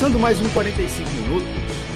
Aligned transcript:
Começando 0.00 0.18
mais 0.18 0.40
um 0.40 0.48
45 0.54 1.10
minutos. 1.10 1.48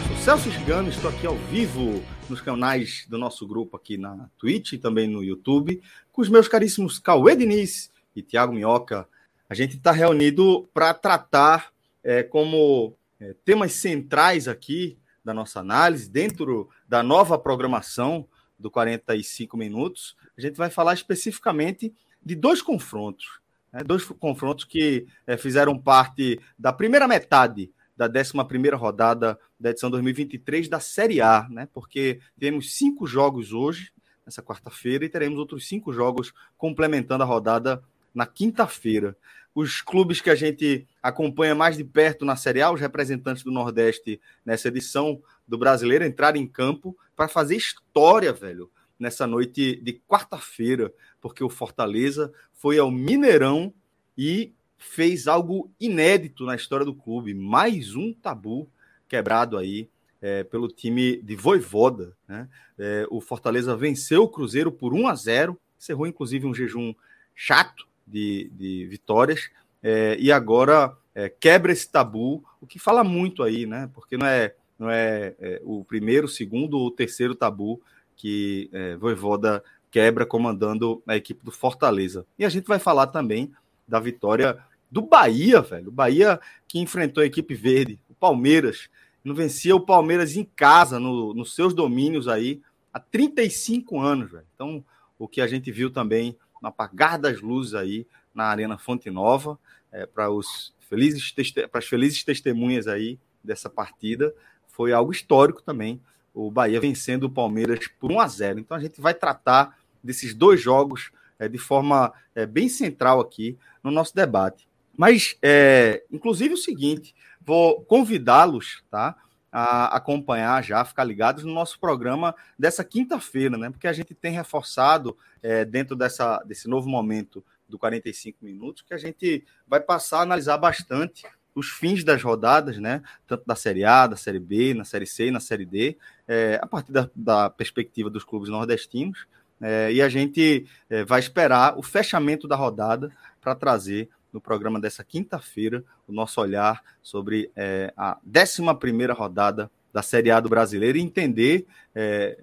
Sou 0.08 0.16
Celso 0.18 0.50
Chigano, 0.50 0.90
estou 0.90 1.10
aqui 1.10 1.26
ao 1.26 1.36
vivo 1.36 2.04
nos 2.28 2.38
canais 2.38 3.06
do 3.08 3.16
nosso 3.16 3.48
grupo 3.48 3.78
aqui 3.78 3.96
na 3.96 4.28
Twitch 4.36 4.74
e 4.74 4.78
também 4.78 5.08
no 5.08 5.24
YouTube, 5.24 5.80
com 6.12 6.20
os 6.20 6.28
meus 6.28 6.46
caríssimos 6.46 6.98
Cauê 6.98 7.34
Diniz 7.34 7.90
e 8.14 8.20
Tiago 8.20 8.52
Minhoca. 8.52 9.08
A 9.48 9.54
gente 9.54 9.78
está 9.78 9.90
reunido 9.90 10.68
para 10.74 10.92
tratar 10.92 11.72
é, 12.02 12.22
como 12.22 12.94
é, 13.18 13.34
temas 13.42 13.72
centrais 13.72 14.48
aqui 14.48 14.98
da 15.24 15.32
nossa 15.32 15.60
análise, 15.60 16.10
dentro 16.10 16.68
da 16.86 17.02
nova 17.02 17.38
programação 17.38 18.28
do 18.58 18.70
45 18.70 19.56
minutos. 19.56 20.14
A 20.36 20.42
gente 20.42 20.56
vai 20.56 20.68
falar 20.68 20.92
especificamente 20.92 21.90
de 22.22 22.34
dois 22.34 22.60
confrontos. 22.60 23.40
Né, 23.72 23.82
dois 23.82 24.04
confrontos 24.04 24.66
que 24.66 25.06
é, 25.26 25.38
fizeram 25.38 25.78
parte 25.78 26.38
da 26.58 26.70
primeira 26.70 27.08
metade 27.08 27.72
da 27.96 28.06
11 28.06 28.68
rodada 28.74 29.38
da 29.58 29.70
edição 29.70 29.90
2023 29.90 30.68
da 30.68 30.80
Série 30.80 31.20
A, 31.20 31.46
né? 31.48 31.68
Porque 31.72 32.20
temos 32.38 32.74
cinco 32.74 33.06
jogos 33.06 33.52
hoje, 33.52 33.92
nessa 34.24 34.42
quarta-feira, 34.42 35.04
e 35.04 35.08
teremos 35.08 35.38
outros 35.38 35.68
cinco 35.68 35.92
jogos 35.92 36.32
complementando 36.56 37.22
a 37.22 37.26
rodada 37.26 37.82
na 38.14 38.26
quinta-feira. 38.26 39.16
Os 39.54 39.80
clubes 39.80 40.20
que 40.20 40.30
a 40.30 40.34
gente 40.34 40.86
acompanha 41.02 41.54
mais 41.54 41.76
de 41.76 41.84
perto 41.84 42.24
na 42.24 42.34
Série 42.34 42.60
A, 42.60 42.72
os 42.72 42.80
representantes 42.80 43.44
do 43.44 43.52
Nordeste 43.52 44.20
nessa 44.44 44.68
edição 44.68 45.22
do 45.46 45.56
Brasileiro, 45.56 46.04
entraram 46.04 46.38
em 46.38 46.46
campo 46.46 46.96
para 47.14 47.28
fazer 47.28 47.56
história, 47.56 48.32
velho, 48.32 48.70
nessa 48.98 49.26
noite 49.26 49.76
de 49.76 50.00
quarta-feira, 50.08 50.92
porque 51.20 51.44
o 51.44 51.48
Fortaleza 51.48 52.32
foi 52.52 52.78
ao 52.78 52.90
Mineirão 52.90 53.72
e 54.16 54.52
fez 54.84 55.26
algo 55.26 55.70
inédito 55.80 56.44
na 56.44 56.54
história 56.54 56.84
do 56.84 56.94
clube, 56.94 57.34
mais 57.34 57.96
um 57.96 58.12
tabu 58.12 58.68
quebrado 59.08 59.56
aí 59.56 59.88
é, 60.20 60.44
pelo 60.44 60.68
time 60.68 61.16
de 61.16 61.34
Voivoda. 61.34 62.16
Né? 62.28 62.48
É, 62.78 63.06
o 63.10 63.20
Fortaleza 63.20 63.74
venceu 63.74 64.24
o 64.24 64.28
Cruzeiro 64.28 64.70
por 64.70 64.92
1 64.92 65.08
a 65.08 65.14
0, 65.14 65.58
encerrou 65.78 66.06
inclusive 66.06 66.46
um 66.46 66.54
jejum 66.54 66.94
chato 67.34 67.88
de, 68.06 68.50
de 68.52 68.86
vitórias, 68.86 69.50
é, 69.82 70.16
e 70.20 70.30
agora 70.30 70.96
é, 71.14 71.28
quebra 71.28 71.72
esse 71.72 71.90
tabu, 71.90 72.44
o 72.60 72.66
que 72.66 72.78
fala 72.78 73.02
muito 73.02 73.42
aí, 73.42 73.66
né? 73.66 73.90
Porque 73.94 74.16
não 74.16 74.26
é, 74.26 74.54
não 74.78 74.90
é, 74.90 75.34
é 75.40 75.60
o 75.64 75.84
primeiro, 75.84 76.28
segundo 76.28 76.78
ou 76.78 76.90
terceiro 76.90 77.34
tabu 77.34 77.80
que 78.16 78.68
é, 78.72 78.96
Voivoda 78.96 79.64
quebra 79.90 80.26
comandando 80.26 81.02
a 81.06 81.16
equipe 81.16 81.44
do 81.44 81.50
Fortaleza. 81.50 82.26
E 82.38 82.44
a 82.44 82.48
gente 82.48 82.66
vai 82.66 82.78
falar 82.78 83.08
também 83.08 83.52
da 83.86 83.98
vitória 84.00 84.58
do 84.94 85.02
Bahia, 85.02 85.60
velho. 85.60 85.88
O 85.88 85.92
Bahia 85.92 86.40
que 86.68 86.78
enfrentou 86.78 87.20
a 87.20 87.26
equipe 87.26 87.52
verde, 87.52 87.98
o 88.08 88.14
Palmeiras. 88.14 88.88
Não 89.24 89.34
vencia 89.34 89.74
o 89.74 89.80
Palmeiras 89.80 90.36
em 90.36 90.44
casa, 90.44 91.00
no, 91.00 91.34
nos 91.34 91.52
seus 91.52 91.74
domínios 91.74 92.28
aí, 92.28 92.62
há 92.92 93.00
35 93.00 93.98
anos, 93.98 94.30
velho. 94.30 94.46
Então, 94.54 94.84
o 95.18 95.26
que 95.26 95.40
a 95.40 95.48
gente 95.48 95.72
viu 95.72 95.90
também 95.90 96.38
no 96.62 96.68
apagar 96.68 97.18
das 97.18 97.40
luzes 97.40 97.74
aí 97.74 98.06
na 98.32 98.44
Arena 98.44 98.78
Fonte 98.78 99.10
Nova, 99.10 99.58
é, 99.90 100.06
para 100.06 100.30
os 100.30 100.72
felizes 100.88 101.32
para 101.68 101.80
as 101.80 101.86
felizes 101.86 102.22
testemunhas 102.22 102.86
aí 102.86 103.18
dessa 103.42 103.68
partida, 103.68 104.32
foi 104.68 104.92
algo 104.92 105.10
histórico 105.10 105.60
também. 105.60 106.00
O 106.32 106.52
Bahia 106.52 106.80
vencendo 106.80 107.24
o 107.24 107.30
Palmeiras 107.30 107.88
por 107.98 108.12
1 108.12 108.20
a 108.20 108.28
0. 108.28 108.60
Então 108.60 108.76
a 108.76 108.80
gente 108.80 109.00
vai 109.00 109.12
tratar 109.12 109.76
desses 110.00 110.34
dois 110.34 110.62
jogos 110.62 111.10
é, 111.36 111.48
de 111.48 111.58
forma 111.58 112.12
é, 112.32 112.46
bem 112.46 112.68
central 112.68 113.18
aqui 113.18 113.58
no 113.82 113.90
nosso 113.90 114.14
debate. 114.14 114.68
Mas, 114.96 115.36
é, 115.42 116.04
inclusive, 116.10 116.54
o 116.54 116.58
seguinte, 116.58 117.14
vou 117.40 117.82
convidá-los, 117.82 118.82
tá? 118.90 119.16
A 119.50 119.96
acompanhar 119.96 120.64
já, 120.64 120.84
ficar 120.84 121.04
ligados 121.04 121.44
no 121.44 121.52
nosso 121.52 121.78
programa 121.78 122.34
dessa 122.58 122.82
quinta-feira, 122.82 123.56
né? 123.56 123.70
Porque 123.70 123.86
a 123.86 123.92
gente 123.92 124.14
tem 124.14 124.32
reforçado 124.32 125.16
é, 125.42 125.64
dentro 125.64 125.94
dessa, 125.94 126.42
desse 126.44 126.68
novo 126.68 126.88
momento 126.88 127.44
do 127.68 127.78
45 127.78 128.44
minutos 128.44 128.82
que 128.82 128.94
a 128.94 128.98
gente 128.98 129.44
vai 129.66 129.80
passar 129.80 130.18
a 130.18 130.22
analisar 130.22 130.58
bastante 130.58 131.24
os 131.54 131.68
fins 131.70 132.02
das 132.02 132.22
rodadas, 132.22 132.78
né? 132.78 133.02
Tanto 133.26 133.44
da 133.46 133.54
Série 133.54 133.84
A, 133.84 134.06
da 134.06 134.16
Série 134.16 134.40
B, 134.40 134.74
na 134.74 134.84
Série 134.84 135.06
C 135.06 135.30
na 135.30 135.40
Série 135.40 135.64
D, 135.64 135.96
é, 136.26 136.58
a 136.60 136.66
partir 136.66 136.92
da, 136.92 137.08
da, 137.14 137.48
perspectiva 137.48 138.10
dos 138.10 138.24
clubes 138.24 138.48
nordestinos. 138.48 139.26
É, 139.60 139.92
e 139.92 140.02
a 140.02 140.08
gente 140.08 140.66
é, 140.90 141.04
vai 141.04 141.20
esperar 141.20 141.78
o 141.78 141.82
fechamento 141.82 142.48
da 142.48 142.56
rodada 142.56 143.10
para 143.40 143.54
trazer 143.54 144.08
no 144.34 144.40
programa 144.40 144.80
dessa 144.80 145.04
quinta-feira 145.04 145.84
o 146.08 146.12
nosso 146.12 146.40
olhar 146.40 146.82
sobre 147.00 147.52
é, 147.54 147.94
a 147.96 148.18
11 148.26 149.06
rodada 149.16 149.70
da 149.92 150.02
Série 150.02 150.32
A 150.32 150.40
do 150.40 150.48
Brasileiro 150.48 150.98
e 150.98 151.00
entender, 151.00 151.64
é, 151.94 152.36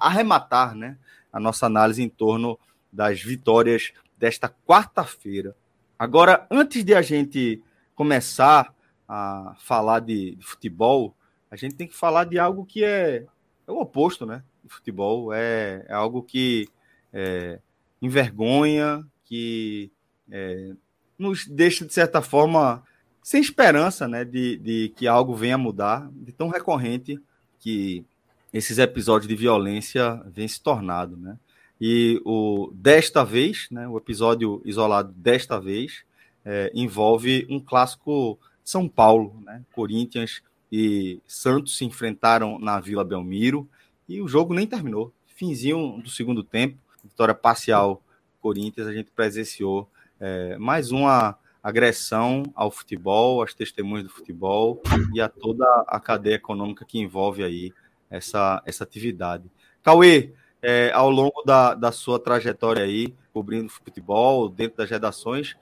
arrematar 0.00 0.74
né, 0.74 0.96
a 1.30 1.38
nossa 1.38 1.66
análise 1.66 2.02
em 2.02 2.08
torno 2.08 2.58
das 2.90 3.20
vitórias 3.20 3.92
desta 4.18 4.48
quarta-feira. 4.66 5.54
Agora, 5.98 6.46
antes 6.50 6.82
de 6.82 6.94
a 6.94 7.02
gente 7.02 7.62
começar 7.94 8.74
a 9.06 9.54
falar 9.58 10.00
de, 10.00 10.38
futebol, 10.40 11.14
a 11.50 11.56
gente 11.56 11.74
tem 11.74 11.86
que 11.86 11.94
falar 11.94 12.24
de 12.24 12.38
algo 12.38 12.64
que 12.64 12.82
é, 12.82 13.26
é 13.66 13.70
o 13.70 13.78
oposto 13.78 14.24
né, 14.24 14.42
do 14.64 14.70
futebol, 14.70 15.34
é, 15.34 15.84
é 15.86 15.92
algo 15.92 16.22
que 16.22 16.66
é, 17.12 17.60
envergonha, 18.00 19.06
que 19.22 19.90
é, 20.30 20.72
nos 21.18 21.46
deixa, 21.46 21.84
de 21.84 21.92
certa 21.92 22.20
forma, 22.20 22.82
sem 23.22 23.40
esperança 23.40 24.06
né, 24.06 24.24
de, 24.24 24.56
de 24.58 24.92
que 24.96 25.06
algo 25.06 25.34
venha 25.34 25.54
a 25.54 25.58
mudar, 25.58 26.08
de 26.12 26.32
tão 26.32 26.48
recorrente 26.48 27.20
que 27.58 28.04
esses 28.52 28.78
episódios 28.78 29.28
de 29.28 29.34
violência 29.34 30.22
vêm 30.26 30.46
se 30.46 30.60
tornando. 30.60 31.16
Né? 31.16 31.36
E 31.80 32.20
o 32.24 32.70
desta 32.72 33.24
vez, 33.24 33.68
né, 33.70 33.88
o 33.88 33.96
episódio 33.96 34.62
isolado 34.64 35.12
desta 35.12 35.60
vez, 35.60 36.04
é, 36.44 36.70
envolve 36.74 37.46
um 37.50 37.58
clássico 37.58 38.38
de 38.62 38.70
São 38.70 38.88
Paulo. 38.88 39.40
Né? 39.44 39.62
Corinthians 39.72 40.42
e 40.70 41.20
Santos 41.26 41.76
se 41.76 41.84
enfrentaram 41.84 42.58
na 42.58 42.80
Vila 42.80 43.04
Belmiro 43.04 43.68
e 44.08 44.20
o 44.22 44.28
jogo 44.28 44.54
nem 44.54 44.66
terminou. 44.66 45.12
Finzinho 45.26 46.00
do 46.02 46.08
segundo 46.08 46.42
tempo, 46.42 46.78
vitória 47.02 47.34
parcial 47.34 48.02
Corinthians, 48.40 48.86
a 48.86 48.92
gente 48.92 49.10
presenciou 49.10 49.90
é, 50.20 50.56
mais 50.58 50.90
uma 50.90 51.38
agressão 51.62 52.44
ao 52.54 52.70
futebol, 52.70 53.42
às 53.42 53.52
testemunhas 53.52 54.04
do 54.04 54.10
futebol 54.12 54.80
e 55.12 55.20
a 55.20 55.28
toda 55.28 55.64
a 55.88 55.98
cadeia 55.98 56.36
econômica 56.36 56.84
que 56.84 57.00
envolve 57.00 57.42
aí 57.42 57.72
essa, 58.08 58.62
essa 58.64 58.84
atividade. 58.84 59.50
Cauê, 59.82 60.32
é, 60.62 60.90
ao 60.92 61.10
longo 61.10 61.42
da, 61.44 61.74
da 61.74 61.92
sua 61.92 62.18
trajetória 62.18 62.82
aí, 62.82 63.14
cobrindo 63.32 63.68
futebol, 63.68 64.48
dentro 64.48 64.76
das 64.78 64.90
redações, 64.90 65.56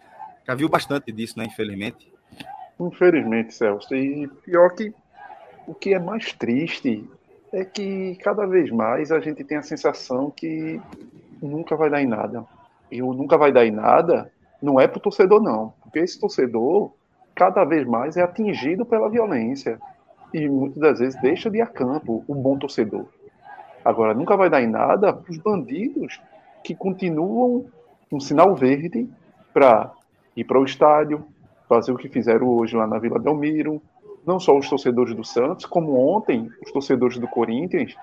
já 0.46 0.54
viu 0.54 0.68
bastante 0.68 1.10
disso, 1.10 1.38
né? 1.38 1.46
Infelizmente. 1.46 2.12
Infelizmente, 2.78 3.54
Celso. 3.54 3.94
E 3.94 4.28
pior 4.44 4.74
que 4.74 4.92
o 5.66 5.74
que 5.74 5.94
é 5.94 5.98
mais 5.98 6.32
triste 6.32 7.08
é 7.52 7.64
que 7.64 8.16
cada 8.16 8.46
vez 8.46 8.70
mais 8.70 9.10
a 9.10 9.20
gente 9.20 9.42
tem 9.42 9.56
a 9.56 9.62
sensação 9.62 10.30
que 10.30 10.80
nunca 11.40 11.76
vai 11.76 11.88
dar 11.88 12.02
em 12.02 12.06
nada. 12.06 12.44
E 12.90 13.02
o 13.02 13.12
nunca 13.12 13.38
vai 13.38 13.52
dar 13.52 13.64
em 13.64 13.70
nada 13.70 14.30
não 14.64 14.80
é 14.80 14.88
para 14.88 14.98
o 14.98 15.02
torcedor, 15.02 15.42
não. 15.42 15.74
Porque 15.82 15.98
esse 15.98 16.18
torcedor, 16.18 16.92
cada 17.34 17.64
vez 17.64 17.86
mais, 17.86 18.16
é 18.16 18.22
atingido 18.22 18.86
pela 18.86 19.10
violência. 19.10 19.78
E 20.32 20.48
muitas 20.48 20.80
das 20.80 20.98
vezes 20.98 21.20
deixa 21.20 21.50
de 21.50 21.58
ir 21.58 21.60
a 21.60 21.66
campo 21.66 22.24
o 22.26 22.34
bom 22.34 22.58
torcedor. 22.58 23.04
Agora, 23.84 24.14
nunca 24.14 24.36
vai 24.36 24.48
dar 24.48 24.62
em 24.62 24.66
nada 24.66 25.12
para 25.12 25.30
os 25.30 25.36
bandidos 25.36 26.20
que 26.64 26.74
continuam 26.74 27.66
um 28.10 28.18
sinal 28.18 28.54
verde 28.54 29.08
para 29.52 29.92
ir 30.34 30.44
para 30.44 30.58
o 30.58 30.64
estádio, 30.64 31.24
fazer 31.68 31.92
o 31.92 31.96
que 31.96 32.08
fizeram 32.08 32.48
hoje 32.48 32.74
lá 32.74 32.86
na 32.86 32.98
Vila 32.98 33.18
Belmiro, 33.18 33.82
não 34.26 34.40
só 34.40 34.56
os 34.56 34.68
torcedores 34.68 35.14
do 35.14 35.22
Santos, 35.22 35.66
como 35.66 35.94
ontem 35.94 36.50
os 36.64 36.72
torcedores 36.72 37.18
do 37.18 37.28
Corinthians, 37.28 37.94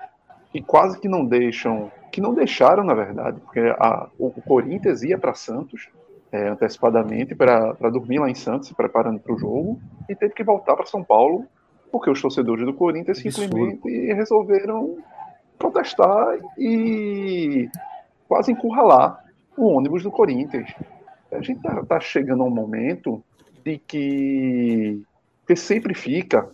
que 0.52 0.62
quase 0.62 1.00
que 1.00 1.08
não 1.08 1.24
deixam, 1.24 1.90
que 2.12 2.20
não 2.20 2.32
deixaram, 2.32 2.84
na 2.84 2.94
verdade, 2.94 3.40
porque 3.40 3.60
a, 3.60 4.08
o 4.18 4.30
Corinthians 4.42 5.02
ia 5.02 5.18
para 5.18 5.34
Santos 5.34 5.88
é, 6.32 6.48
antecipadamente 6.48 7.34
para 7.34 7.90
dormir 7.92 8.18
lá 8.18 8.30
em 8.30 8.34
Santos, 8.34 8.68
se 8.68 8.74
preparando 8.74 9.20
para 9.20 9.34
o 9.34 9.38
jogo, 9.38 9.78
e 10.08 10.16
teve 10.16 10.32
que 10.32 10.42
voltar 10.42 10.74
para 10.74 10.86
São 10.86 11.04
Paulo, 11.04 11.44
porque 11.92 12.10
os 12.10 12.20
torcedores 12.20 12.64
do 12.64 12.72
Corinthians 12.72 13.18
simplesmente 13.18 14.12
resolveram 14.14 14.96
protestar 15.58 16.38
e 16.58 17.68
quase 18.26 18.50
encurralar 18.50 19.22
o 19.56 19.66
ônibus 19.66 20.02
do 20.02 20.10
Corinthians. 20.10 20.72
A 21.30 21.42
gente 21.42 21.58
está 21.58 21.84
tá 21.84 22.00
chegando 22.00 22.42
a 22.42 22.46
um 22.46 22.50
momento 22.50 23.22
de 23.62 23.78
que, 23.78 25.02
que 25.46 25.54
sempre 25.54 25.94
fica 25.94 26.48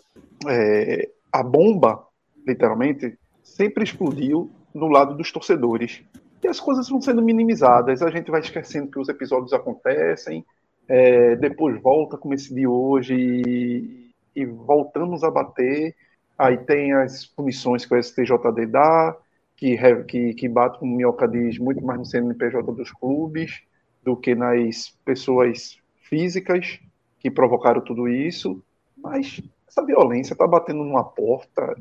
é, 0.48 1.08
a 1.32 1.42
bomba, 1.42 2.04
literalmente, 2.46 3.16
sempre 3.42 3.84
explodiu 3.84 4.50
no 4.74 4.88
lado 4.88 5.14
dos 5.14 5.30
torcedores. 5.32 6.02
E 6.42 6.46
as 6.46 6.60
coisas 6.60 6.88
vão 6.88 7.00
sendo 7.00 7.20
minimizadas, 7.20 8.00
a 8.00 8.10
gente 8.10 8.30
vai 8.30 8.40
esquecendo 8.40 8.90
que 8.90 8.98
os 8.98 9.08
episódios 9.08 9.52
acontecem, 9.52 10.44
é, 10.86 11.34
depois 11.36 11.80
volta 11.82 12.16
como 12.16 12.32
esse 12.32 12.54
de 12.54 12.66
hoje 12.66 13.14
e, 13.14 14.14
e, 14.34 14.46
voltamos 14.46 15.24
a 15.24 15.30
bater. 15.30 15.94
Aí 16.38 16.56
tem 16.56 16.92
as 16.92 17.26
punições 17.26 17.84
que 17.84 17.94
o 17.94 18.02
STJD 18.02 18.66
dá, 18.66 19.16
que, 19.56 19.76
que, 20.04 20.34
que 20.34 20.48
bate, 20.48 20.78
como 20.78 20.94
o 20.94 20.96
Minhoca 20.96 21.26
diz, 21.26 21.58
muito 21.58 21.84
mais 21.84 21.98
no 21.98 22.06
CNPJ 22.06 22.72
dos 22.72 22.92
clubes 22.92 23.60
do 24.04 24.16
que 24.16 24.34
nas 24.34 24.96
pessoas 25.04 25.78
físicas 26.02 26.78
que 27.18 27.30
provocaram 27.30 27.80
tudo 27.80 28.08
isso. 28.08 28.62
Mas 28.96 29.42
essa 29.66 29.84
violência 29.84 30.32
está 30.32 30.46
batendo 30.46 30.84
numa 30.84 31.04
porta 31.04 31.76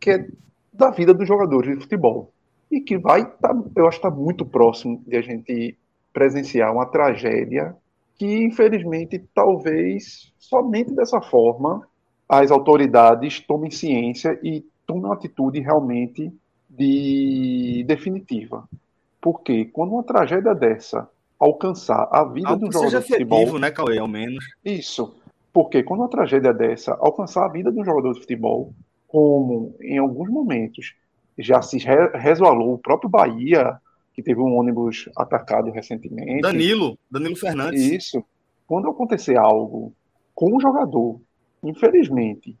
que 0.00 0.10
é 0.10 0.28
da 0.72 0.90
vida 0.90 1.14
dos 1.14 1.26
jogadores 1.26 1.76
de 1.76 1.80
futebol 1.80 2.33
e 2.74 2.80
que 2.80 2.98
vai, 2.98 3.24
tá, 3.24 3.56
eu 3.76 3.86
acho 3.86 4.00
que 4.00 4.06
está 4.06 4.10
muito 4.10 4.44
próximo 4.44 5.00
de 5.06 5.16
a 5.16 5.22
gente 5.22 5.78
presenciar 6.12 6.72
uma 6.72 6.84
tragédia 6.84 7.76
que, 8.18 8.26
infelizmente, 8.44 9.22
talvez 9.32 10.32
somente 10.38 10.90
dessa 10.92 11.20
forma 11.20 11.86
as 12.28 12.50
autoridades 12.50 13.38
tomem 13.38 13.70
ciência 13.70 14.36
e 14.42 14.64
tomem 14.84 15.04
uma 15.04 15.14
atitude 15.14 15.60
realmente 15.60 16.32
de 16.68 17.84
definitiva. 17.86 18.68
Porque 19.20 19.66
quando 19.66 19.92
uma 19.92 20.02
tragédia 20.02 20.52
dessa 20.52 21.08
alcançar 21.38 22.08
a 22.10 22.24
vida 22.24 22.48
Algo 22.48 22.66
do 22.66 22.72
jogador 22.72 22.90
seja 22.90 23.00
de 23.00 23.06
futebol, 23.06 23.38
efetivo, 23.38 23.58
né, 23.60 23.70
Cauê, 23.70 23.98
ao 23.98 24.08
menos. 24.08 24.44
Isso. 24.64 25.14
Porque 25.52 25.84
quando 25.84 26.00
uma 26.00 26.08
tragédia 26.08 26.52
dessa 26.52 26.94
alcançar 26.94 27.44
a 27.44 27.48
vida 27.48 27.70
de 27.70 27.80
um 27.80 27.84
jogador 27.84 28.14
de 28.14 28.20
futebol, 28.20 28.72
como 29.06 29.76
em 29.80 29.98
alguns 29.98 30.28
momentos 30.28 30.94
já 31.38 31.60
se 31.62 31.78
resvalou 32.14 32.74
o 32.74 32.78
próprio 32.78 33.10
Bahia, 33.10 33.76
que 34.12 34.22
teve 34.22 34.40
um 34.40 34.54
ônibus 34.56 35.08
atacado 35.16 35.70
recentemente. 35.70 36.40
Danilo, 36.40 36.98
Danilo 37.10 37.36
Fernandes. 37.36 37.82
Isso. 37.82 38.24
Quando 38.66 38.88
acontecer 38.88 39.36
algo 39.36 39.92
com 40.34 40.56
um 40.56 40.60
jogador, 40.60 41.20
infelizmente, 41.62 42.56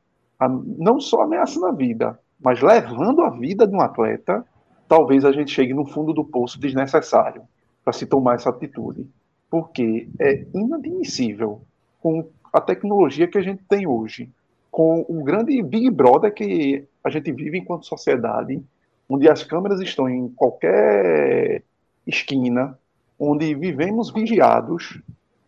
não 0.78 1.00
só 1.00 1.22
ameaçando 1.22 1.66
a 1.66 1.72
vida, 1.72 2.18
mas 2.40 2.60
levando 2.60 3.22
a 3.22 3.30
vida 3.30 3.66
de 3.66 3.74
um 3.74 3.80
atleta, 3.80 4.44
talvez 4.88 5.24
a 5.24 5.32
gente 5.32 5.50
chegue 5.50 5.72
no 5.72 5.86
fundo 5.86 6.12
do 6.12 6.24
poço 6.24 6.58
desnecessário 6.60 7.42
para 7.82 7.92
se 7.92 8.06
tomar 8.06 8.34
essa 8.34 8.50
atitude. 8.50 9.06
Porque 9.48 10.08
é 10.20 10.44
inadmissível 10.52 11.62
com 12.00 12.28
a 12.52 12.60
tecnologia 12.60 13.28
que 13.28 13.38
a 13.38 13.42
gente 13.42 13.62
tem 13.68 13.86
hoje, 13.86 14.28
com 14.70 15.06
o 15.08 15.22
grande 15.22 15.62
Big 15.62 15.90
Brother 15.90 16.34
que 16.34 16.84
a 17.04 17.10
gente 17.10 17.30
vive 17.30 17.58
enquanto 17.58 17.86
sociedade, 17.86 18.64
onde 19.08 19.28
as 19.28 19.44
câmeras 19.44 19.80
estão 19.80 20.08
em 20.08 20.28
qualquer 20.30 21.62
esquina, 22.06 22.78
onde 23.20 23.54
vivemos 23.54 24.10
vigiados, 24.10 25.00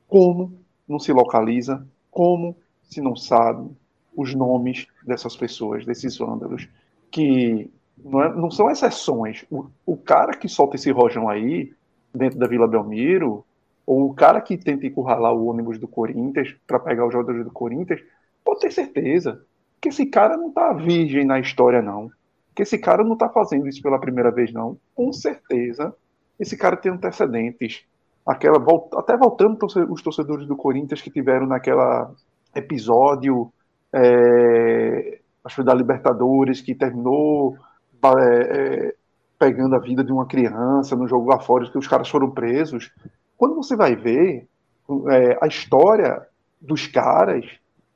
como 0.07 0.61
não 0.87 0.99
se 0.99 1.13
localiza, 1.13 1.87
como 2.11 2.57
se 2.83 3.01
não 3.01 3.17
sabe 3.17 3.69
os 4.15 4.35
nomes 4.35 4.87
dessas 5.05 5.35
pessoas, 5.35 5.85
desses 5.85 6.19
vândalos, 6.19 6.69
que 7.11 7.71
não, 8.03 8.23
é, 8.23 8.35
não 8.35 8.51
são 8.51 8.71
exceções. 8.71 9.45
O, 9.51 9.67
o, 9.85 9.97
cara 9.97 10.37
que 10.37 10.49
solta 10.49 10.77
esse 10.77 10.91
rojão 10.91 11.29
aí, 11.29 11.73
dentro 12.15 12.39
da 12.39 12.47
Vila 12.47 12.69
Belmiro, 12.69 13.45
ou 13.87 14.11
o 14.11 14.15
cara 14.15 14.41
que 14.41 14.57
tenta 14.57 14.87
encurralar 14.87 15.35
o 15.35 15.47
ônibus 15.47 15.79
do 15.79 15.89
Corinthians 15.89 16.55
para 16.67 16.79
pegar 16.79 17.07
os 17.07 17.13
jogadores 17.13 17.45
do 17.45 17.51
Corinthians, 17.51 18.01
pode 18.45 18.61
ter 18.61 18.71
certeza 18.71 19.45
que 19.87 19.91
esse 19.91 20.07
cara 20.07 20.37
não 20.37 20.49
está 20.49 20.73
virgem 20.73 21.25
na 21.25 21.39
história, 21.39 21.81
não. 21.81 22.11
Que 22.57 22.63
esse 22.63 22.77
cara 22.77 23.05
não 23.05 23.13
está 23.13 23.29
fazendo 23.29 23.69
isso 23.69 23.81
pela 23.81 24.01
primeira 24.01 24.33
vez, 24.33 24.53
não. 24.53 24.77
Com 24.97 25.13
certeza, 25.13 25.95
esse 26.41 26.57
cara 26.57 26.77
tem 26.77 26.91
antecedentes. 26.91 27.85
Aquela, 28.27 28.59
até 28.95 29.17
voltando 29.17 29.57
os 29.89 30.03
torcedores 30.03 30.45
do 30.47 30.57
Corinthians 30.57 31.01
que 31.01 31.11
tiveram 31.11 31.47
naquela 31.47 32.13
episódio, 32.53 33.53
é, 33.93 35.21
acho 35.45 35.57
que 35.57 35.63
da 35.63 35.73
Libertadores, 35.73 36.61
que 36.61 36.75
terminou 36.75 37.57
é, 38.03 38.89
é, 38.89 38.95
pegando 39.39 39.77
a 39.77 39.79
vida 39.79 40.03
de 40.03 40.11
uma 40.11 40.27
criança 40.27 40.97
no 40.97 41.07
jogo 41.07 41.31
lá 41.31 41.39
fora, 41.39 41.71
que 41.71 41.79
os 41.79 41.87
caras 41.87 42.09
foram 42.09 42.33
presos. 42.33 42.91
Quando 43.37 43.55
você 43.55 43.77
vai 43.77 43.95
ver 43.95 44.49
é, 45.11 45.39
a 45.41 45.47
história 45.47 46.27
dos 46.61 46.89
caras, 46.89 47.47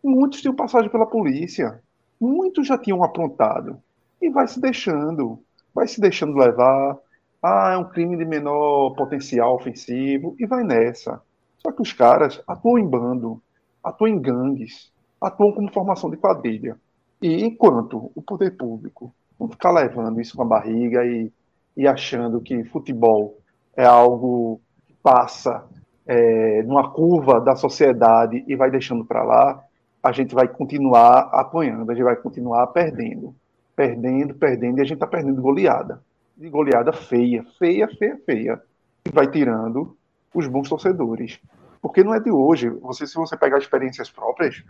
Muitos 0.03 0.41
tinham 0.41 0.55
passagem 0.55 0.91
pela 0.91 1.07
polícia, 1.07 1.81
muitos 2.21 2.67
já 2.67 2.79
tinham 2.79 3.03
aprontado. 3.03 3.79
E 4.21 4.29
vai 4.29 4.47
se 4.47 4.61
deixando, 4.61 5.43
vai 5.75 5.87
se 5.87 6.01
deixando 6.01 6.37
levar. 6.37 6.99
Ah, 7.43 7.73
é 7.73 7.77
um 7.77 7.89
crime 7.89 8.17
de 8.17 8.25
menor 8.25 8.95
potencial 8.95 9.55
ofensivo, 9.55 10.37
e 10.39 10.47
vai 10.47 10.63
nessa. 10.63 11.23
Só 11.59 11.73
que 11.73 11.83
os 11.83 11.93
caras 11.93 12.43
atuam 12.47 12.79
em 12.79 12.87
bando, 12.87 13.43
atuam 13.83 14.09
em 14.09 14.21
gangues, 14.21 14.93
atuam 15.21 15.53
como 15.53 15.73
formação 15.73 16.11
de 16.11 16.17
quadrilha. 16.17 16.79
E 17.21 17.45
enquanto 17.45 18.11
o 18.15 18.23
poder 18.23 18.57
público 18.57 19.13
não 19.39 19.49
ficar 19.49 19.71
levando 19.71 20.21
isso 20.21 20.37
com 20.37 20.43
a 20.43 20.47
barriga 20.47 21.05
e, 21.05 21.33
e 21.77 21.87
achando 21.87 22.41
que 22.41 22.65
futebol 22.65 23.39
é 23.75 23.85
algo 23.85 24.61
que 24.87 24.95
passa 25.03 25.65
é, 26.07 26.63
numa 26.63 26.91
curva 26.91 27.41
da 27.41 27.57
sociedade 27.57 28.45
e 28.47 28.57
vai 28.57 28.71
deixando 28.71 29.05
para 29.05 29.23
lá, 29.23 29.65
a 30.03 30.13
gente 30.13 30.35
vai 30.35 30.49
continuar 30.49 31.31
apanhando, 31.33 31.91
a 31.91 31.95
gente 31.95 32.05
vai 32.05 32.17
continuar 32.17 32.67
perdendo. 32.69 33.35
Perdendo, 33.77 34.35
perdendo, 34.35 34.79
e 34.79 34.81
a 34.81 34.85
gente 34.85 34.95
está 34.95 35.07
perdendo 35.07 35.41
goleada. 35.41 36.03
E 36.39 36.49
goleada 36.49 36.93
feia, 36.93 37.45
feia, 37.59 37.89
feia, 37.89 38.19
feia. 38.25 38.63
E 39.07 39.11
vai 39.11 39.31
tirando 39.31 39.97
os 40.35 40.47
bons 40.47 40.69
torcedores. 40.69 41.39
Porque 41.81 42.05
não 42.05 42.15
é 42.15 42.21
de 42.21 42.31
hoje. 42.31 42.69
Você, 42.69 43.07
se 43.07 43.15
você 43.15 43.37
pegar 43.37 43.59
experiências 43.59 44.11
próprias, 44.11 44.63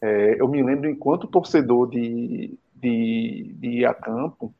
é, 0.00 0.40
eu 0.40 0.48
me 0.48 0.62
lembro 0.62 0.88
enquanto 0.88 1.26
torcedor 1.26 1.88
de, 1.90 2.58
de, 2.74 3.54
de 3.58 3.68
ir 3.68 3.86
a 3.86 3.94
campo, 3.94 4.52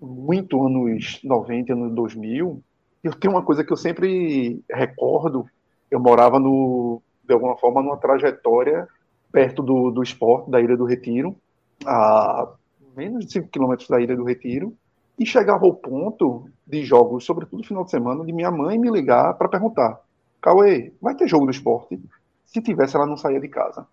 muito 0.00 0.64
anos 0.64 1.20
90, 1.24 1.72
anos 1.72 1.92
2000, 1.94 2.62
eu 3.02 3.14
tenho 3.14 3.34
uma 3.34 3.42
coisa 3.42 3.64
que 3.64 3.72
eu 3.72 3.76
sempre 3.76 4.62
recordo. 4.70 5.46
Eu 5.90 6.00
morava 6.00 6.38
no, 6.38 7.00
de 7.24 7.32
alguma 7.32 7.56
forma 7.56 7.82
numa 7.82 7.96
trajetória 7.96 8.88
perto 9.30 9.62
do, 9.62 9.90
do 9.90 10.02
esporte, 10.02 10.50
da 10.50 10.60
Ilha 10.60 10.76
do 10.76 10.84
Retiro, 10.84 11.36
a 11.84 12.48
menos 12.96 13.26
de 13.26 13.32
5 13.32 13.48
quilômetros 13.48 13.88
da 13.88 14.00
Ilha 14.00 14.16
do 14.16 14.24
Retiro, 14.24 14.74
e 15.18 15.26
chegava 15.26 15.64
ao 15.64 15.74
ponto 15.74 16.48
de 16.66 16.84
jogos, 16.84 17.24
sobretudo 17.24 17.58
no 17.58 17.66
final 17.66 17.84
de 17.84 17.90
semana, 17.90 18.24
de 18.24 18.32
minha 18.32 18.50
mãe 18.50 18.78
me 18.78 18.90
ligar 18.90 19.34
para 19.34 19.48
perguntar: 19.48 20.00
Cauê, 20.40 20.92
vai 21.00 21.14
ter 21.14 21.28
jogo 21.28 21.46
do 21.46 21.50
esporte? 21.50 22.00
Se 22.46 22.62
tivesse, 22.62 22.96
ela 22.96 23.06
não 23.06 23.16
saía 23.16 23.40
de 23.40 23.48
casa. 23.48 23.86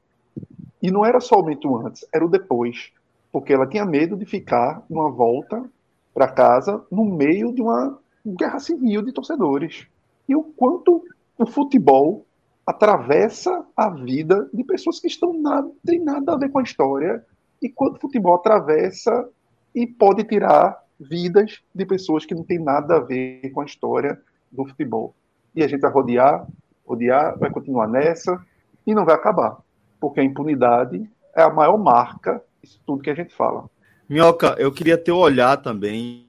E 0.82 0.92
não 0.92 1.06
era 1.06 1.20
somente 1.20 1.66
o 1.68 1.76
antes, 1.78 2.06
era 2.14 2.26
o 2.26 2.30
depois, 2.30 2.92
porque 3.32 3.54
ela 3.54 3.68
tinha 3.68 3.86
medo 3.86 4.16
de 4.16 4.26
ficar 4.26 4.84
numa 4.90 5.10
volta 5.10 5.64
para 6.14 6.28
casa 6.28 6.84
no 6.92 7.04
meio 7.04 7.52
de 7.52 7.62
uma 7.62 7.98
guerra 8.26 8.60
civil 8.60 9.02
de 9.02 9.12
torcedores. 9.12 9.88
E 10.28 10.36
o 10.36 10.44
quanto 10.44 11.04
o 11.38 11.46
futebol 11.46 12.26
atravessa 12.66 13.66
a 13.76 13.90
vida 13.90 14.50
de 14.54 14.64
pessoas 14.64 15.00
que 15.00 15.08
estão 15.08 15.34
nada, 15.34 15.70
tem 15.86 16.04
nada 16.04 16.34
a 16.34 16.38
ver 16.38 16.50
com 16.50 16.60
a 16.60 16.64
história, 16.64 17.24
e 17.62 17.70
quanto 17.70 17.98
o 17.98 18.02
futebol 18.02 18.36
atravessa 18.36 19.28
e 19.74 19.86
pode 19.86 20.24
tirar 20.24 20.78
vidas 21.00 21.62
de 21.74 21.86
pessoas 21.86 22.26
que 22.26 22.36
não 22.36 22.44
tem 22.44 22.60
nada 22.60 22.98
a 22.98 23.00
ver 23.00 23.50
com 23.52 23.62
a 23.62 23.66
história 23.66 24.20
do 24.52 24.66
futebol. 24.66 25.16
E 25.56 25.64
a 25.64 25.68
gente 25.68 25.82
vai 25.82 25.92
rodear, 25.92 26.48
rodear, 26.86 27.38
vai 27.38 27.50
continuar 27.50 27.88
nessa 27.88 28.44
e 28.86 28.94
não 28.94 29.06
vai 29.06 29.16
acabar, 29.16 29.58
porque 30.00 30.20
a 30.20 30.24
impunidade 30.24 31.10
é 31.36 31.42
a 31.42 31.50
maior 31.50 31.78
marca 31.78 32.42
disso 32.62 32.82
tudo 32.86 33.04
que 33.04 33.10
a 33.10 33.16
gente 33.16 33.34
fala. 33.34 33.70
Minhoca, 34.08 34.56
eu 34.60 34.72
queria 34.72 34.98
ter 34.98 35.12
olhar 35.12 35.58
também, 35.58 36.28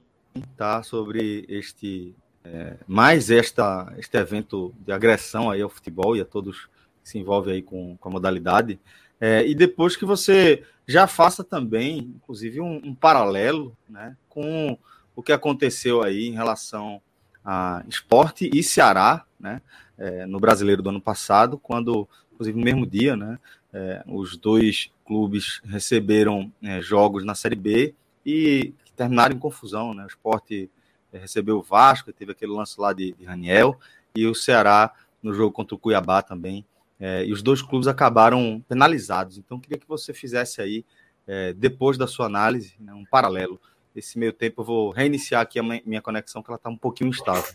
tá, 0.55 0.81
sobre 0.81 1.45
este 1.47 2.15
é, 2.53 2.77
mais 2.87 3.29
esta, 3.29 3.93
este 3.97 4.17
evento 4.17 4.73
de 4.79 4.91
agressão 4.91 5.49
aí 5.51 5.61
ao 5.61 5.69
futebol 5.69 6.15
e 6.15 6.21
a 6.21 6.25
todos 6.25 6.65
que 7.03 7.09
se 7.09 7.17
envolvem 7.17 7.55
aí 7.55 7.61
com, 7.61 7.97
com 7.97 8.09
a 8.09 8.11
modalidade. 8.11 8.79
É, 9.19 9.45
e 9.45 9.53
depois 9.53 9.95
que 9.95 10.05
você 10.05 10.63
já 10.87 11.07
faça 11.07 11.43
também, 11.43 12.13
inclusive, 12.15 12.61
um, 12.61 12.75
um, 12.83 12.95
paralelo 12.95 13.75
né, 13.89 14.15
com 14.29 14.77
o 15.15 15.23
que 15.23 15.31
aconteceu 15.31 16.03
aí 16.03 16.27
em 16.27 16.33
relação 16.33 17.01
a 17.43 17.83
esporte 17.87 18.49
e 18.53 18.61
Ceará, 18.61 19.25
né, 19.39 19.61
é, 19.97 20.25
no 20.25 20.39
brasileiro 20.39 20.81
do 20.81 20.89
ano 20.89 21.01
passado, 21.01 21.57
quando, 21.57 22.07
inclusive, 22.33 22.57
no 22.57 22.63
mesmo 22.63 22.85
dia, 22.85 23.15
né, 23.15 23.39
é, 23.73 24.03
os 24.07 24.37
dois 24.37 24.91
clubes 25.05 25.61
receberam 25.65 26.51
é, 26.61 26.81
jogos 26.81 27.23
na 27.23 27.35
Série 27.35 27.55
B 27.55 27.95
e 28.25 28.73
terminaram 28.95 29.35
em 29.35 29.39
confusão. 29.39 29.93
Né, 29.93 30.03
o 30.03 30.07
esporte 30.07 30.69
recebeu 31.17 31.57
o 31.57 31.63
Vasco, 31.63 32.13
teve 32.13 32.31
aquele 32.31 32.51
lance 32.51 32.79
lá 32.79 32.93
de, 32.93 33.13
de 33.13 33.25
Raniel, 33.25 33.79
e 34.15 34.25
o 34.25 34.35
Ceará 34.35 34.93
no 35.21 35.33
jogo 35.33 35.51
contra 35.51 35.75
o 35.75 35.79
Cuiabá 35.79 36.21
também 36.21 36.65
é, 36.99 37.25
e 37.25 37.31
os 37.31 37.41
dois 37.41 37.61
clubes 37.61 37.87
acabaram 37.87 38.63
penalizados. 38.67 39.37
Então, 39.37 39.59
queria 39.59 39.77
que 39.77 39.87
você 39.87 40.13
fizesse 40.13 40.61
aí, 40.61 40.85
é, 41.27 41.53
depois 41.53 41.97
da 41.97 42.07
sua 42.07 42.25
análise, 42.25 42.75
né, 42.79 42.93
um 42.93 43.05
paralelo. 43.05 43.59
Esse 43.95 44.17
meio 44.17 44.33
tempo, 44.33 44.61
eu 44.61 44.65
vou 44.65 44.89
reiniciar 44.91 45.41
aqui 45.41 45.59
a 45.59 45.63
minha 45.63 46.01
conexão, 46.01 46.41
que 46.41 46.49
ela 46.49 46.57
está 46.57 46.69
um 46.69 46.77
pouquinho 46.77 47.09
instável. 47.09 47.53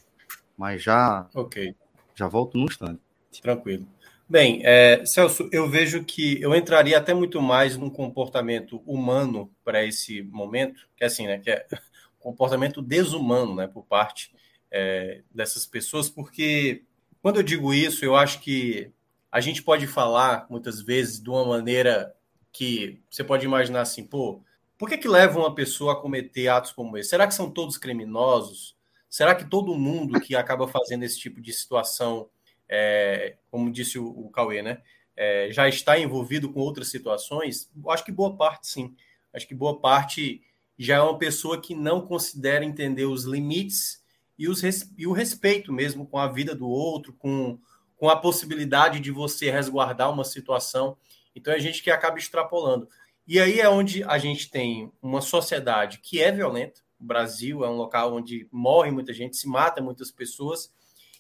Mas 0.57 0.83
já, 0.83 1.26
ok 1.35 1.75
já 2.14 2.28
volto 2.28 2.57
num 2.57 2.64
instante. 2.64 3.00
Tranquilo. 3.40 3.87
Bem, 4.28 4.62
é, 4.64 5.04
Celso, 5.04 5.49
eu 5.52 5.69
vejo 5.69 6.04
que 6.04 6.40
eu 6.40 6.54
entraria 6.54 6.97
até 6.97 7.12
muito 7.12 7.40
mais 7.42 7.76
num 7.76 7.90
comportamento 7.90 8.83
humano 8.87 9.50
para 9.64 9.85
esse 9.85 10.23
momento, 10.23 10.88
que 10.97 11.04
é 11.04 11.07
assim, 11.07 11.26
né? 11.26 11.38
Que 11.38 11.50
é 11.50 11.66
comportamento 12.23 12.81
desumano, 12.81 13.55
né, 13.55 13.67
por 13.67 13.85
parte 13.85 14.33
é, 14.71 15.23
dessas 15.31 15.67
pessoas, 15.67 16.09
porque 16.09 16.85
quando 17.21 17.37
eu 17.37 17.43
digo 17.43 17.75
isso, 17.75 18.05
eu 18.05 18.17
acho 18.17 18.41
que 18.41 18.91
a 19.31 19.41
gente 19.41 19.62
pode 19.62 19.87
falar 19.87 20.47
muitas 20.49 20.81
vezes 20.81 21.23
de 21.23 21.29
uma 21.29 21.45
maneira 21.45 22.14
que 22.52 23.00
você 23.11 23.25
pode 23.25 23.45
imaginar 23.45 23.81
assim, 23.83 24.05
pô, 24.05 24.43
por 24.76 24.88
que 24.88 24.99
que 24.99 25.09
leva 25.09 25.38
uma 25.38 25.55
pessoa 25.55 25.93
a 25.93 25.97
cometer 25.97 26.49
atos 26.49 26.73
como 26.73 26.99
esse? 26.99 27.11
Será 27.11 27.26
que 27.26 27.35
são 27.35 27.50
todos 27.50 27.79
criminosos? 27.79 28.76
Será 29.09 29.35
que 29.35 29.45
todo 29.45 29.79
mundo 29.79 30.21
que 30.21 30.35
acaba 30.35 30.67
fazendo 30.67 31.05
esse 31.05 31.19
tipo 31.19 31.41
de 31.41 31.52
situação, 31.52 32.29
é, 32.69 33.37
como 33.50 33.71
disse 33.71 33.99
o, 33.99 34.07
o 34.07 34.31
Cauê, 34.31 34.62
né, 34.62 34.83
é, 35.17 35.49
já 35.50 35.69
está 35.69 35.99
envolvido 35.99 36.52
com 36.52 36.61
outras 36.61 36.88
situações? 36.88 37.71
Acho 37.88 38.05
que 38.05 38.12
boa 38.12 38.37
parte, 38.37 38.67
sim. 38.67 38.95
Acho 39.33 39.47
que 39.47 39.55
boa 39.55 39.81
parte 39.81 40.43
já 40.79 40.97
é 40.97 41.00
uma 41.00 41.19
pessoa 41.19 41.61
que 41.61 41.75
não 41.75 42.00
considera 42.00 42.64
entender 42.64 43.05
os 43.05 43.25
limites 43.25 44.02
e, 44.38 44.49
os, 44.49 44.62
e 44.97 45.07
o 45.07 45.12
respeito 45.12 45.73
mesmo 45.73 46.07
com 46.07 46.19
a 46.19 46.29
vida 46.29 46.55
do 46.55 46.69
outro, 46.69 47.12
com 47.12 47.59
com 48.02 48.09
a 48.09 48.17
possibilidade 48.17 48.99
de 48.99 49.12
você 49.12 49.49
resguardar 49.49 50.11
uma 50.11 50.25
situação. 50.25 50.97
Então, 51.37 51.52
é 51.52 51.57
a 51.57 51.61
gente 51.61 51.81
que 51.81 51.88
acaba 51.88 52.19
extrapolando. 52.19 52.88
E 53.29 53.38
aí 53.38 53.61
é 53.61 53.69
onde 53.69 54.02
a 54.02 54.19
gente 54.19 54.50
tem 54.50 54.91
uma 55.00 55.21
sociedade 55.21 56.00
que 56.02 56.21
é 56.21 56.33
violenta. 56.33 56.81
O 56.99 57.05
Brasil 57.05 57.64
é 57.64 57.71
um 57.71 57.76
local 57.76 58.12
onde 58.12 58.49
morre 58.50 58.91
muita 58.91 59.12
gente, 59.12 59.37
se 59.37 59.47
mata 59.47 59.81
muitas 59.81 60.11
pessoas. 60.11 60.75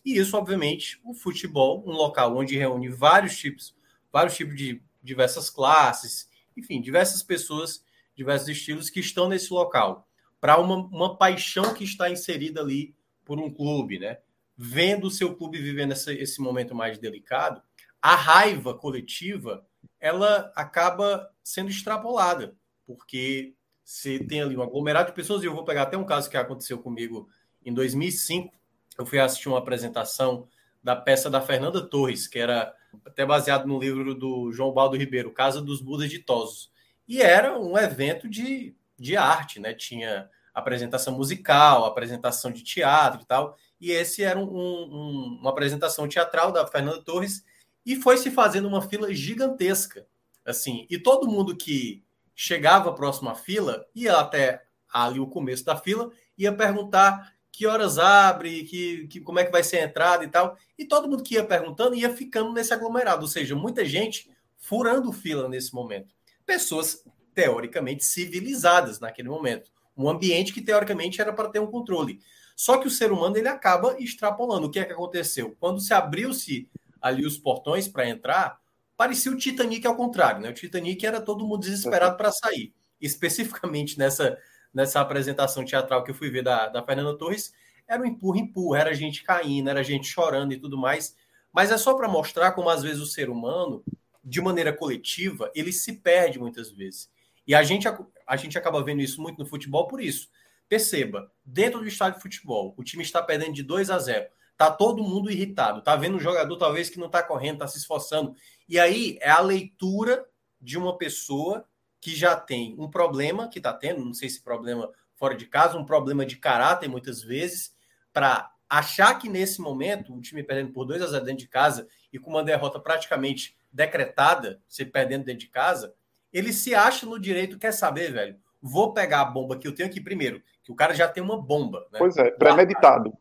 E 0.04 0.18
isso, 0.18 0.36
obviamente, 0.36 1.00
o 1.04 1.14
futebol, 1.14 1.84
um 1.86 1.92
local 1.92 2.36
onde 2.36 2.58
reúne 2.58 2.88
vários 2.88 3.38
tipos, 3.38 3.76
vários 4.12 4.36
tipos 4.36 4.56
de 4.56 4.82
diversas 5.00 5.48
classes, 5.48 6.28
enfim, 6.56 6.80
diversas 6.80 7.22
pessoas, 7.22 7.84
diversos 8.22 8.48
estilos 8.48 8.88
que 8.88 9.00
estão 9.00 9.28
nesse 9.28 9.52
local, 9.52 10.08
para 10.40 10.58
uma, 10.58 10.76
uma 10.76 11.16
paixão 11.16 11.74
que 11.74 11.84
está 11.84 12.10
inserida 12.10 12.60
ali 12.60 12.94
por 13.24 13.38
um 13.38 13.52
clube, 13.52 13.98
né? 13.98 14.18
vendo 14.56 15.08
o 15.08 15.10
seu 15.10 15.34
clube 15.34 15.58
vivendo 15.58 15.92
essa, 15.92 16.12
esse 16.12 16.40
momento 16.40 16.74
mais 16.74 16.98
delicado, 16.98 17.62
a 18.00 18.14
raiva 18.14 18.74
coletiva 18.74 19.66
ela 19.98 20.52
acaba 20.54 21.30
sendo 21.42 21.70
extrapolada, 21.70 22.56
porque 22.86 23.54
você 23.84 24.18
tem 24.18 24.40
ali 24.40 24.56
um 24.56 24.62
aglomerado 24.62 25.08
de 25.08 25.14
pessoas, 25.14 25.42
e 25.42 25.46
eu 25.46 25.54
vou 25.54 25.64
pegar 25.64 25.82
até 25.82 25.96
um 25.96 26.04
caso 26.04 26.30
que 26.30 26.36
aconteceu 26.36 26.78
comigo 26.78 27.28
em 27.64 27.72
2005. 27.72 28.54
Eu 28.98 29.06
fui 29.06 29.18
assistir 29.18 29.48
uma 29.48 29.58
apresentação 29.58 30.46
da 30.82 30.94
peça 30.94 31.30
da 31.30 31.40
Fernanda 31.40 31.80
Torres, 31.84 32.26
que 32.26 32.38
era 32.38 32.74
até 33.04 33.24
baseado 33.24 33.66
no 33.66 33.78
livro 33.78 34.14
do 34.14 34.52
João 34.52 34.72
Baldo 34.72 34.96
Ribeiro, 34.96 35.32
Casa 35.32 35.60
dos 35.60 35.80
Budas 35.80 36.10
Ditosos. 36.10 36.70
E 37.06 37.20
era 37.20 37.58
um 37.58 37.76
evento 37.76 38.28
de, 38.28 38.74
de 38.98 39.16
arte, 39.16 39.60
né? 39.60 39.74
Tinha 39.74 40.28
apresentação 40.54 41.16
musical, 41.16 41.84
apresentação 41.84 42.50
de 42.50 42.62
teatro 42.62 43.22
e 43.22 43.24
tal. 43.24 43.56
E 43.80 43.90
esse 43.90 44.22
era 44.22 44.38
um, 44.38 44.44
um, 44.44 45.38
uma 45.40 45.50
apresentação 45.50 46.06
teatral 46.08 46.52
da 46.52 46.66
Fernanda 46.66 47.02
Torres 47.02 47.44
e 47.84 47.96
foi 47.96 48.16
se 48.16 48.30
fazendo 48.30 48.68
uma 48.68 48.82
fila 48.82 49.12
gigantesca, 49.12 50.06
assim, 50.44 50.86
e 50.88 50.98
todo 50.98 51.28
mundo 51.28 51.56
que 51.56 52.04
chegava 52.34 52.92
próximo 52.92 53.28
à 53.28 53.34
fila 53.34 53.84
ia 53.94 54.16
até 54.16 54.62
ali 54.92 55.18
o 55.18 55.26
começo 55.26 55.64
da 55.64 55.76
fila 55.76 56.10
ia 56.38 56.52
perguntar 56.52 57.34
que 57.50 57.66
horas 57.66 57.98
abre, 57.98 58.64
que, 58.64 59.06
que 59.08 59.20
como 59.20 59.38
é 59.38 59.44
que 59.44 59.52
vai 59.52 59.62
ser 59.62 59.78
a 59.78 59.84
entrada 59.84 60.24
e 60.24 60.28
tal, 60.28 60.56
e 60.78 60.86
todo 60.86 61.08
mundo 61.08 61.22
que 61.22 61.34
ia 61.34 61.44
perguntando 61.44 61.94
ia 61.94 62.14
ficando 62.14 62.52
nesse 62.52 62.72
aglomerado, 62.72 63.22
ou 63.22 63.28
seja, 63.28 63.54
muita 63.54 63.84
gente 63.84 64.30
furando 64.56 65.12
fila 65.12 65.48
nesse 65.48 65.74
momento, 65.74 66.14
pessoas 66.52 67.02
teoricamente 67.34 68.04
civilizadas 68.04 69.00
naquele 69.00 69.30
momento, 69.30 69.70
um 69.96 70.06
ambiente 70.06 70.52
que 70.52 70.60
teoricamente 70.60 71.18
era 71.18 71.32
para 71.32 71.48
ter 71.48 71.60
um 71.60 71.66
controle. 71.66 72.20
Só 72.54 72.76
que 72.76 72.86
o 72.86 72.90
ser 72.90 73.10
humano 73.10 73.38
ele 73.38 73.48
acaba 73.48 73.96
extrapolando. 73.98 74.66
O 74.66 74.70
que 74.70 74.78
é 74.78 74.84
que 74.84 74.92
aconteceu? 74.92 75.56
Quando 75.58 75.80
se 75.80 75.94
abriu-se 75.94 76.68
ali 77.00 77.24
os 77.24 77.38
portões 77.38 77.88
para 77.88 78.06
entrar, 78.06 78.60
parecia 78.98 79.32
o 79.32 79.36
Titanic 79.36 79.86
ao 79.86 79.96
contrário, 79.96 80.42
né? 80.42 80.50
O 80.50 80.52
Titanic 80.52 81.06
era 81.06 81.22
todo 81.22 81.46
mundo 81.46 81.62
desesperado 81.62 82.18
para 82.18 82.30
sair. 82.30 82.74
Especificamente 83.00 83.98
nessa, 83.98 84.36
nessa 84.74 85.00
apresentação 85.00 85.64
teatral 85.64 86.04
que 86.04 86.10
eu 86.10 86.14
fui 86.14 86.30
ver 86.30 86.42
da, 86.42 86.68
da 86.68 86.82
Fernanda 86.82 87.16
Torres, 87.16 87.54
era 87.88 88.02
um 88.02 88.06
empurra-empurra, 88.06 88.80
era 88.80 88.94
gente 88.94 89.24
caindo, 89.24 89.70
era 89.70 89.82
gente 89.82 90.06
chorando 90.06 90.52
e 90.52 90.60
tudo 90.60 90.76
mais. 90.76 91.16
Mas 91.50 91.70
é 91.70 91.78
só 91.78 91.94
para 91.94 92.08
mostrar 92.08 92.52
como 92.52 92.68
às 92.68 92.82
vezes 92.82 93.00
o 93.00 93.06
ser 93.06 93.30
humano, 93.30 93.82
de 94.22 94.40
maneira 94.40 94.72
coletiva, 94.72 95.50
ele 95.54 95.72
se 95.72 95.94
perde 95.94 96.38
muitas 96.38 96.70
vezes. 96.70 97.10
E 97.46 97.54
a 97.54 97.62
gente, 97.62 97.88
a 98.26 98.36
gente 98.36 98.56
acaba 98.56 98.82
vendo 98.82 99.02
isso 99.02 99.20
muito 99.20 99.38
no 99.38 99.46
futebol 99.46 99.88
por 99.88 100.00
isso. 100.00 100.28
Perceba, 100.68 101.30
dentro 101.44 101.80
do 101.80 101.88
estádio 101.88 102.16
de 102.16 102.22
futebol, 102.22 102.74
o 102.76 102.84
time 102.84 103.02
está 103.02 103.22
perdendo 103.22 103.52
de 103.52 103.62
2 103.62 103.90
a 103.90 103.98
0. 103.98 104.26
Tá 104.56 104.70
todo 104.70 105.02
mundo 105.02 105.30
irritado, 105.30 105.82
tá 105.82 105.96
vendo 105.96 106.16
um 106.16 106.20
jogador 106.20 106.56
talvez 106.56 106.88
que 106.88 106.98
não 106.98 107.06
está 107.06 107.22
correndo, 107.22 107.54
está 107.54 107.66
se 107.66 107.78
esforçando. 107.78 108.34
E 108.68 108.78
aí 108.78 109.18
é 109.20 109.30
a 109.30 109.40
leitura 109.40 110.24
de 110.60 110.78
uma 110.78 110.96
pessoa 110.96 111.66
que 112.00 112.14
já 112.14 112.36
tem 112.36 112.74
um 112.78 112.88
problema, 112.88 113.48
que 113.48 113.58
está 113.58 113.72
tendo, 113.72 114.04
não 114.04 114.14
sei 114.14 114.28
se 114.28 114.42
problema 114.42 114.90
fora 115.14 115.34
de 115.36 115.46
casa, 115.46 115.78
um 115.78 115.84
problema 115.84 116.24
de 116.24 116.36
caráter 116.36 116.88
muitas 116.88 117.22
vezes, 117.22 117.74
para 118.12 118.50
achar 118.68 119.18
que 119.18 119.28
nesse 119.28 119.60
momento, 119.60 120.14
o 120.14 120.20
time 120.20 120.42
perdendo 120.42 120.72
por 120.72 120.84
2 120.84 121.02
a 121.02 121.06
0 121.06 121.24
dentro 121.24 121.40
de 121.40 121.48
casa 121.48 121.86
e 122.12 122.18
com 122.18 122.30
uma 122.30 122.42
derrota 122.42 122.80
praticamente 122.80 123.56
decretada, 123.72 124.60
se 124.68 124.84
perdendo 124.84 125.24
dentro 125.24 125.40
de 125.40 125.48
casa, 125.48 125.94
ele 126.32 126.52
se 126.52 126.74
acha 126.74 127.06
no 127.06 127.18
direito, 127.18 127.58
quer 127.58 127.72
saber, 127.72 128.12
velho? 128.12 128.36
Vou 128.60 128.92
pegar 128.92 129.22
a 129.22 129.24
bomba 129.24 129.56
que 129.56 129.66
eu 129.66 129.74
tenho 129.74 129.88
aqui 129.88 130.00
primeiro 130.00 130.42
que 130.62 130.70
o 130.70 130.74
cara 130.74 130.94
já 130.94 131.08
tem 131.08 131.22
uma 131.22 131.40
bomba. 131.40 131.86
Né? 131.92 131.98
Pois 131.98 132.16
é, 132.16 132.30
premeditado. 132.30 133.12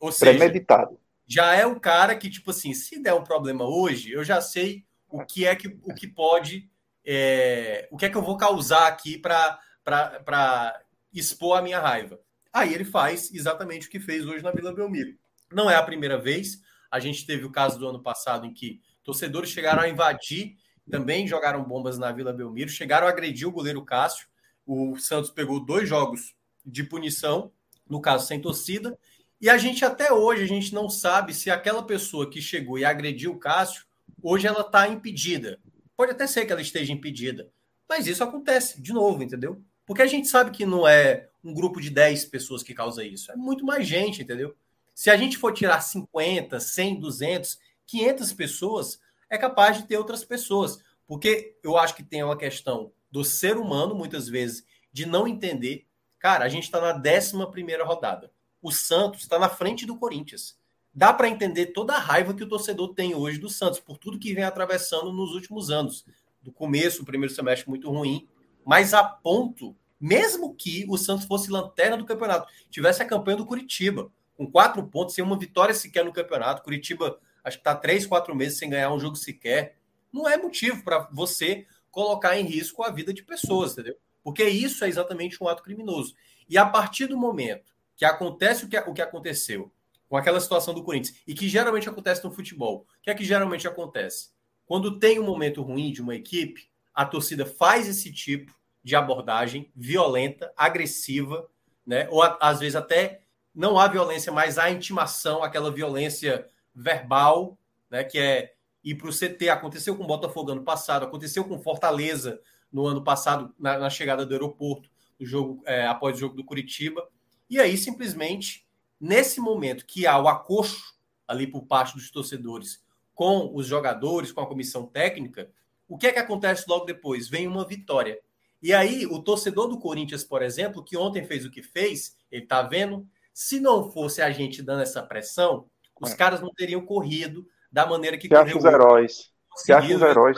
Ou 0.00 0.10
seja, 0.10 0.32
premeditado. 0.32 0.98
Já 1.26 1.54
é 1.54 1.66
o 1.66 1.78
cara 1.78 2.16
que, 2.16 2.30
tipo 2.30 2.50
assim, 2.50 2.72
se 2.72 3.02
der 3.02 3.14
um 3.14 3.24
problema 3.24 3.64
hoje, 3.64 4.12
eu 4.12 4.24
já 4.24 4.40
sei 4.40 4.84
o 5.08 5.24
que 5.24 5.46
é 5.46 5.54
que, 5.54 5.68
o 5.82 5.94
que 5.94 6.06
pode. 6.06 6.70
É, 7.04 7.88
o 7.90 7.96
que 7.96 8.06
é 8.06 8.08
que 8.08 8.16
eu 8.16 8.22
vou 8.22 8.36
causar 8.36 8.88
aqui 8.88 9.18
para 9.18 10.80
expor 11.12 11.58
a 11.58 11.62
minha 11.62 11.78
raiva. 11.78 12.20
Aí 12.52 12.74
ele 12.74 12.84
faz 12.84 13.32
exatamente 13.32 13.86
o 13.86 13.90
que 13.90 14.00
fez 14.00 14.26
hoje 14.26 14.42
na 14.42 14.50
Vila 14.50 14.74
Belmiro. 14.74 15.16
Não 15.52 15.70
é 15.70 15.76
a 15.76 15.82
primeira 15.82 16.18
vez. 16.18 16.60
A 16.90 16.98
gente 16.98 17.26
teve 17.26 17.44
o 17.44 17.52
caso 17.52 17.78
do 17.78 17.88
ano 17.88 18.02
passado 18.02 18.46
em 18.46 18.52
que 18.52 18.80
torcedores 19.06 19.50
chegaram 19.50 19.82
a 19.82 19.88
invadir, 19.88 20.56
também 20.90 21.28
jogaram 21.28 21.62
bombas 21.62 21.96
na 21.96 22.10
Vila 22.10 22.32
Belmiro, 22.32 22.68
chegaram 22.68 23.06
a 23.06 23.10
agredir 23.10 23.46
o 23.46 23.52
goleiro 23.52 23.84
Cássio. 23.84 24.26
O 24.66 24.98
Santos 24.98 25.30
pegou 25.30 25.64
dois 25.64 25.88
jogos 25.88 26.34
de 26.64 26.82
punição, 26.82 27.52
no 27.88 28.00
caso 28.00 28.26
sem 28.26 28.40
torcida, 28.40 28.98
e 29.40 29.48
a 29.48 29.56
gente 29.56 29.84
até 29.84 30.12
hoje 30.12 30.42
a 30.42 30.46
gente 30.46 30.74
não 30.74 30.90
sabe 30.90 31.32
se 31.32 31.50
aquela 31.50 31.84
pessoa 31.84 32.28
que 32.28 32.42
chegou 32.42 32.78
e 32.78 32.84
agrediu 32.84 33.32
o 33.32 33.38
Cássio, 33.38 33.84
hoje 34.20 34.48
ela 34.48 34.62
está 34.62 34.88
impedida. 34.88 35.60
Pode 35.96 36.10
até 36.10 36.26
ser 36.26 36.44
que 36.44 36.52
ela 36.52 36.60
esteja 36.60 36.92
impedida, 36.92 37.48
mas 37.88 38.08
isso 38.08 38.24
acontece 38.24 38.82
de 38.82 38.92
novo, 38.92 39.22
entendeu? 39.22 39.62
Porque 39.86 40.02
a 40.02 40.06
gente 40.06 40.26
sabe 40.26 40.50
que 40.50 40.66
não 40.66 40.86
é 40.86 41.28
um 41.44 41.54
grupo 41.54 41.80
de 41.80 41.90
10 41.90 42.24
pessoas 42.24 42.62
que 42.64 42.74
causa 42.74 43.04
isso, 43.04 43.30
é 43.30 43.36
muito 43.36 43.64
mais 43.64 43.86
gente, 43.86 44.22
entendeu? 44.22 44.56
Se 44.92 45.10
a 45.10 45.16
gente 45.16 45.36
for 45.38 45.52
tirar 45.52 45.80
50, 45.80 46.58
100, 46.58 46.98
200, 46.98 47.58
500 47.86 48.32
pessoas, 48.32 49.00
é 49.28 49.38
capaz 49.38 49.76
de 49.78 49.86
ter 49.86 49.96
outras 49.96 50.24
pessoas, 50.24 50.78
porque 51.06 51.56
eu 51.62 51.76
acho 51.76 51.94
que 51.94 52.02
tem 52.02 52.22
uma 52.22 52.36
questão 52.36 52.92
do 53.10 53.24
ser 53.24 53.56
humano, 53.56 53.94
muitas 53.94 54.28
vezes, 54.28 54.64
de 54.92 55.06
não 55.06 55.26
entender 55.26 55.86
Cara, 56.18 56.44
a 56.44 56.48
gente 56.48 56.64
está 56.64 56.80
na 56.80 57.00
11 57.00 57.36
rodada. 57.84 58.32
o 58.60 58.72
Santos 58.72 59.20
está 59.20 59.38
na 59.38 59.48
frente 59.48 59.86
do 59.86 59.96
Corinthians. 59.96 60.58
Dá 60.92 61.12
para 61.12 61.28
entender 61.28 61.66
toda 61.66 61.94
a 61.94 62.00
raiva 62.00 62.34
que 62.34 62.42
o 62.42 62.48
torcedor 62.48 62.94
tem 62.94 63.14
hoje 63.14 63.38
do 63.38 63.48
Santos, 63.48 63.78
por 63.78 63.98
tudo 63.98 64.18
que 64.18 64.34
vem 64.34 64.42
atravessando 64.42 65.12
nos 65.12 65.34
últimos 65.34 65.70
anos. 65.70 66.04
Do 66.42 66.50
começo, 66.50 67.02
o 67.02 67.04
primeiro 67.04 67.32
semestre 67.32 67.68
muito 67.68 67.90
ruim, 67.90 68.26
mas 68.64 68.94
a 68.94 69.04
ponto, 69.04 69.76
mesmo 70.00 70.54
que 70.54 70.84
o 70.88 70.96
Santos 70.96 71.26
fosse 71.26 71.50
lanterna 71.50 71.96
do 71.96 72.06
campeonato, 72.06 72.50
tivesse 72.70 73.02
a 73.02 73.06
campanha 73.06 73.36
do 73.36 73.46
Curitiba, 73.46 74.10
com 74.36 74.50
quatro 74.50 74.82
pontos, 74.84 75.14
sem 75.14 75.22
uma 75.22 75.38
vitória 75.38 75.74
sequer 75.74 76.04
no 76.04 76.12
campeonato. 76.12 76.62
Curitiba, 76.62 77.20
acho 77.46 77.58
que 77.58 77.60
está 77.60 77.76
três, 77.76 78.04
quatro 78.04 78.34
meses 78.34 78.58
sem 78.58 78.68
ganhar 78.68 78.92
um 78.92 78.98
jogo 78.98 79.14
sequer. 79.14 79.76
Não 80.12 80.28
é 80.28 80.36
motivo 80.36 80.82
para 80.82 81.08
você 81.12 81.64
colocar 81.90 82.36
em 82.36 82.44
risco 82.44 82.82
a 82.82 82.90
vida 82.90 83.14
de 83.14 83.22
pessoas, 83.22 83.72
entendeu? 83.72 83.96
Porque 84.22 84.42
isso 84.44 84.84
é 84.84 84.88
exatamente 84.88 85.42
um 85.42 85.46
ato 85.46 85.62
criminoso. 85.62 86.14
E 86.48 86.58
a 86.58 86.66
partir 86.66 87.06
do 87.06 87.16
momento 87.16 87.72
que 87.96 88.04
acontece 88.04 88.64
o 88.64 88.68
que, 88.68 88.76
o 88.76 88.92
que 88.92 89.00
aconteceu 89.00 89.72
com 90.08 90.16
aquela 90.16 90.40
situação 90.40 90.74
do 90.74 90.82
Corinthians, 90.84 91.20
e 91.26 91.34
que 91.34 91.48
geralmente 91.48 91.88
acontece 91.88 92.22
no 92.24 92.30
futebol, 92.30 92.86
o 92.98 93.02
que 93.02 93.10
é 93.10 93.14
que 93.14 93.24
geralmente 93.24 93.66
acontece? 93.66 94.30
Quando 94.64 94.98
tem 94.98 95.18
um 95.18 95.24
momento 95.24 95.62
ruim 95.62 95.92
de 95.92 96.02
uma 96.02 96.14
equipe, 96.14 96.68
a 96.94 97.04
torcida 97.04 97.44
faz 97.44 97.88
esse 97.88 98.12
tipo 98.12 98.54
de 98.82 98.94
abordagem 98.94 99.70
violenta, 99.74 100.52
agressiva, 100.56 101.48
né? 101.84 102.08
ou 102.10 102.22
às 102.22 102.60
vezes 102.60 102.76
até 102.76 103.22
não 103.54 103.78
há 103.78 103.88
violência, 103.88 104.30
mas 104.30 104.58
há 104.58 104.70
intimação, 104.70 105.42
aquela 105.42 105.70
violência 105.72 106.48
verbal, 106.76 107.58
né? 107.90 108.04
que 108.04 108.18
é 108.18 108.52
ir 108.84 108.94
para 108.94 109.08
o 109.08 109.12
CT. 109.12 109.48
Aconteceu 109.48 109.96
com 109.96 110.04
o 110.04 110.06
Botafogo 110.06 110.52
ano 110.52 110.62
passado, 110.62 111.04
aconteceu 111.04 111.44
com 111.44 111.58
Fortaleza 111.58 112.40
no 112.70 112.86
ano 112.86 113.02
passado, 113.02 113.54
na, 113.58 113.78
na 113.78 113.90
chegada 113.90 114.26
do 114.26 114.32
aeroporto, 114.32 114.90
no 115.18 115.26
jogo, 115.26 115.62
é, 115.64 115.86
após 115.86 116.16
o 116.16 116.20
jogo 116.20 116.36
do 116.36 116.44
Curitiba. 116.44 117.08
E 117.48 117.58
aí, 117.58 117.76
simplesmente, 117.78 118.66
nesse 119.00 119.40
momento 119.40 119.86
que 119.86 120.06
há 120.06 120.18
o 120.18 120.28
acocho 120.28 120.94
ali 121.26 121.46
por 121.46 121.64
parte 121.64 121.94
dos 121.94 122.10
torcedores 122.10 122.84
com 123.14 123.50
os 123.54 123.66
jogadores, 123.66 124.30
com 124.30 124.42
a 124.42 124.46
comissão 124.46 124.86
técnica, 124.86 125.50
o 125.88 125.96
que 125.96 126.08
é 126.08 126.12
que 126.12 126.18
acontece 126.18 126.64
logo 126.68 126.84
depois? 126.84 127.28
Vem 127.28 127.46
uma 127.46 127.66
vitória. 127.66 128.20
E 128.60 128.74
aí, 128.74 129.06
o 129.06 129.22
torcedor 129.22 129.68
do 129.68 129.78
Corinthians, 129.78 130.24
por 130.24 130.42
exemplo, 130.42 130.84
que 130.84 130.96
ontem 130.96 131.24
fez 131.24 131.44
o 131.44 131.50
que 131.50 131.62
fez, 131.62 132.16
ele 132.30 132.42
está 132.42 132.62
vendo, 132.62 133.06
se 133.32 133.60
não 133.60 133.90
fosse 133.90 134.20
a 134.20 134.30
gente 134.30 134.62
dando 134.62 134.82
essa 134.82 135.02
pressão, 135.02 135.66
os 136.00 136.12
é. 136.12 136.16
caras 136.16 136.40
não 136.40 136.52
teriam 136.52 136.84
corrido 136.84 137.46
da 137.70 137.86
maneira 137.86 138.16
que 138.16 138.28
Você 138.28 138.36
correu. 138.36 138.58
Os 138.58 138.64
heróis. 138.64 139.32
Acha 139.70 139.96
os 139.96 140.02
heróis. 140.02 140.36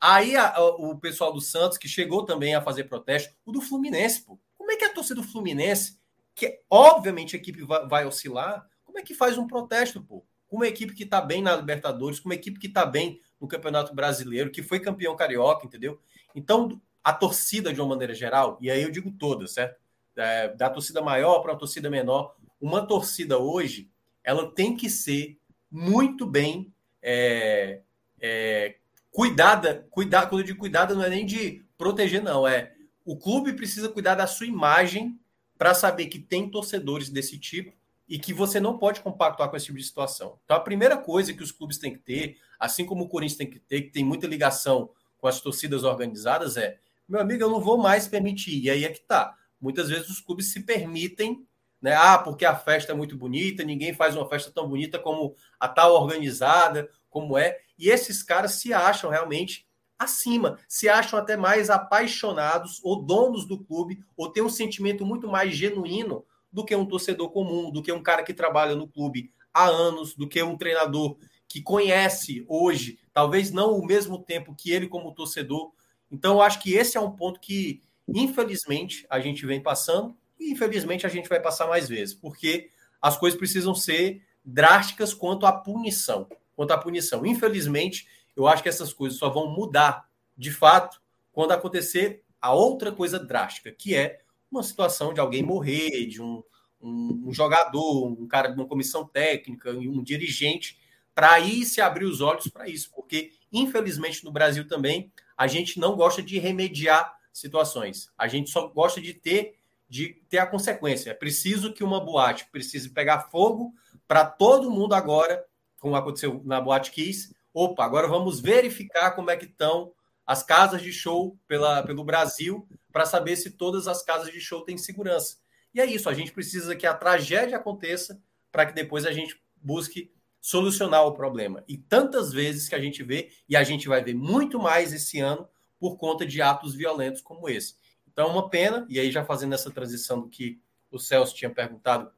Aí 0.00 0.36
a, 0.36 0.56
a, 0.56 0.64
o 0.64 0.98
pessoal 0.98 1.32
do 1.32 1.40
Santos, 1.40 1.78
que 1.78 1.88
chegou 1.88 2.24
também 2.24 2.54
a 2.54 2.62
fazer 2.62 2.84
protesto, 2.84 3.34
o 3.44 3.52
do 3.52 3.60
Fluminense, 3.60 4.24
pô. 4.24 4.38
Como 4.56 4.70
é 4.70 4.76
que 4.76 4.84
a 4.84 4.92
torcida 4.92 5.20
do 5.20 5.26
Fluminense 5.26 6.00
que 6.34 6.60
obviamente 6.70 7.36
a 7.36 7.38
equipe 7.38 7.62
vai, 7.62 7.86
vai 7.86 8.06
oscilar, 8.06 8.66
como 8.84 8.98
é 8.98 9.02
que 9.02 9.14
faz 9.14 9.38
um 9.38 9.46
protesto, 9.46 10.02
pô? 10.02 10.24
Com 10.48 10.56
uma 10.56 10.66
equipe 10.68 10.94
que 10.94 11.04
está 11.04 11.20
bem 11.20 11.42
na 11.42 11.56
Libertadores, 11.56 12.20
com 12.20 12.28
uma 12.28 12.34
equipe 12.34 12.58
que 12.58 12.66
está 12.66 12.84
bem 12.84 13.20
no 13.40 13.48
Campeonato 13.48 13.94
Brasileiro, 13.94 14.50
que 14.50 14.62
foi 14.62 14.80
campeão 14.80 15.16
carioca, 15.16 15.66
entendeu? 15.66 15.98
Então, 16.34 16.80
a 17.02 17.12
torcida, 17.12 17.72
de 17.72 17.80
uma 17.80 17.88
maneira 17.88 18.14
geral, 18.14 18.58
e 18.60 18.70
aí 18.70 18.82
eu 18.82 18.90
digo 18.90 19.10
toda, 19.12 19.46
certo? 19.46 19.80
É, 20.14 20.48
da 20.48 20.68
torcida 20.68 21.00
maior 21.00 21.40
para 21.40 21.52
a 21.52 21.56
torcida 21.56 21.88
menor, 21.88 22.34
uma 22.60 22.86
torcida 22.86 23.38
hoje, 23.38 23.90
ela 24.24 24.50
tem 24.50 24.76
que 24.76 24.88
ser 24.88 25.38
muito 25.70 26.26
bem 26.26 26.72
é, 27.02 27.80
é, 28.20 28.76
cuidada. 29.10 29.86
Cuidar, 29.90 30.26
quando 30.26 30.40
eu 30.40 30.46
digo 30.46 30.58
cuidada, 30.58 30.94
não 30.94 31.02
é 31.02 31.10
nem 31.10 31.26
de 31.26 31.64
proteger, 31.76 32.22
não. 32.22 32.46
É 32.46 32.72
o 33.04 33.16
clube 33.16 33.52
precisa 33.52 33.88
cuidar 33.88 34.14
da 34.14 34.26
sua 34.26 34.46
imagem 34.46 35.18
para 35.58 35.74
saber 35.74 36.06
que 36.06 36.18
tem 36.18 36.48
torcedores 36.48 37.08
desse 37.08 37.38
tipo 37.38 37.72
e 38.08 38.18
que 38.18 38.32
você 38.32 38.60
não 38.60 38.78
pode 38.78 39.00
compactuar 39.00 39.48
com 39.48 39.56
esse 39.56 39.66
tipo 39.66 39.78
de 39.78 39.84
situação. 39.84 40.38
Então, 40.44 40.56
a 40.56 40.60
primeira 40.60 40.96
coisa 40.96 41.32
que 41.32 41.42
os 41.42 41.52
clubes 41.52 41.78
têm 41.78 41.92
que 41.92 41.98
ter, 41.98 42.36
assim 42.58 42.84
como 42.84 43.04
o 43.04 43.08
Corinthians 43.08 43.38
tem 43.38 43.50
que 43.50 43.58
ter, 43.58 43.82
que 43.82 43.90
tem 43.90 44.04
muita 44.04 44.26
ligação 44.26 44.90
com 45.18 45.26
as 45.26 45.40
torcidas 45.40 45.84
organizadas, 45.84 46.56
é: 46.56 46.78
meu 47.08 47.20
amigo, 47.20 47.42
eu 47.42 47.50
não 47.50 47.60
vou 47.60 47.78
mais 47.78 48.06
permitir. 48.06 48.60
E 48.60 48.70
aí 48.70 48.84
é 48.84 48.88
que 48.88 49.00
tá. 49.00 49.36
Muitas 49.60 49.88
vezes 49.88 50.08
os 50.08 50.20
clubes 50.20 50.52
se 50.52 50.60
permitem, 50.60 51.46
né? 51.82 51.94
Ah, 51.94 52.16
porque 52.16 52.44
a 52.44 52.54
festa 52.54 52.92
é 52.92 52.94
muito 52.94 53.16
bonita, 53.16 53.64
ninguém 53.64 53.92
faz 53.92 54.16
uma 54.16 54.28
festa 54.28 54.52
tão 54.52 54.68
bonita 54.68 54.98
como 54.98 55.34
a 55.58 55.68
tal 55.68 55.94
organizada, 55.94 56.88
como 57.10 57.36
é. 57.36 57.58
E 57.76 57.90
esses 57.90 58.22
caras 58.22 58.52
se 58.52 58.72
acham 58.72 59.10
realmente 59.10 59.66
acima, 59.98 60.58
se 60.68 60.88
acham 60.88 61.18
até 61.18 61.36
mais 61.36 61.68
apaixonados 61.68 62.80
ou 62.82 63.02
donos 63.02 63.46
do 63.46 63.62
clube, 63.62 64.02
ou 64.16 64.30
têm 64.30 64.42
um 64.42 64.48
sentimento 64.48 65.04
muito 65.04 65.28
mais 65.28 65.54
genuíno 65.54 66.24
do 66.52 66.64
que 66.64 66.74
um 66.74 66.86
torcedor 66.86 67.30
comum, 67.30 67.70
do 67.70 67.82
que 67.82 67.92
um 67.92 68.02
cara 68.02 68.22
que 68.22 68.34
trabalha 68.34 68.76
no 68.76 68.86
clube 68.86 69.32
há 69.52 69.66
anos, 69.66 70.14
do 70.14 70.28
que 70.28 70.42
um 70.42 70.56
treinador 70.56 71.16
que 71.48 71.60
conhece 71.60 72.44
hoje, 72.48 72.98
talvez 73.12 73.50
não 73.50 73.76
o 73.76 73.84
mesmo 73.84 74.18
tempo 74.18 74.54
que 74.54 74.70
ele 74.70 74.88
como 74.88 75.14
torcedor. 75.14 75.72
Então, 76.10 76.34
eu 76.34 76.42
acho 76.42 76.60
que 76.60 76.74
esse 76.74 76.96
é 76.96 77.00
um 77.00 77.10
ponto 77.10 77.40
que, 77.40 77.82
infelizmente, 78.08 79.06
a 79.08 79.20
gente 79.20 79.44
vem 79.44 79.62
passando, 79.62 80.16
e 80.42 80.52
infelizmente 80.52 81.06
a 81.06 81.08
gente 81.08 81.28
vai 81.28 81.40
passar 81.40 81.66
mais 81.66 81.88
vezes, 81.88 82.14
porque 82.14 82.70
as 83.00 83.16
coisas 83.16 83.38
precisam 83.38 83.74
ser 83.74 84.22
drásticas 84.44 85.14
quanto 85.14 85.46
à 85.46 85.52
punição. 85.52 86.28
Quanto 86.54 86.72
à 86.72 86.78
punição. 86.78 87.24
Infelizmente, 87.24 88.06
eu 88.36 88.46
acho 88.46 88.62
que 88.62 88.68
essas 88.68 88.92
coisas 88.92 89.18
só 89.18 89.30
vão 89.30 89.48
mudar, 89.48 90.08
de 90.36 90.50
fato, 90.50 91.00
quando 91.32 91.52
acontecer 91.52 92.22
a 92.40 92.52
outra 92.52 92.92
coisa 92.92 93.18
drástica, 93.18 93.70
que 93.72 93.94
é 93.94 94.18
uma 94.50 94.62
situação 94.62 95.14
de 95.14 95.20
alguém 95.20 95.42
morrer, 95.42 96.06
de 96.06 96.20
um, 96.20 96.42
um, 96.80 97.24
um 97.26 97.32
jogador, 97.32 98.06
um 98.06 98.26
cara 98.26 98.48
de 98.48 98.54
uma 98.54 98.66
comissão 98.66 99.06
técnica, 99.06 99.70
um 99.70 100.02
dirigente, 100.02 100.78
para 101.14 101.32
aí 101.32 101.64
se 101.64 101.80
abrir 101.80 102.04
os 102.04 102.20
olhos 102.20 102.48
para 102.48 102.68
isso, 102.68 102.90
porque 102.94 103.32
infelizmente 103.52 104.24
no 104.24 104.32
Brasil 104.32 104.66
também 104.66 105.12
a 105.36 105.46
gente 105.46 105.78
não 105.78 105.94
gosta 105.94 106.22
de 106.22 106.38
remediar 106.38 107.16
situações, 107.32 108.10
a 108.16 108.28
gente 108.28 108.50
só 108.50 108.68
gosta 108.68 109.00
de 109.00 109.14
ter 109.14 109.58
de 109.92 110.14
ter 110.30 110.38
a 110.38 110.46
consequência. 110.46 111.10
É 111.10 111.14
preciso 111.14 111.70
que 111.70 111.84
uma 111.84 112.00
boate 112.00 112.46
precise 112.50 112.88
pegar 112.88 113.28
fogo 113.30 113.74
para 114.08 114.24
todo 114.24 114.70
mundo 114.70 114.94
agora, 114.94 115.44
como 115.78 115.94
aconteceu 115.94 116.40
na 116.46 116.62
Boate 116.62 116.90
Kiss, 116.90 117.36
opa, 117.52 117.84
agora 117.84 118.08
vamos 118.08 118.40
verificar 118.40 119.10
como 119.10 119.30
é 119.30 119.36
que 119.36 119.44
estão 119.44 119.92
as 120.26 120.42
casas 120.42 120.80
de 120.80 120.90
show 120.94 121.38
pela, 121.46 121.82
pelo 121.82 122.02
Brasil 122.04 122.66
para 122.90 123.04
saber 123.04 123.36
se 123.36 123.50
todas 123.50 123.86
as 123.86 124.02
casas 124.02 124.32
de 124.32 124.40
show 124.40 124.64
têm 124.64 124.78
segurança. 124.78 125.36
E 125.74 125.80
é 125.82 125.84
isso, 125.84 126.08
a 126.08 126.14
gente 126.14 126.32
precisa 126.32 126.74
que 126.74 126.86
a 126.86 126.94
tragédia 126.94 127.58
aconteça 127.58 128.18
para 128.50 128.64
que 128.64 128.72
depois 128.72 129.04
a 129.04 129.12
gente 129.12 129.38
busque 129.56 130.10
solucionar 130.40 131.04
o 131.04 131.12
problema. 131.12 131.62
E 131.68 131.76
tantas 131.76 132.32
vezes 132.32 132.66
que 132.66 132.74
a 132.74 132.80
gente 132.80 133.02
vê, 133.02 133.30
e 133.46 133.54
a 133.54 133.62
gente 133.62 133.88
vai 133.88 134.02
ver 134.02 134.14
muito 134.14 134.58
mais 134.58 134.90
esse 134.90 135.20
ano 135.20 135.46
por 135.78 135.98
conta 135.98 136.24
de 136.24 136.40
atos 136.40 136.74
violentos 136.74 137.20
como 137.20 137.46
esse. 137.46 137.74
Então, 138.12 138.30
uma 138.30 138.48
pena, 138.48 138.86
e 138.88 139.00
aí 139.00 139.10
já 139.10 139.24
fazendo 139.24 139.54
essa 139.54 139.70
transição 139.70 140.20
do 140.20 140.28
que 140.28 140.60
o 140.90 140.98
Celso 140.98 141.34
tinha 141.34 141.50
perguntado, 141.50 142.10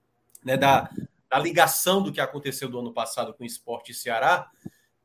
né, 0.45 0.57
da, 0.57 0.91
da 1.31 1.39
ligação 1.39 2.03
do 2.03 2.13
que 2.13 2.21
aconteceu 2.21 2.69
do 2.69 2.81
ano 2.81 2.93
passado 2.93 3.33
com 3.33 3.45
o 3.45 3.47
esporte 3.47 3.93
e 3.93 3.95
Ceará, 3.95 4.51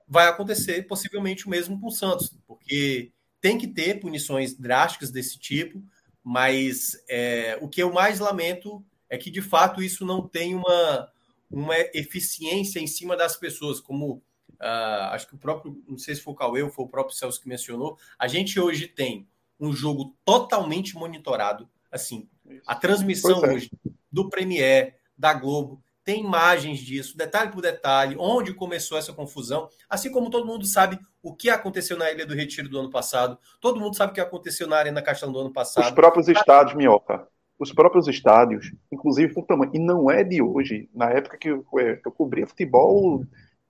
vai 0.08 0.28
acontecer 0.28 0.88
possivelmente 0.88 1.46
o 1.46 1.50
mesmo 1.50 1.80
com 1.80 1.88
o 1.88 1.92
Santos, 1.92 2.36
porque 2.48 3.12
tem 3.40 3.58
que 3.58 3.68
ter 3.68 4.00
punições 4.00 4.56
drásticas 4.56 5.12
desse 5.12 5.38
tipo, 5.38 5.82
mas 6.24 7.02
é, 7.08 7.58
o 7.62 7.70
que 7.70 7.82
eu 7.82 7.94
mais 7.94 8.20
lamento 8.20 8.84
é 9.08 9.18
que 9.18 9.30
de 9.30 9.42
fato 9.42 9.82
isso 9.82 10.04
não 10.06 10.28
tem 10.28 10.56
uma, 10.56 11.12
uma 11.50 11.76
eficiência 11.94 12.80
em 12.80 12.88
cima 12.88 13.16
das 13.16 13.38
pessoas, 13.38 13.80
como 13.80 14.16
uh, 14.60 15.12
acho 15.12 15.28
que 15.28 15.36
o 15.36 15.38
próprio, 15.38 15.82
não 15.88 15.98
sei 15.98 16.16
se 16.16 16.22
foi 16.22 16.34
o 16.34 16.36
Cauê 16.36 16.64
ou 16.64 16.70
foi 16.70 16.86
o 16.86 16.90
próprio 16.90 17.16
Celso 17.16 17.40
que 17.40 17.48
mencionou, 17.48 17.98
a 18.18 18.28
gente 18.28 18.60
hoje 18.60 18.88
tem 18.88 19.28
um 19.60 19.74
jogo 19.74 20.16
totalmente 20.24 20.96
monitorado, 20.96 21.70
assim, 21.92 22.30
a 22.66 22.76
transmissão 22.76 23.44
é. 23.46 23.54
hoje 23.54 23.72
do 24.12 24.30
Premier, 24.30 24.96
da 25.18 25.34
Globo, 25.34 25.82
tem 26.04 26.24
imagens 26.24 26.80
disso, 26.80 27.16
detalhe 27.16 27.52
por 27.52 27.62
detalhe, 27.62 28.16
onde 28.18 28.54
começou 28.54 28.98
essa 28.98 29.14
confusão, 29.14 29.70
assim 29.88 30.12
como 30.12 30.32
todo 30.32 30.46
mundo 30.46 30.66
sabe 30.66 30.98
o 31.22 31.36
que 31.36 31.50
aconteceu 31.50 31.98
na 31.98 32.10
Ilha 32.12 32.26
do 32.26 32.34
Retiro 32.34 32.70
do 32.70 32.80
ano 32.80 32.90
passado, 32.90 33.38
todo 33.62 33.80
mundo 33.80 33.96
sabe 33.96 34.12
o 34.12 34.16
que 34.16 34.22
aconteceu 34.22 34.66
na 34.66 34.78
Arena 34.78 35.02
Castelão 35.02 35.34
do 35.34 35.40
ano 35.40 35.54
passado. 35.54 35.84
Os 35.84 35.92
próprios 35.92 36.28
estádios, 36.28 36.76
Minhoca, 36.76 37.28
os 37.60 37.72
próprios 37.72 38.08
estádios, 38.08 38.72
inclusive 38.92 39.34
por 39.34 39.46
tamanho, 39.46 39.72
e 39.76 39.80
não 39.80 40.10
é 40.10 40.24
de 40.24 40.42
hoje, 40.42 40.90
na 40.96 41.12
época 41.12 41.38
que 41.38 41.50
eu, 41.50 41.66
é, 41.78 42.02
eu 42.04 42.12
cobria 42.12 42.48
futebol 42.48 43.24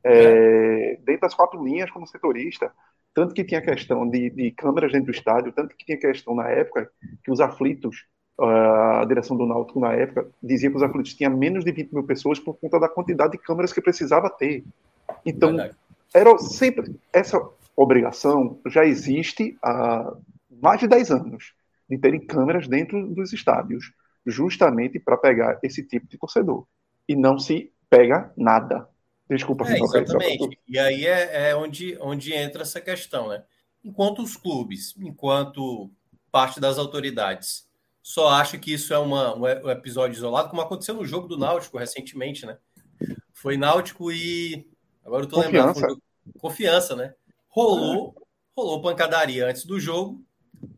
é, 0.04 0.98
dentro 1.04 1.22
das 1.22 1.34
quatro 1.34 1.62
linhas 1.62 1.92
como 1.92 2.08
setorista, 2.08 2.72
tanto 3.14 3.34
que 3.34 3.44
tinha 3.44 3.62
questão 3.62 4.08
de, 4.08 4.30
de 4.30 4.52
câmeras 4.52 4.92
dentro 4.92 5.12
do 5.12 5.16
estádio, 5.16 5.52
tanto 5.52 5.76
que 5.76 5.86
tinha 5.86 6.00
questão 6.00 6.36
na 6.36 6.50
época 6.50 6.90
que 7.24 7.32
os 7.32 7.40
aflitos 7.40 8.06
a 8.42 9.04
direção 9.06 9.36
do 9.36 9.46
Náutico 9.46 9.80
na 9.80 9.92
época 9.94 10.30
dizia 10.42 10.70
que 10.70 10.78
os 10.78 10.84
aflitos 10.84 11.14
tinham 11.14 11.36
menos 11.36 11.66
de 11.66 11.72
20 11.72 11.92
mil 11.92 12.04
pessoas 12.04 12.40
por 12.40 12.54
conta 12.54 12.80
da 12.80 12.88
quantidade 12.88 13.34
de 13.34 13.38
câmeras 13.38 13.74
que 13.74 13.82
precisava 13.82 14.30
ter. 14.30 14.64
Então, 15.26 15.50
Verdade. 15.50 15.76
era 16.14 16.38
sempre 16.38 16.96
essa 17.12 17.38
obrigação 17.76 18.60
já 18.68 18.86
existe 18.86 19.58
há 19.62 20.14
mais 20.62 20.80
de 20.80 20.88
10 20.88 21.12
anos 21.12 21.54
de 21.90 21.98
terem 21.98 22.26
câmeras 22.26 22.68
dentro 22.68 23.08
dos 23.08 23.34
estádios. 23.34 23.92
justamente 24.26 25.00
para 25.00 25.18
pegar 25.18 25.58
esse 25.64 25.82
tipo 25.82 26.06
de 26.08 26.18
torcedor. 26.18 26.66
E 27.08 27.16
não 27.16 27.40
se 27.40 27.72
pega 27.90 28.32
nada. 28.38 28.88
Desculpa, 29.30 29.70
é, 29.70 29.80
exatamente. 29.80 30.60
E 30.68 30.80
aí 30.80 31.06
é, 31.06 31.50
é, 31.50 31.56
onde, 31.56 31.98
onde 32.02 32.34
entra 32.34 32.64
essa 32.64 32.82
questão, 32.82 33.28
né? 33.28 33.44
Enquanto 33.84 34.24
os 34.24 34.36
clubes, 34.36 34.96
enquanto 34.98 35.92
parte 36.32 36.60
das 36.60 36.78
autoridades 36.78 37.70
só 38.02 38.30
acha 38.30 38.58
que 38.58 38.74
isso 38.74 38.92
é 38.92 38.98
uma, 38.98 39.36
um 39.36 39.70
episódio 39.70 40.16
isolado, 40.16 40.50
como 40.50 40.62
aconteceu 40.62 40.96
no 40.96 41.06
jogo 41.06 41.28
do 41.28 41.38
Náutico 41.38 41.78
recentemente, 41.78 42.44
né? 42.44 42.58
Foi 43.34 43.56
Náutico 43.56 44.12
e. 44.12 44.68
Agora 45.06 45.24
eu 45.24 45.30
tô 45.30 45.36
confiança. 45.36 45.80
lembrando. 45.80 46.02
Confiança, 46.40 46.96
né? 46.96 47.14
Rolou, 47.50 48.16
rolou 48.56 48.82
pancadaria 48.82 49.48
antes 49.48 49.64
do 49.64 49.80
jogo, 49.80 50.24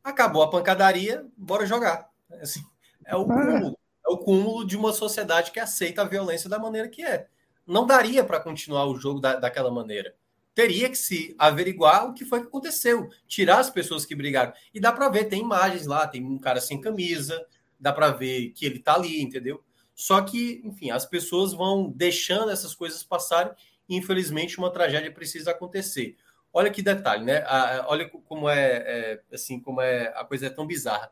acabou 0.03 0.43
a 0.43 0.49
pancadaria, 0.49 1.25
bora 1.37 1.65
jogar. 1.65 2.09
Assim, 2.41 2.61
é 3.05 3.15
o 3.15 3.25
cúmulo, 3.25 3.77
é 4.05 4.09
o 4.11 4.17
cúmulo 4.17 4.67
de 4.67 4.75
uma 4.75 4.91
sociedade 4.91 5.51
que 5.51 5.59
aceita 5.59 6.01
a 6.01 6.05
violência 6.05 6.49
da 6.49 6.59
maneira 6.59 6.89
que 6.89 7.01
é. 7.01 7.27
Não 7.65 7.85
daria 7.85 8.23
para 8.23 8.39
continuar 8.39 8.85
o 8.85 8.97
jogo 8.97 9.19
da, 9.19 9.35
daquela 9.35 9.71
maneira. 9.71 10.15
Teria 10.53 10.89
que 10.89 10.97
se 10.97 11.33
averiguar 11.37 12.09
o 12.09 12.13
que 12.13 12.25
foi 12.25 12.41
que 12.41 12.47
aconteceu, 12.47 13.09
tirar 13.27 13.59
as 13.59 13.69
pessoas 13.69 14.05
que 14.05 14.15
brigaram. 14.15 14.53
E 14.73 14.79
dá 14.79 14.91
para 14.91 15.07
ver, 15.09 15.25
tem 15.25 15.41
imagens 15.41 15.85
lá, 15.85 16.05
tem 16.07 16.23
um 16.25 16.37
cara 16.37 16.59
sem 16.59 16.81
camisa, 16.81 17.45
dá 17.79 17.93
para 17.93 18.11
ver 18.11 18.49
que 18.51 18.65
ele 18.65 18.79
tá 18.79 18.95
ali, 18.95 19.21
entendeu? 19.21 19.63
Só 19.95 20.21
que, 20.21 20.61
enfim, 20.63 20.91
as 20.91 21.05
pessoas 21.05 21.53
vão 21.53 21.89
deixando 21.89 22.51
essas 22.51 22.75
coisas 22.75 23.03
passarem 23.03 23.53
e, 23.87 23.95
infelizmente, 23.95 24.57
uma 24.57 24.71
tragédia 24.71 25.11
precisa 25.11 25.51
acontecer. 25.51 26.17
Olha 26.53 26.69
que 26.69 26.81
detalhe, 26.81 27.23
né? 27.23 27.45
olha 27.87 28.09
como 28.09 28.49
é, 28.49 28.77
é, 28.85 29.21
assim, 29.31 29.59
como 29.59 29.79
é 29.79 30.07
a 30.15 30.25
coisa 30.25 30.47
é 30.47 30.49
tão 30.49 30.67
bizarra. 30.67 31.11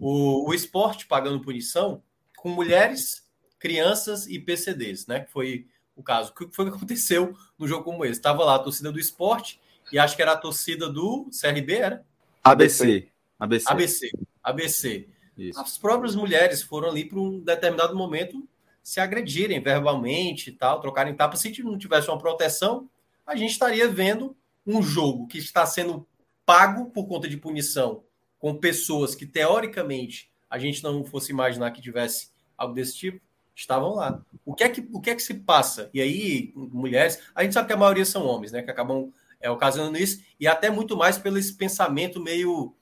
O, 0.00 0.48
o 0.48 0.54
esporte 0.54 1.06
pagando 1.06 1.42
punição 1.42 2.02
com 2.36 2.48
mulheres, 2.48 3.26
crianças 3.58 4.26
e 4.26 4.38
PCDs, 4.38 5.06
né? 5.06 5.20
Que 5.20 5.30
foi 5.30 5.66
o 5.98 6.02
caso. 6.02 6.30
O 6.30 6.34
que 6.34 6.54
foi 6.54 6.70
que 6.70 6.76
aconteceu 6.76 7.36
no 7.58 7.66
jogo 7.66 7.84
como 7.84 8.04
esse? 8.04 8.18
Estava 8.18 8.44
lá 8.44 8.54
a 8.54 8.58
torcida 8.58 8.92
do 8.92 9.00
esporte 9.00 9.60
e 9.92 9.98
acho 9.98 10.14
que 10.14 10.22
era 10.22 10.32
a 10.32 10.36
torcida 10.36 10.88
do 10.88 11.28
CRB, 11.30 11.74
era? 11.74 12.06
ABC. 12.44 13.08
ABC. 13.38 13.64
ABC. 13.68 14.10
ABC. 14.42 15.08
Isso. 15.36 15.60
As 15.60 15.76
próprias 15.76 16.14
mulheres 16.14 16.62
foram 16.62 16.88
ali 16.88 17.04
para 17.04 17.18
um 17.18 17.40
determinado 17.40 17.96
momento 17.96 18.48
se 18.82 19.00
agredirem 19.00 19.60
verbalmente 19.60 20.50
e 20.50 20.52
tal, 20.52 20.80
trocarem 20.80 21.14
tapas. 21.14 21.40
Se 21.40 21.62
não 21.62 21.76
tivesse 21.76 22.08
uma 22.08 22.18
proteção, 22.18 22.88
a 23.26 23.36
gente 23.36 23.50
estaria 23.50 23.88
vendo 23.88 24.36
um 24.66 24.82
jogo 24.82 25.26
que 25.26 25.38
está 25.38 25.66
sendo 25.66 26.06
pago 26.46 26.90
por 26.90 27.06
conta 27.06 27.28
de 27.28 27.36
punição 27.36 28.02
com 28.38 28.54
pessoas 28.54 29.14
que, 29.14 29.26
teoricamente, 29.26 30.30
a 30.48 30.58
gente 30.58 30.82
não 30.82 31.04
fosse 31.04 31.32
imaginar 31.32 31.70
que 31.72 31.82
tivesse 31.82 32.30
algo 32.56 32.74
desse 32.74 32.96
tipo, 32.96 33.20
estavam 33.60 33.94
lá. 33.94 34.22
O 34.44 34.54
que 34.54 34.64
é 34.64 34.68
que, 34.68 34.88
o 34.92 35.00
que, 35.00 35.10
é 35.10 35.14
que 35.14 35.22
se 35.22 35.34
passa? 35.34 35.90
E 35.92 36.00
aí, 36.00 36.52
mulheres, 36.54 37.20
a 37.34 37.42
gente 37.42 37.52
sabe 37.52 37.66
que 37.66 37.72
a 37.74 37.76
maioria 37.76 38.04
são 38.04 38.26
homens, 38.26 38.52
né? 38.52 38.62
Que 38.62 38.70
acabam 38.70 39.12
é, 39.40 39.50
ocasionando 39.50 39.98
isso, 39.98 40.22
e 40.38 40.46
até 40.46 40.70
muito 40.70 40.96
mais 40.96 41.18
pelo 41.18 41.38
esse 41.38 41.54
pensamento 41.54 42.20
meio 42.20 42.74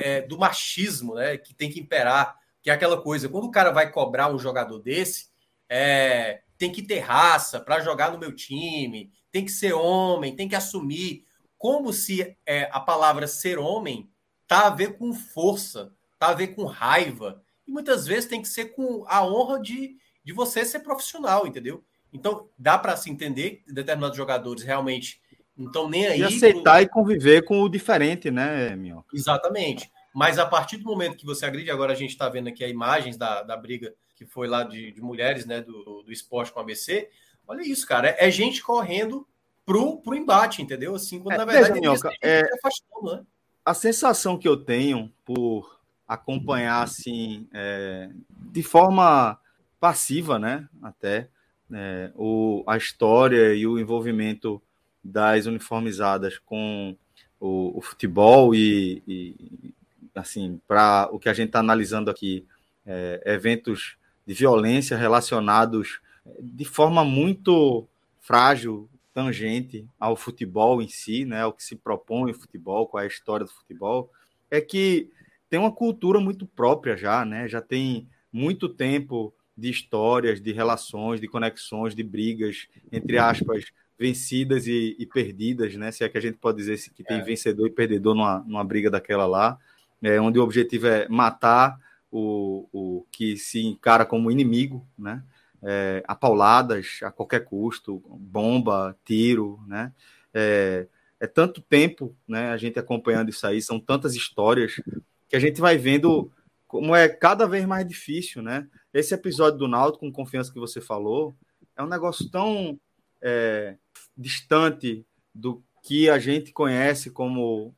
é, 0.00 0.22
do 0.22 0.38
machismo, 0.38 1.14
né? 1.14 1.36
Que 1.36 1.54
tem 1.54 1.70
que 1.70 1.80
imperar, 1.80 2.38
que 2.62 2.70
é 2.70 2.72
aquela 2.72 3.00
coisa, 3.00 3.28
quando 3.28 3.44
o 3.44 3.50
cara 3.50 3.70
vai 3.70 3.90
cobrar 3.90 4.32
um 4.32 4.38
jogador 4.38 4.78
desse, 4.78 5.28
é, 5.68 6.42
tem 6.56 6.70
que 6.70 6.82
ter 6.82 7.00
raça 7.00 7.60
para 7.60 7.80
jogar 7.80 8.12
no 8.12 8.18
meu 8.18 8.34
time, 8.34 9.10
tem 9.30 9.44
que 9.44 9.50
ser 9.50 9.72
homem, 9.72 10.36
tem 10.36 10.48
que 10.48 10.54
assumir. 10.54 11.24
Como 11.58 11.92
se 11.92 12.36
é, 12.46 12.68
a 12.72 12.78
palavra 12.78 13.26
ser 13.26 13.58
homem 13.58 14.08
tá 14.46 14.66
a 14.66 14.70
ver 14.70 14.96
com 14.96 15.12
força, 15.12 15.92
tá 16.18 16.28
a 16.28 16.34
ver 16.34 16.48
com 16.48 16.64
raiva. 16.64 17.42
E 17.66 17.70
muitas 17.72 18.06
vezes 18.06 18.28
tem 18.28 18.40
que 18.40 18.48
ser 18.48 18.66
com 18.66 19.04
a 19.08 19.26
honra 19.26 19.60
de, 19.60 19.96
de 20.24 20.32
você 20.32 20.64
ser 20.64 20.80
profissional, 20.80 21.46
entendeu? 21.46 21.84
Então, 22.12 22.48
dá 22.58 22.78
para 22.78 22.96
se 22.96 23.10
entender 23.10 23.62
que 23.66 23.72
determinados 23.72 24.16
jogadores 24.16 24.62
realmente 24.62 25.20
não 25.56 25.66
estão 25.66 25.88
nem 25.88 26.06
aí. 26.06 26.20
E 26.20 26.24
aceitar 26.24 26.76
pro... 26.76 26.82
e 26.82 26.88
conviver 26.88 27.44
com 27.44 27.60
o 27.60 27.68
diferente, 27.68 28.30
né, 28.30 28.74
Minhoca? 28.76 29.08
Exatamente. 29.12 29.90
Mas 30.14 30.38
a 30.38 30.46
partir 30.46 30.76
do 30.76 30.84
momento 30.84 31.16
que 31.16 31.26
você 31.26 31.44
agride, 31.44 31.70
agora 31.70 31.92
a 31.92 31.96
gente 31.96 32.10
está 32.10 32.28
vendo 32.28 32.48
aqui 32.48 32.64
as 32.64 32.70
imagens 32.70 33.16
da, 33.16 33.42
da 33.42 33.56
briga 33.56 33.92
que 34.14 34.24
foi 34.24 34.46
lá 34.46 34.62
de, 34.62 34.92
de 34.92 35.02
mulheres, 35.02 35.44
né, 35.44 35.60
do, 35.60 36.02
do 36.04 36.12
esporte 36.12 36.52
com 36.52 36.60
a 36.60 36.62
ABC. 36.62 37.10
Olha 37.46 37.62
isso, 37.62 37.86
cara. 37.86 38.10
É, 38.10 38.28
é 38.28 38.30
gente 38.30 38.62
correndo 38.62 39.26
pro, 39.66 40.00
pro 40.00 40.14
embate, 40.14 40.62
entendeu? 40.62 40.94
Assim, 40.94 41.18
quando 41.20 41.34
é, 41.34 41.38
na 41.38 41.44
verdade 41.44 41.80
Minhoca, 41.80 42.10
é, 42.22 42.42
afastando, 42.54 43.16
né? 43.16 43.26
A 43.64 43.74
sensação 43.74 44.38
que 44.38 44.46
eu 44.46 44.56
tenho 44.56 45.12
por 45.24 45.80
acompanhar 46.06 46.82
assim 46.82 47.48
é, 47.52 48.10
de 48.52 48.62
forma 48.62 49.38
passiva, 49.84 50.38
né? 50.38 50.66
Até 50.82 51.28
é, 51.70 52.10
o, 52.14 52.64
a 52.66 52.74
história 52.74 53.52
e 53.52 53.66
o 53.66 53.78
envolvimento 53.78 54.62
das 55.04 55.44
uniformizadas 55.44 56.38
com 56.38 56.96
o, 57.38 57.76
o 57.76 57.82
futebol 57.82 58.54
e, 58.54 59.02
e 59.06 59.74
assim 60.14 60.58
para 60.66 61.10
o 61.12 61.18
que 61.18 61.28
a 61.28 61.34
gente 61.34 61.48
está 61.48 61.58
analisando 61.58 62.10
aqui, 62.10 62.46
é, 62.86 63.20
eventos 63.26 63.98
de 64.26 64.32
violência 64.32 64.96
relacionados 64.96 66.00
de 66.40 66.64
forma 66.64 67.04
muito 67.04 67.86
frágil, 68.22 68.88
tangente 69.12 69.86
ao 70.00 70.16
futebol 70.16 70.80
em 70.80 70.88
si, 70.88 71.26
né, 71.26 71.42
ao 71.42 71.52
que 71.52 71.62
se 71.62 71.76
propõe 71.76 72.30
o 72.30 72.40
futebol, 72.40 72.86
qual 72.86 73.02
é 73.02 73.04
a 73.04 73.06
história 73.06 73.44
do 73.44 73.52
futebol, 73.52 74.10
é 74.50 74.62
que 74.62 75.10
tem 75.50 75.60
uma 75.60 75.70
cultura 75.70 76.18
muito 76.20 76.46
própria 76.46 76.96
já, 76.96 77.22
né? 77.22 77.46
Já 77.46 77.60
tem 77.60 78.08
muito 78.32 78.66
tempo 78.66 79.34
de 79.56 79.70
histórias, 79.70 80.40
de 80.40 80.52
relações, 80.52 81.20
de 81.20 81.28
conexões, 81.28 81.94
de 81.94 82.02
brigas, 82.02 82.66
entre 82.90 83.18
aspas, 83.18 83.66
vencidas 83.98 84.66
e, 84.66 84.96
e 84.98 85.06
perdidas, 85.06 85.74
né? 85.76 85.92
Se 85.92 86.04
é 86.04 86.08
que 86.08 86.18
a 86.18 86.20
gente 86.20 86.38
pode 86.38 86.58
dizer 86.58 86.78
que 86.94 87.04
tem 87.04 87.18
é. 87.18 87.22
vencedor 87.22 87.66
e 87.68 87.70
perdedor 87.70 88.14
numa, 88.14 88.40
numa 88.40 88.64
briga 88.64 88.90
daquela 88.90 89.26
lá, 89.26 89.58
é, 90.02 90.20
onde 90.20 90.38
o 90.38 90.42
objetivo 90.42 90.86
é 90.86 91.08
matar 91.08 91.78
o, 92.10 92.68
o 92.72 93.06
que 93.10 93.36
se 93.36 93.64
encara 93.64 94.04
como 94.04 94.30
inimigo, 94.30 94.86
né? 94.98 95.22
É, 95.66 96.02
a 96.06 96.14
pauladas 96.14 97.00
a 97.02 97.10
qualquer 97.10 97.40
custo, 97.44 98.02
bomba, 98.08 98.96
tiro, 99.04 99.60
né? 99.66 99.92
É, 100.32 100.86
é 101.20 101.26
tanto 101.26 101.62
tempo, 101.62 102.14
né? 102.26 102.50
A 102.50 102.56
gente 102.56 102.78
acompanhando 102.78 103.30
isso 103.30 103.46
aí, 103.46 103.62
são 103.62 103.80
tantas 103.80 104.14
histórias 104.14 104.80
que 105.28 105.36
a 105.36 105.40
gente 105.40 105.60
vai 105.60 105.78
vendo 105.78 106.30
como 106.74 106.92
é 106.92 107.08
cada 107.08 107.46
vez 107.46 107.64
mais 107.64 107.86
difícil, 107.86 108.42
né? 108.42 108.66
Esse 108.92 109.14
episódio 109.14 109.56
do 109.60 109.68
Náutico, 109.68 110.04
com 110.04 110.10
confiança 110.10 110.52
que 110.52 110.58
você 110.58 110.80
falou, 110.80 111.32
é 111.76 111.82
um 111.84 111.86
negócio 111.86 112.28
tão 112.28 112.76
é, 113.22 113.76
distante 114.18 115.06
do 115.32 115.62
que 115.84 116.10
a 116.10 116.18
gente 116.18 116.50
conhece 116.50 117.12
como 117.12 117.72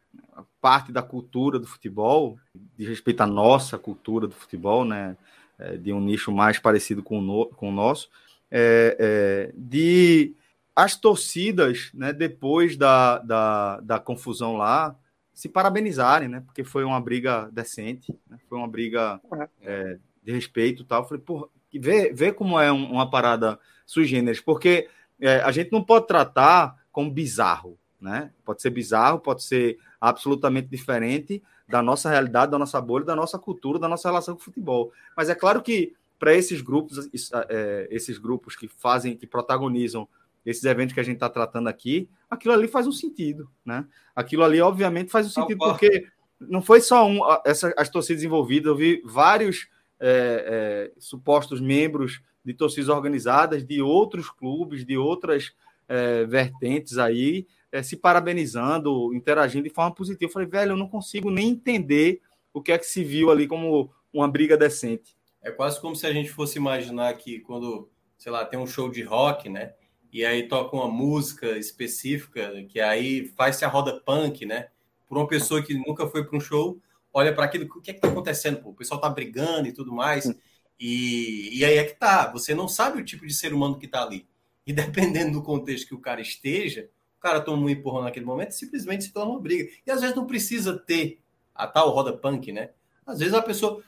parte 0.62 0.92
da 0.92 1.02
cultura 1.02 1.58
do 1.58 1.66
futebol, 1.66 2.38
de 2.74 2.86
respeito 2.88 3.20
à 3.20 3.26
nossa 3.26 3.76
cultura 3.76 4.26
do 4.26 4.34
futebol, 4.34 4.82
né? 4.82 5.14
É, 5.58 5.76
de 5.76 5.92
um 5.92 6.00
nicho 6.00 6.32
mais 6.32 6.58
parecido 6.58 7.02
com 7.02 7.18
o, 7.18 7.22
no, 7.22 7.46
com 7.48 7.68
o 7.68 7.72
nosso, 7.72 8.08
é, 8.50 8.96
é, 8.98 9.52
de 9.54 10.34
as 10.74 10.96
torcidas, 10.96 11.90
né, 11.92 12.14
depois 12.14 12.78
da, 12.78 13.18
da, 13.18 13.80
da 13.80 14.00
confusão 14.00 14.56
lá, 14.56 14.96
se 15.36 15.50
parabenizarem, 15.50 16.30
né? 16.30 16.40
Porque 16.46 16.64
foi 16.64 16.82
uma 16.82 16.98
briga 16.98 17.50
decente, 17.52 18.18
né? 18.26 18.38
foi 18.48 18.56
uma 18.56 18.66
briga 18.66 19.20
é, 19.60 19.98
de 20.22 20.32
respeito 20.32 20.82
e 20.82 20.86
tal. 20.86 21.06
falei, 21.06 21.22
porra, 21.22 21.46
vê, 21.74 22.10
vê 22.10 22.32
como 22.32 22.58
é 22.58 22.72
um, 22.72 22.90
uma 22.90 23.10
parada 23.10 23.60
sui 23.84 24.06
generis, 24.06 24.40
porque 24.40 24.88
é, 25.20 25.40
a 25.40 25.52
gente 25.52 25.70
não 25.70 25.84
pode 25.84 26.06
tratar 26.06 26.82
como 26.90 27.10
bizarro, 27.10 27.78
né? 28.00 28.32
Pode 28.46 28.62
ser 28.62 28.70
bizarro, 28.70 29.20
pode 29.20 29.44
ser 29.44 29.78
absolutamente 30.00 30.68
diferente 30.68 31.42
da 31.68 31.82
nossa 31.82 32.08
realidade, 32.08 32.52
da 32.52 32.58
nossa 32.58 32.80
bolha, 32.80 33.04
da 33.04 33.14
nossa 33.14 33.38
cultura, 33.38 33.78
da 33.78 33.88
nossa 33.88 34.08
relação 34.08 34.34
com 34.34 34.40
o 34.40 34.44
futebol. 34.44 34.90
Mas 35.14 35.28
é 35.28 35.34
claro 35.34 35.60
que 35.60 35.94
para 36.18 36.32
esses 36.32 36.62
grupos, 36.62 37.10
é, 37.50 37.88
esses 37.90 38.16
grupos 38.16 38.56
que 38.56 38.68
fazem, 38.68 39.14
que 39.14 39.26
protagonizam 39.26 40.08
esses 40.46 40.64
eventos 40.64 40.94
que 40.94 41.00
a 41.00 41.02
gente 41.02 41.16
está 41.16 41.28
tratando 41.28 41.68
aqui, 41.68 42.08
aquilo 42.30 42.54
ali 42.54 42.68
faz 42.68 42.86
um 42.86 42.92
sentido, 42.92 43.50
né? 43.64 43.84
Aquilo 44.14 44.44
ali, 44.44 44.60
obviamente, 44.60 45.10
faz 45.10 45.26
um 45.26 45.30
sentido, 45.30 45.58
porque 45.58 46.06
não 46.40 46.62
foi 46.62 46.80
só 46.80 47.06
um, 47.06 47.18
essa, 47.44 47.74
as 47.76 47.88
torcidas 47.88 48.22
envolvidas, 48.22 48.68
eu 48.68 48.76
vi 48.76 49.02
vários 49.04 49.68
é, 49.98 50.92
é, 50.94 51.00
supostos 51.00 51.60
membros 51.60 52.22
de 52.44 52.54
torcidas 52.54 52.88
organizadas 52.88 53.64
de 53.64 53.82
outros 53.82 54.30
clubes, 54.30 54.86
de 54.86 54.96
outras 54.96 55.52
é, 55.88 56.24
vertentes 56.24 56.96
aí, 56.96 57.46
é, 57.72 57.82
se 57.82 57.96
parabenizando, 57.96 59.12
interagindo 59.14 59.64
de 59.64 59.74
forma 59.74 59.94
positiva. 59.94 60.28
Eu 60.28 60.32
falei, 60.32 60.48
velho, 60.48 60.72
eu 60.72 60.76
não 60.76 60.88
consigo 60.88 61.30
nem 61.30 61.48
entender 61.50 62.20
o 62.52 62.62
que 62.62 62.72
é 62.72 62.78
que 62.78 62.86
se 62.86 63.02
viu 63.02 63.30
ali 63.30 63.48
como 63.48 63.90
uma 64.12 64.28
briga 64.28 64.56
decente. 64.56 65.16
É 65.42 65.50
quase 65.50 65.80
como 65.80 65.94
se 65.94 66.06
a 66.06 66.12
gente 66.12 66.30
fosse 66.30 66.58
imaginar 66.58 67.12
que 67.14 67.40
quando, 67.40 67.88
sei 68.16 68.32
lá, 68.32 68.44
tem 68.44 68.58
um 68.58 68.66
show 68.66 68.88
de 68.88 69.02
rock, 69.02 69.48
né? 69.48 69.74
E 70.12 70.24
aí 70.24 70.48
toca 70.48 70.76
uma 70.76 70.88
música 70.88 71.58
específica, 71.58 72.64
que 72.68 72.80
aí 72.80 73.28
faz-se 73.36 73.64
a 73.64 73.68
roda 73.68 74.00
punk, 74.00 74.46
né? 74.46 74.68
Por 75.06 75.18
uma 75.18 75.26
pessoa 75.26 75.62
que 75.62 75.74
nunca 75.74 76.08
foi 76.08 76.24
para 76.24 76.36
um 76.36 76.40
show, 76.40 76.80
olha 77.12 77.34
para 77.34 77.44
aquilo, 77.44 77.64
o 77.64 77.80
que 77.80 77.90
é 77.90 77.94
que 77.94 78.00
tá 78.00 78.08
acontecendo? 78.08 78.58
Pô? 78.60 78.70
O 78.70 78.74
pessoal 78.74 79.00
tá 79.00 79.08
brigando 79.08 79.68
e 79.68 79.72
tudo 79.72 79.92
mais. 79.92 80.30
E, 80.78 81.58
e 81.58 81.64
aí 81.64 81.78
é 81.78 81.84
que 81.84 81.94
tá, 81.94 82.30
você 82.30 82.54
não 82.54 82.68
sabe 82.68 83.00
o 83.00 83.04
tipo 83.04 83.26
de 83.26 83.32
ser 83.32 83.54
humano 83.54 83.78
que 83.78 83.88
tá 83.88 84.02
ali. 84.02 84.26
E 84.66 84.72
dependendo 84.72 85.32
do 85.32 85.42
contexto 85.42 85.86
que 85.86 85.94
o 85.94 86.00
cara 86.00 86.20
esteja, 86.20 86.90
o 87.18 87.20
cara 87.20 87.40
toma 87.40 87.62
um 87.62 87.70
empurrão 87.70 88.02
naquele 88.02 88.26
momento 88.26 88.50
e 88.50 88.54
simplesmente 88.54 89.04
se 89.04 89.12
torna 89.12 89.30
uma 89.30 89.40
briga. 89.40 89.70
E 89.86 89.90
às 89.90 90.00
vezes 90.00 90.14
não 90.14 90.26
precisa 90.26 90.76
ter 90.76 91.20
a 91.54 91.66
tal 91.66 91.90
roda 91.90 92.12
punk, 92.12 92.52
né? 92.52 92.70
Às 93.06 93.20
vezes 93.20 93.34
a 93.34 93.40
pessoa. 93.40 93.82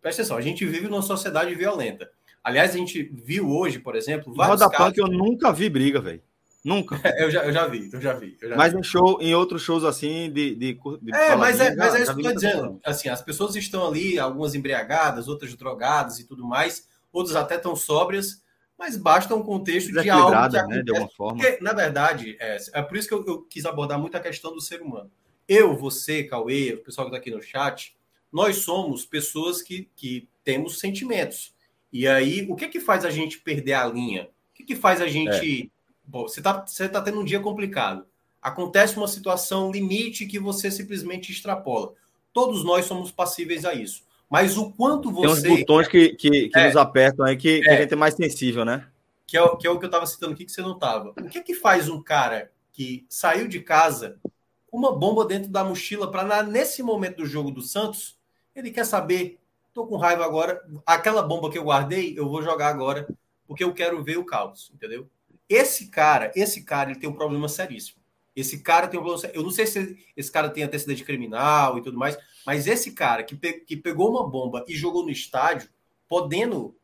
Presta 0.00 0.22
atenção, 0.22 0.36
a 0.36 0.40
gente 0.40 0.64
vive 0.64 0.88
numa 0.88 1.02
sociedade 1.02 1.54
violenta. 1.54 2.10
Aliás, 2.42 2.74
a 2.74 2.78
gente 2.78 3.02
viu 3.02 3.50
hoje, 3.50 3.78
por 3.78 3.94
exemplo, 3.94 4.32
vários 4.34 4.60
roda 4.60 4.70
casos... 4.70 4.86
punk 4.94 4.98
eu 4.98 5.08
nunca 5.08 5.52
vi 5.52 5.68
briga, 5.68 6.00
velho. 6.00 6.22
Nunca. 6.64 7.00
eu, 7.18 7.30
já, 7.30 7.44
eu 7.44 7.52
já 7.52 7.66
vi, 7.66 7.90
eu 7.92 8.00
já 8.00 8.12
vi. 8.12 8.36
Eu 8.40 8.50
já 8.50 8.56
mas 8.56 8.72
vi. 8.72 8.78
em 8.78 8.82
show, 8.82 9.18
em 9.20 9.34
outros 9.34 9.62
shows 9.62 9.84
assim, 9.84 10.30
de. 10.30 10.54
de, 10.54 10.74
de 10.74 11.14
é, 11.14 11.36
mas 11.36 11.60
é, 11.60 11.74
mas 11.74 11.94
é 11.94 12.02
isso 12.02 12.14
que 12.14 12.20
eu 12.20 12.24
tô 12.24 12.34
dizendo. 12.34 12.80
Assim, 12.84 13.08
as 13.08 13.22
pessoas 13.22 13.56
estão 13.56 13.86
ali, 13.86 14.18
algumas 14.18 14.54
embriagadas, 14.54 15.28
outras 15.28 15.54
drogadas 15.54 16.18
e 16.18 16.24
tudo 16.24 16.44
mais, 16.44 16.86
outras 17.12 17.36
até 17.36 17.56
tão 17.56 17.74
sóbrias, 17.74 18.42
mas 18.78 18.96
basta 18.96 19.34
um 19.34 19.42
contexto 19.42 19.90
de 19.90 20.10
algo 20.10 20.30
que 20.30 20.36
acontece. 20.36 20.66
Né, 20.68 20.82
de 20.82 20.90
alguma 20.90 21.08
forma. 21.08 21.42
Porque, 21.42 21.62
na 21.62 21.72
verdade, 21.72 22.36
é, 22.38 22.56
é 22.74 22.82
por 22.82 22.96
isso 22.96 23.08
que 23.08 23.14
eu, 23.14 23.24
eu, 23.26 23.42
quis 23.42 23.64
abordar 23.64 23.98
muito 23.98 24.16
a 24.16 24.20
questão 24.20 24.52
do 24.52 24.60
ser 24.60 24.82
humano. 24.82 25.10
Eu, 25.48 25.76
você, 25.76 26.24
Cauê, 26.24 26.74
o 26.74 26.82
pessoal 26.82 27.06
que 27.06 27.16
está 27.16 27.20
aqui 27.20 27.30
no 27.30 27.42
chat, 27.42 27.96
nós 28.32 28.58
somos 28.58 29.04
pessoas 29.04 29.62
que, 29.62 29.88
que 29.96 30.28
temos 30.44 30.78
sentimentos. 30.78 31.54
E 31.92 32.06
aí, 32.06 32.46
o 32.48 32.56
que 32.56 32.68
que 32.68 32.80
faz 32.80 33.04
a 33.04 33.10
gente 33.10 33.38
perder 33.38 33.74
a 33.74 33.86
linha? 33.86 34.28
O 34.52 34.56
que 34.56 34.64
que 34.64 34.76
faz 34.76 35.00
a 35.00 35.06
gente... 35.06 35.72
É 35.76 35.80
Bom, 36.10 36.26
você 36.26 36.40
está 36.40 36.64
você 36.66 36.88
tá 36.88 37.00
tendo 37.00 37.20
um 37.20 37.24
dia 37.24 37.38
complicado. 37.38 38.04
Acontece 38.42 38.96
uma 38.96 39.06
situação 39.06 39.70
limite 39.70 40.26
que 40.26 40.40
você 40.40 40.68
simplesmente 40.68 41.30
extrapola. 41.30 41.92
Todos 42.32 42.64
nós 42.64 42.84
somos 42.86 43.12
passíveis 43.12 43.64
a 43.64 43.74
isso. 43.74 44.02
Mas 44.28 44.56
o 44.56 44.72
quanto 44.72 45.12
você. 45.12 45.42
Tem 45.42 45.52
uns 45.52 45.58
botões 45.60 45.86
que, 45.86 46.10
que, 46.10 46.48
que 46.48 46.58
é, 46.58 46.66
nos 46.66 46.76
apertam 46.76 47.26
aí 47.26 47.36
que, 47.36 47.58
é, 47.58 47.60
que, 47.60 47.70
a 47.70 47.80
gente 47.82 47.92
é 47.92 47.96
mais 47.96 48.14
sensível, 48.14 48.64
né? 48.64 48.88
Que 49.26 49.36
é, 49.36 49.56
que 49.56 49.66
é 49.66 49.70
o 49.70 49.78
que 49.78 49.84
eu 49.84 49.88
estava 49.88 50.06
citando 50.06 50.32
aqui 50.32 50.44
que 50.44 50.50
você 50.50 50.62
não 50.62 50.72
estava. 50.72 51.10
O 51.10 51.28
que 51.28 51.38
é 51.38 51.42
que 51.42 51.54
faz 51.54 51.88
um 51.88 52.02
cara 52.02 52.50
que 52.72 53.04
saiu 53.08 53.46
de 53.46 53.60
casa 53.60 54.18
com 54.68 54.78
uma 54.78 54.96
bomba 54.96 55.24
dentro 55.24 55.50
da 55.50 55.62
mochila 55.62 56.10
para, 56.10 56.42
nesse 56.42 56.82
momento 56.82 57.18
do 57.18 57.26
jogo 57.26 57.50
do 57.50 57.62
Santos, 57.62 58.16
ele 58.54 58.70
quer 58.70 58.84
saber, 58.84 59.38
tô 59.72 59.86
com 59.86 59.96
raiva 59.96 60.24
agora, 60.24 60.60
aquela 60.86 61.22
bomba 61.22 61.50
que 61.50 61.58
eu 61.58 61.64
guardei, 61.64 62.18
eu 62.18 62.28
vou 62.28 62.42
jogar 62.42 62.68
agora, 62.68 63.08
porque 63.46 63.64
eu 63.64 63.72
quero 63.72 64.02
ver 64.02 64.18
o 64.18 64.24
caos, 64.24 64.70
entendeu? 64.74 65.08
Esse 65.48 65.88
cara, 65.88 66.30
esse 66.34 66.62
cara, 66.62 66.90
ele 66.90 67.00
tem 67.00 67.08
um 67.08 67.14
problema 67.14 67.48
seríssimo. 67.48 68.00
Esse 68.34 68.60
cara 68.60 68.86
tem 68.86 68.98
um 68.98 69.02
problema. 69.02 69.34
Eu 69.34 69.42
não 69.42 69.50
sei 69.50 69.66
se 69.66 69.98
esse 70.16 70.30
cara 70.30 70.48
tem 70.48 70.62
antecedente 70.62 71.04
criminal 71.04 71.76
e 71.76 71.82
tudo 71.82 71.98
mais, 71.98 72.16
mas 72.46 72.66
esse 72.66 72.92
cara 72.92 73.22
que, 73.24 73.34
pe 73.34 73.54
que 73.54 73.76
pegou 73.76 74.10
uma 74.10 74.28
bomba 74.28 74.64
e 74.68 74.74
jogou 74.74 75.02
no 75.02 75.10
estádio, 75.10 75.68
podendo 76.08 76.76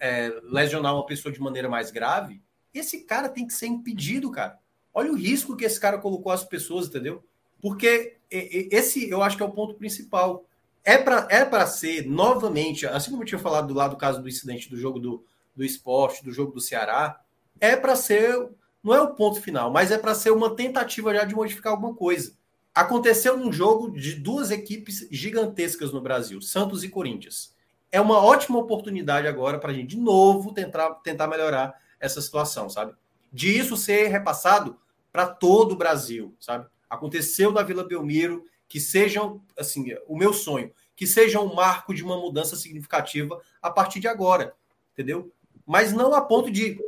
é, 0.00 0.32
lesionar 0.44 0.94
uma 0.94 1.06
pessoa 1.06 1.32
de 1.32 1.40
maneira 1.40 1.68
mais 1.68 1.90
grave, 1.90 2.40
esse 2.72 3.00
cara 3.00 3.28
tem 3.28 3.46
que 3.46 3.52
ser 3.52 3.66
impedido, 3.66 4.30
cara. 4.30 4.58
Olha 4.94 5.10
o 5.10 5.16
risco 5.16 5.56
que 5.56 5.64
esse 5.64 5.80
cara 5.80 5.98
colocou 5.98 6.32
às 6.32 6.44
pessoas, 6.44 6.86
entendeu? 6.86 7.24
Porque 7.60 8.16
esse 8.30 9.08
eu 9.08 9.22
acho 9.22 9.36
que 9.36 9.42
é 9.42 9.46
o 9.46 9.52
ponto 9.52 9.74
principal. 9.74 10.44
É 10.84 10.98
para 10.98 11.28
é 11.30 11.66
ser 11.66 12.06
novamente, 12.06 12.86
assim 12.86 13.10
como 13.10 13.22
eu 13.22 13.26
tinha 13.26 13.38
falado 13.38 13.68
do 13.68 13.74
lado 13.74 13.92
do 13.92 13.96
caso 13.96 14.20
do 14.20 14.28
incidente 14.28 14.68
do 14.68 14.76
jogo 14.76 14.98
do, 14.98 15.24
do 15.54 15.64
esporte, 15.64 16.24
do 16.24 16.32
jogo 16.32 16.52
do 16.52 16.60
Ceará, 16.60 17.20
é 17.60 17.76
para 17.76 17.94
ser, 17.94 18.48
não 18.82 18.92
é 18.94 19.00
o 19.00 19.14
ponto 19.14 19.40
final, 19.40 19.70
mas 19.70 19.92
é 19.92 19.98
para 19.98 20.14
ser 20.14 20.32
uma 20.32 20.56
tentativa 20.56 21.14
já 21.14 21.24
de 21.24 21.34
modificar 21.34 21.72
alguma 21.72 21.94
coisa. 21.94 22.32
Aconteceu 22.74 23.36
num 23.36 23.52
jogo 23.52 23.90
de 23.90 24.14
duas 24.14 24.50
equipes 24.50 25.06
gigantescas 25.10 25.92
no 25.92 26.00
Brasil, 26.00 26.40
Santos 26.40 26.82
e 26.82 26.88
Corinthians. 26.88 27.54
É 27.90 28.00
uma 28.00 28.18
ótima 28.18 28.58
oportunidade 28.58 29.28
agora 29.28 29.58
para 29.58 29.70
a 29.70 29.74
gente, 29.74 29.90
de 29.90 29.98
novo, 29.98 30.52
tentar, 30.52 30.90
tentar 30.96 31.28
melhorar 31.28 31.74
essa 32.00 32.20
situação, 32.20 32.68
sabe? 32.68 32.94
De 33.30 33.56
isso 33.56 33.76
ser 33.76 34.08
repassado 34.08 34.78
para 35.12 35.26
todo 35.26 35.72
o 35.72 35.76
Brasil, 35.76 36.34
sabe? 36.40 36.66
Aconteceu 36.88 37.52
na 37.52 37.62
Vila 37.62 37.84
Belmiro, 37.84 38.44
que 38.72 38.80
sejam, 38.80 39.38
assim, 39.54 39.94
o 40.08 40.16
meu 40.16 40.32
sonho, 40.32 40.72
que 40.96 41.06
seja 41.06 41.38
um 41.38 41.54
marco 41.54 41.92
de 41.92 42.02
uma 42.02 42.16
mudança 42.16 42.56
significativa 42.56 43.38
a 43.60 43.70
partir 43.70 44.00
de 44.00 44.08
agora, 44.08 44.54
entendeu? 44.94 45.30
Mas 45.66 45.92
não 45.92 46.14
a 46.14 46.22
ponto 46.22 46.50
de 46.50 46.80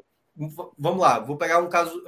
Vamos 0.79 0.99
lá, 0.99 1.19
vou 1.19 1.37
pegar 1.37 1.59
um 1.59 1.69
caso. 1.69 2.03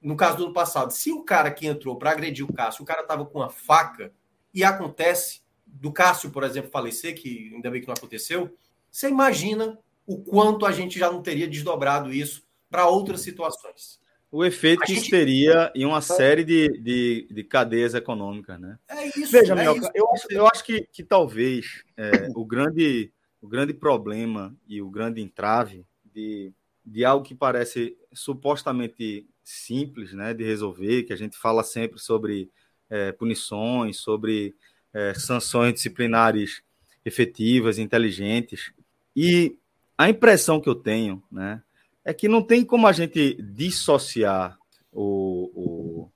No 0.00 0.16
caso 0.16 0.36
do 0.36 0.44
ano 0.44 0.52
passado, 0.52 0.92
se 0.92 1.10
o 1.10 1.24
cara 1.24 1.50
que 1.50 1.66
entrou 1.66 1.96
para 1.96 2.12
agredir 2.12 2.44
o 2.44 2.52
Cássio, 2.52 2.84
o 2.84 2.86
cara 2.86 3.00
estava 3.02 3.26
com 3.26 3.40
uma 3.40 3.50
faca, 3.50 4.12
e 4.54 4.62
acontece 4.62 5.42
do 5.66 5.92
Cássio, 5.92 6.30
por 6.30 6.44
exemplo, 6.44 6.70
falecer, 6.70 7.20
que 7.20 7.50
ainda 7.52 7.72
bem 7.72 7.80
que 7.80 7.88
não 7.88 7.94
aconteceu, 7.94 8.56
você 8.88 9.08
imagina 9.08 9.76
o 10.06 10.18
quanto 10.18 10.64
a 10.64 10.70
gente 10.70 11.00
já 11.00 11.10
não 11.10 11.20
teria 11.20 11.48
desdobrado 11.48 12.12
isso 12.12 12.44
para 12.70 12.86
outras 12.86 13.22
situações. 13.22 13.98
O 14.30 14.44
efeito 14.44 14.82
a 14.82 14.86
que 14.86 14.94
gente... 14.94 15.02
isso 15.02 15.10
teria 15.10 15.72
em 15.74 15.86
uma 15.86 16.02
série 16.02 16.44
de, 16.44 16.68
de, 16.80 17.26
de 17.30 17.44
cadeias 17.44 17.94
econômicas, 17.94 18.60
né? 18.60 18.78
É 18.88 19.06
isso. 19.06 19.32
Veja, 19.32 19.54
é 19.54 19.56
Mioca, 19.56 19.90
eu, 19.94 20.10
acho, 20.12 20.26
eu 20.30 20.46
acho 20.46 20.64
que, 20.64 20.82
que 20.92 21.02
talvez 21.02 21.82
é, 21.96 22.28
o, 22.34 22.44
grande, 22.44 23.10
o 23.40 23.48
grande 23.48 23.72
problema 23.72 24.54
e 24.66 24.82
o 24.82 24.90
grande 24.90 25.22
entrave 25.22 25.86
de, 26.04 26.52
de 26.84 27.04
algo 27.04 27.24
que 27.24 27.34
parece 27.34 27.96
supostamente 28.12 29.26
simples 29.42 30.12
né, 30.12 30.34
de 30.34 30.44
resolver, 30.44 31.04
que 31.04 31.12
a 31.12 31.16
gente 31.16 31.38
fala 31.38 31.64
sempre 31.64 31.98
sobre 31.98 32.50
é, 32.90 33.12
punições, 33.12 33.96
sobre 33.96 34.54
é, 34.92 35.14
sanções 35.14 35.72
disciplinares 35.72 36.62
efetivas, 37.02 37.78
inteligentes. 37.78 38.72
E 39.16 39.56
a 39.96 40.10
impressão 40.10 40.60
que 40.60 40.68
eu 40.68 40.74
tenho 40.74 41.22
né, 41.32 41.62
é 42.08 42.14
que 42.14 42.28
não 42.28 42.42
tem 42.42 42.64
como 42.64 42.86
a 42.86 42.92
gente 42.92 43.34
dissociar 43.42 44.58
o, 44.92 45.50
o 45.54 46.10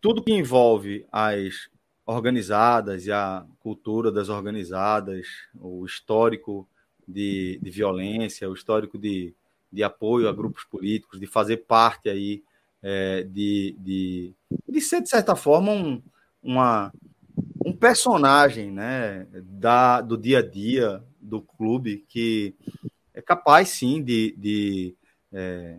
tudo 0.00 0.22
que 0.22 0.32
envolve 0.32 1.04
as 1.10 1.68
organizadas 2.06 3.06
e 3.06 3.12
a 3.12 3.44
cultura 3.58 4.10
das 4.12 4.28
organizadas, 4.28 5.26
o 5.60 5.84
histórico 5.84 6.68
de, 7.06 7.58
de 7.62 7.70
violência, 7.70 8.48
o 8.48 8.54
histórico 8.54 8.96
de 8.98 9.34
de 9.72 9.82
apoio 9.82 10.28
a 10.28 10.32
grupos 10.32 10.64
políticos, 10.64 11.20
de 11.20 11.26
fazer 11.26 11.58
parte 11.58 12.08
aí, 12.08 12.42
é, 12.82 13.22
de, 13.22 13.76
de, 13.78 14.34
de 14.68 14.80
ser, 14.80 15.02
de 15.02 15.08
certa 15.08 15.36
forma, 15.36 15.70
um, 15.70 16.02
uma, 16.42 16.92
um 17.64 17.72
personagem 17.72 18.70
né, 18.70 19.26
da, 19.32 20.00
do 20.00 20.16
dia 20.16 20.38
a 20.38 20.42
dia 20.42 21.02
do 21.20 21.40
clube 21.40 22.04
que 22.08 22.54
é 23.14 23.22
capaz, 23.22 23.68
sim, 23.68 24.02
de, 24.02 24.34
de 24.36 24.94
é, 25.32 25.78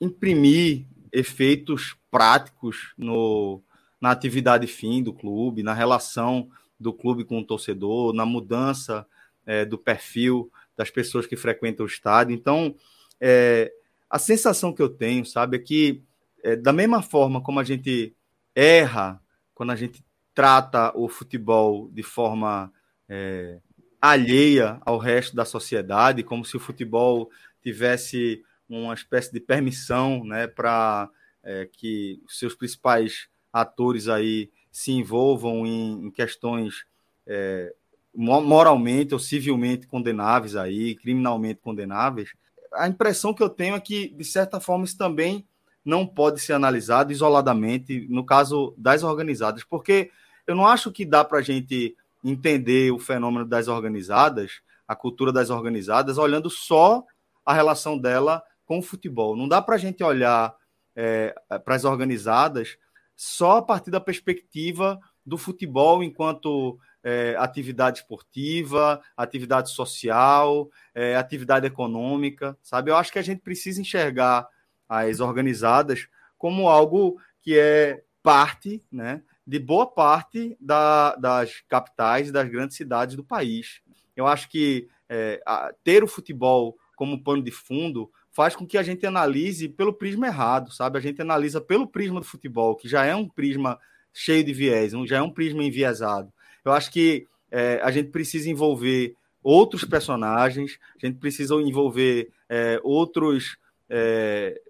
imprimir 0.00 0.86
efeitos 1.12 1.96
práticos 2.10 2.92
no, 2.96 3.62
na 4.00 4.10
atividade 4.10 4.66
fim 4.66 5.02
do 5.02 5.12
clube, 5.12 5.62
na 5.62 5.74
relação 5.74 6.48
do 6.78 6.92
clube 6.92 7.24
com 7.24 7.40
o 7.40 7.44
torcedor, 7.44 8.14
na 8.14 8.24
mudança 8.24 9.06
é, 9.44 9.64
do 9.64 9.76
perfil 9.76 10.50
das 10.76 10.90
pessoas 10.90 11.26
que 11.26 11.36
frequentam 11.36 11.84
o 11.84 11.88
estádio. 11.88 12.34
Então, 12.34 12.74
é, 13.20 13.70
a 14.08 14.18
sensação 14.18 14.72
que 14.72 14.80
eu 14.80 14.88
tenho, 14.88 15.26
sabe, 15.26 15.56
é 15.56 15.60
que 15.60 16.02
é, 16.42 16.56
da 16.56 16.72
mesma 16.72 17.02
forma 17.02 17.40
como 17.42 17.60
a 17.60 17.64
gente 17.64 18.14
erra 18.54 19.20
quando 19.54 19.70
a 19.70 19.76
gente 19.76 20.02
trata 20.34 20.90
o 20.96 21.08
futebol 21.08 21.90
de 21.92 22.02
forma 22.02 22.72
é, 23.08 23.60
alheia 24.00 24.80
ao 24.80 24.96
resto 24.96 25.36
da 25.36 25.44
sociedade, 25.44 26.22
como 26.22 26.44
se 26.44 26.56
o 26.56 26.60
futebol 26.60 27.30
tivesse 27.62 28.42
uma 28.68 28.94
espécie 28.94 29.32
de 29.32 29.40
permissão, 29.40 30.24
né, 30.24 30.46
para 30.46 31.10
é, 31.42 31.68
que 31.72 32.22
seus 32.28 32.54
principais 32.54 33.28
atores 33.52 34.08
aí 34.08 34.50
se 34.70 34.92
envolvam 34.92 35.66
em, 35.66 36.06
em 36.06 36.10
questões 36.10 36.84
é, 37.26 37.74
moralmente 38.14 39.14
ou 39.14 39.20
civilmente 39.20 39.86
condenáveis 39.86 40.56
aí, 40.56 40.94
criminalmente 40.94 41.60
condenáveis, 41.60 42.32
a 42.72 42.88
impressão 42.88 43.34
que 43.34 43.42
eu 43.42 43.48
tenho 43.48 43.74
é 43.74 43.80
que, 43.80 44.08
de 44.08 44.24
certa 44.24 44.60
forma, 44.60 44.84
isso 44.84 44.96
também 44.96 45.46
não 45.84 46.06
pode 46.06 46.40
ser 46.40 46.52
analisado 46.52 47.12
isoladamente 47.12 48.06
no 48.08 48.24
caso 48.24 48.74
das 48.76 49.02
organizadas, 49.02 49.64
porque 49.64 50.10
eu 50.46 50.54
não 50.54 50.66
acho 50.66 50.92
que 50.92 51.04
dá 51.04 51.24
para 51.24 51.38
a 51.38 51.42
gente 51.42 51.96
entender 52.22 52.92
o 52.92 52.98
fenômeno 52.98 53.46
das 53.46 53.66
organizadas, 53.66 54.60
a 54.86 54.94
cultura 54.94 55.32
das 55.32 55.50
organizadas, 55.50 56.18
olhando 56.18 56.50
só 56.50 57.04
a 57.44 57.54
relação 57.54 57.98
dela 57.98 58.42
com 58.64 58.78
o 58.78 58.82
futebol. 58.82 59.36
Não 59.36 59.48
dá 59.48 59.60
para 59.60 59.74
a 59.74 59.78
gente 59.78 60.02
olhar 60.02 60.54
é, 60.94 61.34
para 61.64 61.74
as 61.74 61.84
organizadas 61.84 62.76
só 63.16 63.58
a 63.58 63.62
partir 63.62 63.90
da 63.90 64.00
perspectiva 64.00 64.98
do 65.24 65.36
futebol 65.36 66.02
enquanto 66.02 66.78
é, 67.02 67.34
atividade 67.38 67.98
esportiva, 67.98 69.00
atividade 69.16 69.70
social, 69.70 70.70
é, 70.94 71.16
atividade 71.16 71.66
econômica, 71.66 72.56
sabe? 72.62 72.90
Eu 72.90 72.96
acho 72.96 73.12
que 73.12 73.18
a 73.18 73.22
gente 73.22 73.40
precisa 73.40 73.80
enxergar 73.80 74.48
as 74.88 75.20
organizadas 75.20 76.08
como 76.36 76.68
algo 76.68 77.20
que 77.42 77.58
é 77.58 78.02
parte, 78.22 78.82
né, 78.90 79.22
de 79.46 79.58
boa 79.58 79.86
parte 79.86 80.56
da, 80.60 81.14
das 81.16 81.60
capitais 81.68 82.30
das 82.30 82.48
grandes 82.48 82.76
cidades 82.76 83.16
do 83.16 83.24
país. 83.24 83.80
Eu 84.14 84.26
acho 84.26 84.48
que 84.48 84.88
é, 85.08 85.40
a, 85.46 85.72
ter 85.82 86.04
o 86.04 86.08
futebol 86.08 86.76
como 87.00 87.22
pano 87.24 87.42
de 87.42 87.50
fundo 87.50 88.10
faz 88.30 88.54
com 88.54 88.66
que 88.66 88.76
a 88.76 88.82
gente 88.82 89.06
analise 89.06 89.70
pelo 89.70 89.90
prisma 89.90 90.26
errado, 90.26 90.70
sabe? 90.70 90.98
A 90.98 91.00
gente 91.00 91.22
analisa 91.22 91.58
pelo 91.58 91.86
prisma 91.86 92.20
do 92.20 92.26
futebol, 92.26 92.76
que 92.76 92.86
já 92.86 93.06
é 93.06 93.16
um 93.16 93.26
prisma 93.26 93.78
cheio 94.12 94.44
de 94.44 94.52
viés, 94.52 94.92
já 95.06 95.16
é 95.16 95.22
um 95.22 95.30
prisma 95.30 95.64
enviesado. 95.64 96.30
Eu 96.62 96.72
acho 96.72 96.92
que 96.92 97.26
é, 97.50 97.80
a 97.82 97.90
gente 97.90 98.10
precisa 98.10 98.50
envolver 98.50 99.14
outros 99.42 99.82
personagens, 99.82 100.78
a 101.02 101.06
gente 101.06 101.18
precisa 101.18 101.54
envolver 101.54 102.28
é, 102.50 102.78
outros, 102.84 103.56
é, 103.88 104.60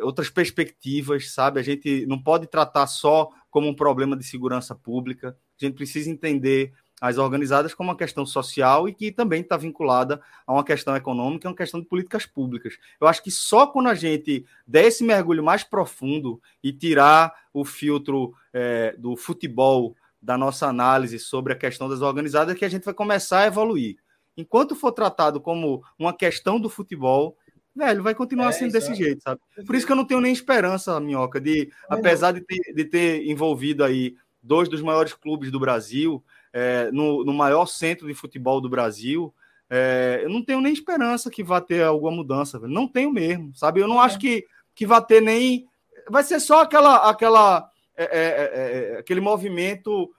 outras 0.00 0.28
perspectivas, 0.28 1.30
sabe? 1.30 1.60
A 1.60 1.62
gente 1.62 2.04
não 2.06 2.20
pode 2.20 2.48
tratar 2.48 2.88
só 2.88 3.30
como 3.48 3.68
um 3.68 3.74
problema 3.76 4.16
de 4.16 4.24
segurança 4.24 4.74
pública, 4.74 5.36
a 5.62 5.64
gente 5.64 5.76
precisa 5.76 6.10
entender 6.10 6.72
as 7.00 7.18
organizadas 7.18 7.74
como 7.74 7.90
uma 7.90 7.96
questão 7.96 8.24
social 8.24 8.88
e 8.88 8.94
que 8.94 9.12
também 9.12 9.42
está 9.42 9.56
vinculada 9.56 10.20
a 10.46 10.52
uma 10.52 10.64
questão 10.64 10.96
econômica, 10.96 11.48
uma 11.48 11.56
questão 11.56 11.80
de 11.80 11.86
políticas 11.86 12.24
públicas. 12.24 12.78
Eu 13.00 13.06
acho 13.06 13.22
que 13.22 13.30
só 13.30 13.66
quando 13.66 13.88
a 13.88 13.94
gente 13.94 14.46
der 14.66 14.86
esse 14.86 15.04
mergulho 15.04 15.44
mais 15.44 15.62
profundo 15.62 16.40
e 16.62 16.72
tirar 16.72 17.34
o 17.52 17.64
filtro 17.64 18.34
é, 18.52 18.94
do 18.98 19.16
futebol 19.16 19.94
da 20.20 20.38
nossa 20.38 20.66
análise 20.66 21.18
sobre 21.18 21.52
a 21.52 21.56
questão 21.56 21.88
das 21.88 22.00
organizadas 22.00 22.56
que 22.56 22.64
a 22.64 22.68
gente 22.68 22.84
vai 22.84 22.94
começar 22.94 23.40
a 23.40 23.46
evoluir. 23.46 23.96
Enquanto 24.36 24.74
for 24.74 24.92
tratado 24.92 25.40
como 25.40 25.82
uma 25.98 26.12
questão 26.12 26.58
do 26.58 26.68
futebol, 26.68 27.36
velho, 27.74 28.02
vai 28.02 28.14
continuar 28.14 28.48
é, 28.48 28.52
sendo 28.52 28.72
desse 28.72 28.92
é. 28.92 28.94
jeito, 28.94 29.22
sabe? 29.22 29.40
Por 29.66 29.76
isso 29.76 29.86
que 29.86 29.92
eu 29.92 29.96
não 29.96 30.04
tenho 30.04 30.20
nem 30.20 30.32
esperança, 30.32 30.98
Minhoca, 30.98 31.40
de, 31.40 31.70
apesar 31.88 32.32
de 32.32 32.40
ter, 32.40 32.74
de 32.74 32.84
ter 32.84 33.26
envolvido 33.26 33.84
aí 33.84 34.16
dois 34.42 34.68
dos 34.68 34.80
maiores 34.80 35.12
clubes 35.12 35.50
do 35.50 35.60
Brasil, 35.60 36.24
é, 36.56 36.90
no, 36.90 37.22
no, 37.22 37.34
maior 37.34 37.66
centro 37.66 38.06
de 38.06 38.14
futebol 38.14 38.62
do 38.62 38.68
Brasil, 38.68 39.34
é, 39.68 40.20
eu 40.22 40.30
não 40.30 40.42
tenho 40.42 40.62
nem 40.62 40.72
esperança 40.72 41.30
que 41.30 41.44
vá 41.44 41.60
ter 41.60 41.82
alguma 41.82 42.10
mudança, 42.10 42.58
velho. 42.58 42.72
não 42.72 42.88
tenho 42.88 43.12
mesmo, 43.12 43.54
sabe? 43.54 43.80
Eu 43.80 43.86
não 43.86 44.00
acho 44.00 44.18
que, 44.18 44.46
que 44.74 44.86
vá 44.86 44.98
ter 45.02 45.20
nem. 45.20 45.68
Vai 46.08 46.24
ser 46.24 46.40
só 46.40 46.62
aquela, 46.62 47.10
aquela, 47.10 47.70
é, 47.94 48.04
é, 48.04 48.94
é 48.94 48.98
aquele 48.98 49.20
movimento 49.20 50.10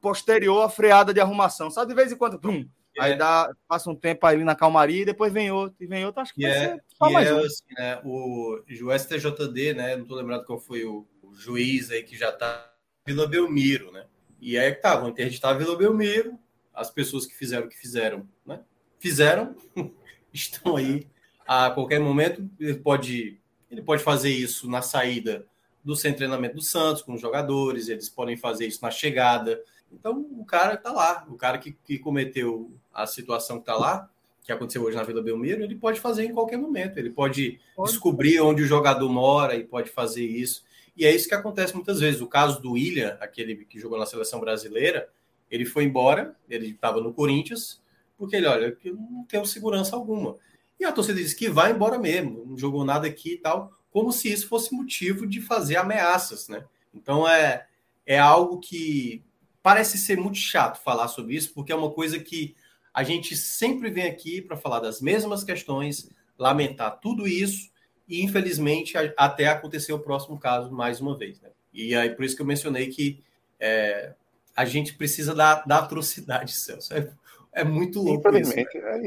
posterior 0.00 0.62
à 0.62 0.70
freada 0.70 1.12
de 1.12 1.20
arrumação, 1.20 1.70
sabe? 1.70 1.88
De 1.88 1.94
vez 1.94 2.10
em 2.10 2.16
quando, 2.16 2.38
pum, 2.38 2.66
Aí 2.98 3.12
é. 3.12 3.16
dá, 3.16 3.54
passa 3.68 3.90
um 3.90 3.94
tempo 3.94 4.26
ali 4.26 4.44
na 4.44 4.54
calmaria 4.54 5.02
e 5.02 5.04
depois 5.04 5.30
vem 5.30 5.50
outro, 5.50 5.76
e 5.78 5.86
vem 5.86 6.06
outro, 6.06 6.22
acho 6.22 6.32
que, 6.32 6.46
é, 6.46 6.70
ser 6.70 6.84
só 6.96 7.10
mais 7.10 7.28
é, 7.28 7.34
um. 7.34 7.38
Assim, 7.40 7.64
né, 7.76 8.00
o, 8.02 8.62
o 8.84 8.98
STJD, 8.98 9.74
né, 9.74 9.96
não 9.96 10.06
tô 10.06 10.14
lembrado 10.14 10.46
qual 10.46 10.58
foi 10.58 10.86
o, 10.86 11.06
o 11.22 11.34
juiz 11.34 11.90
aí 11.90 12.02
que 12.02 12.16
já 12.16 12.32
tá 12.32 12.72
Vila 13.06 13.26
Belmiro, 13.26 13.92
né? 13.92 14.06
E 14.40 14.58
aí 14.58 14.72
tá, 14.74 14.96
vão 14.96 15.08
interditar 15.08 15.56
Vila 15.56 15.76
Belmiro, 15.76 16.38
as 16.74 16.90
pessoas 16.90 17.26
que 17.26 17.34
fizeram 17.34 17.66
o 17.66 17.68
que 17.68 17.76
fizeram, 17.76 18.28
né? 18.44 18.60
Fizeram, 18.98 19.54
estão 20.32 20.76
aí 20.76 21.06
a 21.46 21.70
qualquer 21.70 22.00
momento, 22.00 22.48
ele 22.58 22.74
pode, 22.74 23.38
ele 23.70 23.82
pode 23.82 24.02
fazer 24.02 24.30
isso 24.30 24.68
na 24.68 24.82
saída 24.82 25.46
do 25.84 25.94
centro 25.94 26.12
de 26.12 26.18
treinamento 26.18 26.56
do 26.56 26.62
Santos, 26.62 27.02
com 27.02 27.14
os 27.14 27.20
jogadores, 27.20 27.88
eles 27.88 28.08
podem 28.08 28.36
fazer 28.36 28.66
isso 28.66 28.82
na 28.82 28.90
chegada, 28.90 29.62
então, 29.92 30.26
o 30.38 30.44
cara 30.44 30.74
está 30.74 30.92
lá, 30.92 31.26
o 31.28 31.36
cara 31.36 31.58
que, 31.58 31.72
que 31.72 31.98
cometeu 31.98 32.72
a 32.92 33.06
situação 33.06 33.56
que 33.56 33.62
está 33.62 33.76
lá, 33.76 34.10
que 34.44 34.52
aconteceu 34.52 34.82
hoje 34.82 34.96
na 34.96 35.02
Vila 35.02 35.22
Belmiro, 35.22 35.62
ele 35.62 35.74
pode 35.74 36.00
fazer 36.00 36.24
em 36.24 36.32
qualquer 36.32 36.56
momento. 36.56 36.98
Ele 36.98 37.10
pode, 37.10 37.60
pode, 37.74 37.90
descobrir 37.90 38.40
onde 38.40 38.62
o 38.62 38.66
jogador 38.66 39.08
mora 39.08 39.56
e 39.56 39.64
pode 39.64 39.90
fazer 39.90 40.24
isso. 40.24 40.64
E 40.96 41.04
é 41.04 41.14
isso 41.14 41.28
que 41.28 41.34
acontece 41.34 41.74
muitas 41.74 42.00
vezes. 42.00 42.20
O 42.20 42.26
caso 42.26 42.60
do 42.60 42.72
William, 42.72 43.16
aquele 43.20 43.64
que 43.64 43.78
jogou 43.78 43.98
na 43.98 44.06
seleção 44.06 44.40
brasileira, 44.40 45.08
ele 45.50 45.64
foi 45.64 45.84
embora, 45.84 46.34
ele 46.48 46.70
estava 46.70 47.00
no 47.00 47.12
Corinthians, 47.12 47.80
porque 48.16 48.36
ele, 48.36 48.46
olha, 48.46 48.76
eu 48.84 48.94
não 48.94 49.24
tenho 49.24 49.44
segurança 49.44 49.94
alguma. 49.94 50.36
E 50.80 50.84
a 50.84 50.92
torcida 50.92 51.18
diz 51.18 51.34
que 51.34 51.48
vai 51.48 51.72
embora 51.72 51.98
mesmo, 51.98 52.44
não 52.46 52.58
jogou 52.58 52.84
nada 52.84 53.06
aqui 53.06 53.34
e 53.34 53.38
tal, 53.38 53.72
como 53.90 54.12
se 54.12 54.30
isso 54.30 54.48
fosse 54.48 54.74
motivo 54.74 55.26
de 55.26 55.40
fazer 55.40 55.76
ameaças, 55.76 56.48
né? 56.48 56.64
Então 56.92 57.28
é, 57.28 57.66
é 58.04 58.18
algo 58.18 58.58
que 58.58 59.22
parece 59.62 59.98
ser 59.98 60.16
muito 60.16 60.38
chato 60.38 60.82
falar 60.82 61.08
sobre 61.08 61.34
isso, 61.34 61.52
porque 61.52 61.72
é 61.72 61.76
uma 61.76 61.90
coisa 61.90 62.18
que 62.18 62.54
a 62.92 63.02
gente 63.02 63.36
sempre 63.36 63.90
vem 63.90 64.06
aqui 64.06 64.40
para 64.40 64.56
falar 64.56 64.80
das 64.80 65.00
mesmas 65.00 65.44
questões, 65.44 66.10
lamentar 66.38 67.00
tudo 67.00 67.26
isso, 67.26 67.70
e 68.08 68.22
infelizmente 68.22 68.94
até 69.16 69.48
acontecer 69.48 69.92
o 69.92 69.98
próximo 69.98 70.38
caso 70.38 70.70
mais 70.70 71.00
uma 71.00 71.16
vez. 71.16 71.40
Né? 71.40 71.50
E 71.72 71.94
aí 71.94 72.10
por 72.10 72.24
isso 72.24 72.36
que 72.36 72.42
eu 72.42 72.46
mencionei 72.46 72.88
que 72.88 73.22
é, 73.58 74.12
a 74.54 74.64
gente 74.64 74.94
precisa 74.94 75.34
da, 75.34 75.62
da 75.62 75.78
atrocidade, 75.78 76.52
Celso. 76.52 76.94
É, 76.94 77.10
é 77.52 77.64
muito 77.64 78.00
louco 78.00 78.28
isso. 78.36 78.54
Né? 78.54 78.64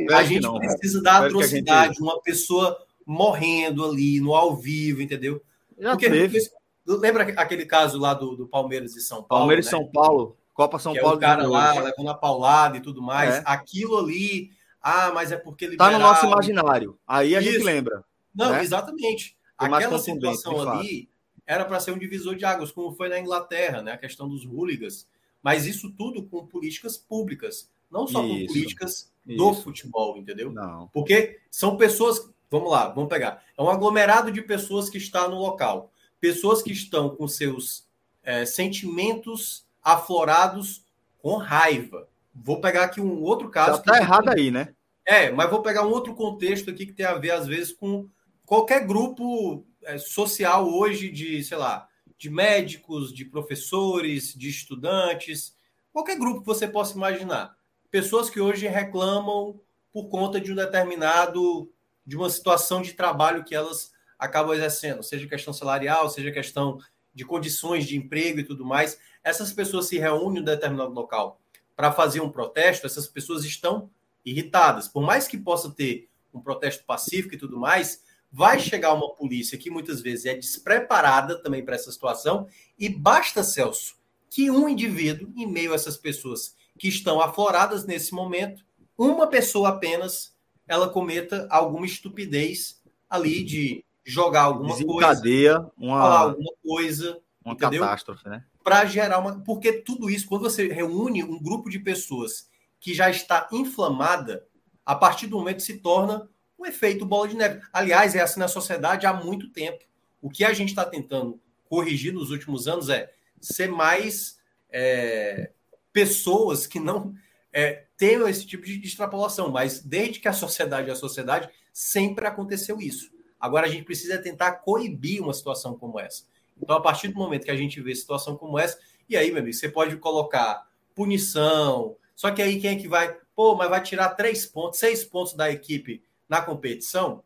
É 0.10 0.14
a 0.14 0.24
gente 0.24 0.44
não, 0.44 0.58
precisa 0.58 1.02
da 1.02 1.26
atrocidade, 1.26 1.94
gente... 1.94 2.02
uma 2.02 2.22
pessoa 2.22 2.78
morrendo 3.06 3.86
ali 3.86 4.20
no 4.20 4.36
ao 4.36 4.56
vivo, 4.56 5.02
entendeu? 5.02 5.42
Já 5.78 5.92
Porque, 5.92 6.10
teve. 6.10 6.40
Lembra 6.86 7.24
aquele 7.24 7.66
caso 7.66 8.00
lá 8.00 8.14
do, 8.14 8.36
do 8.36 8.48
Palmeiras 8.48 8.96
e 8.96 9.02
São 9.02 9.24
Paulo? 9.24 9.42
Palmeiras 9.42 9.68
e 9.68 9.72
né? 9.72 9.78
São 9.78 9.88
Paulo. 9.88 10.36
Copa 10.54 10.80
São 10.80 10.94
que 10.94 11.00
Paulo. 11.00 11.16
É 11.16 11.18
o 11.18 11.20
cara 11.20 11.48
lá 11.48 11.74
levando 11.80 12.10
a 12.10 12.14
paulada 12.14 12.78
e 12.78 12.82
tudo 12.82 13.02
mais. 13.02 13.36
É. 13.36 13.44
Aquilo 13.46 13.98
ali, 13.98 14.52
ah, 14.82 15.12
mas 15.14 15.32
é 15.32 15.38
porque 15.38 15.66
ele. 15.66 15.78
Tá 15.78 15.92
no 15.92 16.00
nosso 16.00 16.26
imaginário. 16.26 16.98
Aí 17.08 17.36
a 17.36 17.40
Isso. 17.40 17.52
gente 17.52 17.64
lembra. 17.64 18.04
Não, 18.40 18.52
né? 18.52 18.64
exatamente. 18.64 19.38
Aquela 19.58 20.00
situação 20.00 20.70
ali 20.70 21.10
era 21.46 21.66
para 21.66 21.80
ser 21.80 21.92
um 21.92 21.98
divisor 21.98 22.36
de 22.36 22.46
águas, 22.46 22.72
como 22.72 22.96
foi 22.96 23.10
na 23.10 23.20
Inglaterra, 23.20 23.82
né? 23.82 23.92
A 23.92 23.98
questão 23.98 24.30
dos 24.30 24.46
hooligans. 24.46 25.08
Mas 25.42 25.66
isso 25.66 25.92
tudo 25.92 26.24
com 26.24 26.46
políticas 26.46 26.98
públicas, 26.98 27.70
não 27.92 28.08
só 28.08 28.24
isso. 28.24 28.30
com 28.30 28.46
políticas 28.48 29.12
do 29.26 29.52
isso. 29.52 29.64
futebol, 29.64 30.18
entendeu? 30.18 30.52
Não. 30.52 30.88
Porque 30.94 31.40
são 31.50 31.76
pessoas. 31.76 32.30
Vamos 32.50 32.72
lá, 32.72 32.90
vamos 32.90 33.10
pegar. 33.10 33.44
É 33.58 33.62
um 33.62 33.70
aglomerado 33.70 34.32
de 34.32 34.42
pessoas 34.42 34.90
que 34.90 34.98
está 34.98 35.28
no 35.28 35.38
local. 35.38 35.92
Pessoas 36.20 36.62
que 36.62 36.72
estão 36.72 37.16
com 37.16 37.28
seus 37.28 37.88
é, 38.24 38.46
sentimentos 38.46 39.66
aflorados 39.84 40.86
com 41.22 41.36
raiva. 41.36 42.08
Vou 42.34 42.62
pegar 42.62 42.84
aqui 42.84 43.02
um 43.02 43.22
outro 43.22 43.50
caso. 43.50 43.72
Já 43.72 43.78
está 43.78 43.98
errado 43.98 44.30
aí, 44.30 44.52
né? 44.52 44.74
É, 45.06 45.32
mas 45.32 45.50
vou 45.50 45.62
pegar 45.62 45.86
um 45.86 45.92
outro 45.92 46.14
contexto 46.14 46.70
aqui 46.70 46.86
que 46.86 46.94
tem 46.94 47.06
a 47.06 47.16
ver, 47.16 47.32
às 47.32 47.48
vezes, 47.48 47.74
com 47.74 48.08
qualquer 48.50 48.86
grupo 48.86 49.64
é, 49.84 50.00
social 50.00 50.68
hoje 50.68 51.12
de, 51.12 51.44
sei 51.44 51.56
lá, 51.56 51.88
de 52.18 52.32
médicos, 52.32 53.14
de 53.14 53.24
professores, 53.24 54.34
de 54.34 54.50
estudantes, 54.50 55.56
qualquer 55.94 56.18
grupo 56.18 56.40
que 56.40 56.48
você 56.48 56.68
possa 56.68 56.98
imaginar. 56.98 57.56
Pessoas 57.92 58.28
que 58.28 58.42
hoje 58.42 58.68
reclamam 58.68 59.62
por 59.94 60.10
conta 60.10 60.42
de 60.42 60.52
um 60.52 60.56
determinado, 60.56 61.72
de 62.04 62.18
uma 62.18 62.30
situação 62.30 62.82
de 62.82 62.94
trabalho 62.94 63.44
que 63.44 63.54
elas 63.54 63.92
acabam 64.18 64.56
exercendo, 64.56 65.04
seja 65.04 65.28
questão 65.28 65.54
salarial, 65.54 66.10
seja 66.10 66.32
questão 66.32 66.80
de 67.14 67.24
condições 67.24 67.86
de 67.86 67.96
emprego 67.96 68.40
e 68.40 68.44
tudo 68.44 68.66
mais 68.66 68.98
essas 69.24 69.54
pessoas 69.54 69.88
se 69.88 70.00
reúnem 70.00 70.40
em 70.40 70.42
um 70.42 70.46
determinado 70.46 70.92
local 70.92 71.40
para 71.76 71.92
fazer 71.92 72.20
um 72.20 72.32
protesto, 72.32 72.88
essas 72.88 73.08
pessoas 73.08 73.46
estão 73.46 73.92
irritadas. 74.26 74.88
Por 74.88 75.04
mais 75.04 75.28
que 75.28 75.38
possa 75.38 75.70
ter 75.70 76.10
um 76.34 76.42
protesto 76.42 76.84
pacífico 76.84 77.36
e 77.36 77.38
tudo 77.38 77.58
mais, 77.58 78.04
vai 78.32 78.60
chegar 78.60 78.94
uma 78.94 79.14
polícia 79.16 79.58
que 79.58 79.70
muitas 79.70 80.02
vezes 80.02 80.26
é 80.26 80.36
despreparada 80.36 81.42
também 81.42 81.64
para 81.64 81.76
essa 81.76 81.92
situação, 81.92 82.48
e 82.78 82.90
basta, 82.90 83.44
Celso, 83.44 83.96
que 84.30 84.52
um 84.52 84.70
indivíduo, 84.70 85.32
em 85.36 85.48
meio 85.48 85.72
a 85.72 85.76
essas 85.76 85.98
pessoas 85.98 86.56
que 86.78 86.88
estão 86.88 87.20
afloradas 87.20 87.86
nesse 87.86 88.14
momento, 88.14 88.64
uma 88.98 89.28
pessoa 89.28 89.70
apenas, 89.70 90.36
ela 90.68 90.90
cometa 90.90 91.48
alguma 91.50 91.86
estupidez 91.86 92.82
ali 93.10 93.44
de 93.44 93.84
jogar 94.06 94.44
alguma 94.44 94.76
coisa, 94.76 95.72
uma... 95.78 96.00
falar 96.00 96.20
alguma 96.20 96.54
coisa, 96.64 97.20
uma 97.44 97.54
entendeu? 97.54 97.82
catástrofe, 97.82 98.30
né? 98.30 98.44
para 98.70 98.86
gerar 98.86 99.18
uma. 99.18 99.40
Porque 99.40 99.74
tudo 99.74 100.12
isso, 100.12 100.28
quando 100.28 100.44
você 100.44 100.68
reúne 100.68 101.24
um 101.24 101.42
grupo 101.42 101.72
de 101.72 101.80
pessoas 101.80 102.48
que 102.80 102.94
já 102.94 103.10
está 103.10 103.48
inflamada, 103.52 104.46
a 104.86 104.94
partir 104.94 105.26
do 105.26 105.38
momento 105.38 105.64
se 105.64 105.80
torna 105.80 106.30
um 106.60 106.66
efeito 106.66 107.06
bola 107.06 107.28
de 107.28 107.36
neve. 107.36 107.62
Aliás, 107.72 108.14
é 108.16 108.22
assim 108.22 108.40
na 108.40 108.48
sociedade 108.48 109.06
há 109.06 109.14
muito 109.14 109.50
tempo. 109.50 109.84
O 110.22 110.30
que 110.30 110.44
a 110.44 110.54
gente 110.54 110.70
está 110.70 110.84
tentando 110.84 111.40
corrigir 111.70 112.14
nos 112.14 112.30
últimos 112.32 112.68
anos 112.68 112.90
é 112.90 113.12
ser 113.40 113.70
mais 113.70 114.38
é, 114.70 115.52
pessoas 115.94 116.68
que 116.68 116.80
não 116.80 117.14
é, 117.54 117.86
tenham 117.96 118.28
esse 118.28 118.46
tipo 118.46 118.66
de 118.66 118.82
extrapolação. 118.82 119.50
Mas 119.50 119.80
desde 119.80 120.20
que 120.20 120.28
a 120.28 120.34
sociedade 120.34 120.90
é 120.90 120.94
a 120.94 120.96
sociedade, 120.96 121.50
sempre 121.72 122.28
aconteceu 122.28 122.80
isso. 122.82 123.10
Agora 123.40 123.68
a 123.68 123.70
gente 123.70 123.86
precisa 123.86 124.18
tentar 124.18 124.52
coibir 124.54 125.24
uma 125.24 125.34
situação 125.34 125.78
como 125.78 125.98
essa. 125.98 126.24
Então, 126.62 126.76
a 126.76 126.82
partir 126.82 127.08
do 127.08 127.16
momento 127.16 127.46
que 127.46 127.52
a 127.52 127.56
gente 127.56 127.80
vê 127.80 127.96
situação 127.96 128.36
como 128.36 128.60
essa, 128.60 128.78
e 129.08 129.16
aí, 129.16 129.32
meu 129.32 129.42
amigo, 129.42 129.56
você 129.56 129.70
pode 129.70 129.96
colocar 129.96 130.68
punição, 130.94 131.96
só 132.14 132.32
que 132.32 132.42
aí 132.42 132.60
quem 132.60 132.72
é 132.72 132.76
que 132.76 132.88
vai, 132.90 133.16
pô, 133.34 133.56
mas 133.56 133.70
vai 133.70 133.82
tirar 133.82 134.10
três 134.10 134.46
pontos, 134.46 134.78
seis 134.78 135.06
pontos 135.06 135.34
da 135.34 135.50
equipe 135.50 136.04
na 136.30 136.42
competição? 136.42 137.24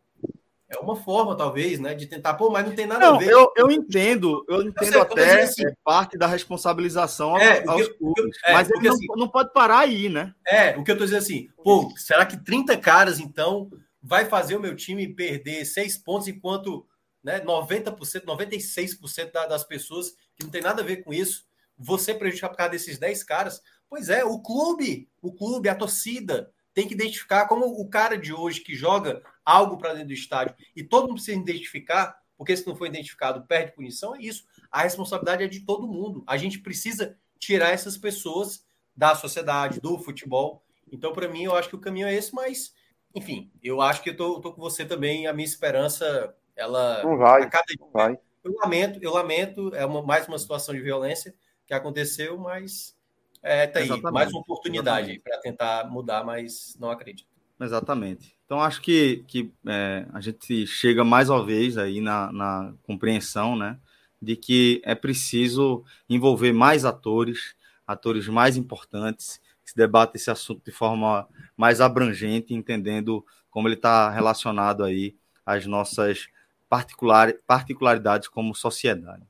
é 0.73 0.79
uma 0.79 0.95
forma, 0.95 1.35
talvez, 1.35 1.79
né, 1.79 1.93
de 1.93 2.07
tentar, 2.07 2.33
pô, 2.33 2.49
mas 2.49 2.65
não 2.65 2.75
tem 2.75 2.85
nada 2.85 3.05
não, 3.05 3.15
a 3.15 3.19
ver. 3.19 3.29
Eu, 3.29 3.51
eu 3.55 3.71
entendo, 3.71 4.43
eu 4.49 4.63
entendo 4.63 4.99
até 4.99 5.43
assim, 5.43 5.65
é, 5.65 5.73
parte 5.83 6.17
da 6.17 6.27
responsabilização 6.27 7.37
é, 7.37 7.63
aos 7.67 7.87
clubes, 7.89 8.37
é, 8.45 8.53
mas 8.53 8.69
ele 8.69 8.87
não, 8.87 8.95
assim, 8.95 9.05
não, 9.15 9.27
pode 9.27 9.53
parar 9.53 9.79
aí, 9.79 10.09
né? 10.09 10.33
É, 10.45 10.75
o 10.77 10.83
que 10.83 10.91
eu 10.91 10.97
tô 10.97 11.03
dizendo 11.03 11.19
assim, 11.19 11.49
pô, 11.63 11.91
será 11.95 12.25
que 12.25 12.43
30 12.43 12.77
caras, 12.77 13.19
então, 13.19 13.69
vai 14.01 14.25
fazer 14.25 14.55
o 14.55 14.59
meu 14.59 14.75
time 14.75 15.07
perder 15.13 15.63
seis 15.65 15.97
pontos, 15.97 16.27
enquanto 16.27 16.85
né, 17.23 17.39
90%, 17.39 18.25
96% 18.25 19.31
das 19.31 19.63
pessoas 19.63 20.11
que 20.35 20.43
não 20.43 20.49
tem 20.49 20.61
nada 20.61 20.81
a 20.81 20.85
ver 20.85 20.97
com 20.97 21.13
isso, 21.13 21.45
você 21.77 22.13
prejudicar 22.13 22.49
por 22.49 22.57
causa 22.57 22.71
desses 22.71 22.97
10 22.97 23.23
caras? 23.23 23.61
Pois 23.89 24.09
é, 24.09 24.23
o 24.23 24.39
clube, 24.39 25.07
o 25.21 25.31
clube, 25.31 25.69
a 25.69 25.75
torcida, 25.75 26.51
tem 26.74 26.88
que 26.88 26.93
identificar 26.93 27.47
como 27.47 27.65
o 27.65 27.89
cara 27.89 28.17
de 28.17 28.34
hoje 28.34 28.61
que 28.61 28.76
joga 28.76 29.21
algo 29.45 29.78
para 29.78 29.93
dentro 29.93 30.07
do 30.07 30.13
estádio 30.13 30.55
e 30.76 30.84
todo 30.84 31.03
mundo 31.07 31.15
precisa 31.15 31.39
identificar, 31.39 32.17
porque 32.38 32.55
se 32.55 32.65
não 32.65 32.76
for 32.76 32.88
identificado, 32.88 33.45
perde 33.45 33.74
punição, 33.74 34.15
é 34.15 34.21
isso. 34.21 34.45
A 34.71 34.82
responsabilidade 34.82 35.43
é 35.43 35.47
de 35.47 35.61
todo 35.61 35.88
mundo. 35.88 36.24
A 36.26 36.36
gente 36.36 36.59
precisa 36.59 37.17
tirar 37.38 37.69
essas 37.69 37.97
pessoas 37.97 38.65
da 38.95 39.15
sociedade, 39.15 39.80
do 39.80 39.99
futebol. 39.99 40.63
Então, 40.91 41.13
para 41.13 41.28
mim, 41.28 41.43
eu 41.43 41.55
acho 41.55 41.69
que 41.69 41.76
o 41.76 41.80
caminho 41.80 42.07
é 42.07 42.13
esse, 42.13 42.34
mas, 42.34 42.74
enfim, 43.13 43.51
eu 43.61 43.82
acho 43.82 44.01
que 44.01 44.11
eu 44.11 44.17
tô, 44.17 44.39
tô 44.39 44.53
com 44.53 44.61
você 44.61 44.86
também. 44.86 45.28
A 45.28 45.34
minha 45.34 45.45
esperança, 45.45 46.36
ela. 46.55 47.03
Não 47.03 47.17
vai. 47.17 47.49
Cada... 47.49 47.65
Não 47.80 47.91
vai. 47.91 48.17
Eu 48.43 48.53
lamento, 48.55 48.99
eu 49.01 49.13
lamento, 49.13 49.74
é 49.74 49.86
uma, 49.86 50.01
mais 50.01 50.28
uma 50.28 50.38
situação 50.38 50.76
de 50.76 50.82
violência 50.82 51.34
que 51.65 51.74
aconteceu, 51.74 52.38
mas 52.38 52.95
é, 53.43 53.67
tá 53.67 53.79
aí, 53.79 53.85
Exatamente. 53.85 54.13
mais 54.13 54.31
uma 54.31 54.39
oportunidade 54.39 55.19
para 55.19 55.37
tentar 55.39 55.89
mudar, 55.91 56.23
mas 56.23 56.77
não 56.79 56.89
acredito. 56.89 57.27
Exatamente. 57.59 58.35
Então 58.45 58.61
acho 58.61 58.81
que, 58.81 59.23
que 59.27 59.51
é, 59.67 60.05
a 60.13 60.21
gente 60.21 60.65
chega 60.65 61.03
mais 61.03 61.29
uma 61.29 61.45
vez 61.45 61.77
aí 61.77 61.99
na, 61.99 62.31
na 62.31 62.73
compreensão, 62.83 63.55
né, 63.55 63.77
de 64.21 64.35
que 64.35 64.81
é 64.85 64.95
preciso 64.95 65.83
envolver 66.09 66.53
mais 66.53 66.85
atores, 66.85 67.55
atores 67.85 68.27
mais 68.27 68.55
importantes, 68.55 69.41
que 69.63 69.71
se 69.71 69.75
debate 69.75 70.15
esse 70.15 70.31
assunto 70.31 70.61
de 70.65 70.71
forma 70.71 71.27
mais 71.55 71.81
abrangente, 71.81 72.53
entendendo 72.53 73.25
como 73.49 73.67
ele 73.67 73.75
está 73.75 74.09
relacionado 74.09 74.83
aí 74.83 75.15
às 75.45 75.65
nossas 75.65 76.27
particular, 76.69 77.33
particularidades 77.45 78.27
como 78.27 78.55
sociedade. 78.55 79.23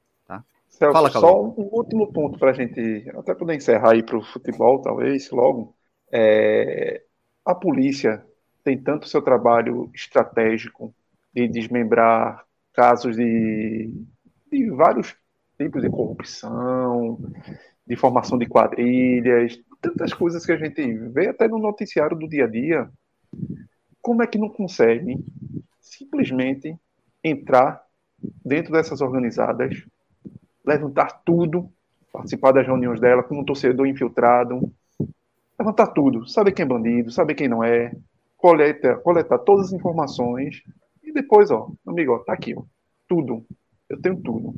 Celso, 0.84 0.94
Fala, 0.94 1.10
só 1.12 1.42
um 1.42 1.70
último 1.72 2.12
ponto 2.12 2.38
para 2.38 2.52
a 2.52 2.54
gente 2.54 3.10
até 3.16 3.34
poder 3.34 3.56
encerrar 3.56 3.94
aí 3.94 4.04
para 4.04 4.18
o 4.18 4.24
futebol, 4.24 4.82
talvez, 4.82 5.32
logo. 5.32 5.74
É, 6.12 7.02
a 7.46 7.56
polícia 7.56 8.26
tem 8.64 8.78
tanto 8.78 9.08
seu 9.08 9.22
trabalho 9.22 9.90
estratégico 9.94 10.94
de 11.34 11.48
desmembrar 11.48 12.44
casos 12.74 13.16
de, 13.16 13.94
de 14.52 14.70
vários 14.72 15.16
tipos 15.58 15.82
de 15.82 15.90
corrupção, 15.90 17.18
de 17.88 17.96
formação 17.96 18.38
de 18.38 18.46
quadrilhas, 18.46 19.58
tantas 19.82 20.14
coisas 20.14 20.46
que 20.46 20.52
a 20.52 20.58
gente 20.58 20.82
vê 21.10 21.30
até 21.30 21.48
no 21.48 21.60
noticiário 21.60 22.18
do 22.18 22.28
dia 22.28 22.44
a 22.44 22.50
dia. 22.50 22.90
Como 24.02 24.22
é 24.22 24.28
que 24.28 24.38
não 24.38 24.50
consegue 24.50 25.18
simplesmente 25.80 26.78
entrar 27.24 27.82
dentro 28.46 28.74
dessas 28.74 29.02
organizadas, 29.02 29.86
levantar 30.66 31.22
tudo, 31.26 31.70
participar 32.11 32.51
das 32.51 32.66
reuniões 32.66 32.99
dela 32.99 33.24
como 33.24 33.41
um 33.41 33.45
torcedor 33.45 33.88
infiltrado, 33.88 34.72
levantar 35.59 35.88
tudo, 35.88 36.28
saber 36.28 36.51
quem 36.51 36.64
é 36.64 36.68
bandido, 36.68 37.11
saber 37.11 37.36
quem 37.36 37.47
não 37.47 37.64
é, 37.64 37.91
coleta, 38.38 38.95
coletar 38.97 39.39
todas 39.39 39.68
as 39.68 39.74
informações 39.74 40.61
e 41.03 41.11
depois, 41.11 41.51
ó, 41.51 41.70
amigo, 41.86 42.14
ó, 42.14 42.20
tá 42.20 42.34
aqui, 42.34 42.55
ó, 42.55 42.64
tudo, 43.07 43.45
eu 43.89 44.01
tenho 44.01 44.22
tudo. 44.22 44.55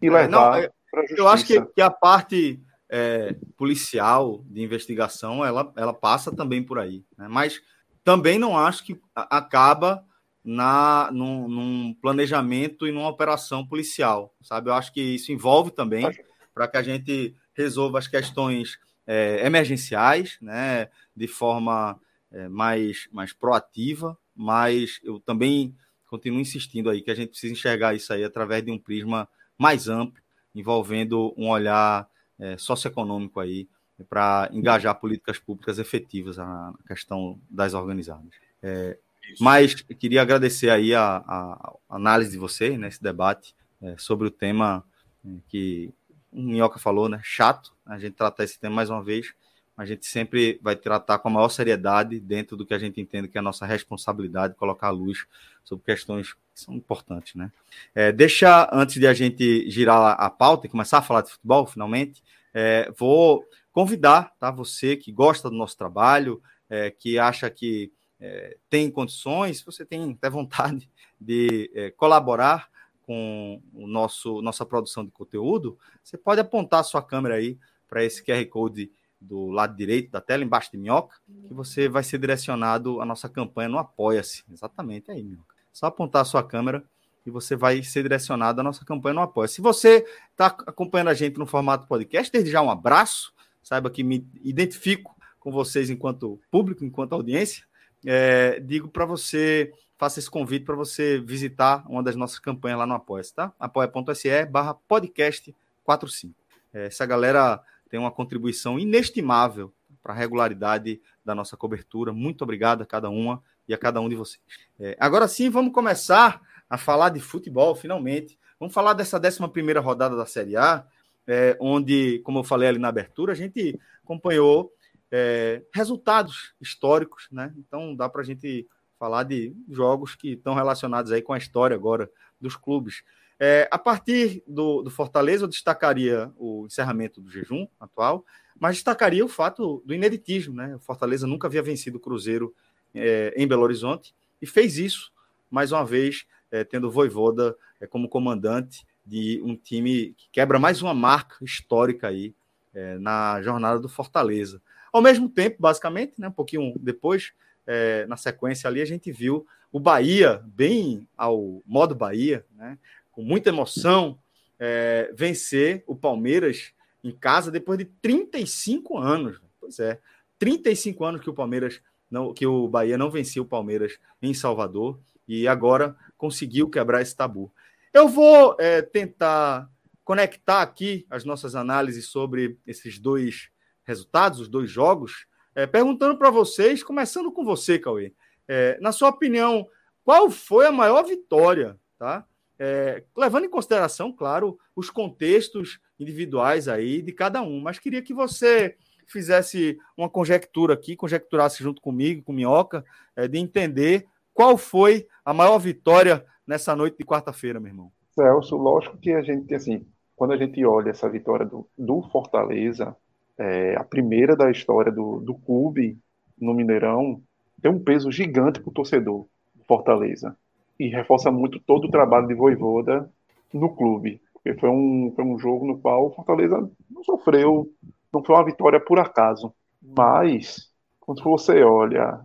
E 0.00 0.10
levar 0.10 0.62
é, 0.62 0.70
para 0.90 1.04
Eu 1.16 1.28
acho 1.28 1.46
que, 1.46 1.60
que 1.60 1.80
a 1.80 1.90
parte 1.90 2.60
é, 2.90 3.36
policial 3.56 4.44
de 4.46 4.62
investigação, 4.62 5.44
ela, 5.44 5.72
ela 5.76 5.94
passa 5.94 6.34
também 6.34 6.62
por 6.62 6.78
aí, 6.78 7.04
né? 7.16 7.26
mas 7.28 7.60
também 8.04 8.38
não 8.38 8.58
acho 8.58 8.84
que 8.84 9.00
acaba 9.14 10.04
na 10.44 11.10
num, 11.12 11.48
num, 11.48 11.94
planejamento 11.94 12.86
e 12.86 12.92
numa 12.92 13.08
operação 13.08 13.66
policial, 13.66 14.34
sabe? 14.42 14.70
Eu 14.70 14.74
acho 14.74 14.92
que 14.92 15.00
isso 15.00 15.32
envolve 15.32 15.70
também 15.70 16.06
para 16.52 16.66
que 16.68 16.76
a 16.76 16.82
gente 16.82 17.34
resolva 17.54 17.98
as 17.98 18.08
questões 18.08 18.78
é, 19.06 19.46
emergenciais, 19.46 20.38
né? 20.40 20.88
De 21.14 21.28
forma 21.28 22.00
é, 22.30 22.48
mais 22.48 23.08
mais 23.12 23.32
proativa, 23.32 24.18
mas 24.34 24.98
eu 25.02 25.20
também 25.20 25.74
continuo 26.06 26.40
insistindo 26.40 26.90
aí 26.90 27.02
que 27.02 27.10
a 27.10 27.14
gente 27.14 27.30
precisa 27.30 27.52
enxergar 27.52 27.94
isso 27.94 28.12
aí 28.12 28.24
através 28.24 28.64
de 28.64 28.70
um 28.70 28.78
prisma 28.78 29.28
mais 29.56 29.88
amplo, 29.88 30.20
envolvendo 30.54 31.32
um 31.36 31.48
olhar 31.48 32.08
é, 32.38 32.56
socioeconômico 32.56 33.38
aí 33.40 33.68
para 34.08 34.48
engajar 34.52 34.98
políticas 34.98 35.38
públicas 35.38 35.78
efetivas 35.78 36.36
na 36.36 36.74
questão 36.86 37.40
das 37.48 37.74
organizadas. 37.74 38.34
É, 38.62 38.98
mas 39.40 39.74
queria 39.74 40.22
agradecer 40.22 40.70
aí 40.70 40.94
a, 40.94 41.16
a, 41.26 41.72
análise 41.88 42.32
de 42.32 42.38
vocês 42.38 42.78
nesse 42.78 43.02
né, 43.02 43.10
debate 43.10 43.54
é, 43.80 43.94
sobre 43.98 44.26
o 44.26 44.30
tema 44.30 44.84
é, 45.24 45.28
que 45.48 45.92
o 46.30 46.40
Minhoca 46.40 46.78
falou, 46.78 47.08
né? 47.08 47.20
Chato 47.22 47.72
a 47.84 47.98
gente 47.98 48.14
tratar 48.14 48.44
esse 48.44 48.58
tema 48.58 48.76
mais 48.76 48.90
uma 48.90 49.02
vez. 49.02 49.34
A 49.76 49.84
gente 49.84 50.06
sempre 50.06 50.60
vai 50.62 50.76
tratar 50.76 51.18
com 51.18 51.28
a 51.28 51.30
maior 51.30 51.48
seriedade 51.48 52.20
dentro 52.20 52.56
do 52.56 52.64
que 52.64 52.74
a 52.74 52.78
gente 52.78 53.00
entende 53.00 53.28
que 53.28 53.38
é 53.38 53.40
a 53.40 53.42
nossa 53.42 53.64
responsabilidade 53.64 54.54
colocar 54.54 54.88
a 54.88 54.90
luz 54.90 55.26
sobre 55.64 55.84
questões 55.84 56.34
que 56.34 56.38
são 56.54 56.74
importantes, 56.74 57.34
né? 57.34 57.50
É, 57.94 58.12
deixa 58.12 58.68
antes 58.72 58.96
de 58.96 59.06
a 59.06 59.14
gente 59.14 59.68
girar 59.70 60.16
a 60.18 60.30
pauta 60.30 60.66
e 60.66 60.70
começar 60.70 60.98
a 60.98 61.02
falar 61.02 61.22
de 61.22 61.30
futebol, 61.30 61.66
finalmente, 61.66 62.22
é, 62.52 62.92
vou 62.96 63.44
convidar, 63.72 64.32
tá? 64.38 64.50
Você 64.50 64.96
que 64.96 65.10
gosta 65.10 65.48
do 65.48 65.56
nosso 65.56 65.76
trabalho, 65.76 66.42
é, 66.68 66.90
que 66.90 67.18
acha 67.18 67.48
que 67.50 67.90
é, 68.22 68.56
tem 68.70 68.88
condições, 68.88 69.58
se 69.58 69.66
você 69.66 69.84
tem 69.84 70.12
até 70.12 70.30
vontade 70.30 70.88
de 71.20 71.68
é, 71.74 71.90
colaborar 71.90 72.70
com 73.04 73.60
o 73.74 73.84
nosso 73.84 74.40
nossa 74.40 74.64
produção 74.64 75.04
de 75.04 75.10
conteúdo, 75.10 75.76
você 76.04 76.16
pode 76.16 76.40
apontar 76.40 76.80
a 76.80 76.84
sua 76.84 77.02
câmera 77.02 77.34
aí 77.34 77.58
para 77.88 78.04
esse 78.04 78.24
QR 78.24 78.44
Code 78.46 78.92
do 79.20 79.50
lado 79.50 79.76
direito 79.76 80.10
da 80.10 80.20
tela, 80.20 80.44
embaixo 80.44 80.70
de 80.70 80.78
minhoca, 80.78 81.16
que 81.48 81.52
você 81.52 81.88
vai 81.88 82.04
ser 82.04 82.18
direcionado 82.18 83.00
à 83.00 83.04
nossa 83.04 83.28
campanha 83.28 83.68
no 83.68 83.78
Apoia-se. 83.78 84.44
Exatamente 84.52 85.10
aí, 85.10 85.22
minhoca. 85.22 85.54
Só 85.72 85.86
apontar 85.86 86.22
a 86.22 86.24
sua 86.24 86.44
câmera 86.44 86.84
e 87.26 87.30
você 87.30 87.56
vai 87.56 87.82
ser 87.82 88.02
direcionado 88.02 88.60
à 88.60 88.64
nossa 88.64 88.84
campanha 88.84 89.14
no 89.14 89.20
Apoia. 89.20 89.48
Se 89.48 89.60
você 89.60 90.06
está 90.30 90.46
acompanhando 90.46 91.08
a 91.08 91.14
gente 91.14 91.38
no 91.38 91.46
formato 91.46 91.88
podcast, 91.88 92.30
desde 92.30 92.50
já 92.50 92.62
um 92.62 92.70
abraço. 92.70 93.32
Saiba 93.62 93.90
que 93.90 94.02
me 94.02 94.28
identifico 94.42 95.14
com 95.38 95.50
vocês 95.52 95.90
enquanto 95.90 96.40
público, 96.50 96.84
enquanto 96.84 97.12
audiência 97.14 97.64
é, 98.04 98.60
digo 98.60 98.88
para 98.88 99.04
você, 99.04 99.72
faça 99.96 100.18
esse 100.18 100.30
convite 100.30 100.64
para 100.64 100.74
você 100.74 101.20
visitar 101.20 101.84
uma 101.88 102.02
das 102.02 102.16
nossas 102.16 102.38
campanhas 102.38 102.78
lá 102.78 102.86
no 102.86 102.94
Apoia, 102.94 103.22
tá? 103.34 103.52
apoia.se 103.58 104.46
barra 104.46 104.74
podcast 104.74 105.54
45. 105.84 106.34
É, 106.72 106.86
essa 106.86 107.06
galera 107.06 107.62
tem 107.88 108.00
uma 108.00 108.10
contribuição 108.10 108.78
inestimável 108.78 109.72
para 110.02 110.12
a 110.12 110.16
regularidade 110.16 111.00
da 111.24 111.34
nossa 111.34 111.56
cobertura. 111.56 112.12
Muito 112.12 112.42
obrigado 112.42 112.82
a 112.82 112.86
cada 112.86 113.08
uma 113.10 113.42
e 113.68 113.74
a 113.74 113.78
cada 113.78 114.00
um 114.00 114.08
de 114.08 114.16
vocês. 114.16 114.40
É, 114.80 114.96
agora 114.98 115.28
sim, 115.28 115.48
vamos 115.48 115.72
começar 115.72 116.40
a 116.68 116.76
falar 116.76 117.10
de 117.10 117.20
futebol, 117.20 117.74
finalmente. 117.74 118.38
Vamos 118.58 118.74
falar 118.74 118.94
dessa 118.94 119.18
11 119.18 119.48
primeira 119.48 119.80
rodada 119.80 120.16
da 120.16 120.26
Série 120.26 120.56
A, 120.56 120.84
é, 121.26 121.56
onde, 121.60 122.20
como 122.20 122.40
eu 122.40 122.44
falei 122.44 122.68
ali 122.68 122.78
na 122.78 122.88
abertura, 122.88 123.32
a 123.32 123.36
gente 123.36 123.78
acompanhou 124.02 124.72
é, 125.12 125.62
resultados 125.74 126.54
históricos, 126.58 127.28
né? 127.30 127.52
Então 127.58 127.94
dá 127.94 128.08
para 128.08 128.22
a 128.22 128.24
gente 128.24 128.66
falar 128.98 129.24
de 129.24 129.54
jogos 129.68 130.14
que 130.14 130.32
estão 130.32 130.54
relacionados 130.54 131.12
aí 131.12 131.20
com 131.20 131.34
a 131.34 131.38
história 131.38 131.76
agora 131.76 132.10
dos 132.40 132.56
clubes. 132.56 133.04
É, 133.38 133.68
a 133.70 133.78
partir 133.78 134.42
do, 134.46 134.82
do, 134.82 134.90
Fortaleza, 134.90 135.44
eu 135.44 135.48
destacaria 135.48 136.32
o 136.36 136.64
encerramento 136.66 137.20
do 137.20 137.30
jejum 137.30 137.66
atual, 137.78 138.24
mas 138.58 138.76
destacaria 138.76 139.24
o 139.24 139.28
fato 139.28 139.82
do 139.84 139.92
ineditismo, 139.92 140.54
né? 140.54 140.74
O 140.76 140.78
Fortaleza 140.78 141.26
nunca 141.26 141.46
havia 141.46 141.62
vencido 141.62 141.98
o 141.98 142.00
Cruzeiro 142.00 142.54
é, 142.94 143.34
em 143.36 143.46
Belo 143.46 143.62
Horizonte 143.62 144.14
e 144.40 144.46
fez 144.46 144.78
isso 144.78 145.12
mais 145.50 145.72
uma 145.72 145.84
vez, 145.84 146.24
é, 146.50 146.64
tendo 146.64 146.88
o 146.88 146.90
Voivoda 146.90 147.54
é, 147.78 147.86
como 147.86 148.08
comandante 148.08 148.86
de 149.04 149.42
um 149.44 149.54
time 149.54 150.14
que 150.16 150.30
quebra 150.30 150.58
mais 150.58 150.80
uma 150.80 150.94
marca 150.94 151.36
histórica 151.44 152.08
aí 152.08 152.34
é, 152.72 152.96
na 152.98 153.42
jornada 153.42 153.78
do 153.78 153.88
Fortaleza. 153.88 154.62
Ao 154.92 155.00
mesmo 155.00 155.28
tempo, 155.28 155.56
basicamente, 155.58 156.20
né, 156.20 156.28
um 156.28 156.32
pouquinho 156.32 156.74
depois, 156.78 157.32
é, 157.66 158.06
na 158.06 158.16
sequência 158.16 158.68
ali, 158.68 158.82
a 158.82 158.84
gente 158.84 159.10
viu 159.10 159.46
o 159.72 159.80
Bahia, 159.80 160.42
bem 160.46 161.08
ao 161.16 161.62
modo 161.64 161.94
Bahia, 161.94 162.44
né, 162.54 162.78
com 163.10 163.22
muita 163.22 163.48
emoção, 163.48 164.18
é, 164.58 165.10
vencer 165.14 165.82
o 165.86 165.96
Palmeiras 165.96 166.72
em 167.02 167.10
casa 167.10 167.50
depois 167.50 167.78
de 167.78 167.86
35 167.86 168.98
anos. 168.98 169.40
Pois 169.58 169.78
é, 169.78 169.98
35 170.38 171.04
anos 171.04 171.20
que 171.20 171.30
o 171.30 171.34
Palmeiras 171.34 171.80
não, 172.10 172.34
que 172.34 172.46
o 172.46 172.68
Bahia 172.68 172.98
não 172.98 173.10
vencia 173.10 173.40
o 173.40 173.46
Palmeiras 173.46 173.98
em 174.20 174.34
Salvador 174.34 175.00
e 175.26 175.48
agora 175.48 175.96
conseguiu 176.18 176.68
quebrar 176.68 177.00
esse 177.00 177.16
tabu. 177.16 177.52
Eu 177.92 178.08
vou 178.08 178.56
é, 178.58 178.82
tentar 178.82 179.70
conectar 180.04 180.62
aqui 180.62 181.06
as 181.08 181.24
nossas 181.24 181.54
análises 181.54 182.06
sobre 182.06 182.58
esses 182.66 182.98
dois 182.98 183.50
resultados, 183.92 184.40
os 184.40 184.48
dois 184.48 184.70
jogos, 184.70 185.26
é, 185.54 185.66
perguntando 185.66 186.16
para 186.16 186.30
vocês, 186.30 186.82
começando 186.82 187.30
com 187.30 187.44
você, 187.44 187.78
Cauê. 187.78 188.12
É, 188.48 188.78
na 188.80 188.90
sua 188.92 189.10
opinião, 189.10 189.66
qual 190.04 190.30
foi 190.30 190.66
a 190.66 190.72
maior 190.72 191.02
vitória, 191.04 191.78
tá? 191.98 192.24
É, 192.58 193.02
levando 193.16 193.44
em 193.44 193.50
consideração, 193.50 194.12
claro, 194.12 194.58
os 194.74 194.88
contextos 194.90 195.80
individuais 195.98 196.68
aí 196.68 197.02
de 197.02 197.12
cada 197.12 197.42
um, 197.42 197.60
mas 197.60 197.78
queria 197.78 198.02
que 198.02 198.14
você 198.14 198.76
fizesse 199.06 199.78
uma 199.96 200.08
conjectura 200.08 200.74
aqui, 200.74 200.96
conjecturasse 200.96 201.62
junto 201.62 201.82
comigo, 201.82 202.22
com 202.22 202.32
Minhoca, 202.32 202.84
é, 203.16 203.28
de 203.28 203.38
entender 203.38 204.06
qual 204.32 204.56
foi 204.56 205.06
a 205.24 205.34
maior 205.34 205.58
vitória 205.58 206.24
nessa 206.46 206.74
noite 206.74 206.96
de 206.98 207.04
quarta-feira, 207.04 207.60
meu 207.60 207.70
irmão. 207.70 207.92
Celso, 208.14 208.56
lógico 208.56 208.96
que 208.96 209.12
a 209.12 209.22
gente, 209.22 209.54
assim, 209.54 209.86
quando 210.16 210.32
a 210.32 210.36
gente 210.36 210.64
olha 210.64 210.90
essa 210.90 211.08
vitória 211.08 211.44
do, 211.46 211.68
do 211.76 212.02
Fortaleza, 212.10 212.96
é, 213.42 213.74
a 213.76 213.82
primeira 213.82 214.36
da 214.36 214.50
história 214.50 214.92
do, 214.92 215.18
do 215.18 215.34
clube 215.34 215.98
no 216.40 216.54
Mineirão, 216.54 217.20
tem 217.60 217.70
um 217.70 217.82
peso 217.82 218.10
gigante 218.10 218.60
para 218.60 218.70
o 218.70 218.72
torcedor 218.72 219.26
do 219.54 219.64
Fortaleza. 219.64 220.36
E 220.78 220.88
reforça 220.88 221.30
muito 221.30 221.58
todo 221.60 221.86
o 221.86 221.90
trabalho 221.90 222.28
de 222.28 222.34
Voivoda 222.34 223.10
no 223.52 223.74
clube. 223.74 224.20
Porque 224.32 224.54
foi 224.54 224.70
um, 224.70 225.12
foi 225.14 225.24
um 225.24 225.38
jogo 225.38 225.66
no 225.66 225.78
qual 225.78 226.06
o 226.06 226.10
Fortaleza 226.10 226.70
não 226.88 227.02
sofreu, 227.02 227.68
não 228.12 228.22
foi 228.22 228.36
uma 228.36 228.44
vitória 228.44 228.78
por 228.78 228.98
acaso. 228.98 229.52
Mas, 229.80 230.70
quando 231.00 231.22
você 231.24 231.62
olha 231.64 232.20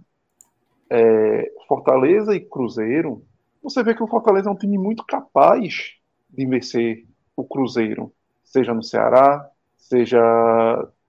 é, 0.89 1.51
Fortaleza 1.67 2.35
e 2.35 2.39
Cruzeiro, 2.39 3.23
você 3.61 3.83
vê 3.83 3.95
que 3.95 4.03
o 4.03 4.07
Fortaleza 4.07 4.49
é 4.49 4.51
um 4.51 4.57
time 4.57 4.77
muito 4.77 5.03
capaz 5.03 5.93
de 6.29 6.45
vencer 6.45 7.05
o 7.35 7.43
Cruzeiro, 7.43 8.11
seja 8.43 8.73
no 8.73 8.83
Ceará, 8.83 9.49
seja 9.77 10.21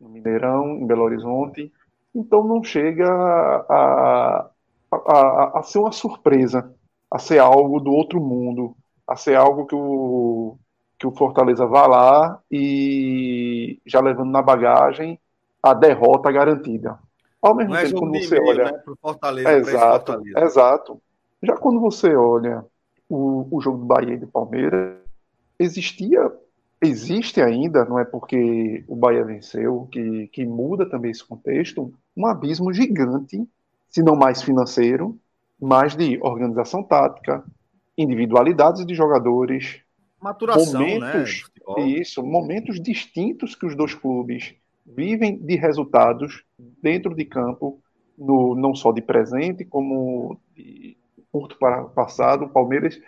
no 0.01 0.09
Mineirão, 0.09 0.77
em 0.77 0.87
Belo 0.87 1.03
Horizonte. 1.03 1.73
Então 2.15 2.43
não 2.43 2.63
chega 2.63 3.09
a, 3.09 3.65
a, 3.69 4.51
a, 4.93 5.59
a 5.59 5.63
ser 5.63 5.79
uma 5.79 5.93
surpresa, 5.93 6.75
a 7.11 7.19
ser 7.19 7.39
algo 7.39 7.81
do 7.81 7.93
outro 7.93 8.21
mundo, 8.21 8.77
a 9.07 9.17
ser 9.17 9.35
algo 9.37 9.67
que 9.67 9.75
o, 9.75 10.57
que 10.99 11.07
o 11.07 11.13
Fortaleza 11.13 11.67
vá 11.67 11.87
lá 11.87 12.41
e 12.51 13.81
já 13.87 14.01
levando 14.01 14.31
na 14.31 14.43
bagagem 14.43 15.19
a 15.63 15.75
derrota 15.75 16.31
garantida. 16.31 16.99
Ao 17.41 17.55
mesmo 17.55 17.75
é 17.75 17.85
tempo, 17.85 18.01
quando 18.01 18.19
você 18.19 18.41
olha. 18.41 18.65
Né, 18.65 18.83
Fortaleza, 19.01 19.51
exato, 19.51 20.13
Fortaleza. 20.13 20.41
exato. 20.41 21.03
Já 21.43 21.57
quando 21.57 21.81
você 21.81 22.15
olha 22.15 22.65
o, 23.09 23.47
o 23.51 23.61
jogo 23.61 23.79
do 23.79 23.87
Bahia 23.87 24.15
e 24.15 24.19
do 24.19 24.27
Palmeiras, 24.27 24.99
existia, 25.59 26.33
existe 26.81 27.41
ainda, 27.41 27.85
não 27.85 27.99
é 27.99 28.05
porque 28.05 28.85
o 28.87 28.95
Bahia 28.95 29.25
venceu, 29.25 29.89
que, 29.91 30.29
que 30.29 30.45
muda 30.45 30.89
também 30.89 31.11
esse 31.11 31.25
contexto, 31.25 31.93
um 32.17 32.27
abismo 32.27 32.73
gigante, 32.73 33.47
se 33.89 34.03
não 34.03 34.15
mais 34.15 34.43
financeiro, 34.43 35.19
mais 35.61 35.97
de 35.97 36.19
organização 36.23 36.83
tática, 36.83 37.45
individualidades 37.97 38.87
de 38.87 38.95
jogadores, 38.95 39.81
maturação, 40.21 40.81
né, 40.81 40.95
momentos, 40.95 41.51
né? 41.77 41.87
Isso, 41.87 42.23
momentos 42.23 42.81
distintos 42.81 43.55
que 43.55 43.67
os 43.67 43.75
dois 43.75 43.95
clubes 43.95 44.55
vivem 44.87 45.37
de 45.37 45.57
resultados 45.57 46.45
dentro 46.83 47.15
de 47.15 47.25
campo, 47.25 47.81
no, 48.17 48.55
não 48.55 48.75
só 48.75 48.93
de 48.93 49.03
presente, 49.03 49.65
como 49.65 50.41
de 50.55 50.97
curto 51.31 51.57
para 51.59 51.85
passado. 51.85 52.47
O 52.47 52.49
Palmeiras 52.49 53.01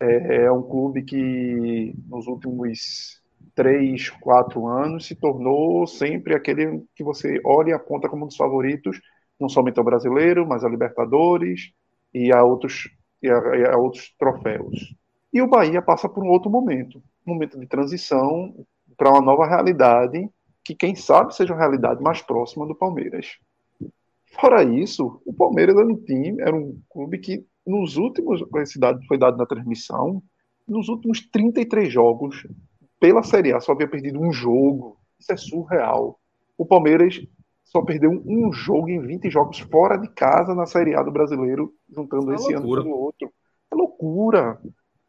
é, 0.00 0.44
é 0.44 0.52
um 0.52 0.62
clube 0.62 1.02
que 1.02 1.94
nos 2.08 2.26
últimos 2.26 3.22
três, 3.54 4.10
quatro 4.10 4.66
anos 4.66 5.06
se 5.06 5.14
tornou 5.14 5.86
sempre 5.86 6.34
aquele 6.34 6.84
que 6.94 7.02
você 7.02 7.40
olha 7.44 7.70
e 7.70 7.72
aponta 7.72 8.08
como 8.08 8.24
um 8.24 8.28
dos 8.28 8.36
favoritos, 8.36 9.00
não 9.40 9.48
somente 9.48 9.78
ao 9.78 9.84
brasileiro, 9.84 10.46
mas 10.46 10.64
a 10.64 10.68
Libertadores 10.68 11.72
e 12.12 12.32
a 12.32 12.42
outros, 12.42 12.90
e 13.22 13.30
a, 13.30 13.56
e 13.56 13.66
a 13.66 13.76
outros 13.76 14.14
troféus. 14.18 14.94
E 15.32 15.40
o 15.42 15.48
Bahia 15.48 15.82
passa 15.82 16.08
por 16.08 16.24
um 16.24 16.28
outro 16.28 16.50
momento, 16.50 17.02
um 17.26 17.32
momento 17.32 17.58
de 17.58 17.66
transição 17.66 18.54
para 18.96 19.10
uma 19.10 19.20
nova 19.20 19.46
realidade, 19.46 20.28
que 20.64 20.74
quem 20.74 20.94
sabe 20.94 21.34
seja 21.34 21.52
uma 21.52 21.60
realidade 21.60 22.02
mais 22.02 22.22
próxima 22.22 22.66
do 22.66 22.74
Palmeiras. 22.74 23.38
Fora 24.38 24.62
isso, 24.62 25.20
o 25.24 25.32
Palmeiras 25.32 25.76
era 25.76 25.86
um 25.86 25.96
time, 25.96 26.40
era 26.40 26.54
um 26.54 26.78
clube 26.90 27.18
que 27.18 27.46
nos 27.66 27.96
últimos, 27.96 28.42
esse 28.58 28.78
dado 28.78 29.04
foi 29.06 29.18
dado 29.18 29.36
na 29.36 29.46
transmissão, 29.46 30.22
nos 30.66 30.88
últimos 30.88 31.20
33 31.30 31.92
jogos 31.92 32.46
pela 32.98 33.22
Série 33.22 33.52
A 33.52 33.60
só 33.60 33.72
havia 33.72 33.88
perdido 33.88 34.20
um 34.20 34.32
jogo. 34.32 34.98
Isso 35.18 35.32
é 35.32 35.36
surreal. 35.36 36.18
O 36.56 36.64
Palmeiras 36.64 37.20
só 37.64 37.82
perdeu 37.82 38.10
um 38.10 38.52
jogo 38.52 38.88
em 38.88 39.00
20 39.00 39.30
jogos 39.30 39.58
fora 39.58 39.96
de 39.96 40.08
casa 40.08 40.54
na 40.54 40.66
Série 40.66 40.94
A 40.94 41.02
do 41.02 41.12
Brasileiro, 41.12 41.72
juntando 41.88 42.32
é 42.32 42.36
esse 42.36 42.52
loucura. 42.54 42.80
ano 42.80 42.90
com 42.90 42.96
o 42.96 43.00
outro. 43.00 43.32
É 43.70 43.74
loucura. 43.74 44.60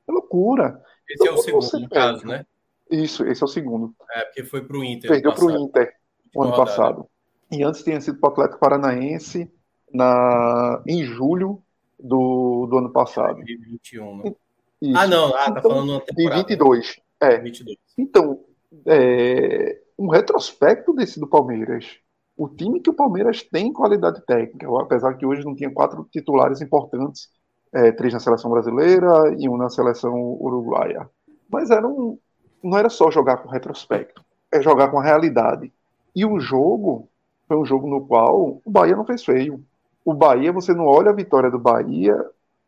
É 0.08 0.12
loucura. 0.12 0.82
Esse 1.10 1.24
então, 1.24 1.36
é 1.36 1.56
o 1.56 1.62
segundo 1.62 1.90
caso, 1.90 2.28
né? 2.28 2.46
Isso, 2.90 3.26
esse 3.26 3.42
é 3.42 3.46
o 3.46 3.50
segundo. 3.50 3.96
É, 4.12 4.26
porque 4.26 4.44
foi 4.44 4.66
para 4.66 4.78
o 4.78 4.84
Inter. 4.84 5.10
Perdeu 5.10 5.34
para 5.34 5.46
o 5.46 5.52
Inter 5.52 5.94
o 6.36 6.44
ano 6.44 6.56
passado. 6.56 7.08
E 7.52 7.64
antes 7.64 7.84
tinha 7.84 8.00
sido 8.02 8.20
para 8.20 8.30
o 8.30 8.32
Atlético 8.34 8.60
Paranaense 8.60 9.52
na, 9.94 10.82
em 10.86 11.04
julho 11.04 11.64
do, 12.00 12.68
do 12.70 12.78
ano 12.78 12.92
passado. 12.92 13.36
2021, 13.36 14.18
né? 14.18 14.36
Isso. 14.82 14.98
Ah, 14.98 15.08
não, 15.08 15.28
ah, 15.36 15.52
tá 15.52 15.60
então, 15.60 15.72
falando 15.72 16.04
de 16.06 16.30
22. 16.30 17.02
É. 17.20 17.38
22. 17.40 17.78
Então, 17.98 18.40
é, 18.86 19.80
um 19.98 20.08
retrospecto 20.08 20.94
desse 20.94 21.20
do 21.20 21.28
Palmeiras. 21.28 22.00
O 22.36 22.48
time 22.48 22.80
que 22.80 22.90
o 22.90 22.94
Palmeiras 22.94 23.42
tem 23.42 23.74
qualidade 23.74 24.24
técnica, 24.26 24.68
apesar 24.80 25.16
que 25.16 25.26
hoje 25.26 25.44
não 25.44 25.56
tinha 25.56 25.72
quatro 25.72 26.08
titulares 26.12 26.62
importantes, 26.62 27.30
é, 27.74 27.92
três 27.92 28.14
na 28.14 28.20
seleção 28.20 28.52
brasileira 28.52 29.36
e 29.40 29.50
um 29.50 29.58
na 29.58 29.70
seleção 29.70 30.14
uruguaia. 30.14 31.10
Mas 31.50 31.72
era 31.72 31.88
um, 31.88 32.20
não 32.64 32.78
era 32.78 32.90
só 32.90 33.10
jogar 33.10 33.38
com 33.38 33.50
retrospecto, 33.50 34.24
é 34.52 34.62
jogar 34.62 34.90
com 34.90 35.00
a 35.00 35.04
realidade. 35.04 35.74
E 36.16 36.26
o 36.26 36.40
jogo 36.40 37.10
foi 37.48 37.58
um 37.58 37.66
jogo 37.66 37.88
no 37.88 38.06
qual 38.06 38.62
o 38.64 38.70
Bahia 38.70 38.96
não 38.96 39.06
fez 39.06 39.24
feio 39.24 39.64
o 40.08 40.14
Bahia, 40.14 40.54
você 40.54 40.74
não 40.74 40.86
olha 40.86 41.10
a 41.10 41.14
vitória 41.14 41.52
do 41.52 41.60
Bahia 41.60 42.16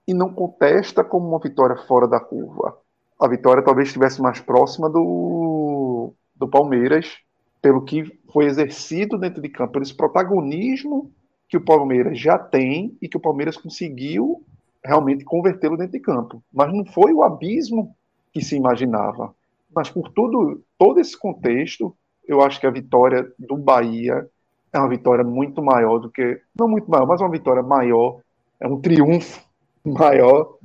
e 0.06 0.14
não 0.14 0.34
contesta 0.34 1.06
como 1.06 1.30
uma 1.30 1.40
vitória 1.40 1.78
fora 1.88 2.06
da 2.06 2.20
curva. 2.20 2.78
A 3.18 3.30
vitória 3.30 3.64
talvez 3.64 3.88
estivesse 3.88 4.22
mais 4.22 4.42
próxima 4.42 4.90
do, 4.90 6.14
do 6.36 6.50
Palmeiras, 6.50 7.18
pelo 7.62 7.86
que 7.86 8.20
foi 8.34 8.44
exercido 8.44 9.18
dentro 9.18 9.42
de 9.42 9.48
campo, 9.48 9.72
pelo 9.72 9.84
esse 9.84 9.96
protagonismo 9.96 11.14
que 11.48 11.56
o 11.56 11.64
Palmeiras 11.64 12.20
já 12.20 12.38
tem 12.38 12.98
e 13.02 13.08
que 13.08 13.16
o 13.16 13.22
Palmeiras 13.22 13.56
conseguiu 13.56 14.44
realmente 14.84 15.24
convertê-lo 15.24 15.78
dentro 15.78 15.94
de 15.94 16.02
campo. 16.02 16.44
Mas 16.52 16.74
não 16.74 16.84
foi 16.84 17.14
o 17.14 17.24
abismo 17.24 17.96
que 18.34 18.42
se 18.42 18.58
imaginava. 18.58 19.34
Mas 19.74 19.90
por 19.90 20.10
tudo, 20.10 20.62
todo 20.78 21.00
esse 21.00 21.18
contexto, 21.18 21.96
eu 22.28 22.42
acho 22.42 22.60
que 22.60 22.68
a 22.68 22.72
vitória 22.72 23.32
do 23.40 23.56
Bahia 23.56 24.30
é 24.72 24.80
uma 24.80 24.90
vitória 24.90 25.24
muito 25.24 25.62
maior 25.62 26.00
do 26.00 26.10
que. 26.10 26.42
Não 26.58 26.68
muito 26.68 26.90
maior, 26.90 27.08
mas 27.08 27.22
uma 27.22 27.30
vitória 27.30 27.64
maior. 27.64 28.22
É 28.60 28.68
um 28.68 28.80
triunfo 28.80 29.42
maior 29.84 30.58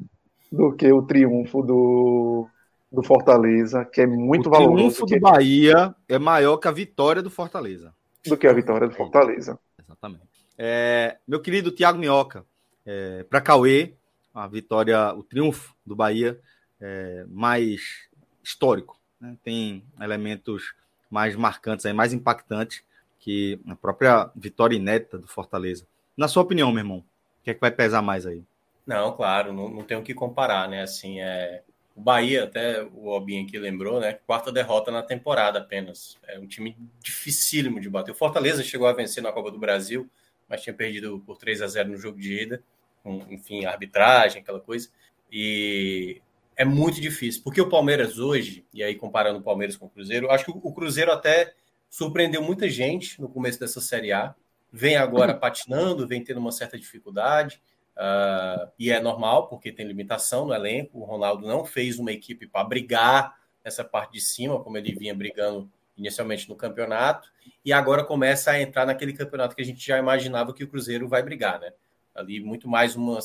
do 0.51 0.73
que 0.73 0.91
o 0.93 1.03
triunfo 1.03 1.63
do, 1.63 2.47
do 2.91 3.03
Fortaleza, 3.03 3.85
que 3.85 4.01
é 4.01 4.07
muito 4.07 4.49
o 4.49 4.51
valoroso. 4.51 4.75
O 4.75 4.77
triunfo 4.77 5.07
do 5.07 5.21
Bahia 5.21 5.95
é 6.09 6.19
maior 6.19 6.57
que 6.59 6.69
a 6.69 6.73
vitória 6.73 7.23
do 7.23 7.31
Fortaleza. 7.31 7.95
Do 8.27 8.37
que 8.37 8.47
a 8.47 8.53
vitória 8.53 8.89
do 8.89 8.95
Fortaleza. 8.95 9.59
Exatamente. 9.83 10.29
É, 10.57 11.19
meu 11.27 11.41
querido 11.41 11.71
Tiago 11.71 11.99
Minhoca, 11.99 12.45
é, 12.87 13.25
para 13.25 13.41
Cauê, 13.41 13.95
a 14.35 14.47
vitória, 14.47 15.13
o 15.15 15.23
triunfo 15.23 15.75
do 15.85 15.97
Bahia 15.97 16.39
é 16.81 17.25
mais 17.29 18.09
histórico. 18.43 18.99
Né? 19.21 19.37
Tem 19.43 19.85
elementos 20.01 20.75
mais 21.11 21.37
marcantes, 21.37 21.87
aí, 21.87 21.93
mais 21.93 22.13
impactantes 22.13 22.83
que 23.25 23.59
a 23.67 23.75
própria 23.75 24.31
vitória 24.37 24.77
inédita 24.77 25.17
do 25.17 25.27
Fortaleza. 25.27 25.87
Na 26.15 26.29
sua 26.29 26.43
opinião, 26.43 26.71
meu 26.71 26.81
irmão, 26.81 26.99
o 26.99 27.43
que 27.43 27.51
é 27.51 27.55
que 27.55 27.61
vai 27.61 27.71
pesar 27.71 28.03
mais 28.03 28.27
aí? 28.27 28.45
Não, 28.87 29.17
claro, 29.17 29.51
não, 29.51 29.71
não 29.71 29.83
tem 29.83 29.97
o 29.97 30.03
que 30.03 30.13
comparar, 30.13 30.69
né? 30.69 30.83
Assim, 30.83 31.23
é, 31.23 31.63
o 31.97 32.03
Bahia, 32.03 32.45
até 32.45 32.83
o 32.83 33.07
Obin 33.07 33.47
aqui 33.47 33.59
lembrou, 33.59 33.99
né? 33.99 34.19
Quarta 34.27 34.53
derrota 34.53 34.91
na 34.91 35.03
temporada 35.03 35.59
apenas. 35.59 36.19
É 36.29 36.39
um 36.39 36.47
time 36.47 36.77
dificílimo 37.03 37.81
de 37.81 37.89
bater. 37.89 38.13
O 38.13 38.15
Fortaleza 38.15 38.63
chegou 38.63 38.87
a 38.87 38.93
vencer 38.93 39.23
na 39.23 39.33
Copa 39.33 39.51
do 39.51 39.59
Brasil, 39.59 40.07
mas 40.47 40.61
tinha 40.61 40.75
perdido 40.75 41.19
por 41.25 41.39
3 41.39 41.63
a 41.63 41.67
0 41.67 41.93
no 41.93 41.97
jogo 41.97 42.21
de 42.21 42.43
ida. 42.43 42.63
Com, 43.03 43.25
enfim, 43.31 43.65
arbitragem, 43.65 44.43
aquela 44.43 44.61
coisa. 44.61 44.91
E 45.33 46.21
é 46.55 46.65
muito 46.67 47.01
difícil, 47.01 47.43
porque 47.43 47.61
o 47.63 47.71
Palmeiras 47.71 48.19
hoje, 48.19 48.67
e 48.75 48.83
aí 48.83 48.95
comparando 48.95 49.39
o 49.39 49.43
Palmeiras 49.43 49.79
com 49.79 49.87
o 49.87 49.91
Cruzeiro, 49.91 50.31
acho 50.31 50.45
que 50.45 50.51
o 50.51 50.73
Cruzeiro 50.75 51.11
até 51.11 51.55
surpreendeu 51.95 52.43
muita 52.43 52.69
gente 52.69 53.21
no 53.21 53.29
começo 53.29 53.61
dessa 53.61 53.81
Série 53.81 54.13
A, 54.13 54.35
vem 54.73 54.97
agora 54.97 55.33
patinando, 55.33 56.09
vem 56.09 56.25
tendo 56.25 56.41
uma 56.41 56.51
certa 56.51 56.77
dificuldade, 56.77 57.63
Uh, 57.97 58.67
e 58.77 58.91
é 58.91 58.99
normal, 58.99 59.47
porque 59.47 59.71
tem 59.71 59.87
limitação 59.87 60.47
no 60.47 60.53
elenco. 60.53 60.99
O 60.99 61.05
Ronaldo 61.05 61.47
não 61.47 61.65
fez 61.65 61.97
uma 61.97 62.11
equipe 62.11 62.45
para 62.45 62.65
brigar 62.67 63.39
nessa 63.65 63.85
parte 63.85 64.15
de 64.15 64.21
cima, 64.21 64.61
como 64.61 64.77
ele 64.77 64.93
vinha 64.93 65.15
brigando 65.15 65.71
inicialmente 65.97 66.49
no 66.49 66.57
campeonato, 66.57 67.31
e 67.65 67.73
agora 67.73 68.03
começa 68.03 68.51
a 68.51 68.61
entrar 68.61 68.85
naquele 68.85 69.13
campeonato 69.13 69.55
que 69.55 69.63
a 69.63 69.65
gente 69.65 69.87
já 69.87 69.97
imaginava 69.97 70.53
que 70.53 70.65
o 70.65 70.69
Cruzeiro 70.69 71.07
vai 71.07 71.23
brigar, 71.23 71.61
né? 71.61 71.73
Ali 72.13 72.41
muito 72.41 72.67
mais 72.69 72.97
uma, 72.97 73.21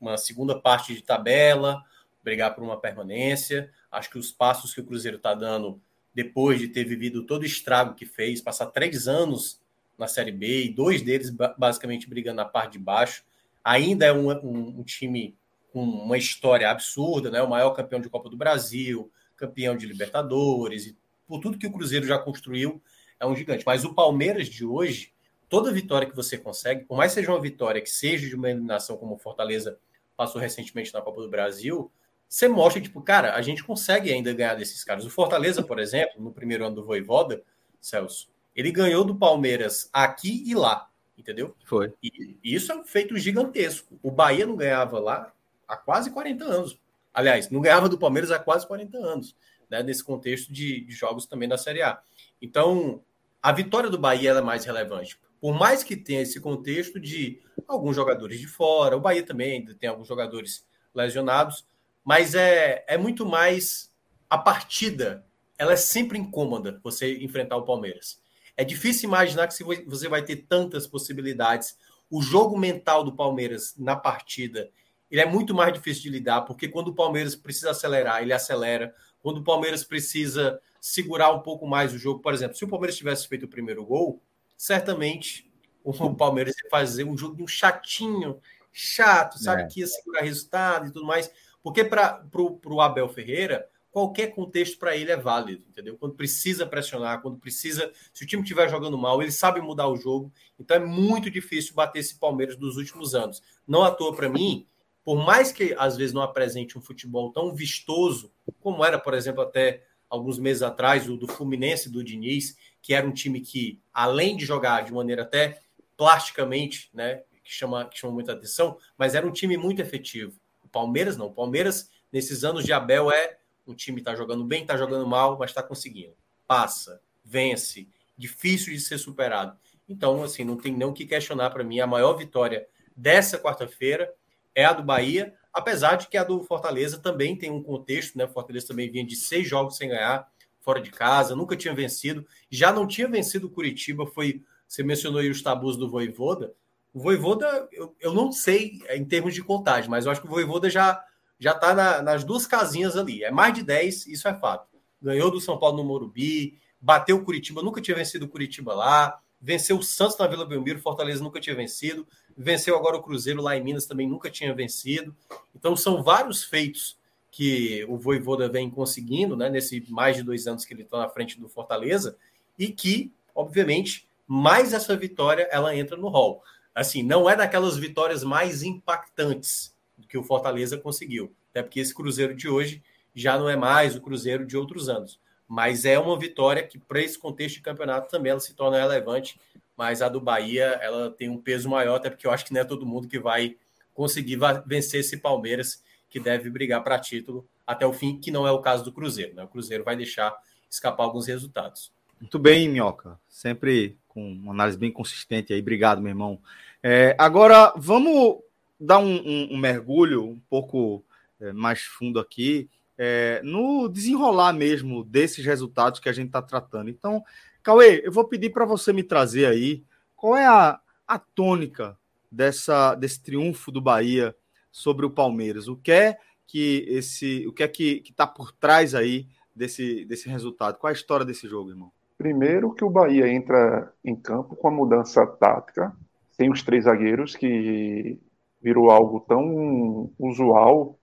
uma 0.00 0.16
segunda 0.16 0.56
parte 0.56 0.94
de 0.94 1.02
tabela, 1.02 1.82
brigar 2.22 2.54
por 2.54 2.62
uma 2.62 2.80
permanência. 2.80 3.68
Acho 3.90 4.10
que 4.10 4.18
os 4.18 4.30
passos 4.30 4.72
que 4.72 4.80
o 4.80 4.84
Cruzeiro 4.84 5.16
está 5.16 5.34
dando 5.34 5.82
depois 6.18 6.58
de 6.58 6.66
ter 6.66 6.82
vivido 6.82 7.22
todo 7.22 7.42
o 7.42 7.46
estrago 7.46 7.94
que 7.94 8.04
fez, 8.04 8.40
passar 8.40 8.66
três 8.66 9.06
anos 9.06 9.60
na 9.96 10.08
Série 10.08 10.32
B 10.32 10.64
e 10.64 10.68
dois 10.68 11.00
deles 11.00 11.30
basicamente 11.56 12.08
brigando 12.08 12.38
na 12.38 12.44
parte 12.44 12.72
de 12.72 12.80
baixo, 12.80 13.22
ainda 13.62 14.04
é 14.04 14.12
um, 14.12 14.28
um, 14.28 14.80
um 14.80 14.82
time 14.82 15.36
com 15.72 15.80
uma 15.80 16.18
história 16.18 16.68
absurda, 16.68 17.30
né? 17.30 17.40
O 17.40 17.48
maior 17.48 17.70
campeão 17.70 18.00
de 18.00 18.08
Copa 18.08 18.28
do 18.28 18.36
Brasil, 18.36 19.08
campeão 19.36 19.76
de 19.76 19.86
Libertadores, 19.86 20.86
e 20.86 20.98
por 21.24 21.38
tudo 21.38 21.56
que 21.56 21.68
o 21.68 21.72
Cruzeiro 21.72 22.04
já 22.04 22.18
construiu, 22.18 22.82
é 23.20 23.24
um 23.24 23.36
gigante. 23.36 23.62
Mas 23.64 23.84
o 23.84 23.94
Palmeiras 23.94 24.48
de 24.48 24.66
hoje, 24.66 25.12
toda 25.48 25.70
vitória 25.70 26.10
que 26.10 26.16
você 26.16 26.36
consegue, 26.36 26.84
por 26.84 26.96
mais 26.96 27.12
seja 27.12 27.30
uma 27.30 27.40
vitória 27.40 27.80
que 27.80 27.90
seja 27.90 28.28
de 28.28 28.34
uma 28.34 28.50
eliminação 28.50 28.96
como 28.96 29.14
o 29.14 29.18
Fortaleza 29.18 29.78
passou 30.16 30.40
recentemente 30.40 30.92
na 30.92 31.00
Copa 31.00 31.22
do 31.22 31.30
Brasil, 31.30 31.92
você 32.28 32.46
mostra, 32.46 32.82
tipo, 32.82 33.00
cara, 33.00 33.34
a 33.34 33.42
gente 33.42 33.64
consegue 33.64 34.12
ainda 34.12 34.32
ganhar 34.32 34.54
desses 34.54 34.84
caras. 34.84 35.04
O 35.04 35.10
Fortaleza, 35.10 35.62
por 35.62 35.78
exemplo, 35.78 36.22
no 36.22 36.32
primeiro 36.32 36.66
ano 36.66 36.76
do 36.76 36.84
Voivoda, 36.84 37.42
Celso, 37.80 38.28
ele 38.54 38.70
ganhou 38.70 39.04
do 39.04 39.16
Palmeiras 39.16 39.88
aqui 39.92 40.42
e 40.46 40.54
lá 40.54 40.88
entendeu? 41.18 41.54
Foi. 41.64 41.92
E 42.02 42.38
isso 42.42 42.70
é 42.70 42.76
um 42.76 42.84
feito 42.84 43.16
gigantesco. 43.18 43.98
O 44.02 44.10
Bahia 44.10 44.46
não 44.46 44.56
ganhava 44.56 45.00
lá 45.00 45.32
há 45.66 45.76
quase 45.76 46.10
40 46.10 46.44
anos. 46.44 46.80
Aliás, 47.12 47.50
não 47.50 47.60
ganhava 47.60 47.88
do 47.88 47.98
Palmeiras 47.98 48.30
há 48.30 48.38
quase 48.38 48.66
40 48.66 48.96
anos, 48.96 49.36
né? 49.68 49.82
Nesse 49.82 50.04
contexto 50.04 50.52
de, 50.52 50.80
de 50.82 50.92
jogos 50.92 51.26
também 51.26 51.48
da 51.48 51.58
Série 51.58 51.82
A. 51.82 52.00
Então, 52.40 53.02
a 53.42 53.50
vitória 53.50 53.90
do 53.90 53.98
Bahia 53.98 54.30
é 54.30 54.40
mais 54.40 54.64
relevante. 54.64 55.18
Por 55.40 55.52
mais 55.52 55.82
que 55.82 55.96
tenha 55.96 56.22
esse 56.22 56.40
contexto 56.40 57.00
de 57.00 57.40
alguns 57.66 57.96
jogadores 57.96 58.38
de 58.38 58.46
fora, 58.46 58.96
o 58.96 59.00
Bahia 59.00 59.22
também 59.22 59.52
ainda 59.52 59.74
tem 59.74 59.88
alguns 59.88 60.06
jogadores 60.06 60.66
lesionados, 60.94 61.66
mas 62.08 62.34
é, 62.34 62.86
é 62.88 62.96
muito 62.96 63.26
mais 63.26 63.92
a 64.30 64.38
partida. 64.38 65.26
Ela 65.58 65.74
é 65.74 65.76
sempre 65.76 66.16
incômoda 66.16 66.80
você 66.82 67.18
enfrentar 67.18 67.58
o 67.58 67.66
Palmeiras. 67.66 68.18
É 68.56 68.64
difícil 68.64 69.10
imaginar 69.10 69.46
que 69.46 69.62
você 69.84 70.08
vai 70.08 70.24
ter 70.24 70.36
tantas 70.48 70.86
possibilidades. 70.86 71.76
O 72.10 72.22
jogo 72.22 72.58
mental 72.58 73.04
do 73.04 73.14
Palmeiras 73.14 73.74
na 73.76 73.94
partida 73.94 74.70
ele 75.10 75.20
é 75.20 75.26
muito 75.26 75.54
mais 75.54 75.70
difícil 75.70 76.04
de 76.04 76.08
lidar, 76.08 76.42
porque 76.42 76.66
quando 76.66 76.88
o 76.88 76.94
Palmeiras 76.94 77.36
precisa 77.36 77.72
acelerar, 77.72 78.22
ele 78.22 78.32
acelera. 78.32 78.94
Quando 79.20 79.38
o 79.38 79.44
Palmeiras 79.44 79.84
precisa 79.84 80.58
segurar 80.80 81.30
um 81.34 81.40
pouco 81.40 81.66
mais 81.66 81.92
o 81.92 81.98
jogo, 81.98 82.20
por 82.20 82.32
exemplo, 82.32 82.56
se 82.56 82.64
o 82.64 82.68
Palmeiras 82.68 82.96
tivesse 82.96 83.28
feito 83.28 83.44
o 83.44 83.48
primeiro 83.48 83.84
gol, 83.84 84.22
certamente 84.56 85.50
o 85.84 85.92
Palmeiras 86.16 86.54
ia 86.56 86.70
fazer 86.70 87.04
um 87.04 87.18
jogo 87.18 87.46
chatinho, 87.46 88.40
chato, 88.72 89.38
sabe? 89.38 89.62
É. 89.62 89.66
Que 89.66 89.80
ia 89.80 89.86
segurar 89.86 90.22
resultado 90.22 90.86
e 90.86 90.92
tudo 90.92 91.04
mais. 91.04 91.30
Porque 91.62 91.84
para 91.84 92.22
o 92.34 92.80
Abel 92.80 93.08
Ferreira, 93.08 93.68
qualquer 93.90 94.28
contexto 94.28 94.78
para 94.78 94.96
ele 94.96 95.10
é 95.10 95.16
válido, 95.16 95.64
entendeu? 95.68 95.96
Quando 95.96 96.14
precisa 96.14 96.66
pressionar, 96.66 97.20
quando 97.20 97.38
precisa, 97.38 97.90
se 98.12 98.24
o 98.24 98.26
time 98.26 98.42
estiver 98.42 98.68
jogando 98.68 98.96
mal, 98.96 99.20
ele 99.20 99.32
sabe 99.32 99.60
mudar 99.60 99.88
o 99.88 99.96
jogo. 99.96 100.32
Então 100.58 100.76
é 100.76 100.80
muito 100.80 101.30
difícil 101.30 101.74
bater 101.74 102.00
esse 102.00 102.18
Palmeiras 102.18 102.56
dos 102.56 102.76
últimos 102.76 103.14
anos. 103.14 103.42
Não 103.66 103.82
à 103.82 103.90
toa 103.90 104.14
para 104.14 104.28
mim, 104.28 104.66
por 105.04 105.16
mais 105.16 105.50
que 105.50 105.74
às 105.78 105.96
vezes 105.96 106.12
não 106.12 106.22
apresente 106.22 106.76
um 106.76 106.82
futebol 106.82 107.32
tão 107.32 107.54
vistoso, 107.54 108.32
como 108.60 108.84
era, 108.84 108.98
por 108.98 109.14
exemplo, 109.14 109.42
até 109.42 109.82
alguns 110.08 110.38
meses 110.38 110.62
atrás, 110.62 111.08
o 111.08 111.16
do 111.16 111.26
Fluminense 111.26 111.90
do 111.90 112.04
Diniz, 112.04 112.56
que 112.80 112.94
era 112.94 113.06
um 113.06 113.12
time 113.12 113.40
que, 113.40 113.80
além 113.92 114.36
de 114.36 114.44
jogar 114.44 114.84
de 114.84 114.92
maneira 114.92 115.22
até 115.22 115.60
plasticamente, 115.96 116.90
né, 116.94 117.22
que 117.42 117.52
chama, 117.52 117.86
que 117.86 117.98
chama 117.98 118.12
muita 118.12 118.32
atenção, 118.32 118.78
mas 118.96 119.14
era 119.14 119.26
um 119.26 119.32
time 119.32 119.56
muito 119.56 119.80
efetivo. 119.80 120.38
O 120.68 120.70
Palmeiras 120.70 121.16
não. 121.16 121.26
O 121.26 121.32
Palmeiras, 121.32 121.90
nesses 122.12 122.44
anos 122.44 122.64
de 122.64 122.72
Abel, 122.72 123.10
é 123.10 123.38
o 123.66 123.74
time 123.74 123.98
está 123.98 124.14
jogando 124.14 124.44
bem, 124.44 124.62
está 124.62 124.76
jogando 124.76 125.06
mal, 125.06 125.38
mas 125.38 125.50
está 125.50 125.62
conseguindo. 125.62 126.14
Passa, 126.46 127.00
vence, 127.24 127.88
difícil 128.16 128.72
de 128.72 128.80
ser 128.80 128.98
superado. 128.98 129.58
Então, 129.88 130.22
assim, 130.22 130.44
não 130.44 130.56
tem 130.56 130.72
nem 130.74 130.86
o 130.86 130.92
que 130.92 131.06
questionar 131.06 131.50
para 131.50 131.64
mim. 131.64 131.80
A 131.80 131.86
maior 131.86 132.14
vitória 132.14 132.66
dessa 132.94 133.38
quarta-feira 133.38 134.12
é 134.54 134.64
a 134.64 134.72
do 134.72 134.82
Bahia, 134.82 135.34
apesar 135.52 135.96
de 135.96 136.08
que 136.08 136.16
a 136.16 136.24
do 136.24 136.42
Fortaleza 136.42 136.98
também 136.98 137.36
tem 137.36 137.50
um 137.50 137.62
contexto, 137.62 138.16
né? 138.18 138.24
O 138.24 138.28
Fortaleza 138.28 138.68
também 138.68 138.90
vinha 138.90 139.06
de 139.06 139.16
seis 139.16 139.48
jogos 139.48 139.76
sem 139.76 139.88
ganhar, 139.88 140.30
fora 140.60 140.80
de 140.80 140.90
casa, 140.90 141.34
nunca 141.34 141.56
tinha 141.56 141.74
vencido, 141.74 142.26
já 142.50 142.70
não 142.72 142.86
tinha 142.86 143.08
vencido 143.08 143.46
o 143.46 143.50
Curitiba, 143.50 144.06
foi. 144.06 144.42
Você 144.66 144.82
mencionou 144.82 145.20
aí 145.20 145.30
os 145.30 145.40
tabus 145.40 145.78
do 145.78 145.88
Voivoda. 145.88 146.52
O 146.92 147.00
Voivoda, 147.00 147.68
eu, 147.72 147.94
eu 148.00 148.12
não 148.12 148.32
sei 148.32 148.80
em 148.90 149.04
termos 149.04 149.34
de 149.34 149.42
contagem, 149.42 149.90
mas 149.90 150.06
eu 150.06 150.12
acho 150.12 150.20
que 150.20 150.26
o 150.26 150.30
Voivoda 150.30 150.68
já 150.70 151.04
já 151.38 151.52
está 151.52 151.72
na, 151.72 152.02
nas 152.02 152.24
duas 152.24 152.46
casinhas 152.46 152.96
ali. 152.96 153.22
É 153.22 153.30
mais 153.30 153.54
de 153.54 153.62
10, 153.62 154.08
isso 154.08 154.26
é 154.26 154.34
fato. 154.34 154.76
Ganhou 155.00 155.30
do 155.30 155.40
São 155.40 155.56
Paulo 155.58 155.76
no 155.76 155.84
Morumbi, 155.84 156.58
bateu 156.80 157.16
o 157.16 157.24
Curitiba, 157.24 157.62
nunca 157.62 157.80
tinha 157.80 157.96
vencido 157.96 158.24
o 158.24 158.28
Curitiba 158.28 158.74
lá, 158.74 159.20
venceu 159.40 159.78
o 159.78 159.82
Santos 159.82 160.18
na 160.18 160.26
Vila 160.26 160.44
Belmiro, 160.44 160.80
Fortaleza 160.80 161.22
nunca 161.22 161.40
tinha 161.40 161.54
vencido, 161.54 162.06
venceu 162.36 162.76
agora 162.76 162.96
o 162.96 163.02
Cruzeiro 163.02 163.40
lá 163.40 163.56
em 163.56 163.62
Minas, 163.62 163.86
também 163.86 164.08
nunca 164.08 164.30
tinha 164.30 164.52
vencido. 164.52 165.14
Então 165.54 165.76
são 165.76 166.02
vários 166.02 166.42
feitos 166.42 166.98
que 167.30 167.84
o 167.88 167.96
Voivoda 167.96 168.48
vem 168.48 168.68
conseguindo, 168.68 169.36
né, 169.36 169.48
nesse 169.48 169.84
mais 169.88 170.16
de 170.16 170.22
dois 170.22 170.46
anos 170.46 170.64
que 170.64 170.74
ele 170.74 170.82
está 170.82 170.98
na 170.98 171.08
frente 171.08 171.38
do 171.38 171.48
Fortaleza, 171.48 172.16
e 172.58 172.68
que, 172.72 173.12
obviamente, 173.32 174.08
mais 174.26 174.72
essa 174.72 174.96
vitória 174.96 175.48
ela 175.52 175.76
entra 175.76 175.96
no 175.96 176.08
hall. 176.08 176.42
Assim, 176.78 177.02
não 177.02 177.28
é 177.28 177.34
daquelas 177.34 177.76
vitórias 177.76 178.22
mais 178.22 178.62
impactantes, 178.62 179.74
que 180.08 180.16
o 180.16 180.22
Fortaleza 180.22 180.78
conseguiu. 180.78 181.34
Até 181.50 181.60
porque 181.60 181.80
esse 181.80 181.92
Cruzeiro 181.92 182.36
de 182.36 182.48
hoje 182.48 182.80
já 183.12 183.36
não 183.36 183.48
é 183.48 183.56
mais 183.56 183.96
o 183.96 184.00
Cruzeiro 184.00 184.46
de 184.46 184.56
outros 184.56 184.88
anos. 184.88 185.18
Mas 185.48 185.84
é 185.84 185.98
uma 185.98 186.16
vitória 186.16 186.62
que, 186.62 186.78
para 186.78 187.02
esse 187.02 187.18
contexto 187.18 187.56
de 187.56 187.62
campeonato, 187.62 188.08
também 188.08 188.30
ela 188.30 188.38
se 188.38 188.54
torna 188.54 188.78
relevante. 188.78 189.40
Mas 189.76 190.00
a 190.00 190.08
do 190.08 190.20
Bahia, 190.20 190.78
ela 190.80 191.10
tem 191.10 191.28
um 191.28 191.36
peso 191.36 191.68
maior, 191.68 191.96
até 191.96 192.10
porque 192.10 192.28
eu 192.28 192.30
acho 192.30 192.44
que 192.44 192.54
não 192.54 192.60
é 192.60 192.64
todo 192.64 192.86
mundo 192.86 193.08
que 193.08 193.18
vai 193.18 193.56
conseguir 193.92 194.38
vencer 194.64 195.00
esse 195.00 195.16
Palmeiras, 195.16 195.82
que 196.08 196.20
deve 196.20 196.48
brigar 196.48 196.84
para 196.84 196.96
título 197.00 197.44
até 197.66 197.84
o 197.84 197.92
fim, 197.92 198.20
que 198.20 198.30
não 198.30 198.46
é 198.46 198.52
o 198.52 198.60
caso 198.60 198.84
do 198.84 198.92
Cruzeiro. 198.92 199.34
Né? 199.34 199.42
O 199.42 199.48
Cruzeiro 199.48 199.82
vai 199.82 199.96
deixar 199.96 200.32
escapar 200.70 201.02
alguns 201.02 201.26
resultados. 201.26 201.92
Muito 202.20 202.38
bem, 202.38 202.68
Minhoca. 202.68 203.18
Sempre 203.28 203.98
com 204.06 204.32
uma 204.32 204.52
análise 204.52 204.78
bem 204.78 204.92
consistente 204.92 205.52
aí. 205.52 205.60
Obrigado, 205.60 206.00
meu 206.00 206.10
irmão. 206.10 206.40
É, 206.82 207.16
agora, 207.18 207.72
vamos 207.76 208.38
dar 208.78 208.98
um, 208.98 209.16
um, 209.16 209.54
um 209.54 209.56
mergulho 209.58 210.24
um 210.24 210.40
pouco 210.48 211.04
é, 211.40 211.52
mais 211.52 211.82
fundo 211.82 212.20
aqui 212.20 212.68
é, 212.98 213.40
no 213.44 213.88
desenrolar 213.88 214.52
mesmo 214.52 215.04
desses 215.04 215.44
resultados 215.44 216.00
que 216.00 216.08
a 216.08 216.12
gente 216.12 216.26
está 216.26 216.42
tratando. 216.42 216.90
Então, 216.90 217.22
Cauê, 217.62 218.02
eu 218.04 218.10
vou 218.10 218.24
pedir 218.24 218.50
para 218.50 218.64
você 218.64 218.92
me 218.92 219.04
trazer 219.04 219.46
aí 219.46 219.84
qual 220.16 220.36
é 220.36 220.46
a, 220.46 220.80
a 221.06 221.18
tônica 221.18 221.96
dessa, 222.30 222.94
desse 222.96 223.22
triunfo 223.22 223.70
do 223.70 223.80
Bahia 223.80 224.34
sobre 224.70 225.06
o 225.06 225.10
Palmeiras. 225.10 225.68
O 225.68 225.76
que 225.76 225.92
é 225.92 226.18
que 226.46 226.84
esse, 226.88 227.46
o 227.46 227.52
que 227.52 227.62
é 227.62 227.68
que 227.68 228.02
está 228.04 228.26
por 228.26 228.52
trás 228.52 228.94
aí 228.94 229.28
desse, 229.54 230.04
desse 230.04 230.28
resultado? 230.28 230.78
Qual 230.78 230.88
é 230.88 230.94
a 230.94 230.96
história 230.96 231.24
desse 231.24 231.46
jogo, 231.46 231.70
irmão? 231.70 231.92
Primeiro 232.16 232.74
que 232.74 232.84
o 232.84 232.90
Bahia 232.90 233.28
entra 233.28 233.92
em 234.04 234.16
campo 234.16 234.56
com 234.56 234.66
a 234.66 234.72
mudança 234.72 235.24
tática, 235.24 235.94
tem 236.38 236.50
os 236.50 236.62
três 236.62 236.84
zagueiros 236.84 237.34
que 237.36 238.18
virou 238.62 238.90
algo 238.90 239.20
tão 239.20 240.10
usual 240.18 240.98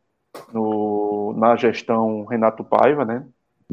no, 0.54 1.34
na 1.38 1.56
gestão 1.58 2.26
Renato 2.26 2.64
Paiva, 2.64 3.04
né? 3.06 3.28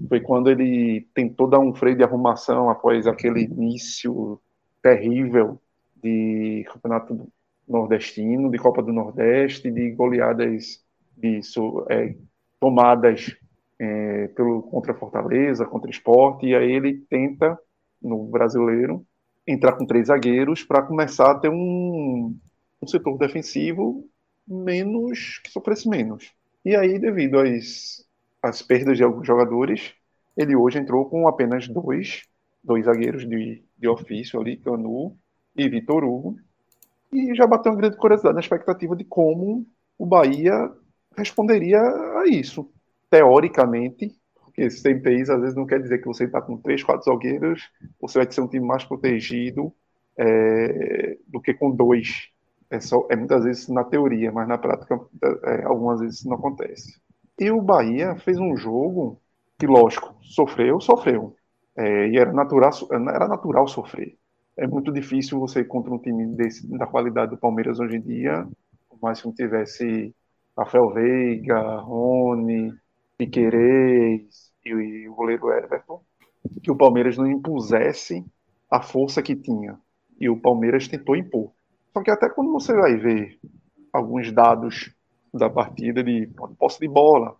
Foi 0.08 0.20
quando 0.20 0.50
ele 0.50 1.08
tentou 1.14 1.46
dar 1.46 1.60
um 1.60 1.72
freio 1.72 1.96
de 1.96 2.02
arrumação 2.02 2.68
após 2.68 3.06
aquele 3.06 3.44
início 3.44 4.40
terrível 4.82 5.60
de 6.02 6.66
campeonato 6.72 7.28
nordestino, 7.68 8.50
de 8.50 8.58
Copa 8.58 8.82
do 8.82 8.92
Nordeste, 8.92 9.70
de 9.70 9.92
goleadas, 9.92 10.82
de 11.16 11.40
é, 11.90 12.16
tomadas 12.58 13.36
é, 13.78 14.28
pelo 14.28 14.62
contra 14.62 14.94
Fortaleza, 14.94 15.64
contra 15.64 15.90
Esporte, 15.90 16.46
e 16.46 16.56
aí 16.56 16.72
ele 16.72 16.98
tenta 17.08 17.56
no 18.02 18.24
brasileiro 18.24 19.06
entrar 19.46 19.72
com 19.72 19.86
três 19.86 20.08
zagueiros 20.08 20.62
para 20.62 20.82
começar 20.82 21.30
a 21.30 21.38
ter 21.38 21.48
um, 21.48 22.36
um 22.80 22.86
setor 22.86 23.18
defensivo 23.18 24.06
menos 24.46 25.38
que 25.38 25.50
sofresse 25.50 25.88
menos. 25.88 26.32
E 26.64 26.76
aí, 26.76 26.98
devido 26.98 27.38
às, 27.38 28.04
às 28.42 28.62
perdas 28.62 28.96
de 28.96 29.02
alguns 29.02 29.26
jogadores, 29.26 29.94
ele 30.36 30.56
hoje 30.56 30.78
entrou 30.78 31.06
com 31.06 31.26
apenas 31.28 31.68
dois, 31.68 32.22
dois 32.62 32.84
zagueiros 32.84 33.28
de, 33.28 33.62
de 33.78 33.88
ofício 33.88 34.40
ali, 34.40 34.56
Canu 34.56 35.16
e 35.56 35.68
Vitor 35.68 36.04
Hugo. 36.04 36.36
e 37.12 37.34
já 37.34 37.46
bateu 37.46 37.72
uma 37.72 37.78
grande 37.78 37.96
curiosidade 37.96 38.34
na 38.34 38.40
expectativa 38.40 38.96
de 38.96 39.04
como 39.04 39.66
o 39.98 40.06
Bahia 40.06 40.70
responderia 41.16 41.80
a 41.80 42.24
isso. 42.26 42.70
Teoricamente, 43.10 44.16
porque 44.52 44.70
sem 44.70 45.00
PIs 45.00 45.30
às 45.30 45.40
vezes 45.40 45.56
não 45.56 45.66
quer 45.66 45.80
dizer 45.80 45.98
que 45.98 46.06
você 46.06 46.24
está 46.24 46.40
com 46.40 46.58
três, 46.58 46.84
quatro 46.84 47.10
zagueiros, 47.10 47.70
você 47.98 48.18
vai 48.18 48.30
ser 48.30 48.42
um 48.42 48.46
time 48.46 48.66
mais 48.66 48.84
protegido 48.84 49.72
é, 50.16 51.16
do 51.26 51.40
que 51.40 51.54
com 51.54 51.74
dois. 51.74 52.28
É, 52.70 52.78
só, 52.78 53.06
é 53.10 53.16
muitas 53.16 53.44
vezes 53.44 53.68
na 53.68 53.82
teoria, 53.82 54.30
mas 54.30 54.46
na 54.46 54.58
prática 54.58 55.00
é, 55.44 55.64
algumas 55.64 56.00
vezes 56.00 56.18
isso 56.18 56.28
não 56.28 56.36
acontece. 56.36 57.00
E 57.40 57.50
o 57.50 57.62
Bahia 57.62 58.14
fez 58.16 58.38
um 58.38 58.54
jogo 58.56 59.18
que, 59.58 59.66
lógico, 59.66 60.14
sofreu, 60.20 60.80
sofreu. 60.80 61.34
É, 61.76 62.08
e 62.08 62.18
era 62.18 62.32
natural, 62.32 62.70
era 62.92 63.26
natural 63.26 63.66
sofrer. 63.66 64.16
É 64.56 64.66
muito 64.66 64.92
difícil 64.92 65.40
você 65.40 65.64
contra 65.64 65.92
um 65.92 65.98
time 65.98 66.26
desse, 66.36 66.66
da 66.76 66.86
qualidade 66.86 67.30
do 67.30 67.38
Palmeiras 67.38 67.80
hoje 67.80 67.96
em 67.96 68.02
dia, 68.02 68.46
por 68.88 68.98
mais 69.00 69.20
que 69.20 69.26
não 69.26 69.34
tivesse 69.34 70.14
Rafael 70.56 70.90
Veiga, 70.90 71.78
Rony, 71.78 72.72
Piquerez 73.22 74.52
e, 74.64 75.08
o 75.08 75.14
goleiro 75.14 75.52
Everton, 75.52 76.02
que 76.60 76.72
o 76.72 76.76
Palmeiras 76.76 77.16
não 77.16 77.30
impusesse 77.30 78.24
a 78.68 78.82
força 78.82 79.22
que 79.22 79.36
tinha. 79.36 79.78
E 80.20 80.28
o 80.28 80.40
Palmeiras 80.40 80.88
tentou 80.88 81.14
impor. 81.14 81.52
Só 81.92 82.02
que 82.02 82.10
até 82.10 82.28
quando 82.28 82.50
você 82.50 82.72
vai 82.74 82.96
ver 82.96 83.38
alguns 83.92 84.32
dados 84.32 84.92
da 85.32 85.48
partida 85.48 86.02
de 86.02 86.28
posse 86.58 86.80
de 86.80 86.88
bola, 86.88 87.36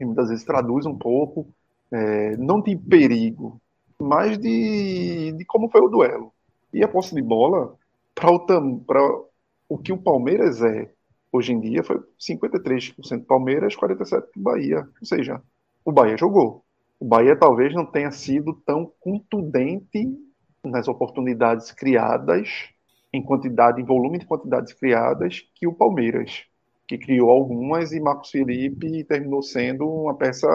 e 0.00 0.04
muitas 0.04 0.28
vezes 0.28 0.44
traduz 0.44 0.86
um 0.86 0.96
pouco, 0.96 1.46
é, 1.92 2.36
não 2.38 2.60
de 2.60 2.76
perigo, 2.76 3.60
mas 4.00 4.38
de, 4.38 5.32
de 5.32 5.44
como 5.44 5.68
foi 5.68 5.82
o 5.82 5.88
duelo. 5.88 6.32
E 6.72 6.82
a 6.82 6.88
posse 6.88 7.14
de 7.14 7.22
bola, 7.22 7.76
para 8.14 8.32
o, 8.32 9.28
o 9.68 9.78
que 9.78 9.92
o 9.92 9.98
Palmeiras 9.98 10.62
é 10.62 10.90
hoje 11.34 11.52
em 11.52 11.58
dia, 11.58 11.82
foi 11.82 12.00
53% 12.16 13.26
Palmeiras, 13.26 13.74
47% 13.74 14.22
Bahia. 14.36 14.88
Ou 15.00 15.06
seja, 15.06 15.42
o 15.84 15.90
Bahia 15.90 16.16
jogou. 16.16 16.64
O 17.00 17.04
Bahia 17.04 17.36
talvez 17.36 17.74
não 17.74 17.84
tenha 17.84 18.12
sido 18.12 18.54
tão 18.64 18.92
contundente 19.00 20.16
nas 20.62 20.86
oportunidades 20.86 21.72
criadas, 21.72 22.68
em 23.12 23.20
quantidade, 23.20 23.82
em 23.82 23.84
volume 23.84 24.18
de 24.18 24.26
quantidades 24.26 24.72
criadas, 24.72 25.40
que 25.56 25.66
o 25.66 25.74
Palmeiras 25.74 26.44
que 26.86 26.98
criou 26.98 27.30
algumas 27.30 27.92
e 27.92 27.98
Marcos 27.98 28.30
Felipe 28.30 29.02
terminou 29.04 29.42
sendo 29.42 29.88
uma 29.88 30.14
peça 30.14 30.46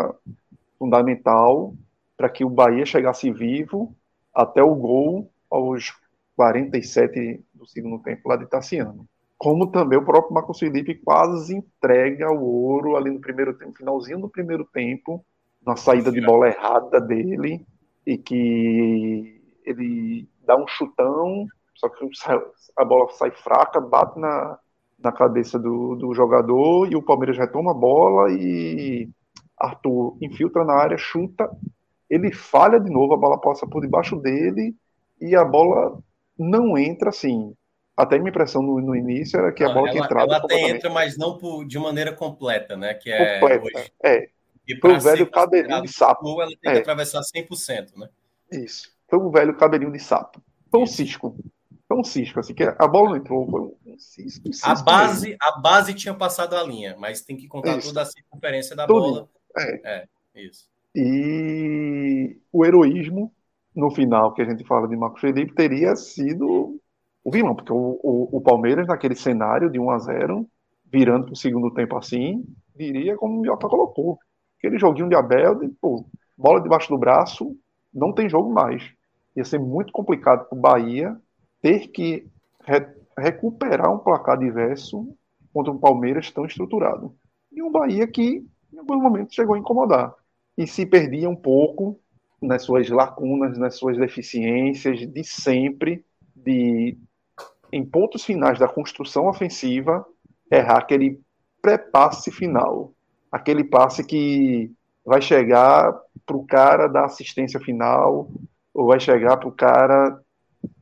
fundamental 0.77 1.73
para 2.15 2.29
que 2.29 2.45
o 2.45 2.49
Bahia 2.49 2.85
chegasse 2.85 3.31
vivo 3.31 3.93
até 4.33 4.63
o 4.63 4.75
gol 4.75 5.29
aos 5.49 5.93
47 6.37 7.43
do 7.53 7.65
segundo 7.65 8.01
tempo 8.01 8.29
lá 8.29 8.37
de 8.37 8.45
Tassiano. 8.45 9.05
Como 9.39 9.71
também 9.71 9.97
o 9.97 10.03
próprio 10.03 10.33
Marcos 10.33 10.59
Felipe 10.59 10.95
quase 10.95 11.55
entrega 11.55 12.29
o 12.29 12.43
ouro 12.43 12.97
ali 12.97 13.09
no 13.09 13.21
primeiro 13.21 13.53
tempo, 13.53 13.77
finalzinho 13.77 14.19
do 14.19 14.27
primeiro 14.27 14.65
tempo, 14.65 15.25
na 15.65 15.77
saída 15.77 16.11
de 16.11 16.19
bola 16.19 16.49
errada 16.49 16.99
dele, 16.99 17.65
e 18.05 18.17
que 18.17 19.41
ele 19.65 20.27
dá 20.45 20.57
um 20.57 20.67
chutão, 20.67 21.47
só 21.73 21.87
que 21.87 22.05
a 22.75 22.83
bola 22.83 23.09
sai 23.13 23.31
fraca, 23.31 23.79
bate 23.79 24.19
na, 24.19 24.59
na 24.99 25.11
cabeça 25.13 25.57
do, 25.57 25.95
do 25.95 26.13
jogador 26.13 26.91
e 26.91 26.97
o 26.97 27.01
Palmeiras 27.01 27.37
retoma 27.37 27.71
a 27.71 27.73
bola 27.73 28.29
e 28.33 29.09
Arthur 29.57 30.17
infiltra 30.21 30.65
na 30.65 30.73
área, 30.73 30.97
chuta, 30.97 31.49
ele 32.09 32.33
falha 32.33 32.77
de 32.77 32.91
novo, 32.91 33.13
a 33.13 33.17
bola 33.17 33.39
passa 33.39 33.65
por 33.65 33.81
debaixo 33.81 34.17
dele 34.17 34.75
e 35.21 35.33
a 35.33 35.45
bola 35.45 35.97
não 36.37 36.77
entra 36.77 37.09
assim. 37.09 37.53
Até 37.99 38.17
minha 38.17 38.29
impressão 38.29 38.61
no, 38.61 38.79
no 38.79 38.95
início 38.95 39.37
era 39.37 39.51
que 39.51 39.61
não, 39.61 39.71
a 39.71 39.73
bola 39.73 39.91
tinha 39.91 40.05
entrado. 40.05 40.29
Ela 40.29 40.37
até 40.37 40.69
entra, 40.69 40.89
mas 40.89 41.17
não 41.17 41.37
por, 41.37 41.65
de 41.65 41.77
maneira 41.77 42.13
completa, 42.13 42.77
né? 42.77 42.93
Que 42.93 43.11
é 43.11 43.41
completa, 43.41 43.65
hoje. 43.65 43.91
É. 44.01 44.29
E 44.65 44.79
Foi 44.79 44.95
o 44.95 44.99
velho 45.01 45.29
cabelinho 45.29 45.81
de 45.81 45.91
sapo. 45.91 46.41
Ela 46.41 46.49
tem 46.61 46.71
é. 46.71 46.73
que 46.75 46.79
atravessar 46.79 47.19
100%, 47.19 47.97
né? 47.97 48.07
Isso. 48.49 48.89
Foi 49.09 49.19
o 49.19 49.29
velho 49.29 49.53
cabelinho 49.57 49.91
de 49.91 49.99
sapo. 49.99 50.41
Foi 50.71 50.79
um 50.79 50.85
cisco. 50.85 51.35
Foi 51.89 51.97
um 51.99 52.03
cisco, 52.03 52.39
assim, 52.39 52.53
que 52.53 52.63
a 52.63 52.87
bola 52.87 53.09
não 53.09 53.17
entrou, 53.17 53.45
foi 53.49 53.61
um 53.61 53.97
cisco. 53.97 54.47
Um 54.47 54.53
cisco 54.53 54.69
a, 54.69 54.75
base, 54.75 55.35
a 55.41 55.59
base 55.59 55.93
tinha 55.93 56.13
passado 56.13 56.55
a 56.55 56.63
linha, 56.63 56.95
mas 56.97 57.21
tem 57.21 57.35
que 57.35 57.49
contar 57.49 57.79
isso. 57.79 57.89
toda 57.89 58.03
a 58.03 58.05
circunferência 58.05 58.77
da 58.77 58.87
Tudo. 58.87 58.99
bola. 58.99 59.29
É. 59.57 59.81
é, 59.83 60.07
isso. 60.35 60.69
E 60.95 62.37
o 62.49 62.65
heroísmo, 62.65 63.33
no 63.75 63.91
final, 63.91 64.33
que 64.33 64.41
a 64.41 64.45
gente 64.45 64.63
fala 64.63 64.87
de 64.87 64.95
Marco 64.95 65.19
Felipe, 65.19 65.53
teria 65.53 65.97
sido 65.97 66.79
o 67.23 67.31
vilão, 67.31 67.55
porque 67.55 67.71
o, 67.71 67.99
o, 68.01 68.37
o 68.37 68.41
Palmeiras, 68.41 68.87
naquele 68.87 69.15
cenário 69.15 69.69
de 69.69 69.79
1 69.79 69.89
a 69.89 69.99
0 69.99 70.49
virando 70.91 71.25
para 71.25 71.33
o 71.33 71.37
segundo 71.37 71.71
tempo 71.71 71.95
assim, 71.97 72.43
viria 72.75 73.15
como 73.15 73.37
o 73.37 73.41
Mioca 73.41 73.67
colocou. 73.67 74.17
Aquele 74.57 74.79
joguinho 74.79 75.09
de 75.09 75.15
Abel, 75.15 75.55
de, 75.55 75.67
pô, 75.69 76.05
bola 76.37 76.61
debaixo 76.61 76.89
do 76.89 76.97
braço, 76.97 77.55
não 77.93 78.13
tem 78.13 78.29
jogo 78.29 78.51
mais. 78.51 78.91
Ia 79.35 79.43
ser 79.43 79.59
muito 79.59 79.91
complicado 79.91 80.47
para 80.47 80.57
o 80.57 80.61
Bahia 80.61 81.15
ter 81.61 81.87
que 81.89 82.27
re 82.65 82.99
recuperar 83.17 83.93
um 83.93 83.99
placar 83.99 84.37
diverso 84.37 85.13
contra 85.53 85.73
um 85.73 85.77
Palmeiras 85.77 86.31
tão 86.31 86.45
estruturado. 86.45 87.13
E 87.51 87.61
um 87.61 87.69
Bahia 87.69 88.07
que, 88.07 88.45
em 88.73 88.77
alguns 88.77 89.01
momentos, 89.01 89.35
chegou 89.35 89.55
a 89.55 89.59
incomodar. 89.59 90.13
E 90.57 90.65
se 90.65 90.85
perdia 90.85 91.29
um 91.29 91.35
pouco 91.35 91.99
nas 92.41 92.63
suas 92.63 92.89
lacunas, 92.89 93.57
nas 93.57 93.75
suas 93.75 93.97
deficiências 93.97 94.99
de 94.99 95.23
sempre, 95.25 96.05
de 96.33 96.97
em 97.71 97.85
pontos 97.85 98.23
finais 98.23 98.59
da 98.59 98.67
construção 98.67 99.27
ofensiva, 99.27 100.05
errar 100.51 100.79
aquele 100.79 101.19
pré-passe 101.61 102.31
final. 102.31 102.93
Aquele 103.31 103.63
passe 103.63 104.03
que 104.03 104.71
vai 105.05 105.21
chegar 105.21 105.93
para 106.25 106.37
o 106.37 106.45
cara 106.45 106.87
da 106.87 107.05
assistência 107.05 107.59
final, 107.59 108.29
ou 108.73 108.87
vai 108.87 108.99
chegar 108.99 109.37
para 109.37 109.49
o 109.49 109.51
cara 109.51 110.19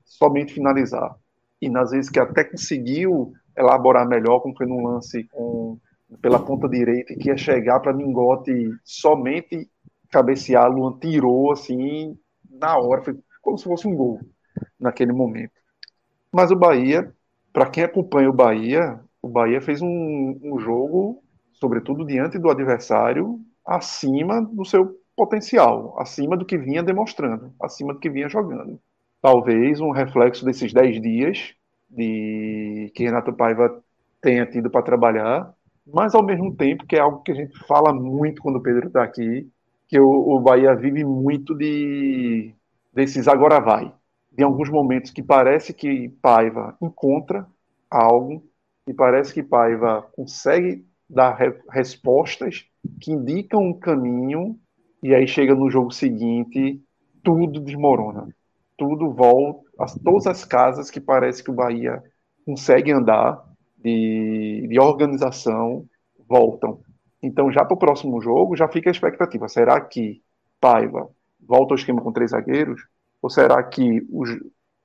somente 0.05 0.53
finalizar. 0.53 1.15
E 1.61 1.69
nas 1.69 1.91
vezes 1.91 2.09
que 2.09 2.19
até 2.19 2.43
conseguiu 2.43 3.33
elaborar 3.55 4.07
melhor, 4.07 4.39
como 4.39 4.55
foi 4.55 4.65
num 4.65 4.85
lance 4.85 5.23
com, 5.25 5.79
pela 6.21 6.39
ponta 6.39 6.69
direita, 6.69 7.15
que 7.15 7.29
ia 7.29 7.38
chegar 7.38 7.79
para 7.79 7.93
Mingote 7.93 8.69
somente 8.83 9.69
cabecear, 10.09 10.71
Luan 10.71 10.97
tirou 10.99 11.51
assim, 11.51 12.17
na 12.49 12.77
hora, 12.77 13.01
foi 13.01 13.17
como 13.41 13.57
se 13.57 13.65
fosse 13.65 13.88
um 13.88 13.95
gol 13.95 14.19
naquele 14.79 15.11
momento. 15.11 15.57
Mas 16.32 16.51
o 16.51 16.55
Bahia, 16.55 17.13
para 17.53 17.69
quem 17.69 17.84
acompanha 17.84 18.30
o 18.30 18.34
Bahia, 18.34 18.99
o 19.21 19.28
Bahia 19.28 19.61
fez 19.61 19.82
um, 19.82 20.39
um 20.43 20.59
jogo, 20.59 21.23
sobretudo 21.53 22.05
diante 22.05 22.38
do 22.38 22.49
adversário, 22.49 23.39
acima 23.65 24.41
do 24.41 24.63
seu 24.63 24.95
potencial, 25.15 25.99
acima 25.99 26.38
do 26.38 26.45
que 26.45 26.57
vinha 26.57 26.84
demonstrando, 26.84 27.51
acima 27.61 27.93
do 27.93 27.99
que 27.99 28.09
vinha 28.09 28.30
jogando. 28.30 28.80
Talvez 29.21 29.82
um 29.82 29.91
reflexo 29.91 30.45
desses 30.45 30.71
10 30.71 31.01
dias 31.01 31.53
de 31.89 32.91
que 32.93 33.03
Renato 33.03 33.34
Paiva 33.34 33.84
tenha 34.21 34.45
tido 34.45 34.69
para 34.69 34.84
trabalhar, 34.84 35.53
mas 35.86 36.13
ao 36.13 36.23
mesmo 36.23 36.55
tempo 36.55 36.86
que 36.86 36.95
é 36.95 36.99
algo 36.99 37.23
que 37.23 37.32
a 37.32 37.36
gente 37.36 37.57
fala 37.65 37.93
muito 37.93 38.41
quando 38.41 38.57
o 38.57 38.61
Pedro 38.61 38.88
está 38.88 39.03
aqui, 39.03 39.49
que 39.88 39.99
o, 39.99 40.07
o 40.07 40.39
Bahia 40.39 40.75
vive 40.75 41.03
muito 41.03 41.55
de 41.55 42.53
desses 42.93 43.28
agora 43.28 43.59
vai, 43.59 43.91
de 44.38 44.43
alguns 44.43 44.69
momentos 44.69 45.11
que 45.11 45.23
parece 45.23 45.73
que 45.73 46.09
Paiva 46.21 46.77
encontra 46.81 47.47
algo, 47.89 48.43
e 48.88 48.93
parece 48.93 49.33
que 49.33 49.43
Paiva 49.43 50.07
consegue 50.13 50.85
dar 51.09 51.35
re 51.35 51.53
respostas 51.69 52.65
que 53.01 53.11
indicam 53.11 53.61
um 53.61 53.73
caminho, 53.73 54.57
e 55.01 55.13
aí 55.13 55.27
chega 55.27 55.55
no 55.55 55.69
jogo 55.69 55.91
seguinte, 55.91 56.81
tudo 57.23 57.59
desmorona 57.59 58.29
tudo 58.77 59.11
volta, 59.11 59.67
as, 59.79 59.95
todas 59.95 60.27
as 60.27 60.45
casas 60.45 60.91
que 60.91 61.01
parece 61.01 61.43
que 61.43 61.49
o 61.49 61.53
Bahia 61.53 62.01
consegue 62.45 62.91
andar 62.91 63.43
de, 63.77 64.67
de 64.69 64.79
organização 64.79 65.85
voltam. 66.29 66.79
Então, 67.21 67.51
já 67.51 67.65
para 67.65 67.73
o 67.73 67.79
próximo 67.79 68.21
jogo, 68.21 68.55
já 68.55 68.67
fica 68.67 68.89
a 68.89 68.91
expectativa. 68.91 69.49
Será 69.49 69.81
que 69.81 70.21
Paiva 70.61 71.09
volta 71.41 71.73
ao 71.73 71.77
esquema 71.77 72.01
com 72.01 72.11
três 72.11 72.31
zagueiros? 72.31 72.81
Ou 73.22 73.30
será 73.30 73.61
que 73.63 74.05
os, 74.09 74.30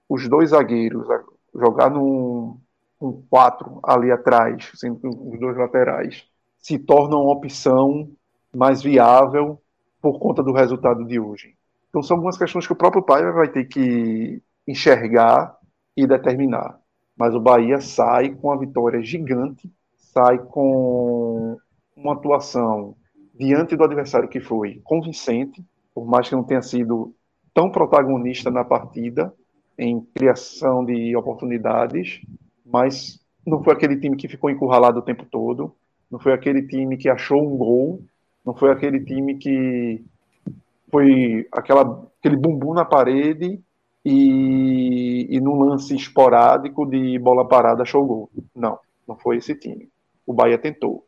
os 0.09 0.29
dois 0.29 0.51
zagueiros 0.51 1.07
jogar 1.55 1.91
num 1.91 2.59
um 3.01 3.21
quatro 3.29 3.81
ali 3.83 4.13
atrás, 4.13 4.71
sendo 4.77 5.01
os 5.05 5.41
dois 5.41 5.57
laterais, 5.57 6.25
se 6.59 6.79
torna 6.79 7.17
uma 7.17 7.33
opção 7.33 8.09
mais 8.55 8.81
viável 8.81 9.61
por 10.01 10.21
conta 10.21 10.43
do 10.43 10.53
resultado 10.53 11.05
de 11.05 11.19
hoje? 11.19 11.57
Então 11.89 12.03
são 12.03 12.17
algumas 12.17 12.39
questões 12.39 12.67
que 12.67 12.73
o 12.73 12.77
próprio 12.77 13.03
pai 13.03 13.31
vai 13.33 13.49
ter 13.49 13.65
que 13.65 14.41
enxergar 14.67 15.57
e 15.97 16.07
determinar. 16.07 16.79
Mas 17.17 17.35
o 17.35 17.41
Bahia 17.41 17.81
sai 17.81 18.31
com 18.31 18.49
uma 18.49 18.59
vitória 18.59 19.03
gigante, 19.03 19.71
sai 19.97 20.39
com 20.39 21.59
uma 21.97 22.15
atuação 22.15 22.97
diante 23.35 23.77
do 23.77 23.85
adversário 23.85 24.29
que 24.29 24.41
foi 24.41 24.81
convincente, 24.85 25.65
por 25.95 26.07
mais 26.07 26.29
que 26.29 26.35
não 26.35 26.45
tenha 26.45 26.63
sido 26.63 27.15
tão 27.55 27.71
protagonista 27.71 28.51
na 28.51 28.65
partida 28.65 29.33
em 29.79 30.01
criação 30.15 30.85
de 30.85 31.17
oportunidades, 31.17 32.21
mas 32.65 33.21
não 33.47 33.63
foi 33.63 33.73
aquele 33.73 33.99
time 33.99 34.17
que 34.17 34.29
ficou 34.29 34.51
encurralado 34.51 35.01
o 35.01 35.03
tempo 35.03 35.25
todo, 35.25 35.75
não 36.11 36.19
foi 36.19 36.33
aquele 36.33 36.63
time 36.63 36.97
que 36.97 37.09
achou 37.09 37.43
um 37.43 37.57
gol, 37.57 38.03
não 38.45 38.55
foi 38.55 38.71
aquele 38.71 39.01
time 39.05 39.37
que 39.37 40.05
foi 40.91 41.49
aquela, 41.51 42.07
aquele 42.19 42.37
bumbum 42.37 42.75
na 42.75 42.85
parede 42.85 43.61
e, 44.05 45.27
e 45.31 45.41
num 45.41 45.59
lance 45.59 45.95
esporádico 45.95 46.85
de 46.85 47.19
bola 47.19 47.49
parada 47.49 47.83
achou 47.83 48.05
o 48.05 48.07
gol. 48.07 48.31
Não, 48.55 48.79
não 49.09 49.17
foi 49.17 49.39
esse 49.39 49.55
time. 49.55 49.89
O 50.27 50.33
Bahia 50.33 50.59
tentou. 50.59 51.07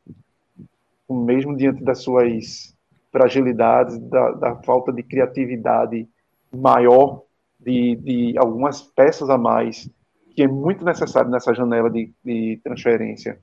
Mesmo 1.09 1.57
diante 1.57 1.85
das 1.85 2.03
suas 2.03 2.75
fragilidades, 3.13 3.99
da, 3.99 4.31
da 4.33 4.57
falta 4.57 4.93
de 4.93 5.03
criatividade 5.03 6.09
maior 6.55 7.23
de, 7.59 7.97
de, 7.97 8.39
algumas 8.39 8.83
peças 8.83 9.29
a 9.31 9.39
mais, 9.39 9.89
que 10.35 10.43
é 10.43 10.49
muito 10.49 10.85
necessário 10.85 11.31
nessa 11.31 11.55
janela 11.55 11.91
de, 11.91 12.13
de 12.25 12.61
transferência 12.63 13.39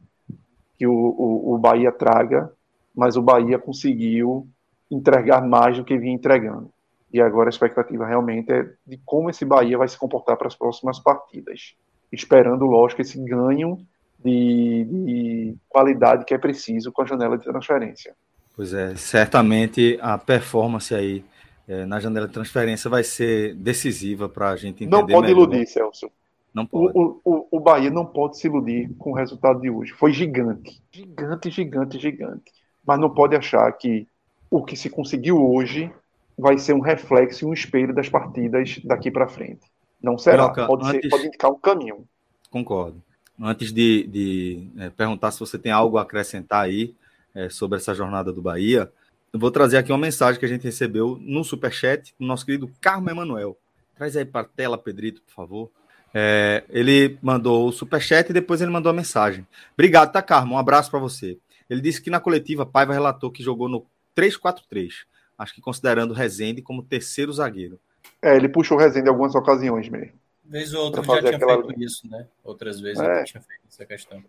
que 0.77 0.87
o, 0.87 0.93
o, 0.93 1.53
o 1.53 1.57
Bahia 1.57 1.91
traga, 1.91 2.51
mas 2.95 3.15
o 3.15 3.21
Bahia 3.21 3.59
conseguiu 3.59 4.47
entregar 4.89 5.41
mais 5.47 5.77
do 5.77 5.83
que 5.83 5.97
vinha 5.97 6.13
entregando. 6.13 6.71
E 7.13 7.21
agora 7.21 7.49
a 7.49 7.51
expectativa 7.51 8.05
realmente 8.05 8.51
é 8.51 8.67
de 8.85 8.99
como 9.05 9.29
esse 9.29 9.45
Bahia 9.45 9.77
vai 9.77 9.87
se 9.87 9.97
comportar 9.97 10.37
para 10.37 10.47
as 10.47 10.55
próximas 10.55 10.99
partidas. 10.99 11.75
Esperando, 12.11 12.65
lógico, 12.65 13.01
esse 13.01 13.21
ganho 13.23 13.77
de, 14.23 14.85
de 14.85 15.55
qualidade 15.67 16.25
que 16.25 16.33
é 16.33 16.37
preciso 16.37 16.91
com 16.91 17.01
a 17.01 17.05
janela 17.05 17.37
de 17.37 17.43
transferência. 17.43 18.13
Pois 18.55 18.73
é, 18.73 18.95
certamente 18.95 19.97
a 20.01 20.17
performance 20.17 20.93
aí 20.93 21.23
é, 21.67 21.85
na 21.85 21.99
janela 21.99 22.27
de 22.27 22.33
transferência 22.33 22.89
vai 22.89 23.03
ser 23.03 23.55
decisiva 23.55 24.27
para 24.27 24.49
a 24.49 24.55
gente 24.55 24.83
entender. 24.83 24.91
Não 24.91 25.05
pode 25.05 25.27
melhor. 25.27 25.43
iludir, 25.43 25.67
Celso. 25.67 26.09
Não 26.53 26.65
pode. 26.65 26.97
O, 26.97 27.21
o, 27.23 27.47
o 27.51 27.59
Bahia 27.59 27.89
não 27.89 28.05
pode 28.05 28.37
se 28.37 28.47
iludir 28.47 28.89
com 28.97 29.11
o 29.11 29.15
resultado 29.15 29.61
de 29.61 29.69
hoje. 29.69 29.93
Foi 29.93 30.11
gigante. 30.11 30.81
Gigante, 30.91 31.49
gigante, 31.49 31.99
gigante. 31.99 32.51
Mas 32.85 32.99
não 32.99 33.09
pode 33.09 33.35
achar 33.35 33.71
que 33.73 34.07
o 34.49 34.63
que 34.63 34.75
se 34.75 34.89
conseguiu 34.89 35.41
hoje 35.41 35.91
vai 36.37 36.57
ser 36.57 36.73
um 36.73 36.81
reflexo 36.81 37.45
e 37.45 37.47
um 37.47 37.53
espelho 37.53 37.93
das 37.93 38.09
partidas 38.09 38.79
daqui 38.83 39.09
para 39.09 39.27
frente. 39.27 39.61
Não 40.01 40.17
será. 40.17 40.45
Broca, 40.45 40.67
pode, 40.67 40.87
antes... 40.87 41.01
ser, 41.01 41.09
pode 41.09 41.27
indicar 41.27 41.51
um 41.51 41.59
caminho. 41.59 42.05
Concordo. 42.49 43.01
Antes 43.39 43.71
de, 43.71 44.05
de 44.07 44.67
é, 44.77 44.89
perguntar 44.89 45.31
se 45.31 45.39
você 45.39 45.57
tem 45.57 45.71
algo 45.71 45.97
a 45.97 46.01
acrescentar 46.01 46.65
aí 46.65 46.93
é, 47.33 47.49
sobre 47.49 47.77
essa 47.77 47.93
jornada 47.93 48.33
do 48.33 48.41
Bahia, 48.41 48.91
eu 49.33 49.39
vou 49.39 49.51
trazer 49.51 49.77
aqui 49.77 49.91
uma 49.91 49.97
mensagem 49.97 50.39
que 50.39 50.45
a 50.45 50.49
gente 50.49 50.63
recebeu 50.63 51.17
no 51.21 51.43
Superchat 51.43 52.13
do 52.19 52.25
nosso 52.25 52.45
querido 52.45 52.69
Carmo 52.81 53.09
Emanuel. 53.09 53.57
Traz 53.95 54.17
aí 54.17 54.25
para 54.25 54.41
a 54.41 54.43
tela, 54.43 54.77
Pedrito, 54.77 55.21
por 55.21 55.33
favor. 55.33 55.71
É, 56.13 56.63
ele 56.69 57.17
mandou 57.21 57.67
o 57.67 57.71
superchat 57.71 58.29
e 58.29 58.33
depois 58.33 58.61
ele 58.61 58.71
mandou 58.71 58.89
a 58.89 58.93
mensagem. 58.93 59.47
Obrigado, 59.73 60.11
tá, 60.11 60.21
Carmo? 60.21 60.55
Um 60.55 60.57
abraço 60.57 60.91
para 60.91 60.99
você. 60.99 61.37
Ele 61.69 61.79
disse 61.79 62.01
que 62.01 62.09
na 62.09 62.19
coletiva 62.19 62.65
Paiva 62.65 62.93
relatou 62.93 63.31
que 63.31 63.41
jogou 63.41 63.69
no 63.69 63.85
3-4-3, 64.17 64.89
acho 65.37 65.53
que 65.53 65.61
considerando 65.61 66.13
Rezende 66.13 66.61
como 66.61 66.83
terceiro 66.83 67.31
zagueiro. 67.31 67.79
É, 68.21 68.35
ele 68.35 68.49
puxou 68.49 68.77
o 68.77 68.79
Rezende 68.79 69.07
em 69.07 69.09
algumas 69.09 69.33
ocasiões 69.35 69.87
mesmo. 69.87 70.13
Vez 70.43 70.73
ou 70.73 70.83
outra 70.83 71.01
já 71.01 71.19
tinha 71.19 71.35
aquela... 71.37 71.63
feito 71.63 71.81
isso, 71.81 72.09
né? 72.09 72.27
Outras 72.43 72.81
vezes 72.81 72.99
é. 72.99 73.23
tinha 73.23 73.41
feito 73.41 73.61
essa 73.69 73.85
questão. 73.85 74.21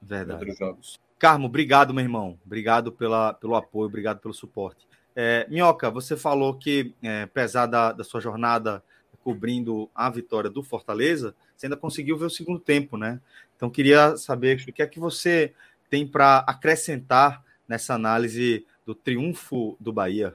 Verdade. 0.00 0.40
Outros 0.40 0.58
jogos. 0.58 1.00
Carmo, 1.18 1.46
obrigado, 1.46 1.94
meu 1.94 2.04
irmão. 2.04 2.38
Obrigado 2.44 2.92
pela, 2.92 3.32
pelo 3.34 3.54
apoio, 3.54 3.86
obrigado 3.86 4.20
pelo 4.20 4.34
suporte. 4.34 4.86
É, 5.14 5.46
Minhoca, 5.48 5.90
você 5.90 6.16
falou 6.16 6.54
que, 6.54 6.94
é, 7.02 7.22
apesar 7.22 7.66
da, 7.66 7.92
da 7.92 8.04
sua 8.04 8.20
jornada 8.20 8.82
cobrindo 9.24 9.90
a 9.92 10.08
vitória 10.08 10.48
do 10.48 10.62
Fortaleza, 10.62 11.34
você 11.56 11.66
ainda 11.66 11.76
conseguiu 11.76 12.16
ver 12.16 12.26
o 12.26 12.30
segundo 12.30 12.60
tempo, 12.60 12.96
né? 12.96 13.20
Então, 13.56 13.68
queria 13.68 14.16
saber 14.16 14.56
o 14.56 14.72
que 14.72 14.82
é 14.82 14.86
que 14.86 15.00
você 15.00 15.52
tem 15.90 16.06
para 16.06 16.38
acrescentar 16.46 17.42
nessa 17.66 17.94
análise 17.94 18.64
do 18.84 18.94
triunfo 18.94 19.76
do 19.80 19.92
Bahia. 19.92 20.34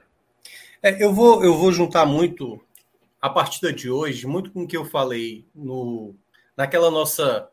É, 0.82 1.02
eu, 1.02 1.14
vou, 1.14 1.44
eu 1.44 1.56
vou 1.56 1.72
juntar 1.72 2.04
muito 2.04 2.60
a 3.20 3.30
partida 3.30 3.72
de 3.72 3.88
hoje, 3.88 4.26
muito 4.26 4.50
com 4.50 4.64
o 4.64 4.66
que 4.66 4.76
eu 4.76 4.84
falei 4.84 5.46
no, 5.54 6.14
naquela 6.56 6.90
nossa, 6.90 7.48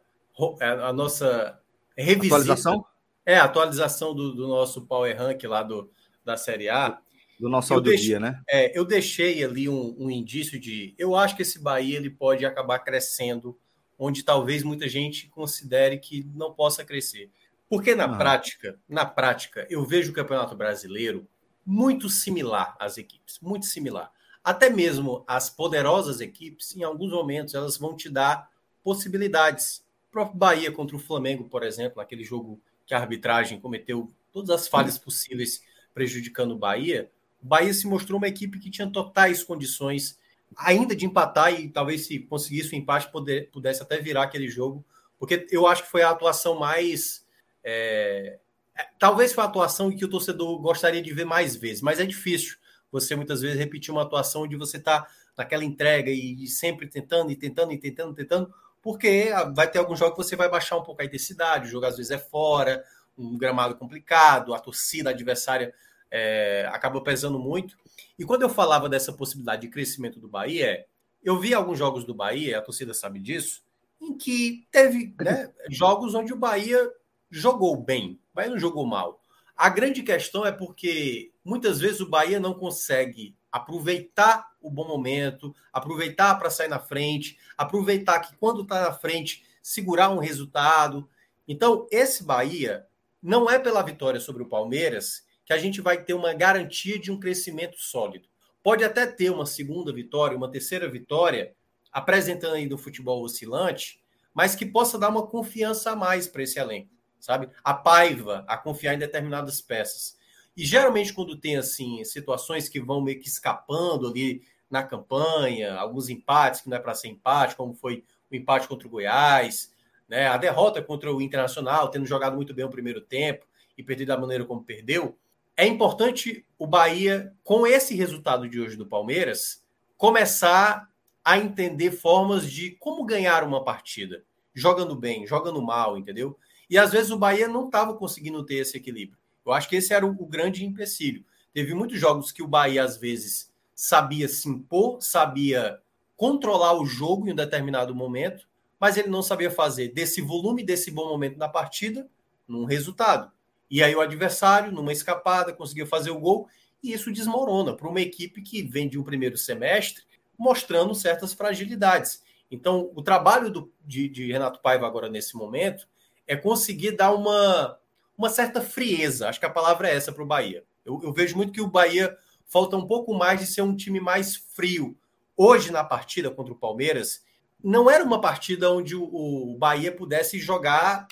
é, 0.59 0.67
a 0.67 0.91
nossa 0.91 1.58
revisita. 2.03 2.35
Atualização? 2.35 2.85
É, 3.25 3.37
a 3.37 3.43
atualização 3.43 4.15
do, 4.15 4.33
do 4.33 4.47
nosso 4.47 4.81
Power 4.81 5.15
Rank 5.17 5.43
lá 5.43 5.63
do, 5.63 5.91
da 6.25 6.35
Série 6.37 6.69
A 6.69 6.99
do 7.39 7.47
nosso 7.47 7.73
eu 7.73 7.81
dia, 7.81 8.19
né? 8.19 8.41
É, 8.49 8.77
eu 8.77 8.83
deixei 8.83 9.41
ali 9.43 9.69
um, 9.69 9.95
um, 9.97 10.11
indício 10.11 10.59
de. 10.59 10.93
Eu 10.97 11.15
acho 11.15 11.37
que 11.37 11.41
esse 11.41 11.57
Bahia 11.57 11.95
ele 11.95 12.09
pode 12.09 12.45
acabar 12.45 12.79
crescendo, 12.79 13.57
onde 13.97 14.23
talvez 14.23 14.61
muita 14.61 14.89
gente 14.89 15.29
considere 15.29 15.97
que 15.99 16.27
não 16.35 16.53
possa 16.53 16.83
crescer. 16.83 17.31
Porque 17.69 17.95
na 17.95 18.05
ah. 18.05 18.17
prática, 18.17 18.77
na 18.89 19.05
prática, 19.05 19.65
eu 19.69 19.85
vejo 19.85 20.11
o 20.11 20.13
Campeonato 20.13 20.53
Brasileiro 20.53 21.25
muito 21.65 22.09
similar 22.09 22.75
às 22.77 22.97
equipes, 22.97 23.39
muito 23.41 23.65
similar. 23.65 24.11
Até 24.43 24.69
mesmo 24.69 25.23
as 25.25 25.49
poderosas 25.49 26.19
equipes, 26.19 26.75
em 26.75 26.83
alguns 26.83 27.11
momentos, 27.11 27.53
elas 27.53 27.77
vão 27.77 27.95
te 27.95 28.09
dar 28.09 28.49
possibilidades. 28.83 29.85
O 30.09 30.11
próprio 30.11 30.37
Bahia 30.37 30.71
contra 30.71 30.95
o 30.95 30.99
Flamengo, 30.99 31.45
por 31.45 31.63
exemplo, 31.63 31.97
naquele 31.97 32.23
jogo 32.23 32.59
que 32.85 32.93
a 32.93 32.97
arbitragem 32.97 33.59
cometeu 33.59 34.11
todas 34.31 34.49
as 34.49 34.67
falhas 34.67 34.97
possíveis 34.97 35.61
prejudicando 35.93 36.51
o 36.51 36.57
Bahia, 36.57 37.11
o 37.41 37.45
Bahia 37.45 37.73
se 37.73 37.87
mostrou 37.87 38.17
uma 38.17 38.27
equipe 38.27 38.59
que 38.59 38.69
tinha 38.69 38.89
totais 38.89 39.43
condições 39.43 40.17
ainda 40.57 40.95
de 40.95 41.05
empatar 41.05 41.53
e 41.59 41.69
talvez 41.69 42.05
se 42.07 42.19
conseguisse 42.19 42.73
o 42.73 42.75
empate 42.75 43.11
poder, 43.11 43.49
pudesse 43.51 43.81
até 43.81 43.99
virar 43.99 44.23
aquele 44.23 44.47
jogo, 44.47 44.83
porque 45.17 45.47
eu 45.51 45.67
acho 45.67 45.83
que 45.83 45.91
foi 45.91 46.01
a 46.01 46.09
atuação 46.09 46.57
mais. 46.57 47.25
É, 47.63 48.39
é, 48.75 48.87
talvez 48.97 49.33
foi 49.33 49.43
a 49.43 49.47
atuação 49.47 49.91
que 49.91 50.05
o 50.05 50.09
torcedor 50.09 50.59
gostaria 50.59 51.01
de 51.01 51.13
ver 51.13 51.25
mais 51.25 51.55
vezes, 51.55 51.81
mas 51.81 51.99
é 51.99 52.05
difícil 52.05 52.57
você 52.91 53.15
muitas 53.15 53.41
vezes 53.41 53.57
repetir 53.57 53.91
uma 53.91 54.01
atuação 54.01 54.43
onde 54.43 54.55
você 54.55 54.77
está 54.77 55.07
naquela 55.37 55.63
entrega 55.63 56.09
e 56.09 56.47
sempre 56.47 56.87
tentando 56.87 57.31
e 57.31 57.35
tentando 57.35 57.71
e 57.71 57.77
tentando, 57.77 58.13
tentando, 58.13 58.53
porque 58.81 59.29
vai 59.53 59.69
ter 59.69 59.79
algum 59.79 59.95
jogo 59.95 60.11
que 60.11 60.23
você 60.23 60.35
vai 60.35 60.49
baixar 60.49 60.77
um 60.77 60.83
pouco 60.83 61.01
a 61.01 61.05
intensidade, 61.05 61.67
o 61.67 61.69
jogo 61.69 61.85
às 61.85 61.97
vezes 61.97 62.11
é 62.11 62.17
fora, 62.17 62.83
um 63.17 63.37
gramado 63.37 63.75
complicado, 63.75 64.53
a 64.53 64.59
torcida 64.59 65.09
adversária 65.09 65.73
é, 66.09 66.67
acabou 66.71 67.01
pesando 67.01 67.37
muito. 67.37 67.77
E 68.17 68.25
quando 68.25 68.43
eu 68.43 68.49
falava 68.49 68.87
dessa 68.87 69.13
possibilidade 69.13 69.63
de 69.63 69.69
crescimento 69.69 70.19
do 70.19 70.27
Bahia, 70.27 70.85
eu 71.23 71.39
vi 71.39 71.53
alguns 71.53 71.77
jogos 71.77 72.05
do 72.05 72.13
Bahia, 72.13 72.57
a 72.57 72.61
torcida 72.61 72.93
sabe 72.93 73.19
disso, 73.19 73.61
em 74.01 74.17
que 74.17 74.67
teve 74.71 75.13
né, 75.19 75.51
jogos 75.69 76.15
onde 76.15 76.31
o 76.31 76.37
Bahia 76.37 76.89
jogou 77.29 77.75
bem, 77.75 78.19
o 78.31 78.35
Bahia 78.35 78.51
não 78.51 78.59
jogou 78.59 78.85
mal. 78.85 79.21
A 79.55 79.69
grande 79.69 80.01
questão 80.01 80.45
é 80.45 80.51
porque 80.53 81.33
muitas 81.43 81.79
vezes 81.79 81.99
o 81.99 82.09
Bahia 82.09 82.39
não 82.39 82.53
consegue 82.53 83.35
aproveitar 83.51 84.48
o 84.61 84.69
bom 84.69 84.87
momento, 84.87 85.55
aproveitar 85.71 86.35
para 86.35 86.49
sair 86.49 86.67
na 86.67 86.79
frente, 86.79 87.37
aproveitar 87.57 88.19
que 88.19 88.35
quando 88.37 88.63
está 88.63 88.81
na 88.81 88.93
frente, 88.93 89.43
segurar 89.61 90.09
um 90.09 90.19
resultado. 90.19 91.09
Então, 91.47 91.87
esse 91.91 92.23
Bahia 92.23 92.85
não 93.21 93.49
é 93.49 93.59
pela 93.59 93.81
vitória 93.81 94.19
sobre 94.19 94.43
o 94.43 94.49
Palmeiras 94.49 95.23
que 95.45 95.53
a 95.53 95.57
gente 95.57 95.81
vai 95.81 96.03
ter 96.03 96.13
uma 96.13 96.33
garantia 96.33 96.99
de 96.99 97.11
um 97.11 97.19
crescimento 97.19 97.77
sólido. 97.79 98.29
Pode 98.61 98.83
até 98.83 99.07
ter 99.07 99.31
uma 99.31 99.45
segunda 99.45 99.91
vitória, 99.91 100.37
uma 100.37 100.51
terceira 100.51 100.87
vitória, 100.87 101.55
apresentando 101.91 102.53
aí 102.53 102.67
do 102.67 102.77
futebol 102.77 103.23
oscilante, 103.23 103.99
mas 104.33 104.53
que 104.53 104.65
possa 104.65 104.99
dar 104.99 105.09
uma 105.09 105.25
confiança 105.25 105.91
a 105.91 105.95
mais 105.95 106.27
para 106.27 106.43
esse 106.43 106.59
elenco, 106.59 106.91
sabe? 107.19 107.49
A 107.63 107.73
paiva, 107.73 108.45
a 108.47 108.57
confiar 108.57 108.93
em 108.93 108.99
determinadas 108.99 109.59
peças. 109.59 110.18
E 110.59 110.65
geralmente 110.65 111.13
quando 111.13 111.37
tem 111.37 111.55
assim 111.55 112.03
situações 112.03 112.67
que 112.67 112.81
vão 112.81 112.99
meio 112.99 113.17
que 113.17 113.29
escapando 113.29 114.09
ali 114.09 114.41
na 114.69 114.83
campanha, 114.83 115.75
alguns 115.75 116.09
empates 116.09 116.59
que 116.59 116.69
não 116.69 116.75
é 116.75 116.81
para 116.81 116.93
ser 116.93 117.07
empate, 117.07 117.55
como 117.55 117.73
foi 117.73 118.03
o 118.29 118.35
empate 118.35 118.67
contra 118.67 118.85
o 118.85 118.91
Goiás, 118.91 119.73
né? 120.05 120.27
A 120.27 120.35
derrota 120.35 120.81
contra 120.81 121.15
o 121.15 121.21
Internacional, 121.21 121.89
tendo 121.89 122.05
jogado 122.05 122.35
muito 122.35 122.53
bem 122.53 122.65
o 122.65 122.69
primeiro 122.69 122.99
tempo 122.99 123.45
e 123.77 123.81
perdido 123.81 124.09
da 124.09 124.17
maneira 124.17 124.43
como 124.43 124.61
perdeu, 124.61 125.17
é 125.55 125.65
importante 125.65 126.45
o 126.57 126.67
Bahia, 126.67 127.33
com 127.41 127.65
esse 127.65 127.95
resultado 127.95 128.49
de 128.49 128.59
hoje 128.59 128.75
do 128.75 128.85
Palmeiras, 128.85 129.63
começar 129.95 130.89
a 131.23 131.37
entender 131.37 131.91
formas 131.91 132.51
de 132.51 132.71
como 132.71 133.05
ganhar 133.05 133.45
uma 133.45 133.63
partida, 133.63 134.25
jogando 134.53 134.93
bem, 134.93 135.25
jogando 135.25 135.61
mal, 135.61 135.97
entendeu? 135.97 136.37
E 136.69 136.77
às 136.77 136.91
vezes 136.91 137.11
o 137.11 137.17
Bahia 137.17 137.47
não 137.47 137.67
estava 137.67 137.93
conseguindo 137.95 138.45
ter 138.45 138.55
esse 138.55 138.75
equilíbrio. 138.75 139.18
Eu 139.49 139.53
acho 139.53 139.67
que 139.67 139.75
esse 139.75 139.93
era 139.93 140.05
o, 140.05 140.11
o 140.11 140.25
grande 140.25 140.65
empecilho. 140.65 141.23
Teve 141.53 141.73
muitos 141.73 141.99
jogos 141.99 142.31
que 142.31 142.43
o 142.43 142.47
Bahia, 142.47 142.83
às 142.83 142.97
vezes, 142.97 143.51
sabia 143.73 144.27
se 144.27 144.47
impor, 144.47 145.01
sabia 145.01 145.79
controlar 146.15 146.73
o 146.73 146.85
jogo 146.85 147.27
em 147.27 147.31
um 147.31 147.35
determinado 147.35 147.95
momento, 147.95 148.47
mas 148.79 148.97
ele 148.97 149.07
não 149.07 149.21
sabia 149.21 149.49
fazer 149.49 149.89
desse 149.89 150.21
volume, 150.21 150.63
desse 150.63 150.91
bom 150.91 151.07
momento 151.07 151.37
na 151.37 151.49
partida, 151.49 152.07
num 152.47 152.65
resultado. 152.65 153.31
E 153.69 153.81
aí 153.81 153.95
o 153.95 154.01
adversário, 154.01 154.71
numa 154.71 154.91
escapada, 154.91 155.53
conseguiu 155.53 155.87
fazer 155.87 156.11
o 156.11 156.19
gol 156.19 156.47
e 156.83 156.93
isso 156.93 157.11
desmorona 157.11 157.75
para 157.75 157.87
uma 157.87 158.01
equipe 158.01 158.41
que 158.41 158.61
vem 158.61 158.87
de 158.87 158.99
um 158.99 159.03
primeiro 159.03 159.37
semestre 159.37 160.03
mostrando 160.37 160.93
certas 160.93 161.33
fragilidades. 161.33 162.21
Então, 162.51 162.91
o 162.95 163.01
trabalho 163.01 163.49
do, 163.49 163.71
de, 163.85 164.09
de, 164.09 164.31
Renato 164.31 164.61
Paiva 164.61 164.87
agora 164.87 165.09
nesse 165.09 165.35
momento 165.35 165.87
é 166.27 166.35
conseguir 166.35 166.91
dar 166.91 167.13
uma, 167.13 167.78
uma 168.19 168.29
certa 168.29 168.61
frieza. 168.61 169.29
Acho 169.29 169.39
que 169.39 169.45
a 169.45 169.49
palavra 169.49 169.87
é 169.87 169.95
essa 169.95 170.11
para 170.11 170.21
o 170.21 170.27
Bahia. 170.27 170.65
Eu, 170.85 170.99
eu, 171.01 171.13
vejo 171.13 171.37
muito 171.37 171.53
que 171.53 171.61
o 171.61 171.69
Bahia 171.69 172.15
falta 172.45 172.75
um 172.75 172.85
pouco 172.85 173.13
mais 173.13 173.39
de 173.39 173.47
ser 173.47 173.61
um 173.61 173.73
time 173.73 174.01
mais 174.01 174.35
frio. 174.35 174.97
Hoje, 175.37 175.71
na 175.71 175.85
partida 175.85 176.29
contra 176.29 176.51
o 176.51 176.57
Palmeiras, 176.57 177.23
não 177.63 177.89
era 177.89 178.03
uma 178.03 178.19
partida 178.19 178.69
onde 178.71 178.93
o, 178.93 179.03
o 179.03 179.57
Bahia 179.57 179.89
pudesse 179.89 180.37
jogar 180.37 181.07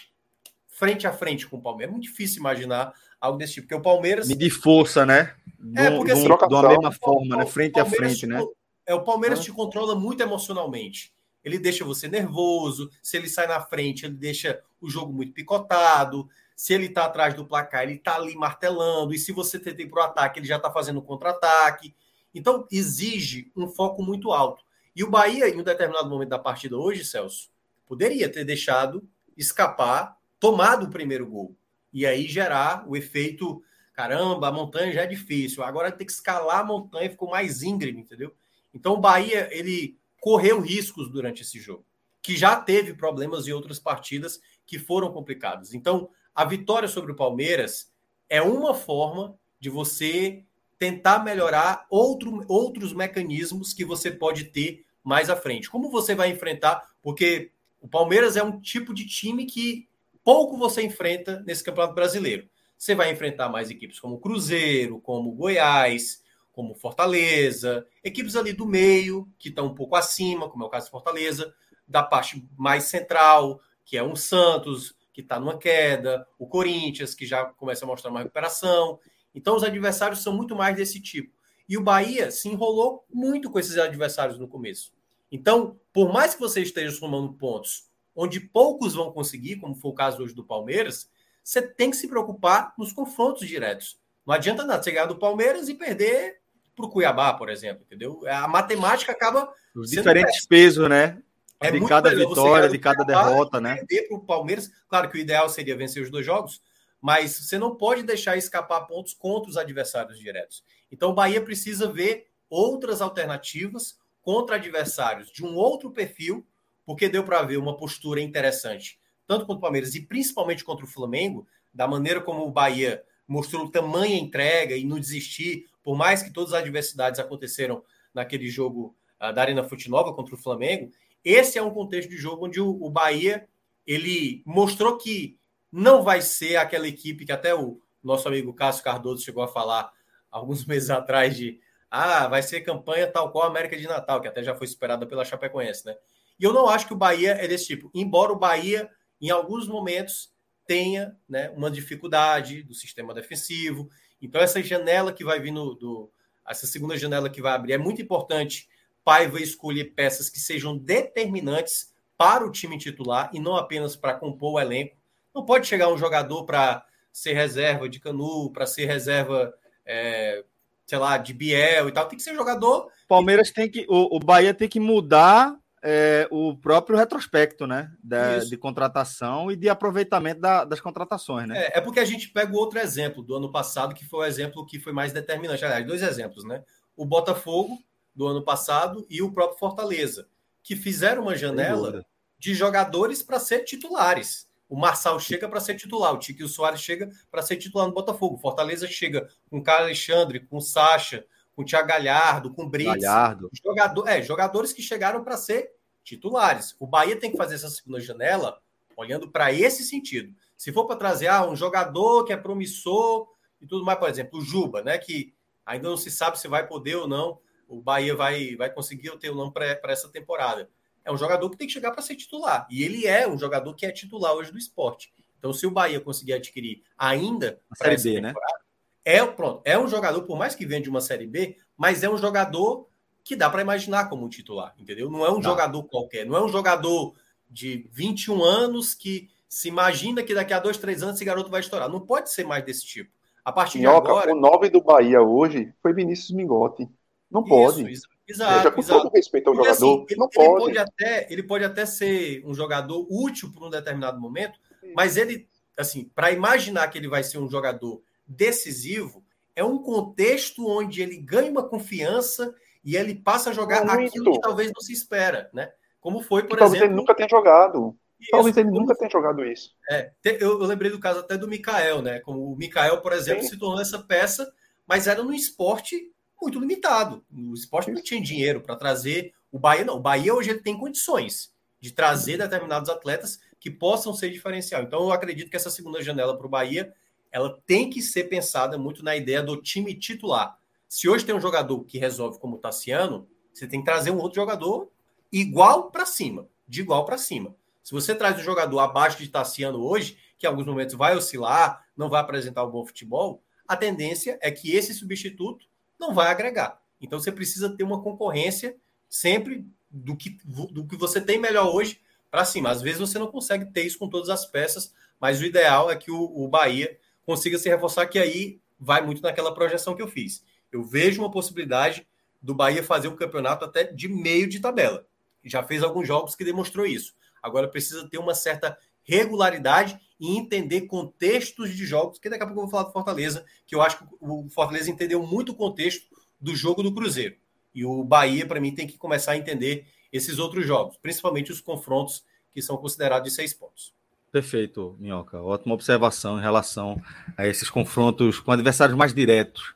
frente 0.68 1.08
a 1.08 1.14
frente 1.14 1.48
com 1.48 1.56
o 1.56 1.62
Palmeiras. 1.62 1.92
É 1.92 1.94
muito 1.94 2.10
difícil 2.10 2.42
imaginar 2.42 2.94
algo 3.22 3.38
desse 3.38 3.54
tipo, 3.54 3.68
porque 3.68 3.80
o 3.80 3.82
Palmeiras. 3.82 4.28
De 4.28 4.50
força, 4.50 5.06
né? 5.06 5.34
É, 5.76 5.90
porque 5.90 6.12
assim, 6.12 6.24
de 6.24 6.28
uma 6.28 6.68
mesma 6.68 6.92
forma, 6.92 7.38
né? 7.38 7.46
Frente 7.46 7.80
a 7.80 7.86
frente, 7.86 8.28
né? 8.28 8.46
É, 8.86 8.94
o 8.94 9.04
Palmeiras 9.04 9.42
te 9.42 9.52
controla 9.54 9.96
muito 9.96 10.22
emocionalmente. 10.22 11.14
Ele 11.42 11.58
deixa 11.58 11.86
você 11.86 12.10
nervoso. 12.10 12.90
Se 13.02 13.16
ele 13.16 13.30
sai 13.30 13.48
na 13.48 13.62
frente, 13.62 14.06
ele 14.06 14.16
deixa 14.16 14.62
o 14.82 14.90
jogo 14.90 15.14
muito 15.14 15.32
picotado. 15.32 16.28
Se 16.58 16.74
ele 16.74 16.90
tá 16.90 17.06
atrás 17.06 17.36
do 17.36 17.46
placar, 17.46 17.84
ele 17.84 18.00
tá 18.00 18.16
ali 18.16 18.36
martelando. 18.36 19.14
E 19.14 19.20
se 19.20 19.32
você 19.32 19.60
tenta 19.60 19.84
ir 19.84 19.90
pro 19.90 20.02
ataque, 20.02 20.40
ele 20.40 20.48
já 20.48 20.58
tá 20.58 20.72
fazendo 20.72 21.04
contra-ataque. 21.04 21.94
Então, 22.34 22.68
exige 22.72 23.52
um 23.56 23.68
foco 23.68 24.02
muito 24.02 24.32
alto. 24.32 24.64
E 24.96 25.04
o 25.04 25.10
Bahia, 25.10 25.48
em 25.48 25.62
um 25.62 25.64
determinado 25.64 26.10
momento 26.10 26.30
da 26.30 26.40
partida 26.40 26.76
hoje, 26.76 27.06
Celso, 27.06 27.52
poderia 27.86 28.28
ter 28.28 28.44
deixado 28.44 29.08
escapar, 29.38 30.18
tomado 30.40 30.88
o 30.88 30.90
primeiro 30.90 31.28
gol. 31.28 31.56
E 31.94 32.08
aí 32.08 32.28
gerar 32.28 32.84
o 32.88 32.98
efeito: 32.98 33.62
caramba, 33.94 34.48
a 34.48 34.52
montanha 34.52 34.92
já 34.92 35.04
é 35.04 35.08
difícil. 35.08 35.64
Agora 35.64 35.92
tem 35.92 36.08
que 36.08 36.14
escalar 36.14 36.62
a 36.62 36.66
montanha, 36.66 37.12
ficou 37.12 37.30
mais 37.30 37.62
íngreme, 37.62 38.02
entendeu? 38.02 38.34
Então 38.74 38.94
o 38.94 39.00
Bahia 39.00 39.48
ele 39.52 39.96
correu 40.20 40.60
riscos 40.60 41.08
durante 41.12 41.44
esse 41.44 41.60
jogo, 41.60 41.86
que 42.20 42.36
já 42.36 42.56
teve 42.56 42.96
problemas 42.96 43.48
em 43.48 43.52
outras 43.52 43.80
partidas 43.80 44.42
que 44.66 44.80
foram 44.80 45.14
complicadas. 45.14 45.76
Então 45.76 46.10
a 46.38 46.46
vitória 46.46 46.88
sobre 46.88 47.12
o 47.12 47.16
Palmeiras 47.16 47.92
é 48.30 48.44
uma 48.44 48.76
forma 48.76 49.36
de 49.60 49.72
você 49.72 50.46
tentar 50.78 51.24
melhorar 51.24 51.88
outro, 51.90 52.46
outros 52.48 52.94
mecanismos 52.94 53.74
que 53.74 53.84
você 53.84 54.12
pode 54.12 54.44
ter 54.44 54.86
mais 55.04 55.32
à 55.32 55.36
frente. 55.36 55.68
Como 55.68 55.90
você 55.90 56.14
vai 56.14 56.30
enfrentar? 56.30 56.92
Porque 57.02 57.50
o 57.82 57.88
Palmeiras 57.88 58.38
é 58.38 58.44
um 58.44 58.62
tipo 58.62 58.94
de 58.94 59.08
time 59.08 59.48
que 59.48 59.90
pouco 60.24 60.56
você 60.60 60.84
enfrenta 60.84 61.44
nesse 61.48 61.64
Campeonato 61.64 61.96
Brasileiro. 61.96 62.48
Você 62.78 62.94
vai 62.94 63.12
enfrentar 63.12 63.50
mais 63.50 63.72
equipes 63.72 64.00
como 64.00 64.20
Cruzeiro, 64.20 65.02
como 65.02 65.32
Goiás, 65.32 66.22
como 66.52 66.76
Fortaleza, 66.76 67.84
equipes 68.04 68.36
ali 68.36 68.54
do 68.54 68.68
meio, 68.68 69.28
que 69.40 69.50
estão 69.50 69.66
um 69.66 69.74
pouco 69.74 69.96
acima, 69.96 70.48
como 70.48 70.64
é 70.64 70.68
o 70.68 70.70
caso 70.70 70.86
de 70.86 70.92
Fortaleza, 70.92 71.52
da 71.88 72.04
parte 72.04 72.48
mais 72.56 72.84
central, 72.84 73.60
que 73.84 73.98
é 73.98 74.04
um 74.04 74.16
Santos, 74.16 74.96
que 75.18 75.22
está 75.22 75.40
numa 75.40 75.58
queda, 75.58 76.28
o 76.38 76.46
Corinthians, 76.46 77.16
que 77.16 77.26
já 77.26 77.44
começa 77.44 77.84
a 77.84 77.88
mostrar 77.88 78.12
uma 78.12 78.20
recuperação. 78.20 79.00
Então, 79.34 79.56
os 79.56 79.64
adversários 79.64 80.22
são 80.22 80.32
muito 80.32 80.56
mais 80.56 80.76
desse 80.76 81.02
tipo. 81.02 81.34
E 81.68 81.76
o 81.76 81.82
Bahia 81.82 82.30
se 82.30 82.48
enrolou 82.48 83.04
muito 83.12 83.50
com 83.50 83.58
esses 83.58 83.80
adversários 83.80 84.38
no 84.38 84.48
começo. 84.48 84.94
Então, 85.32 85.80
por 85.92 86.14
mais 86.14 86.36
que 86.36 86.40
você 86.40 86.62
esteja 86.62 86.96
somando 86.96 87.34
pontos 87.34 87.88
onde 88.16 88.40
poucos 88.40 88.94
vão 88.94 89.12
conseguir, 89.12 89.56
como 89.56 89.74
foi 89.74 89.90
o 89.90 89.96
caso 89.96 90.22
hoje 90.22 90.36
do 90.36 90.46
Palmeiras, 90.46 91.10
você 91.44 91.64
tem 91.64 91.90
que 91.90 91.98
se 91.98 92.08
preocupar 92.08 92.76
nos 92.78 92.94
confrontos 92.94 93.48
diretos. 93.48 94.00
Não 94.24 94.36
adianta 94.36 94.64
nada 94.64 94.84
você 94.84 94.92
ganhar 94.92 95.08
do 95.08 95.18
Palmeiras 95.18 95.68
e 95.68 95.74
perder 95.74 96.42
para 96.76 96.86
o 96.86 96.90
Cuiabá, 96.90 97.34
por 97.34 97.50
exemplo, 97.50 97.84
entendeu? 97.84 98.22
A 98.28 98.48
matemática 98.48 99.12
acaba. 99.12 99.52
Os 99.74 99.90
diferentes 99.90 100.46
pesos, 100.46 100.88
né? 100.88 101.20
É 101.60 101.72
de 101.72 101.86
cada 101.86 102.14
vitória, 102.14 102.70
de 102.70 102.78
cada 102.78 103.04
derrota, 103.04 103.60
né? 103.60 103.78
Perder 103.78 104.08
para 104.08 104.18
o 104.18 104.22
Palmeiras. 104.22 104.72
Claro 104.88 105.10
que 105.10 105.18
o 105.18 105.22
ideal 105.22 105.50
seria 105.50 105.76
vencer 105.76 106.04
os 106.04 106.12
dois 106.12 106.26
jogos, 106.26 106.62
mas 107.02 107.32
você 107.32 107.58
não 107.58 107.76
pode 107.76 108.04
deixar 108.04 108.38
escapar 108.38 108.82
pontos 108.82 109.14
contra 109.14 109.50
os 109.50 109.58
adversários 109.58 110.20
diretos. 110.20 110.64
Então 110.92 111.10
o 111.10 111.14
Bahia 111.14 111.42
precisa 111.42 111.92
ver 111.92 112.28
outras 112.50 113.02
alternativas 113.02 113.98
contra 114.22 114.56
adversários 114.56 115.32
de 115.32 115.44
um 115.44 115.56
outro 115.56 115.90
perfil, 115.92 116.46
porque 116.86 117.10
deu 117.10 117.24
para 117.24 117.42
ver 117.44 117.58
uma 117.58 117.76
postura 117.76 118.22
interessante, 118.22 119.00
tanto 119.26 119.46
contra 119.46 119.58
o 119.58 119.62
Palmeiras 119.62 119.96
e 119.96 120.02
principalmente 120.02 120.64
contra 120.64 120.86
o 120.86 120.88
Flamengo, 120.88 121.48
da 121.74 121.88
maneira 121.88 122.22
como 122.22 122.46
o 122.46 122.52
Bahia 122.52 123.04
mostrou 123.28 123.70
tamanha 123.70 124.18
entrega 124.18 124.76
e 124.76 124.86
não 124.86 125.00
desistir, 125.00 125.66
por 125.84 125.98
mais 125.98 126.24
que 126.24 126.32
todas 126.32 126.54
as 126.54 126.62
adversidades 126.62 127.20
aconteceram 127.20 127.84
naquele 128.14 128.50
jogo 128.50 128.96
uh, 129.22 129.34
da 129.34 129.42
Arena 129.42 129.64
Fute 129.64 129.90
Nova 129.90 130.14
contra 130.14 130.34
o 130.34 130.38
Flamengo, 130.38 130.92
esse 131.30 131.58
é 131.58 131.62
um 131.64 131.74
contexto 131.74 132.10
de 132.10 132.18
jogo 132.18 132.46
onde 132.46 132.60
o, 132.60 132.90
Bahia 132.90 133.48
ele 133.86 134.44
mostrou 134.46 134.98
que 134.98 135.38
não 135.72 136.04
vai 136.04 136.22
ser 136.22 136.58
aquela 136.58 136.88
equipe 136.88 137.26
que 137.26 137.32
até 137.32 137.54
o 137.54 137.82
nosso 138.04 138.28
amigo 138.28 138.54
Cássio 138.54 138.84
Cardoso 138.84 139.24
chegou 139.24 139.44
a 139.44 139.48
falar 139.48 139.92
alguns 140.30 140.64
meses 140.68 140.90
atrás 140.90 141.36
de 141.36 141.60
ah, 141.90 142.28
vai 142.28 142.44
ser 142.44 142.62
campanha 142.62 143.08
tal 143.08 143.32
qual 143.32 143.46
a 143.46 143.48
América 143.48 143.78
de 143.78 143.88
Natal, 143.88 144.20
que 144.20 144.28
até 144.28 144.44
já 144.44 144.54
foi 144.54 144.68
superada 144.68 145.06
pela 145.06 145.24
Chapecoense, 145.24 145.86
né? 145.86 145.96
E 146.38 146.44
eu 146.44 146.54
não 146.54 146.68
acho 146.68 146.86
que 146.86 146.94
o 146.94 146.98
Bahia 146.98 147.32
é 147.32 147.48
desse 147.48 147.68
tipo. 147.68 147.90
Embora 147.94 148.32
o 148.32 148.38
Bahia, 148.38 148.90
em 149.22 149.30
alguns 149.30 149.68
momentos, 149.68 150.32
tenha 150.68 151.18
né, 151.28 151.50
uma 151.56 151.72
dificuldade 151.72 152.62
do 152.62 152.74
sistema 152.74 153.14
defensivo, 153.14 153.90
então, 154.22 154.42
essa 154.42 154.62
janela 154.62 155.14
que 155.14 155.24
vai 155.24 155.40
vir 155.40 155.52
no, 155.52 155.76
do, 155.76 156.12
essa 156.48 156.66
segunda 156.66 156.98
janela 156.98 157.30
que 157.30 157.42
vai 157.42 157.54
abrir, 157.54 157.74
é 157.74 157.78
muito 157.78 158.02
importante 158.02 158.68
Paiva 159.08 159.40
escolher 159.40 159.94
peças 159.96 160.30
que 160.30 160.38
sejam 160.38 160.78
determinantes 160.78 161.94
para 162.18 162.46
o 162.46 162.52
time 162.52 162.78
titular 162.78 163.30
e 163.32 163.40
não 163.40 163.56
apenas 163.56 163.96
para 163.96 164.14
compor 164.14 164.56
o 164.56 164.60
elenco. 164.60 164.98
Não 165.34 165.46
pode 165.46 165.66
chegar 165.66 165.88
um 165.88 165.98
jogador 165.98 166.44
para 166.44 166.86
ser 167.10 167.32
reserva 167.32 167.88
de 167.88 168.02
Canu, 168.02 168.52
para 168.52 168.66
ser 168.66 168.84
reserva, 168.84 169.54
é, 169.86 170.44
sei 170.86 170.98
lá, 170.98 171.18
de 171.18 171.34
Biel 171.34 171.88
e 171.88 171.92
tal. 171.94 172.06
Tem 172.06 172.18
que 172.18 172.24
ser 172.24 172.36
jogador. 172.36 172.92
Palmeiras 173.08 173.50
tem 173.50 173.72
que. 173.72 173.86
O, 173.88 174.18
o 174.18 174.20
Bahia 174.20 174.54
tem 174.54 174.68
que 174.68 174.78
mudar 174.78 175.58
é, 175.82 176.28
o 176.30 176.58
próprio 176.58 176.98
retrospecto, 176.98 177.66
né? 177.66 177.90
Da, 178.04 178.40
de 178.40 178.58
contratação 178.58 179.50
e 179.50 179.56
de 179.56 179.70
aproveitamento 179.70 180.42
da, 180.42 180.66
das 180.66 180.82
contratações, 180.82 181.48
né? 181.48 181.58
É, 181.58 181.78
é, 181.78 181.82
porque 181.82 182.02
a 182.02 182.06
gente 182.06 182.28
pega 182.28 182.52
o 182.52 182.58
outro 182.58 182.78
exemplo 182.78 183.24
do 183.24 183.38
ano 183.38 183.50
passado, 183.50 183.96
que 183.96 184.04
foi 184.04 184.20
o 184.20 184.30
exemplo 184.30 184.66
que 184.66 184.82
foi 184.82 184.92
mais 184.92 185.14
determinante. 185.14 185.64
Aliás, 185.64 185.88
dois 185.88 186.04
exemplos, 186.04 186.44
né? 186.44 186.62
O 186.94 187.06
Botafogo 187.06 187.78
do 188.18 188.26
ano 188.26 188.42
passado 188.42 189.06
e 189.08 189.22
o 189.22 189.32
próprio 189.32 189.60
Fortaleza, 189.60 190.28
que 190.64 190.76
fizeram 190.76 191.22
uma 191.22 191.36
janela 191.36 192.04
de 192.40 192.56
jogadores 192.56 193.22
para 193.22 193.40
ser 193.40 193.60
titulares. 193.60 194.50
O 194.68 194.76
Marçal 194.76 195.20
chega 195.20 195.48
para 195.48 195.60
ser 195.60 195.76
titular, 195.76 196.14
o 196.14 196.18
Tiquinho 196.18 196.50
Soares 196.50 196.82
chega 196.82 197.12
para 197.30 197.44
ser 197.44 197.58
titular 197.58 197.88
no 197.88 197.94
Botafogo. 197.94 198.40
Fortaleza 198.40 198.88
chega 198.88 199.30
com 199.52 199.60
o 199.60 199.64
Carlos 199.64 199.86
Alexandre, 199.86 200.40
com 200.40 200.58
o 200.58 200.62
Sacha, 200.62 201.26
com 201.56 201.62
o 201.62 201.66
Thiago 201.66 201.88
Galhardo, 201.88 202.52
com 202.52 202.64
o 202.64 202.70
Brits. 202.70 203.04
Galhardo. 203.04 203.52
Jogador, 203.64 204.08
é, 204.08 204.22
jogadores 204.24 204.74
que 204.74 204.82
chegaram 204.82 205.24
para 205.24 205.38
ser 205.38 205.72
titulares. 206.04 206.76
O 206.80 206.88
Bahia 206.88 207.20
tem 207.20 207.30
que 207.30 207.38
fazer 207.38 207.54
essa 207.54 207.70
segunda 207.70 208.00
janela 208.00 208.60
olhando 208.98 209.30
para 209.30 209.54
esse 209.54 209.84
sentido. 209.84 210.34
Se 210.58 210.74
for 210.74 210.88
para 210.88 210.96
trazer 210.96 211.28
ah, 211.28 211.48
um 211.48 211.56
jogador 211.56 212.26
que 212.26 212.34
é 212.34 212.38
promissor 212.38 213.28
e 213.62 213.68
tudo 213.68 213.86
mais, 213.86 214.00
por 214.00 214.10
exemplo, 214.10 214.40
o 214.40 214.42
Juba, 214.44 214.82
né, 214.82 214.98
que 214.98 215.36
ainda 215.64 215.88
não 215.88 215.98
se 215.98 216.10
sabe 216.10 216.40
se 216.40 216.48
vai 216.48 216.66
poder 216.66 216.96
ou 216.96 217.08
não, 217.08 217.40
o 217.68 217.82
Bahia 217.82 218.16
vai, 218.16 218.56
vai 218.56 218.70
conseguir 218.70 219.16
ter 219.18 219.30
ou 219.30 219.36
não 219.36 219.52
para 219.52 219.80
essa 219.86 220.10
temporada. 220.10 220.70
É 221.04 221.12
um 221.12 221.18
jogador 221.18 221.50
que 221.50 221.58
tem 221.58 221.68
que 221.68 221.74
chegar 221.74 221.92
para 221.92 222.02
ser 222.02 222.16
titular. 222.16 222.68
E 222.70 222.84
ele 222.84 223.08
é 223.08 223.28
um 223.28 223.38
jogador 223.38 223.74
que 223.74 223.86
é 223.86 223.92
titular 223.92 224.34
hoje 224.34 224.52
do 224.52 224.58
esporte. 224.58 225.14
Então, 225.38 225.54
se 225.54 225.66
o 225.66 225.72
Bahia 225.72 226.00
conseguir 226.00 226.34
adquirir 226.34 226.84
ainda 226.98 227.62
para 227.78 227.94
essa 227.94 228.04
B, 228.04 228.22
né? 228.22 228.30
temporada, 228.30 228.54
né? 228.54 228.68
É, 229.06 229.26
pronto, 229.26 229.62
é 229.64 229.80
um 229.80 229.88
jogador, 229.88 230.22
por 230.24 230.38
mais 230.38 230.54
que 230.54 230.66
venha 230.66 230.82
de 230.82 230.90
uma 230.90 231.00
Série 231.00 231.28
B, 231.28 231.56
mas 231.78 232.04
é 232.04 232.10
um 232.10 232.18
jogador 232.18 232.90
que 233.24 233.36
dá 233.38 233.50
para 233.50 233.62
imaginar 233.62 234.10
como 234.10 234.26
um 234.26 234.30
titular, 234.30 234.74
entendeu? 234.78 235.10
Não 235.10 235.26
é 235.26 235.32
um 235.32 235.42
jogador 235.42 235.84
qualquer, 235.84 236.26
não 236.26 236.36
é 236.36 236.44
um 236.44 236.50
jogador 236.50 237.14
de 237.50 237.88
21 237.92 238.44
anos 238.44 238.94
que 238.94 239.30
se 239.48 239.70
imagina 239.70 240.24
que 240.24 240.34
daqui 240.34 240.54
a 240.54 240.60
dois, 240.60 240.78
três 240.78 241.02
anos 241.02 241.16
esse 241.16 241.26
garoto 241.26 241.50
vai 241.50 241.62
estourar. 241.62 241.90
Não 241.90 242.02
pode 242.02 242.32
ser 242.32 242.46
mais 242.46 242.66
desse 242.66 242.86
tipo. 242.86 243.12
A 243.46 243.52
partir 243.52 243.78
Minhoca, 243.78 244.02
de 244.02 244.12
agora. 244.12 244.34
O 244.34 244.40
9 244.40 244.70
do 244.70 244.82
Bahia 244.82 245.22
hoje 245.22 245.74
foi 245.82 245.94
Vinícius 245.94 246.32
Mingotti. 246.32 246.88
Não 247.30 247.44
pode. 247.44 247.92
Isso, 247.92 248.08
exato. 248.28 248.58
Veja, 248.58 248.72
com 248.72 248.80
exato. 248.80 249.02
todo 249.04 249.14
respeito 249.14 249.50
ao 249.50 249.56
Porque, 249.56 249.70
assim, 249.70 249.80
jogador, 249.82 250.06
assim, 250.06 250.16
não 250.18 250.26
ele, 250.26 250.34
pode. 250.34 250.50
Ele 250.50 250.60
pode, 250.60 250.78
até, 250.78 251.28
ele 251.30 251.44
pode 251.44 251.64
até 251.66 251.86
ser 251.86 252.44
um 252.46 252.54
jogador 252.54 253.08
útil 253.10 253.52
por 253.52 253.66
um 253.66 253.70
determinado 253.70 254.20
momento, 254.20 254.60
mas 254.96 255.18
ele, 255.18 255.48
assim, 255.78 256.06
para 256.16 256.32
imaginar 256.32 256.88
que 256.88 256.98
ele 256.98 257.08
vai 257.08 257.24
ser 257.24 257.38
um 257.38 257.50
jogador 257.50 258.02
decisivo, 258.26 259.24
é 259.56 259.64
um 259.64 259.80
contexto 259.80 260.68
onde 260.68 261.02
ele 261.02 261.18
ganha 261.18 261.52
uma 261.52 261.68
confiança 261.68 262.54
e 262.84 262.96
ele 262.96 263.16
passa 263.16 263.50
a 263.50 263.54
jogar 263.54 263.86
Muito. 263.86 264.08
aquilo 264.08 264.32
que 264.32 264.40
talvez 264.40 264.72
não 264.74 264.82
se 264.82 264.94
espera, 264.94 265.50
né? 265.54 265.72
Como 266.00 266.22
foi, 266.22 266.44
por 266.44 266.58
talvez 266.58 266.82
exemplo. 266.82 266.82
Talvez 266.82 266.84
ele 266.84 266.96
nunca 266.96 267.16
tenha 267.16 267.28
jogado. 267.28 267.98
Isso, 268.20 268.32
talvez 268.32 268.58
ele 268.58 268.72
nunca 268.72 268.96
tenha 268.96 269.10
jogado 269.10 269.44
isso. 269.46 269.72
É, 269.90 270.12
eu, 270.24 270.62
eu, 270.62 270.66
lembrei 270.66 270.92
do 270.92 271.00
caso 271.00 271.20
até 271.20 271.38
do 271.38 271.48
Mikael, 271.48 272.02
né? 272.02 272.20
Como 272.22 272.52
o 272.52 272.56
Mikael, 272.56 273.02
por 273.02 273.14
exemplo, 273.14 273.44
Sim. 273.44 273.50
se 273.50 273.60
tornou 273.60 273.82
essa 273.82 274.00
peça, 274.00 274.52
mas 274.88 275.08
era 275.08 275.22
num 275.22 275.34
esporte 275.34 276.12
muito 276.42 276.60
limitado. 276.60 277.24
O 277.32 277.54
esporte 277.54 277.92
não 277.92 278.02
tinha 278.02 278.22
dinheiro 278.22 278.62
para 278.62 278.76
trazer 278.76 279.34
O 279.52 279.60
Bahia 279.60 279.86
não. 279.86 279.98
O 279.98 280.00
Bahia 280.00 280.34
hoje 280.34 280.50
ele 280.50 280.60
tem 280.60 280.78
condições 280.78 281.54
de 281.80 281.92
trazer 281.92 282.38
determinados 282.38 282.90
atletas 282.90 283.40
que 283.60 283.70
possam 283.70 284.14
ser 284.14 284.30
diferencial. 284.30 284.84
Então, 284.84 285.02
eu 285.04 285.12
acredito 285.12 285.50
que 285.50 285.56
essa 285.56 285.70
segunda 285.70 286.02
janela 286.02 286.38
para 286.38 286.48
o 286.48 286.50
Bahia 286.50 286.94
ela 287.32 287.60
tem 287.66 287.90
que 287.90 288.02
ser 288.02 288.26
pensada 288.26 288.78
muito 288.78 289.04
na 289.04 289.16
ideia 289.16 289.44
do 289.44 289.62
time 289.62 289.94
titular. 289.94 290.58
Se 290.88 291.10
hoje 291.10 291.26
tem 291.26 291.36
um 291.36 291.42
jogador 291.42 291.84
que 291.84 291.98
resolve 291.98 292.40
como 292.40 292.56
o 292.56 292.60
Tassiano, 292.60 293.28
você 293.54 293.68
tem 293.68 293.80
que 293.80 293.86
trazer 293.86 294.12
um 294.12 294.18
outro 294.18 294.36
jogador 294.36 294.90
igual 295.32 295.92
para 295.92 296.06
cima, 296.06 296.48
de 296.68 296.82
igual 296.82 297.06
para 297.06 297.18
cima. 297.18 297.56
Se 297.84 297.92
você 297.92 298.16
traz 298.16 298.40
um 298.40 298.44
jogador 298.44 298.80
abaixo 298.80 299.18
de 299.18 299.28
Tassiano 299.28 299.84
hoje, 299.84 300.18
que 300.38 300.46
em 300.46 300.50
alguns 300.50 300.66
momentos 300.66 300.96
vai 300.96 301.16
oscilar, 301.16 301.86
não 301.96 302.10
vai 302.10 302.22
apresentar 302.22 302.64
um 302.66 302.72
bom 302.72 302.86
futebol, 302.86 303.42
a 303.68 303.76
tendência 303.76 304.38
é 304.42 304.50
que 304.50 304.76
esse 304.76 304.94
substituto 304.94 305.68
não 306.00 306.14
vai 306.14 306.28
agregar. 306.28 306.82
Então 307.00 307.20
você 307.20 307.32
precisa 307.32 307.70
ter 307.70 307.84
uma 307.84 308.02
concorrência 308.02 308.76
sempre 309.10 309.66
do 309.90 310.16
que, 310.16 310.38
do 310.44 310.86
que 310.86 310.96
você 310.96 311.22
tem 311.22 311.40
melhor 311.40 311.74
hoje 311.74 312.02
para 312.30 312.46
cima. 312.46 312.70
Às 312.70 312.82
vezes 312.82 313.00
você 313.00 313.18
não 313.18 313.28
consegue 313.28 313.66
ter 313.66 313.84
isso 313.84 313.98
com 313.98 314.10
todas 314.10 314.30
as 314.30 314.46
peças, 314.46 314.94
mas 315.20 315.40
o 315.40 315.46
ideal 315.46 315.90
é 315.90 315.96
que 315.96 316.12
o, 316.12 316.22
o 316.22 316.48
Bahia 316.48 316.98
consiga 317.26 317.58
se 317.58 317.70
reforçar, 317.70 318.08
que 318.08 318.20
aí 318.20 318.60
vai 318.80 319.02
muito 319.02 319.22
naquela 319.22 319.54
projeção 319.54 319.96
que 319.96 320.02
eu 320.02 320.08
fiz. 320.08 320.44
Eu 320.72 320.84
vejo 320.84 321.22
uma 321.22 321.32
possibilidade 321.32 322.08
do 322.42 322.54
Bahia 322.54 322.84
fazer 322.84 323.08
o 323.08 323.12
um 323.12 323.16
campeonato 323.16 323.66
até 323.66 323.84
de 323.84 324.08
meio 324.08 324.48
de 324.48 324.60
tabela. 324.60 325.06
Já 325.44 325.64
fez 325.64 325.82
alguns 325.82 326.08
jogos 326.08 326.36
que 326.36 326.44
demonstrou 326.44 326.86
isso. 326.86 327.16
Agora 327.42 327.68
precisa 327.68 328.08
ter 328.08 328.18
uma 328.18 328.36
certa 328.36 328.78
regularidade 329.08 330.00
e 330.20 330.38
entender 330.38 330.82
contextos 330.82 331.76
de 331.76 331.86
jogos, 331.86 332.20
que 332.20 332.30
daqui 332.30 332.44
a 332.44 332.48
pouco 332.48 332.62
eu 332.62 332.64
vou 332.66 332.72
falar 332.72 332.84
do 332.84 332.92
Fortaleza, 332.92 333.46
que 333.66 333.76
eu 333.76 333.82
acho 333.82 334.00
que 334.00 334.06
o 334.20 334.50
Fortaleza 334.50 334.90
entendeu 334.90 335.26
muito 335.26 335.52
o 335.52 335.56
contexto 335.56 336.06
do 336.40 336.56
jogo 336.56 336.84
do 336.84 336.94
Cruzeiro. 336.94 337.36
E 337.74 337.86
o 337.86 338.04
Bahia, 338.04 338.46
para 338.46 338.60
mim, 338.60 338.74
tem 338.74 338.88
que 338.88 338.98
começar 338.98 339.34
a 339.34 339.38
entender 339.38 339.86
esses 340.12 340.40
outros 340.40 340.66
jogos, 340.66 340.98
principalmente 340.98 341.52
os 341.52 341.62
confrontos 341.62 342.24
que 342.54 342.62
são 342.62 342.78
considerados 342.78 343.30
de 343.30 343.36
seis 343.36 343.54
pontos. 343.54 343.94
Perfeito, 344.32 344.96
Minhoca. 345.00 345.42
Ótima 345.42 345.76
observação 345.76 346.38
em 346.38 346.42
relação 346.42 347.02
a 347.38 347.48
esses 347.48 347.70
confrontos 347.70 348.40
com 348.40 348.52
adversários 348.52 348.98
mais 348.98 349.14
diretos 349.14 349.74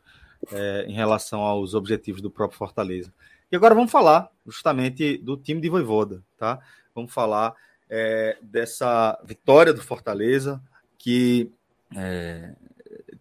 é, 0.51 0.85
em 0.87 0.93
relação 0.93 1.41
aos 1.41 1.73
objetivos 1.73 2.21
do 2.21 2.31
próprio 2.31 2.57
Fortaleza. 2.57 3.13
E 3.51 3.55
agora 3.55 3.75
vamos 3.75 3.91
falar 3.91 4.29
justamente 4.45 5.17
do 5.17 5.37
time 5.37 5.61
de 5.61 5.69
Voivoda, 5.69 6.23
tá? 6.37 6.59
Vamos 6.95 7.13
falar 7.13 7.53
é, 7.91 8.37
dessa 8.41 9.21
vitória 9.25 9.73
do 9.73 9.81
Fortaleza 9.81 10.63
que 10.97 11.51
é, 11.93 12.55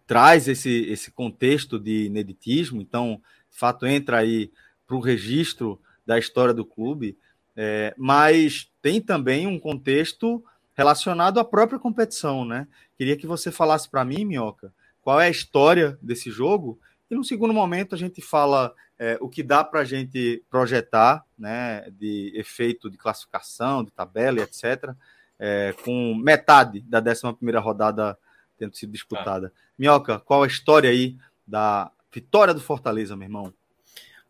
traz 0.07 0.47
esse, 0.47 0.85
esse 0.89 1.11
contexto 1.11 1.77
de 1.77 2.05
ineditismo, 2.05 2.81
então, 2.81 3.21
de 3.49 3.57
fato, 3.57 3.85
entra 3.85 4.19
aí 4.19 4.49
para 4.87 4.95
o 4.95 5.01
registro 5.01 5.79
da 6.05 6.17
história 6.17 6.53
do 6.53 6.63
clube, 6.65 7.17
é, 7.55 7.93
mas 7.97 8.71
tem 8.81 9.01
também 9.01 9.45
um 9.45 9.59
contexto 9.59 10.43
relacionado 10.73 11.39
à 11.39 11.43
própria 11.43 11.77
competição, 11.77 12.45
né? 12.45 12.67
Queria 12.97 13.17
que 13.17 13.27
você 13.27 13.51
falasse 13.51 13.89
para 13.89 14.05
mim, 14.05 14.23
Minhoca, 14.23 14.73
qual 15.01 15.19
é 15.19 15.27
a 15.27 15.31
história 15.31 15.97
desse 16.01 16.31
jogo 16.31 16.79
e 17.09 17.15
no 17.15 17.25
segundo 17.25 17.53
momento 17.53 17.93
a 17.93 17.97
gente 17.97 18.21
fala 18.21 18.73
é, 19.01 19.17
o 19.19 19.27
que 19.27 19.41
dá 19.41 19.63
para 19.63 19.79
a 19.79 19.83
gente 19.83 20.43
projetar, 20.47 21.25
né, 21.35 21.89
de 21.89 22.31
efeito 22.35 22.87
de 22.87 22.99
classificação, 22.99 23.83
de 23.83 23.89
tabela 23.89 24.41
etc., 24.41 24.91
é, 25.39 25.73
com 25.83 26.13
metade 26.13 26.81
da 26.81 26.99
11 26.99 27.33
primeira 27.33 27.59
rodada 27.59 28.15
tendo 28.59 28.77
sido 28.77 28.91
disputada. 28.91 29.49
Tá. 29.49 29.55
Minhoca, 29.75 30.19
qual 30.19 30.43
a 30.43 30.47
história 30.47 30.87
aí 30.87 31.17
da 31.47 31.91
vitória 32.13 32.53
do 32.53 32.61
Fortaleza, 32.61 33.15
meu 33.15 33.25
irmão? 33.25 33.51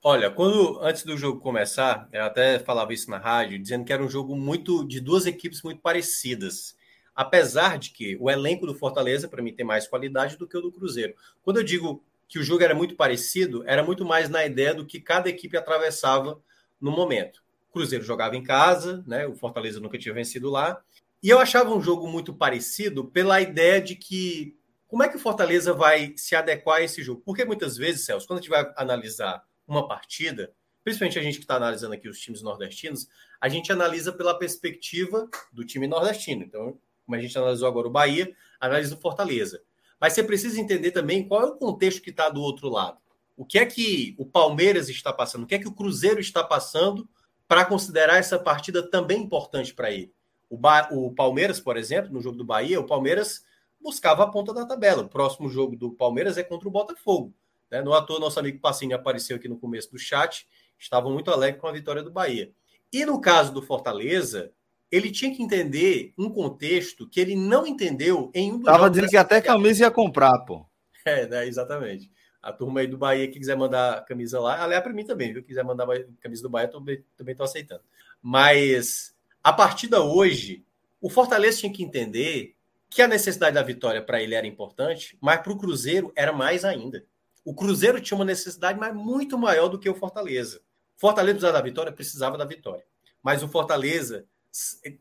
Olha, 0.02 0.32
quando 0.32 0.80
antes 0.80 1.04
do 1.04 1.18
jogo 1.18 1.42
começar, 1.42 2.08
eu 2.14 2.24
até 2.24 2.58
falava 2.58 2.94
isso 2.94 3.12
na 3.12 3.18
rádio, 3.18 3.60
dizendo 3.60 3.84
que 3.84 3.92
era 3.92 4.02
um 4.02 4.10
jogo 4.10 4.38
muito 4.38 4.88
de 4.88 5.02
duas 5.02 5.26
equipes 5.26 5.62
muito 5.64 5.82
parecidas. 5.82 6.78
Apesar 7.14 7.78
de 7.78 7.92
que 7.92 8.16
o 8.22 8.32
elenco 8.32 8.66
do 8.66 8.74
Fortaleza, 8.74 9.28
para 9.28 9.44
mim, 9.44 9.54
tem 9.54 9.66
mais 9.66 9.86
qualidade 9.86 10.38
do 10.38 10.48
que 10.48 10.58
o 10.58 10.62
do 10.62 10.72
Cruzeiro. 10.72 11.14
Quando 11.44 11.58
eu 11.58 11.64
digo 11.64 12.02
que 12.32 12.40
o 12.40 12.44
jogo 12.44 12.64
era 12.64 12.74
muito 12.74 12.96
parecido, 12.96 13.62
era 13.68 13.84
muito 13.84 14.06
mais 14.06 14.30
na 14.30 14.46
ideia 14.46 14.74
do 14.74 14.86
que 14.86 15.02
cada 15.02 15.28
equipe 15.28 15.58
atravessava 15.58 16.42
no 16.80 16.90
momento. 16.90 17.44
Cruzeiro 17.74 18.06
jogava 18.06 18.38
em 18.38 18.42
casa, 18.42 19.04
né? 19.06 19.28
O 19.28 19.36
Fortaleza 19.36 19.82
nunca 19.82 19.98
tinha 19.98 20.14
vencido 20.14 20.50
lá. 20.50 20.82
E 21.22 21.30
eu 21.30 21.40
achava 21.40 21.76
um 21.76 21.82
jogo 21.82 22.08
muito 22.08 22.34
parecido 22.34 23.04
pela 23.04 23.42
ideia 23.42 23.82
de 23.82 23.98
que 23.98 24.58
como 24.88 25.04
é 25.04 25.10
que 25.10 25.18
o 25.18 25.20
Fortaleza 25.20 25.74
vai 25.74 26.14
se 26.16 26.34
adequar 26.34 26.78
a 26.78 26.84
esse 26.84 27.04
jogo? 27.04 27.22
Porque 27.26 27.44
muitas 27.44 27.76
vezes, 27.76 28.06
Celso, 28.06 28.26
quando 28.26 28.40
a 28.40 28.42
gente 28.42 28.50
vai 28.50 28.72
analisar 28.78 29.44
uma 29.68 29.86
partida, 29.86 30.54
principalmente 30.86 31.20
a 31.20 31.22
gente 31.22 31.36
que 31.36 31.44
está 31.44 31.58
analisando 31.58 31.96
aqui 31.96 32.08
os 32.08 32.18
times 32.18 32.42
nordestinos, 32.42 33.10
a 33.42 33.50
gente 33.50 33.74
analisa 33.74 34.14
pela 34.14 34.40
perspectiva 34.40 35.30
do 35.52 35.66
time 35.66 35.86
nordestino. 35.86 36.44
Então, 36.44 36.80
como 37.06 37.18
a 37.18 37.20
gente 37.20 37.38
analisou 37.38 37.68
agora 37.68 37.90
o 37.90 37.92
Bahia, 37.92 38.34
analisa 38.58 38.96
o 38.96 39.02
Fortaleza. 39.02 39.62
Mas 40.02 40.14
você 40.14 40.24
precisa 40.24 40.60
entender 40.60 40.90
também 40.90 41.28
qual 41.28 41.44
é 41.44 41.46
o 41.46 41.56
contexto 41.56 42.02
que 42.02 42.10
está 42.10 42.28
do 42.28 42.42
outro 42.42 42.68
lado. 42.68 42.98
O 43.38 43.46
que 43.46 43.60
é 43.60 43.66
que 43.68 44.16
o 44.18 44.26
Palmeiras 44.26 44.90
está 44.90 45.14
passando? 45.14 45.44
O 45.44 45.46
que 45.46 45.54
é 45.54 45.60
que 45.60 45.68
o 45.68 45.74
Cruzeiro 45.74 46.20
está 46.20 46.44
passando 46.44 47.08
para 47.48 47.64
considerar 47.64 48.18
essa 48.18 48.40
partida 48.40 48.82
também 48.82 49.22
importante 49.22 49.76
para 49.76 49.92
ele? 49.92 50.12
O, 50.50 50.58
ba 50.58 50.90
o 50.92 51.14
Palmeiras, 51.14 51.60
por 51.60 51.78
exemplo, 51.78 52.12
no 52.12 52.20
jogo 52.20 52.36
do 52.36 52.44
Bahia, 52.44 52.80
o 52.80 52.88
Palmeiras 52.88 53.46
buscava 53.80 54.24
a 54.24 54.28
ponta 54.28 54.52
da 54.52 54.66
tabela. 54.66 55.04
O 55.04 55.10
próximo 55.10 55.48
jogo 55.48 55.76
do 55.76 55.92
Palmeiras 55.92 56.36
é 56.36 56.44
contra 56.44 56.68
o 56.68 56.72
Botafogo. 56.72 57.34
Né? 57.70 57.82
No 57.82 57.94
ator, 57.94 58.20
nosso 58.20 58.40
amigo 58.40 58.60
Passinho 58.60 58.96
apareceu 58.96 59.38
aqui 59.38 59.48
no 59.48 59.60
começo 59.60 59.92
do 59.92 60.00
chat, 60.00 60.48
estava 60.80 61.10
muito 61.12 61.30
alegre 61.30 61.62
com 61.62 61.68
a 61.68 61.72
vitória 61.72 62.02
do 62.02 62.12
Bahia. 62.12 62.52
E 62.92 63.06
no 63.06 63.22
caso 63.22 63.54
do 63.54 63.62
Fortaleza, 63.62 64.52
ele 64.92 65.10
tinha 65.10 65.34
que 65.34 65.42
entender 65.42 66.14
um 66.18 66.30
contexto 66.30 67.08
que 67.08 67.20
ele 67.20 67.36
não 67.36 67.66
entendeu 67.66 68.30
em 68.34 68.52
um 68.52 68.58
dos 68.58 68.66
Tava 68.66 68.90
dizendo 68.90 69.08
que 69.08 69.18
até 69.18 69.40
camisa 69.40 69.84
ia 69.84 69.92
comprar, 69.92 70.38
pô. 70.40 70.66
É, 71.06 71.26
né, 71.26 71.48
exatamente. 71.48 72.12
A 72.42 72.52
turma 72.52 72.82
aí 72.82 72.88
do 72.88 72.98
Bahia 72.98 73.28
que 73.28 73.40
quiser 73.40 73.56
mandar 73.56 74.04
camisa 74.06 74.40
lá, 74.40 74.64
aliás, 74.64 74.84
para 74.84 74.94
mim 74.94 75.06
também, 75.06 75.34
viu? 75.34 75.44
Quiser 75.44 75.64
mandar 75.64 75.88
camisa 76.20 76.44
do 76.44 76.50
Bahia, 76.50 76.68
também, 76.68 77.04
também 77.16 77.36
tô 77.36 77.44
aceitando. 77.44 77.82
Mas 78.22 79.16
a 79.44 79.54
partida 79.54 80.02
hoje, 80.02 80.64
o 81.00 81.10
Fortaleza 81.10 81.60
tinha 81.60 81.74
que 81.74 81.84
entender 81.84 82.56
que 82.90 83.02
a 83.02 83.08
necessidade 83.08 83.56
da 83.56 83.64
vitória 83.64 84.02
para 84.02 84.22
ele 84.22 84.36
era 84.36 84.46
importante, 84.46 85.18
mas 85.22 85.40
para 85.42 85.54
o 85.54 85.58
Cruzeiro 85.58 86.12
era 86.16 86.34
mais 86.34 86.66
ainda. 86.66 87.06
O 87.44 87.56
Cruzeiro 87.56 88.02
tinha 88.02 88.18
uma 88.18 88.26
necessidade 88.26 88.80
mas 88.80 88.94
muito 88.94 89.38
maior 89.38 89.70
do 89.70 89.80
que 89.80 89.90
o 89.90 89.96
Fortaleza. 89.96 90.62
Fortaleza 90.98 91.34
precisava 91.34 91.58
da 91.58 91.64
vitória, 91.64 91.92
precisava 91.92 92.38
da 92.38 92.46
vitória. 92.46 92.84
Mas 93.24 93.42
o 93.42 93.48
Fortaleza 93.48 94.26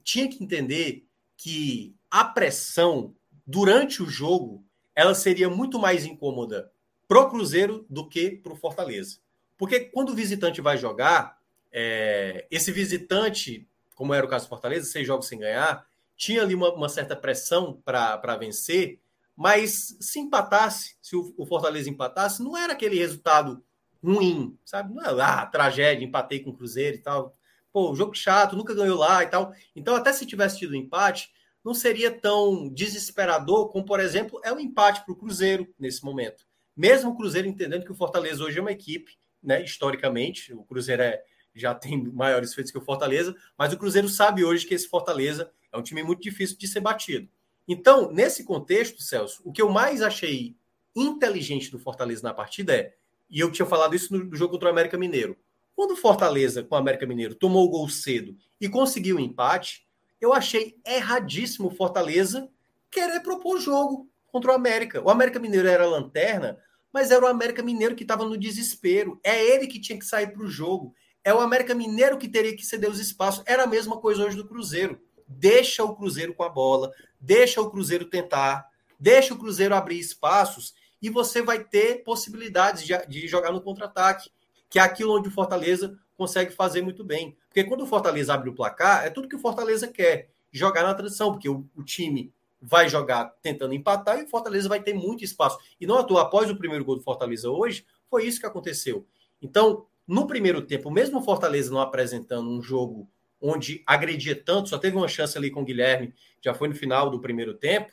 tinha 0.04 0.28
que 0.28 0.42
entender 0.42 1.06
que 1.36 1.94
a 2.10 2.24
pressão 2.24 3.14
durante 3.46 4.02
o 4.02 4.06
jogo 4.06 4.64
ela 4.94 5.14
seria 5.14 5.48
muito 5.48 5.78
mais 5.78 6.04
incômoda 6.04 6.70
pro 7.08 7.28
Cruzeiro 7.28 7.86
do 7.88 8.08
que 8.08 8.30
pro 8.30 8.54
Fortaleza. 8.54 9.18
Porque 9.56 9.80
quando 9.80 10.10
o 10.10 10.14
visitante 10.14 10.60
vai 10.60 10.76
jogar, 10.76 11.38
é, 11.72 12.46
esse 12.50 12.72
visitante, 12.72 13.68
como 13.94 14.14
era 14.14 14.24
o 14.24 14.28
caso 14.28 14.46
do 14.46 14.48
Fortaleza, 14.48 14.90
seis 14.90 15.06
jogos 15.06 15.26
sem 15.26 15.38
ganhar, 15.38 15.86
tinha 16.16 16.42
ali 16.42 16.54
uma, 16.54 16.72
uma 16.72 16.88
certa 16.88 17.16
pressão 17.16 17.80
para 17.84 18.36
vencer, 18.36 19.00
mas 19.34 19.96
se 20.00 20.20
empatasse, 20.20 20.96
se 21.00 21.16
o, 21.16 21.34
o, 21.36 21.46
Fortaleza 21.46 21.88
empatasse, 21.88 22.42
não 22.42 22.56
era 22.56 22.74
aquele 22.74 22.98
resultado 22.98 23.64
ruim, 24.04 24.58
sabe? 24.64 24.94
Não 24.94 25.02
é 25.02 25.10
lá, 25.10 25.46
tragédia, 25.46 26.04
empatei 26.04 26.40
com 26.40 26.50
o 26.50 26.56
Cruzeiro 26.56 26.96
e 26.96 27.00
tal. 27.00 27.34
Pô, 27.72 27.94
jogo 27.94 28.14
chato, 28.14 28.56
nunca 28.56 28.74
ganhou 28.74 28.98
lá 28.98 29.22
e 29.22 29.26
tal. 29.28 29.52
Então, 29.74 29.94
até 29.94 30.12
se 30.12 30.26
tivesse 30.26 30.58
tido 30.58 30.74
empate, 30.74 31.30
não 31.64 31.74
seria 31.74 32.10
tão 32.10 32.68
desesperador 32.68 33.70
como, 33.70 33.84
por 33.84 34.00
exemplo, 34.00 34.40
é 34.42 34.52
o 34.52 34.58
empate 34.58 35.04
para 35.04 35.12
o 35.12 35.16
Cruzeiro 35.16 35.68
nesse 35.78 36.04
momento. 36.04 36.44
Mesmo 36.76 37.10
o 37.10 37.16
Cruzeiro 37.16 37.46
entendendo 37.46 37.84
que 37.84 37.92
o 37.92 37.96
Fortaleza 37.96 38.42
hoje 38.42 38.58
é 38.58 38.62
uma 38.62 38.72
equipe, 38.72 39.18
né? 39.42 39.62
Historicamente, 39.62 40.52
o 40.52 40.64
Cruzeiro 40.64 41.02
é, 41.02 41.22
já 41.54 41.74
tem 41.74 42.02
maiores 42.12 42.54
feitos 42.54 42.72
que 42.72 42.78
o 42.78 42.84
Fortaleza, 42.84 43.34
mas 43.56 43.72
o 43.72 43.78
Cruzeiro 43.78 44.08
sabe 44.08 44.44
hoje 44.44 44.66
que 44.66 44.74
esse 44.74 44.88
Fortaleza 44.88 45.50
é 45.72 45.76
um 45.76 45.82
time 45.82 46.02
muito 46.02 46.22
difícil 46.22 46.56
de 46.56 46.66
ser 46.66 46.80
batido. 46.80 47.28
Então, 47.68 48.10
nesse 48.10 48.44
contexto, 48.44 49.02
Celso, 49.02 49.42
o 49.44 49.52
que 49.52 49.62
eu 49.62 49.68
mais 49.68 50.02
achei 50.02 50.56
inteligente 50.94 51.70
do 51.70 51.78
Fortaleza 51.78 52.22
na 52.22 52.34
partida 52.34 52.74
é, 52.74 52.94
e 53.28 53.38
eu 53.38 53.52
tinha 53.52 53.66
falado 53.66 53.94
isso 53.94 54.12
no 54.12 54.34
jogo 54.34 54.54
contra 54.54 54.68
o 54.68 54.72
América 54.72 54.98
Mineiro, 54.98 55.36
quando 55.80 55.92
o 55.92 55.96
Fortaleza, 55.96 56.62
com 56.62 56.74
o 56.74 56.78
América 56.78 57.06
Mineiro, 57.06 57.34
tomou 57.34 57.64
o 57.64 57.70
gol 57.70 57.88
cedo 57.88 58.36
e 58.60 58.68
conseguiu 58.68 59.16
o 59.16 59.18
empate, 59.18 59.88
eu 60.20 60.34
achei 60.34 60.76
erradíssimo 60.86 61.68
o 61.68 61.74
Fortaleza 61.74 62.50
querer 62.90 63.20
propor 63.20 63.58
jogo 63.58 64.06
contra 64.26 64.52
o 64.52 64.54
América. 64.54 65.00
O 65.00 65.08
América 65.08 65.38
Mineiro 65.38 65.66
era 65.66 65.86
lanterna, 65.86 66.58
mas 66.92 67.10
era 67.10 67.24
o 67.24 67.28
América 67.28 67.62
Mineiro 67.62 67.96
que 67.96 68.02
estava 68.02 68.26
no 68.26 68.36
desespero. 68.36 69.18
É 69.24 69.42
ele 69.42 69.66
que 69.66 69.80
tinha 69.80 69.98
que 69.98 70.04
sair 70.04 70.26
para 70.34 70.42
o 70.42 70.50
jogo. 70.50 70.94
É 71.24 71.32
o 71.32 71.40
América 71.40 71.74
Mineiro 71.74 72.18
que 72.18 72.28
teria 72.28 72.54
que 72.54 72.66
ceder 72.66 72.90
os 72.90 73.00
espaços. 73.00 73.42
Era 73.46 73.62
a 73.62 73.66
mesma 73.66 73.96
coisa 73.96 74.22
hoje 74.22 74.36
do 74.36 74.46
Cruzeiro. 74.46 75.00
Deixa 75.26 75.82
o 75.82 75.96
Cruzeiro 75.96 76.34
com 76.34 76.42
a 76.42 76.50
bola, 76.50 76.92
deixa 77.18 77.58
o 77.58 77.70
Cruzeiro 77.70 78.04
tentar, 78.04 78.66
deixa 78.98 79.32
o 79.32 79.38
Cruzeiro 79.38 79.74
abrir 79.74 79.98
espaços 79.98 80.74
e 81.00 81.08
você 81.08 81.40
vai 81.40 81.64
ter 81.64 82.04
possibilidades 82.04 82.84
de, 82.84 82.94
de 83.06 83.26
jogar 83.26 83.50
no 83.50 83.62
contra-ataque. 83.62 84.30
Que 84.70 84.78
é 84.78 84.82
aquilo 84.82 85.18
onde 85.18 85.28
o 85.28 85.32
Fortaleza 85.32 85.98
consegue 86.16 86.52
fazer 86.52 86.80
muito 86.80 87.02
bem. 87.02 87.36
Porque 87.48 87.64
quando 87.64 87.82
o 87.82 87.86
Fortaleza 87.86 88.32
abre 88.32 88.48
o 88.48 88.54
placar, 88.54 89.04
é 89.04 89.10
tudo 89.10 89.28
que 89.28 89.36
o 89.36 89.40
Fortaleza 89.40 89.88
quer, 89.88 90.30
jogar 90.52 90.84
na 90.84 90.94
transição, 90.94 91.32
porque 91.32 91.48
o, 91.48 91.66
o 91.76 91.82
time 91.82 92.32
vai 92.62 92.88
jogar 92.88 93.34
tentando 93.42 93.74
empatar 93.74 94.18
e 94.18 94.24
o 94.24 94.28
Fortaleza 94.28 94.68
vai 94.68 94.80
ter 94.80 94.94
muito 94.94 95.24
espaço. 95.24 95.58
E 95.80 95.86
não 95.86 95.98
à 95.98 96.04
toa, 96.04 96.22
após 96.22 96.50
o 96.50 96.56
primeiro 96.56 96.84
gol 96.84 96.96
do 96.96 97.02
Fortaleza 97.02 97.50
hoje, 97.50 97.84
foi 98.08 98.26
isso 98.26 98.38
que 98.38 98.46
aconteceu. 98.46 99.06
Então, 99.42 99.86
no 100.06 100.26
primeiro 100.26 100.62
tempo, 100.62 100.90
mesmo 100.90 101.18
o 101.18 101.22
Fortaleza 101.22 101.70
não 101.70 101.80
apresentando 101.80 102.48
um 102.48 102.62
jogo 102.62 103.08
onde 103.40 103.82
agredia 103.86 104.36
tanto, 104.36 104.68
só 104.68 104.78
teve 104.78 104.96
uma 104.96 105.08
chance 105.08 105.36
ali 105.38 105.50
com 105.50 105.62
o 105.62 105.64
Guilherme, 105.64 106.12
já 106.42 106.52
foi 106.52 106.68
no 106.68 106.74
final 106.74 107.08
do 107.08 107.20
primeiro 107.20 107.54
tempo. 107.54 107.90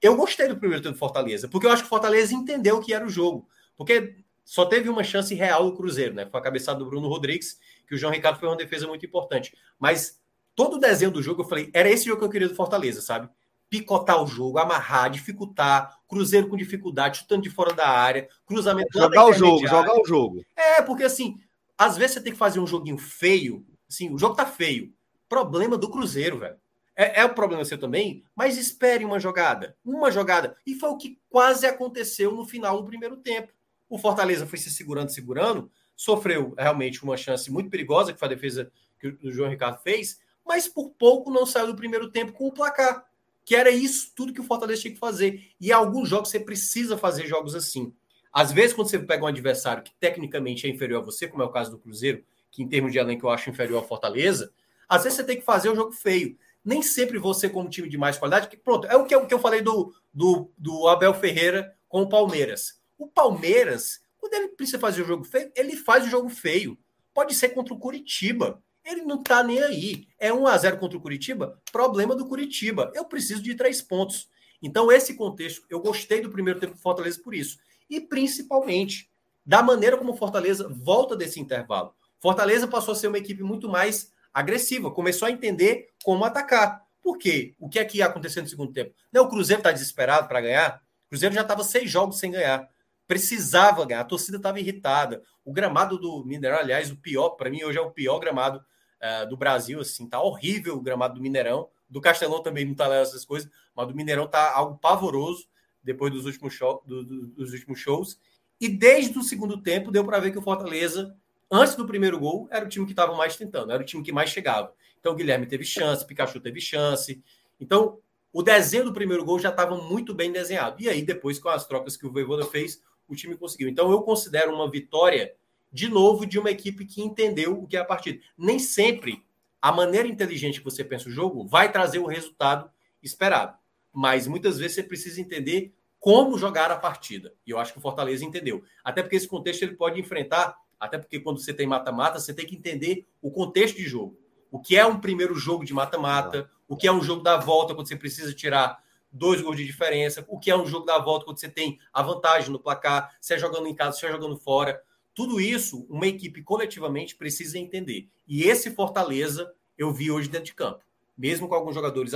Eu 0.00 0.16
gostei 0.16 0.46
do 0.46 0.56
primeiro 0.56 0.82
tempo 0.82 0.94
do 0.94 0.98
Fortaleza, 0.98 1.48
porque 1.48 1.66
eu 1.66 1.70
acho 1.70 1.82
que 1.82 1.86
o 1.86 1.90
Fortaleza 1.90 2.32
entendeu 2.32 2.76
o 2.76 2.80
que 2.80 2.94
era 2.94 3.04
o 3.04 3.10
jogo. 3.10 3.48
Porque 3.76 4.16
só 4.50 4.66
teve 4.66 4.88
uma 4.88 5.04
chance 5.04 5.32
real 5.32 5.70
do 5.70 5.76
Cruzeiro, 5.76 6.12
né? 6.12 6.26
Foi 6.26 6.40
a 6.40 6.42
cabeçada 6.42 6.80
do 6.80 6.86
Bruno 6.86 7.06
Rodrigues, 7.06 7.60
que 7.86 7.94
o 7.94 7.96
João 7.96 8.12
Ricardo 8.12 8.40
foi 8.40 8.48
uma 8.48 8.56
defesa 8.56 8.84
muito 8.84 9.06
importante. 9.06 9.56
Mas 9.78 10.20
todo 10.56 10.74
o 10.74 10.80
desenho 10.80 11.12
do 11.12 11.22
jogo, 11.22 11.42
eu 11.42 11.48
falei, 11.48 11.70
era 11.72 11.88
esse 11.88 12.06
jogo 12.06 12.18
que 12.18 12.24
eu 12.24 12.30
queria 12.30 12.48
do 12.48 12.56
Fortaleza, 12.56 13.00
sabe? 13.00 13.28
picotar 13.68 14.20
o 14.20 14.26
jogo, 14.26 14.58
amarrar, 14.58 15.08
dificultar, 15.08 16.00
Cruzeiro 16.08 16.48
com 16.48 16.56
dificuldade, 16.56 17.18
chutando 17.18 17.42
de 17.42 17.50
fora 17.50 17.72
da 17.72 17.88
área, 17.88 18.28
cruzamento. 18.44 18.88
Jogar 18.92 19.26
o 19.26 19.32
jogo, 19.32 19.68
jogar 19.68 20.00
o 20.00 20.04
jogo. 20.04 20.44
É, 20.56 20.82
porque 20.82 21.04
assim, 21.04 21.36
às 21.78 21.96
vezes 21.96 22.14
você 22.14 22.20
tem 22.20 22.32
que 22.32 22.38
fazer 22.38 22.58
um 22.58 22.66
joguinho 22.66 22.98
feio, 22.98 23.64
assim, 23.88 24.12
o 24.12 24.18
jogo 24.18 24.34
tá 24.34 24.44
feio. 24.44 24.92
Problema 25.28 25.78
do 25.78 25.88
Cruzeiro, 25.88 26.40
velho. 26.40 26.56
É, 26.96 27.20
é 27.20 27.24
o 27.24 27.32
problema 27.32 27.64
seu 27.64 27.78
também, 27.78 28.24
mas 28.34 28.58
espere 28.58 29.04
uma 29.04 29.20
jogada. 29.20 29.76
Uma 29.84 30.10
jogada. 30.10 30.56
E 30.66 30.74
foi 30.74 30.90
o 30.90 30.96
que 30.96 31.20
quase 31.30 31.64
aconteceu 31.66 32.32
no 32.32 32.44
final 32.44 32.78
do 32.78 32.88
primeiro 32.88 33.16
tempo. 33.16 33.52
O 33.90 33.98
Fortaleza 33.98 34.46
foi 34.46 34.58
se 34.58 34.70
segurando, 34.70 35.10
segurando, 35.10 35.70
sofreu 35.94 36.54
realmente 36.56 37.04
uma 37.04 37.18
chance 37.18 37.50
muito 37.50 37.68
perigosa, 37.68 38.12
que 38.12 38.18
foi 38.18 38.26
a 38.26 38.30
defesa 38.30 38.72
que 38.98 39.08
o 39.22 39.30
João 39.30 39.50
Ricardo 39.50 39.82
fez, 39.82 40.18
mas 40.46 40.66
por 40.66 40.90
pouco 40.90 41.30
não 41.30 41.44
saiu 41.44 41.66
do 41.66 41.76
primeiro 41.76 42.10
tempo 42.10 42.32
com 42.32 42.46
o 42.46 42.52
placar 42.52 43.04
que 43.44 43.54
era 43.56 43.70
isso 43.70 44.12
tudo 44.14 44.32
que 44.32 44.40
o 44.40 44.44
Fortaleza 44.44 44.82
tinha 44.82 44.94
que 44.94 45.00
fazer. 45.00 45.42
E 45.60 45.72
alguns 45.72 46.08
jogos 46.08 46.30
você 46.30 46.38
precisa 46.38 46.96
fazer 46.96 47.26
jogos 47.26 47.54
assim. 47.54 47.92
Às 48.32 48.52
vezes, 48.52 48.72
quando 48.72 48.88
você 48.88 48.98
pega 48.98 49.24
um 49.24 49.26
adversário 49.26 49.82
que 49.82 49.92
tecnicamente 49.98 50.66
é 50.66 50.70
inferior 50.70 51.02
a 51.02 51.04
você, 51.04 51.26
como 51.26 51.42
é 51.42 51.46
o 51.46 51.50
caso 51.50 51.72
do 51.72 51.78
Cruzeiro, 51.78 52.24
que 52.50 52.62
em 52.62 52.68
termos 52.68 52.92
de 52.92 52.98
elenco 52.98 53.26
eu 53.26 53.30
acho 53.30 53.50
inferior 53.50 53.78
ao 53.78 53.88
Fortaleza, 53.88 54.52
às 54.88 55.02
vezes 55.02 55.16
você 55.16 55.24
tem 55.24 55.36
que 55.36 55.44
fazer 55.44 55.70
um 55.70 55.74
jogo 55.74 55.92
feio. 55.92 56.36
Nem 56.64 56.82
sempre 56.82 57.18
você, 57.18 57.48
como 57.48 57.68
time 57.68 57.88
de 57.88 57.98
mais 57.98 58.18
qualidade, 58.18 58.48
que, 58.48 58.56
pronto, 58.56 58.86
é 58.86 58.96
o 58.96 59.04
que, 59.04 59.14
eu, 59.14 59.26
que 59.26 59.34
eu 59.34 59.40
falei 59.40 59.62
do, 59.62 59.92
do, 60.14 60.52
do 60.56 60.86
Abel 60.86 61.14
Ferreira 61.14 61.74
com 61.88 62.02
o 62.02 62.08
Palmeiras. 62.08 62.79
O 63.00 63.08
Palmeiras, 63.08 64.02
quando 64.18 64.34
ele 64.34 64.48
precisa 64.48 64.78
fazer 64.78 65.00
o 65.00 65.06
jogo 65.06 65.24
feio, 65.24 65.50
ele 65.56 65.74
faz 65.74 66.04
o 66.04 66.10
jogo 66.10 66.28
feio. 66.28 66.78
Pode 67.14 67.34
ser 67.34 67.48
contra 67.48 67.72
o 67.72 67.78
Curitiba. 67.78 68.62
Ele 68.84 69.00
não 69.00 69.22
tá 69.22 69.42
nem 69.42 69.62
aí. 69.62 70.06
É 70.18 70.30
1 70.30 70.46
a 70.46 70.58
0 70.58 70.76
contra 70.76 70.98
o 70.98 71.00
Curitiba? 71.00 71.58
Problema 71.72 72.14
do 72.14 72.28
Curitiba. 72.28 72.92
Eu 72.94 73.06
preciso 73.06 73.42
de 73.42 73.54
três 73.54 73.80
pontos. 73.80 74.28
Então, 74.62 74.92
esse 74.92 75.14
contexto, 75.14 75.64
eu 75.70 75.80
gostei 75.80 76.20
do 76.20 76.28
primeiro 76.28 76.60
tempo 76.60 76.74
do 76.74 76.80
Fortaleza 76.80 77.18
por 77.24 77.34
isso. 77.34 77.58
E 77.88 78.02
principalmente 78.02 79.10
da 79.46 79.62
maneira 79.62 79.96
como 79.96 80.12
o 80.12 80.16
Fortaleza 80.16 80.68
volta 80.68 81.16
desse 81.16 81.40
intervalo. 81.40 81.94
Fortaleza 82.18 82.68
passou 82.68 82.92
a 82.92 82.94
ser 82.94 83.08
uma 83.08 83.16
equipe 83.16 83.42
muito 83.42 83.66
mais 83.66 84.12
agressiva, 84.32 84.90
começou 84.90 85.26
a 85.26 85.30
entender 85.30 85.88
como 86.04 86.22
atacar. 86.22 86.84
Por 87.02 87.16
quê? 87.16 87.54
O 87.58 87.66
que 87.66 87.78
é 87.78 87.84
que 87.86 87.96
ia 87.96 88.06
acontecer 88.06 88.42
no 88.42 88.46
segundo 88.46 88.74
tempo? 88.74 88.94
Não, 89.10 89.24
o 89.24 89.28
Cruzeiro 89.30 89.60
está 89.60 89.72
desesperado 89.72 90.28
para 90.28 90.42
ganhar. 90.42 90.82
O 91.06 91.08
Cruzeiro 91.08 91.34
já 91.34 91.40
estava 91.40 91.64
seis 91.64 91.90
jogos 91.90 92.18
sem 92.18 92.30
ganhar. 92.30 92.68
Precisava 93.10 93.84
ganhar. 93.84 94.02
A 94.02 94.04
torcida 94.04 94.36
estava 94.36 94.60
irritada. 94.60 95.20
O 95.44 95.52
gramado 95.52 95.98
do 95.98 96.24
Mineirão, 96.24 96.60
aliás, 96.60 96.92
o 96.92 96.96
pior, 96.96 97.30
para 97.30 97.50
mim, 97.50 97.64
hoje 97.64 97.76
é 97.76 97.80
o 97.80 97.90
pior 97.90 98.20
gramado 98.20 98.64
uh, 99.02 99.28
do 99.28 99.36
Brasil, 99.36 99.80
assim, 99.80 100.08
tá 100.08 100.22
horrível 100.22 100.76
o 100.76 100.80
gramado 100.80 101.14
do 101.14 101.20
Mineirão. 101.20 101.68
Do 101.88 102.00
Castelão 102.00 102.40
também 102.40 102.64
não 102.64 102.72
tá 102.72 102.86
lá 102.86 102.98
essas 102.98 103.24
coisas, 103.24 103.50
mas 103.74 103.88
do 103.88 103.96
Mineirão 103.96 104.28
tá 104.28 104.54
algo 104.54 104.78
pavoroso 104.78 105.48
depois 105.82 106.12
dos 106.12 106.24
últimos, 106.24 106.54
show, 106.54 106.84
do, 106.86 107.04
do, 107.04 107.26
dos 107.26 107.52
últimos 107.52 107.80
shows. 107.80 108.16
E 108.60 108.68
desde 108.68 109.18
o 109.18 109.24
segundo 109.24 109.60
tempo 109.60 109.90
deu 109.90 110.04
para 110.04 110.20
ver 110.20 110.30
que 110.30 110.38
o 110.38 110.42
Fortaleza, 110.42 111.12
antes 111.50 111.74
do 111.74 111.88
primeiro 111.88 112.16
gol, 112.16 112.46
era 112.48 112.64
o 112.64 112.68
time 112.68 112.86
que 112.86 112.92
estava 112.92 113.16
mais 113.16 113.34
tentando, 113.34 113.72
era 113.72 113.82
o 113.82 113.84
time 113.84 114.04
que 114.04 114.12
mais 114.12 114.30
chegava. 114.30 114.72
Então 115.00 115.16
Guilherme 115.16 115.46
teve 115.46 115.64
chance, 115.64 116.06
Pikachu 116.06 116.38
teve 116.38 116.60
chance. 116.60 117.20
Então 117.58 117.98
o 118.32 118.40
desenho 118.40 118.84
do 118.84 118.92
primeiro 118.92 119.24
gol 119.24 119.40
já 119.40 119.48
estava 119.48 119.76
muito 119.76 120.14
bem 120.14 120.30
desenhado. 120.30 120.80
E 120.80 120.88
aí 120.88 121.02
depois 121.02 121.40
com 121.40 121.48
as 121.48 121.66
trocas 121.66 121.96
que 121.96 122.06
o 122.06 122.12
Voivoda 122.12 122.46
fez, 122.46 122.80
o 123.12 123.16
time 123.16 123.36
conseguiu. 123.36 123.68
Então 123.68 123.90
eu 123.90 124.02
considero 124.02 124.54
uma 124.54 124.70
vitória 124.70 125.34
de 125.72 125.88
novo, 125.88 126.26
de 126.26 126.38
uma 126.38 126.50
equipe 126.50 126.84
que 126.84 127.02
entendeu 127.02 127.62
o 127.62 127.66
que 127.66 127.76
é 127.76 127.80
a 127.80 127.84
partida. 127.84 128.20
Nem 128.36 128.58
sempre 128.58 129.24
a 129.60 129.70
maneira 129.70 130.08
inteligente 130.08 130.58
que 130.58 130.64
você 130.64 130.82
pensa 130.82 131.08
o 131.08 131.12
jogo 131.12 131.46
vai 131.46 131.70
trazer 131.70 131.98
o 131.98 132.06
resultado 132.06 132.70
esperado. 133.02 133.56
Mas 133.92 134.26
muitas 134.26 134.58
vezes 134.58 134.76
você 134.76 134.82
precisa 134.82 135.20
entender 135.20 135.72
como 135.98 136.38
jogar 136.38 136.70
a 136.70 136.76
partida. 136.76 137.34
E 137.46 137.50
eu 137.50 137.58
acho 137.58 137.72
que 137.72 137.78
o 137.78 137.82
Fortaleza 137.82 138.24
entendeu. 138.24 138.64
Até 138.82 139.02
porque 139.02 139.16
esse 139.16 139.28
contexto 139.28 139.62
ele 139.62 139.74
pode 139.74 140.00
enfrentar, 140.00 140.56
até 140.78 140.96
porque 140.96 141.20
quando 141.20 141.38
você 141.38 141.52
tem 141.52 141.66
mata-mata, 141.66 142.18
você 142.18 142.32
tem 142.32 142.46
que 142.46 142.56
entender 142.56 143.06
o 143.20 143.30
contexto 143.30 143.76
de 143.76 143.84
jogo. 143.84 144.18
O 144.50 144.58
que 144.58 144.76
é 144.76 144.84
um 144.84 144.98
primeiro 144.98 145.34
jogo 145.34 145.64
de 145.64 145.74
mata-mata, 145.74 146.50
o 146.66 146.76
que 146.76 146.86
é 146.86 146.92
um 146.92 147.02
jogo 147.02 147.22
da 147.22 147.36
volta 147.36 147.74
quando 147.74 147.86
você 147.86 147.96
precisa 147.96 148.32
tirar 148.32 148.82
dois 149.12 149.40
gols 149.40 149.56
de 149.56 149.64
diferença, 149.64 150.24
o 150.28 150.38
que 150.38 150.50
é 150.50 150.56
um 150.56 150.66
jogo 150.66 150.86
da 150.86 150.98
volta 150.98 151.24
quando 151.24 151.38
você 151.38 151.48
tem 151.48 151.78
a 151.92 152.02
vantagem 152.02 152.50
no 152.50 152.58
placar, 152.58 153.14
se 153.20 153.34
é 153.34 153.38
jogando 153.38 153.66
em 153.66 153.74
casa, 153.74 153.98
se 153.98 154.06
é 154.06 154.10
jogando 154.10 154.36
fora. 154.36 154.80
Tudo 155.14 155.40
isso, 155.40 155.86
uma 155.90 156.06
equipe 156.06 156.42
coletivamente 156.42 157.16
precisa 157.16 157.58
entender. 157.58 158.08
E 158.26 158.44
esse 158.44 158.70
Fortaleza 158.70 159.52
eu 159.76 159.92
vi 159.92 160.10
hoje 160.10 160.28
dentro 160.28 160.46
de 160.46 160.54
campo. 160.54 160.80
Mesmo 161.16 161.48
com 161.48 161.54
alguns 161.54 161.74
jogadores, 161.74 162.12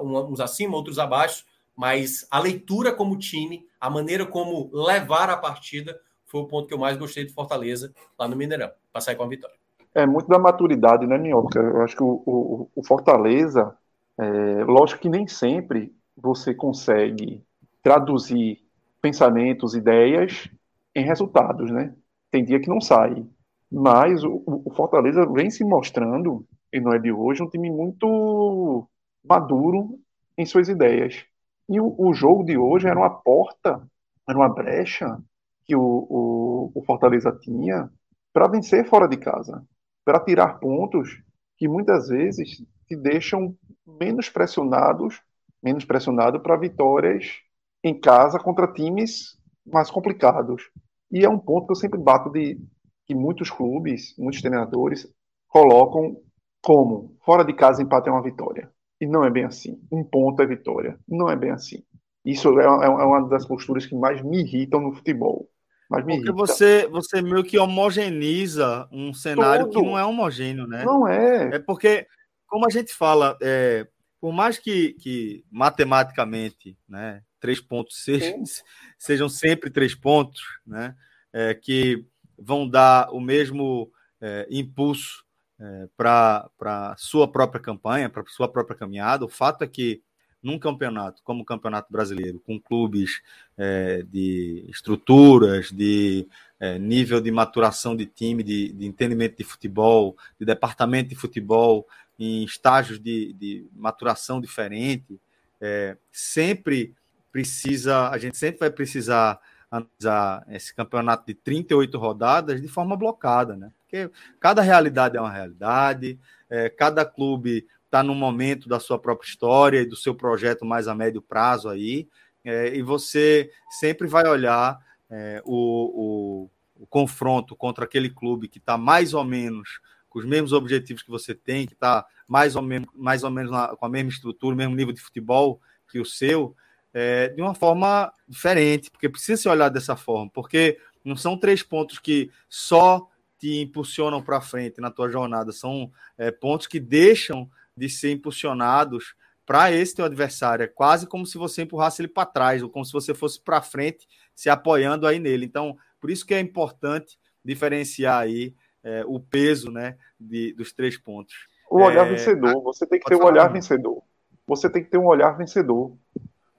uns 0.00 0.40
acima, 0.40 0.76
outros 0.76 0.98
abaixo, 0.98 1.44
mas 1.74 2.26
a 2.30 2.38
leitura 2.38 2.92
como 2.92 3.18
time, 3.18 3.66
a 3.80 3.90
maneira 3.90 4.26
como 4.26 4.70
levar 4.72 5.30
a 5.30 5.36
partida, 5.36 5.98
foi 6.24 6.40
o 6.40 6.46
ponto 6.46 6.68
que 6.68 6.74
eu 6.74 6.78
mais 6.78 6.96
gostei 6.96 7.24
do 7.24 7.32
Fortaleza 7.32 7.92
lá 8.18 8.28
no 8.28 8.36
Mineirão, 8.36 8.70
para 8.92 9.00
sair 9.00 9.16
com 9.16 9.24
a 9.24 9.28
vitória. 9.28 9.56
É 9.94 10.04
muito 10.04 10.28
da 10.28 10.38
maturidade, 10.38 11.06
né, 11.06 11.16
Minhoca? 11.16 11.60
Eu 11.60 11.82
acho 11.82 11.96
que 11.96 12.02
o, 12.02 12.22
o, 12.26 12.70
o 12.74 12.84
Fortaleza, 12.84 13.76
é, 14.18 14.64
lógico 14.64 15.02
que 15.02 15.08
nem 15.08 15.26
sempre 15.26 15.94
você 16.16 16.54
consegue 16.54 17.42
traduzir 17.82 18.58
pensamentos, 19.00 19.74
ideias 19.74 20.48
em 20.94 21.04
resultados, 21.04 21.70
né? 21.70 21.94
tem 22.34 22.44
dia 22.44 22.60
que 22.60 22.68
não 22.68 22.80
sai. 22.80 23.24
Mas 23.70 24.24
o, 24.24 24.42
o, 24.44 24.74
Fortaleza 24.74 25.24
vem 25.24 25.50
se 25.50 25.64
mostrando, 25.64 26.44
e 26.72 26.80
não 26.80 26.92
é 26.92 26.98
de 26.98 27.12
hoje, 27.12 27.44
um 27.44 27.48
time 27.48 27.70
muito 27.70 28.88
maduro 29.24 30.00
em 30.36 30.44
suas 30.44 30.68
ideias. 30.68 31.24
E 31.68 31.80
o, 31.80 31.94
o 31.96 32.12
jogo 32.12 32.44
de 32.44 32.58
hoje 32.58 32.88
era 32.88 32.98
uma 32.98 33.10
porta, 33.10 33.80
era 34.28 34.36
uma 34.36 34.52
brecha 34.52 35.16
que 35.64 35.76
o, 35.76 35.80
o, 35.80 36.72
o 36.74 36.82
Fortaleza 36.82 37.30
tinha 37.40 37.88
para 38.32 38.48
vencer 38.48 38.84
fora 38.88 39.06
de 39.06 39.16
casa, 39.16 39.64
para 40.04 40.18
tirar 40.18 40.58
pontos 40.58 41.22
que 41.56 41.68
muitas 41.68 42.08
vezes 42.08 42.64
te 42.88 42.96
deixam 42.96 43.56
menos 43.86 44.28
pressionados, 44.28 45.22
menos 45.64 45.84
pressionado 45.84 46.38
para 46.40 46.56
vitórias 46.56 47.40
em 47.82 47.98
casa 47.98 48.38
contra 48.38 48.72
times 48.72 49.38
mais 49.66 49.90
complicados. 49.90 50.70
E 51.10 51.24
é 51.24 51.28
um 51.28 51.38
ponto 51.38 51.66
que 51.66 51.72
eu 51.72 51.76
sempre 51.76 51.98
bato 51.98 52.30
de 52.30 52.60
que 53.06 53.14
muitos 53.14 53.50
clubes, 53.50 54.14
muitos 54.18 54.40
treinadores 54.40 55.08
colocam 55.48 56.16
como 56.62 57.16
fora 57.24 57.44
de 57.44 57.54
casa 57.54 57.82
empate 57.82 58.08
é 58.08 58.12
uma 58.12 58.22
vitória. 58.22 58.70
E 59.00 59.06
não 59.06 59.24
é 59.24 59.30
bem 59.30 59.44
assim. 59.44 59.80
Um 59.90 60.04
ponto 60.04 60.42
é 60.42 60.46
vitória. 60.46 60.98
Não 61.08 61.28
é 61.28 61.36
bem 61.36 61.50
assim. 61.50 61.82
Isso 62.24 62.58
é, 62.58 62.64
é, 62.64 62.66
é 62.66 62.88
uma 62.88 63.28
das 63.28 63.46
posturas 63.46 63.86
que 63.86 63.94
mais 63.94 64.22
me 64.22 64.40
irritam 64.40 64.80
no 64.80 64.94
futebol. 64.94 65.48
Mas 65.90 66.04
me 66.04 66.14
Porque 66.14 66.30
irrita. 66.30 66.32
você, 66.32 66.88
você 66.88 67.20
meio 67.20 67.44
que 67.44 67.58
homogeniza 67.58 68.88
um 68.90 69.12
cenário 69.12 69.66
Todo. 69.66 69.74
que 69.74 69.86
não 69.86 69.98
é 69.98 70.04
homogêneo, 70.04 70.66
né? 70.66 70.84
Não 70.84 71.06
é. 71.06 71.56
É 71.56 71.58
porque, 71.58 72.06
como 72.46 72.66
a 72.66 72.70
gente 72.70 72.94
fala, 72.94 73.36
é, 73.42 73.86
por 74.24 74.32
mais 74.32 74.56
que, 74.56 74.94
que 74.94 75.44
matematicamente, 75.50 76.78
né, 76.88 77.22
três 77.38 77.60
pontos 77.60 78.02
sejam, 78.02 78.42
sejam 78.96 79.28
sempre 79.28 79.68
três 79.68 79.94
pontos, 79.94 80.40
né? 80.66 80.96
É, 81.30 81.52
que 81.52 82.06
vão 82.38 82.66
dar 82.66 83.10
o 83.10 83.20
mesmo 83.20 83.92
é, 84.22 84.46
impulso 84.50 85.26
é, 85.60 85.88
para 85.94 86.48
a 86.58 86.94
sua 86.96 87.30
própria 87.30 87.60
campanha, 87.60 88.08
para 88.08 88.22
a 88.22 88.26
sua 88.28 88.50
própria 88.50 88.74
caminhada. 88.74 89.26
O 89.26 89.28
fato 89.28 89.62
é 89.62 89.66
que 89.66 90.02
num 90.42 90.58
campeonato 90.58 91.22
como 91.22 91.42
o 91.42 91.44
Campeonato 91.44 91.92
Brasileiro, 91.92 92.40
com 92.46 92.58
clubes 92.58 93.22
é, 93.58 94.02
de 94.02 94.64
estruturas, 94.68 95.70
de 95.70 96.26
é, 96.60 96.78
nível 96.78 97.20
de 97.20 97.30
maturação 97.30 97.96
de 97.96 98.06
time, 98.06 98.42
de, 98.42 98.72
de, 98.72 98.86
entendimento 98.86 99.36
de 99.36 99.44
futebol, 99.44 100.16
de 100.38 100.46
departamento 100.46 101.08
de 101.10 101.14
futebol, 101.14 101.86
em 102.18 102.44
estágios 102.44 103.00
de, 103.00 103.32
de 103.34 103.66
maturação 103.72 104.40
diferente, 104.40 105.20
é, 105.60 105.96
sempre 106.12 106.94
precisa, 107.32 108.08
a 108.10 108.18
gente 108.18 108.36
sempre 108.36 108.60
vai 108.60 108.70
precisar 108.70 109.40
analisar 109.70 110.44
esse 110.48 110.74
campeonato 110.74 111.26
de 111.26 111.34
38 111.34 111.98
rodadas 111.98 112.62
de 112.62 112.68
forma 112.68 112.96
blocada, 112.96 113.56
né? 113.56 113.72
Porque 113.80 114.10
cada 114.38 114.62
realidade 114.62 115.16
é 115.16 115.20
uma 115.20 115.32
realidade, 115.32 116.18
é, 116.48 116.68
cada 116.68 117.04
clube 117.04 117.66
está 117.84 118.02
num 118.02 118.14
momento 118.14 118.68
da 118.68 118.78
sua 118.78 118.98
própria 118.98 119.28
história 119.28 119.80
e 119.80 119.86
do 119.86 119.96
seu 119.96 120.14
projeto 120.14 120.64
mais 120.64 120.86
a 120.86 120.94
médio 120.94 121.22
prazo 121.22 121.68
aí, 121.68 122.08
é, 122.44 122.76
e 122.76 122.82
você 122.82 123.50
sempre 123.70 124.06
vai 124.06 124.28
olhar 124.28 124.78
é, 125.10 125.40
o, 125.44 126.48
o, 126.76 126.82
o, 126.82 126.86
confronto 126.86 127.56
contra 127.56 127.84
aquele 127.84 128.10
clube 128.10 128.48
que 128.48 128.58
está 128.58 128.76
mais 128.76 129.14
ou 129.14 129.24
menos 129.24 129.80
com 130.14 130.20
os 130.20 130.24
mesmos 130.24 130.52
objetivos 130.52 131.02
que 131.02 131.10
você 131.10 131.34
tem, 131.34 131.66
que 131.66 131.72
está 131.72 132.06
mais 132.28 132.54
ou 132.54 132.62
menos, 132.62 132.88
mais 132.94 133.24
ou 133.24 133.30
menos 133.32 133.50
na, 133.50 133.74
com 133.74 133.84
a 133.84 133.88
mesma 133.88 134.10
estrutura, 134.10 134.54
o 134.54 134.56
mesmo 134.56 134.76
nível 134.76 134.94
de 134.94 135.00
futebol 135.00 135.60
que 135.90 135.98
o 135.98 136.04
seu, 136.04 136.54
é, 136.92 137.30
de 137.30 137.42
uma 137.42 137.52
forma 137.52 138.12
diferente, 138.28 138.92
porque 138.92 139.08
precisa 139.08 139.42
se 139.42 139.48
olhar 139.48 139.68
dessa 139.68 139.96
forma, 139.96 140.30
porque 140.32 140.78
não 141.04 141.16
são 141.16 141.36
três 141.36 141.64
pontos 141.64 141.98
que 141.98 142.30
só 142.48 143.08
te 143.40 143.60
impulsionam 143.60 144.22
para 144.22 144.40
frente 144.40 144.80
na 144.80 144.88
tua 144.88 145.10
jornada, 145.10 145.50
são 145.50 145.90
é, 146.16 146.30
pontos 146.30 146.68
que 146.68 146.78
deixam 146.78 147.50
de 147.76 147.88
ser 147.88 148.12
impulsionados 148.12 149.16
para 149.44 149.72
esse 149.72 149.96
teu 149.96 150.04
adversário. 150.04 150.62
É 150.62 150.68
quase 150.68 151.08
como 151.08 151.26
se 151.26 151.36
você 151.36 151.62
empurrasse 151.62 152.00
ele 152.00 152.08
para 152.08 152.24
trás, 152.24 152.62
ou 152.62 152.70
como 152.70 152.84
se 152.84 152.92
você 152.92 153.12
fosse 153.12 153.40
para 153.40 153.60
frente, 153.60 154.06
se 154.32 154.48
apoiando 154.48 155.08
aí 155.08 155.18
nele. 155.18 155.44
Então, 155.44 155.76
por 156.00 156.08
isso 156.08 156.24
que 156.24 156.34
é 156.34 156.38
importante 156.38 157.18
diferenciar 157.44 158.20
aí 158.20 158.54
é, 158.84 159.02
o 159.06 159.18
peso 159.18 159.70
né, 159.70 159.96
de, 160.20 160.52
dos 160.52 160.72
três 160.72 160.96
pontos. 160.98 161.34
O 161.70 161.80
olhar 161.80 162.06
é, 162.06 162.10
vencedor, 162.10 162.62
você 162.62 162.86
tem 162.86 163.00
que 163.00 163.06
ter 163.06 163.16
um 163.16 163.24
olhar 163.24 163.48
vencedor. 163.48 164.02
Você 164.46 164.68
tem 164.68 164.84
que 164.84 164.90
ter 164.90 164.98
um 164.98 165.06
olhar 165.06 165.36
vencedor. 165.36 165.96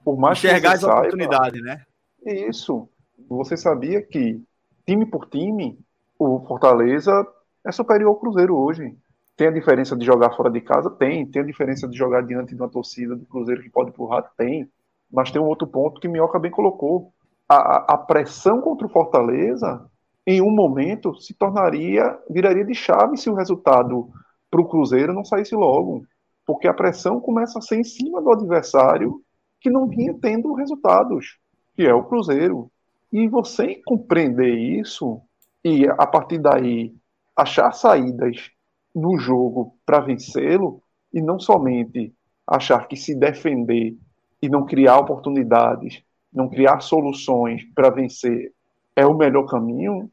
Por 0.04 0.18
mais 0.18 0.38
Enxergar 0.38 0.72
que 0.72 0.78
você 0.80 0.86
as 0.86 0.98
oportunidades, 0.98 1.62
né? 1.62 1.84
Isso. 2.24 2.88
Você 3.28 3.56
sabia 3.56 4.02
que, 4.02 4.42
time 4.84 5.06
por 5.06 5.26
time, 5.28 5.78
o 6.18 6.40
Fortaleza 6.40 7.26
é 7.64 7.72
superior 7.72 8.10
ao 8.10 8.16
Cruzeiro 8.16 8.56
hoje. 8.56 8.96
Tem 9.36 9.48
a 9.48 9.52
diferença 9.52 9.96
de 9.96 10.04
jogar 10.04 10.34
fora 10.34 10.50
de 10.50 10.60
casa? 10.60 10.90
Tem. 10.90 11.26
Tem 11.26 11.42
a 11.42 11.46
diferença 11.46 11.86
de 11.86 11.96
jogar 11.96 12.22
diante 12.22 12.54
de 12.54 12.60
uma 12.60 12.68
torcida 12.68 13.14
do 13.14 13.26
Cruzeiro 13.26 13.62
que 13.62 13.70
pode 13.70 13.90
empurrar? 13.90 14.30
Tem. 14.36 14.68
Mas 15.12 15.30
tem 15.30 15.40
um 15.40 15.46
outro 15.46 15.66
ponto 15.66 16.00
que 16.00 16.08
Minhoca 16.08 16.38
bem 16.38 16.50
colocou. 16.50 17.12
A, 17.48 17.94
a 17.94 17.98
pressão 17.98 18.60
contra 18.60 18.86
o 18.86 18.90
Fortaleza 18.90 19.88
em 20.26 20.42
um 20.42 20.50
momento 20.50 21.14
se 21.20 21.32
tornaria, 21.34 22.18
viraria 22.28 22.64
de 22.64 22.74
chave 22.74 23.16
se 23.16 23.30
o 23.30 23.34
resultado 23.34 24.10
para 24.50 24.60
o 24.60 24.68
Cruzeiro 24.68 25.14
não 25.14 25.24
saísse 25.24 25.54
logo. 25.54 26.04
Porque 26.44 26.66
a 26.66 26.74
pressão 26.74 27.20
começa 27.20 27.58
a 27.58 27.62
ser 27.62 27.76
em 27.76 27.84
cima 27.84 28.20
do 28.20 28.32
adversário 28.32 29.22
que 29.60 29.70
não 29.70 29.86
vinha 29.86 30.14
tendo 30.20 30.52
resultados, 30.54 31.38
que 31.74 31.84
é 31.84 31.94
o 31.94 32.04
Cruzeiro. 32.04 32.70
E 33.12 33.28
você 33.28 33.80
compreender 33.86 34.54
isso 34.54 35.20
e 35.64 35.86
a 35.88 36.06
partir 36.06 36.38
daí 36.38 36.94
achar 37.36 37.72
saídas 37.72 38.50
no 38.94 39.16
jogo 39.18 39.76
para 39.84 40.00
vencê-lo 40.00 40.82
e 41.12 41.20
não 41.20 41.38
somente 41.38 42.12
achar 42.46 42.88
que 42.88 42.96
se 42.96 43.14
defender 43.14 43.96
e 44.40 44.48
não 44.48 44.64
criar 44.64 44.98
oportunidades, 44.98 46.02
não 46.32 46.48
criar 46.48 46.80
soluções 46.80 47.64
para 47.74 47.90
vencer 47.90 48.52
é 48.96 49.06
o 49.06 49.14
melhor 49.14 49.44
caminho, 49.44 50.10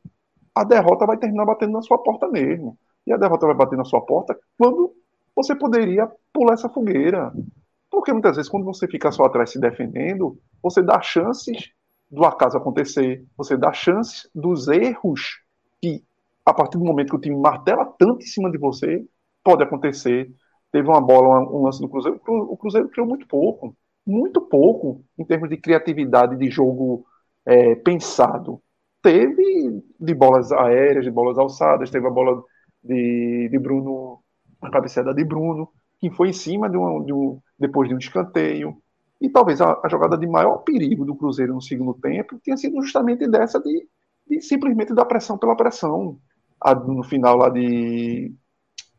a 0.54 0.64
derrota 0.64 1.06
vai 1.06 1.18
terminar 1.18 1.46
batendo 1.46 1.72
na 1.72 1.82
sua 1.82 1.98
porta 1.98 2.28
mesmo. 2.28 2.78
E 3.08 3.14
a 3.14 3.18
derrota 3.18 3.48
vai 3.48 3.56
bater 3.56 3.78
na 3.78 3.86
sua 3.86 4.02
porta 4.02 4.38
quando 4.58 4.94
você 5.36 5.56
poderia 5.56 6.12
pular 6.32 6.54
essa 6.54 6.70
fogueira. 6.70 7.34
Porque 7.90 8.12
muitas 8.12 8.36
vezes, 8.36 8.52
quando 8.52 8.66
você 8.66 8.88
fica 8.88 9.12
só 9.12 9.24
atrás 9.26 9.52
se 9.52 9.60
defendendo, 9.60 10.38
você 10.62 10.82
dá 10.82 11.02
chances 11.02 11.72
do 12.12 12.24
acaso 12.26 12.58
acontecer, 12.58 13.26
você 13.36 13.58
dá 13.58 13.74
chances 13.74 14.30
dos 14.34 14.68
erros 14.68 15.42
que, 15.82 16.04
a 16.46 16.54
partir 16.54 16.78
do 16.78 16.86
momento 16.86 17.10
que 17.10 17.16
o 17.16 17.22
time 17.22 17.36
martela 17.36 17.86
tanto 17.98 18.24
em 18.24 18.28
cima 18.28 18.52
de 18.52 18.58
você, 18.58 19.04
pode 19.44 19.64
acontecer. 19.64 20.32
Teve 20.72 20.88
uma 20.88 21.02
bola, 21.02 21.42
um 21.52 21.64
lance 21.64 21.82
do 21.82 21.90
Cruzeiro, 21.90 22.20
o 22.28 22.58
Cruzeiro 22.58 22.90
criou 22.90 23.08
muito 23.08 23.28
pouco, 23.28 23.76
muito 24.06 24.42
pouco 24.42 25.04
em 25.18 25.26
termos 25.26 25.50
de 25.50 25.58
criatividade 25.58 26.36
de 26.36 26.50
jogo 26.50 27.06
é, 27.46 27.76
pensado 27.76 28.62
teve 29.04 29.84
de 30.00 30.14
bolas 30.16 30.52
aéreas, 30.52 31.04
de 31.04 31.12
bolas 31.12 31.38
alçadas, 31.38 31.92
teve 31.92 32.08
a 32.08 32.10
bola 32.10 32.42
de, 32.82 33.50
de 33.52 33.60
Bruno, 33.60 34.24
a 34.62 34.72
cabeceada 34.72 35.14
de 35.14 35.26
Bruno, 35.26 35.70
que 36.00 36.10
foi 36.10 36.30
em 36.30 36.34
cima 36.34 36.70
de 36.70 36.78
um, 36.78 37.04
de 37.04 37.14
um 37.14 37.40
depois 37.60 37.90
de 37.90 37.94
um 37.94 37.98
escanteio. 37.98 38.82
E 39.22 39.30
talvez 39.30 39.62
a, 39.62 39.80
a, 39.84 39.90
jogada 39.90 40.18
de 40.18 40.26
maior 40.26 40.60
perigo 40.60 41.06
do 41.06 41.16
Cruzeiro 41.16 41.54
no 41.54 41.62
segundo 41.62 41.94
tempo 41.94 42.40
tenha 42.44 42.58
sido 42.58 42.82
justamente 42.82 43.28
dessa 43.28 43.60
de, 43.62 43.88
de 44.28 44.42
simplesmente 44.42 44.94
dar 44.94 45.06
pressão 45.06 45.38
pela 45.38 45.56
pressão. 45.56 46.18
A, 46.60 46.74
no 46.74 47.04
final 47.04 47.38
lá 47.38 47.50
de, 47.50 48.34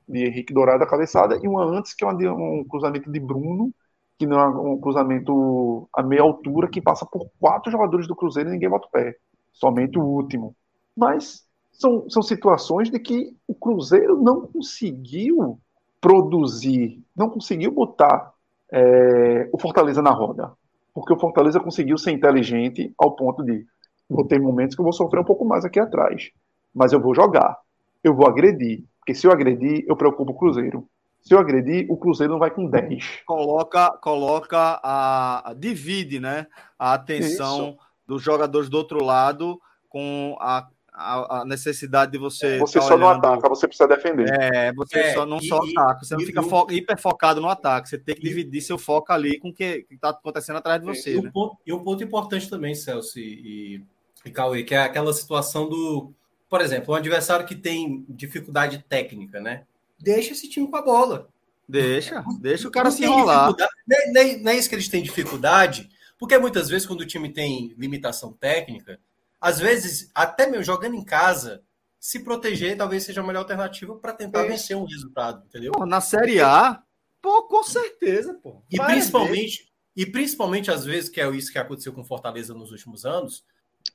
de 0.06 0.26
Henrique 0.26 0.52
Dourado 0.52 0.84
a 0.84 0.86
cabeçada, 0.86 1.38
e 1.42 1.48
uma 1.48 1.64
antes 1.64 1.94
que 1.94 2.04
é 2.04 2.06
uma, 2.06 2.14
um 2.30 2.64
cruzamento 2.68 3.10
de 3.10 3.18
Bruno, 3.18 3.72
que 4.18 4.26
não 4.26 4.38
é 4.38 4.48
um 4.48 4.78
cruzamento 4.78 5.88
a 5.94 6.02
meia 6.02 6.22
altura, 6.22 6.68
que 6.68 6.80
passa 6.80 7.06
por 7.06 7.30
quatro 7.40 7.72
jogadores 7.72 8.06
do 8.06 8.14
Cruzeiro 8.14 8.50
e 8.50 8.52
ninguém 8.52 8.68
bota 8.68 8.86
o 8.86 8.90
pé 8.90 9.16
somente 9.54 9.98
o 9.98 10.02
último. 10.02 10.54
Mas 10.96 11.44
são, 11.72 12.08
são 12.08 12.22
situações 12.22 12.90
de 12.90 12.98
que 12.98 13.34
o 13.48 13.54
Cruzeiro 13.54 14.22
não 14.22 14.46
conseguiu 14.46 15.58
produzir, 16.00 17.02
não 17.16 17.30
conseguiu 17.30 17.72
botar 17.72 18.32
é, 18.70 19.48
o 19.52 19.58
Fortaleza 19.58 20.02
na 20.02 20.10
roda. 20.10 20.52
Porque 20.92 21.12
o 21.12 21.18
Fortaleza 21.18 21.58
conseguiu 21.58 21.98
ser 21.98 22.12
inteligente 22.12 22.92
ao 22.98 23.16
ponto 23.16 23.42
de 23.42 23.66
vou 24.08 24.24
ter 24.24 24.40
momentos 24.40 24.76
que 24.76 24.80
eu 24.80 24.84
vou 24.84 24.92
sofrer 24.92 25.20
um 25.20 25.24
pouco 25.24 25.44
mais 25.44 25.64
aqui 25.64 25.80
atrás. 25.80 26.30
Mas 26.72 26.92
eu 26.92 27.00
vou 27.00 27.14
jogar. 27.14 27.58
Eu 28.02 28.14
vou 28.14 28.28
agredir. 28.28 28.84
Porque 28.98 29.14
se 29.14 29.26
eu 29.26 29.32
agredir, 29.32 29.84
eu 29.88 29.96
preocupo 29.96 30.32
o 30.32 30.36
Cruzeiro. 30.36 30.86
Se 31.20 31.34
eu 31.34 31.38
agredir, 31.38 31.90
o 31.90 31.96
Cruzeiro 31.96 32.34
não 32.34 32.38
vai 32.38 32.50
com 32.50 32.66
10. 32.66 33.22
Coloca, 33.26 33.90
coloca 34.02 34.78
a. 34.82 35.54
divide, 35.58 36.20
né? 36.20 36.46
A 36.78 36.94
atenção 36.94 37.70
Isso 37.70 37.78
dos 38.06 38.22
jogadores 38.22 38.68
do 38.68 38.76
outro 38.76 39.02
lado 39.02 39.60
com 39.88 40.36
a, 40.40 40.66
a, 40.92 41.40
a 41.40 41.44
necessidade 41.44 42.12
de 42.12 42.18
você. 42.18 42.58
Você 42.58 42.78
tá 42.78 42.86
só 42.86 42.94
olhando... 42.94 43.00
não 43.00 43.32
ataca, 43.32 43.48
você 43.48 43.66
precisa 43.66 43.88
defender. 43.88 44.28
É, 44.40 44.72
você 44.72 44.98
é, 44.98 45.14
só 45.14 45.26
não 45.26 45.38
e, 45.38 45.48
só 45.48 45.58
ataca, 45.58 46.04
você 46.04 46.14
e, 46.14 46.18
não 46.18 46.26
fica 46.26 46.42
fo... 46.42 46.66
hiper 46.70 47.00
focado 47.00 47.40
no 47.40 47.48
ataque, 47.48 47.88
você 47.88 47.98
tem 47.98 48.14
que 48.14 48.22
dividir 48.22 48.60
seu 48.60 48.78
foco 48.78 49.12
ali 49.12 49.38
com 49.38 49.48
o 49.48 49.54
que 49.54 49.86
está 49.90 50.10
acontecendo 50.10 50.56
atrás 50.56 50.80
de 50.80 50.86
você. 50.86 51.16
E, 51.16 51.22
né? 51.22 51.28
um 51.28 51.32
ponto, 51.32 51.58
e 51.66 51.72
um 51.72 51.82
ponto 51.82 52.04
importante 52.04 52.48
também, 52.48 52.74
Celso 52.74 53.18
e, 53.18 53.82
e 54.24 54.30
Cauê, 54.30 54.62
que 54.62 54.74
é 54.74 54.78
aquela 54.78 55.12
situação 55.12 55.68
do. 55.68 56.12
Por 56.48 56.60
exemplo, 56.60 56.94
um 56.94 56.96
adversário 56.96 57.46
que 57.46 57.54
tem 57.54 58.04
dificuldade 58.08 58.84
técnica, 58.88 59.40
né? 59.40 59.64
Deixa 59.98 60.32
esse 60.32 60.48
time 60.48 60.68
com 60.68 60.76
a 60.76 60.82
bola. 60.82 61.28
Deixa, 61.68 62.22
deixa 62.40 62.68
o 62.68 62.70
cara 62.70 62.90
se 62.90 63.04
enrolar. 63.04 63.54
Não 63.88 64.20
é, 64.20 64.36
não 64.36 64.52
é 64.52 64.56
isso 64.56 64.68
que 64.68 64.74
eles 64.74 64.88
têm 64.88 65.02
dificuldade 65.02 65.88
porque 66.18 66.38
muitas 66.38 66.68
vezes, 66.68 66.86
quando 66.86 67.00
o 67.00 67.06
time 67.06 67.32
tem 67.32 67.74
limitação 67.76 68.32
técnica, 68.32 69.00
às 69.40 69.58
vezes, 69.58 70.10
até 70.14 70.46
mesmo 70.46 70.64
jogando 70.64 70.94
em 70.94 71.04
casa, 71.04 71.62
se 71.98 72.20
proteger 72.20 72.76
talvez 72.76 73.02
seja 73.02 73.20
a 73.20 73.24
melhor 73.24 73.40
alternativa 73.40 73.94
para 73.96 74.12
tentar 74.12 74.44
é. 74.44 74.48
vencer 74.48 74.76
um 74.76 74.84
resultado, 74.84 75.44
entendeu? 75.46 75.72
Pô, 75.72 75.86
na 75.86 76.00
Série 76.00 76.40
A, 76.40 76.82
pô, 77.20 77.44
com 77.44 77.62
certeza, 77.62 78.34
pô. 78.34 78.62
E 78.70 78.78
principalmente, 78.78 79.72
e 79.96 80.04
principalmente 80.04 80.70
às 80.70 80.84
vezes, 80.84 81.08
que 81.08 81.20
é 81.20 81.28
isso 81.30 81.52
que 81.52 81.58
aconteceu 81.58 81.92
com 81.92 82.04
Fortaleza 82.04 82.52
nos 82.52 82.70
últimos 82.70 83.06
anos, 83.06 83.44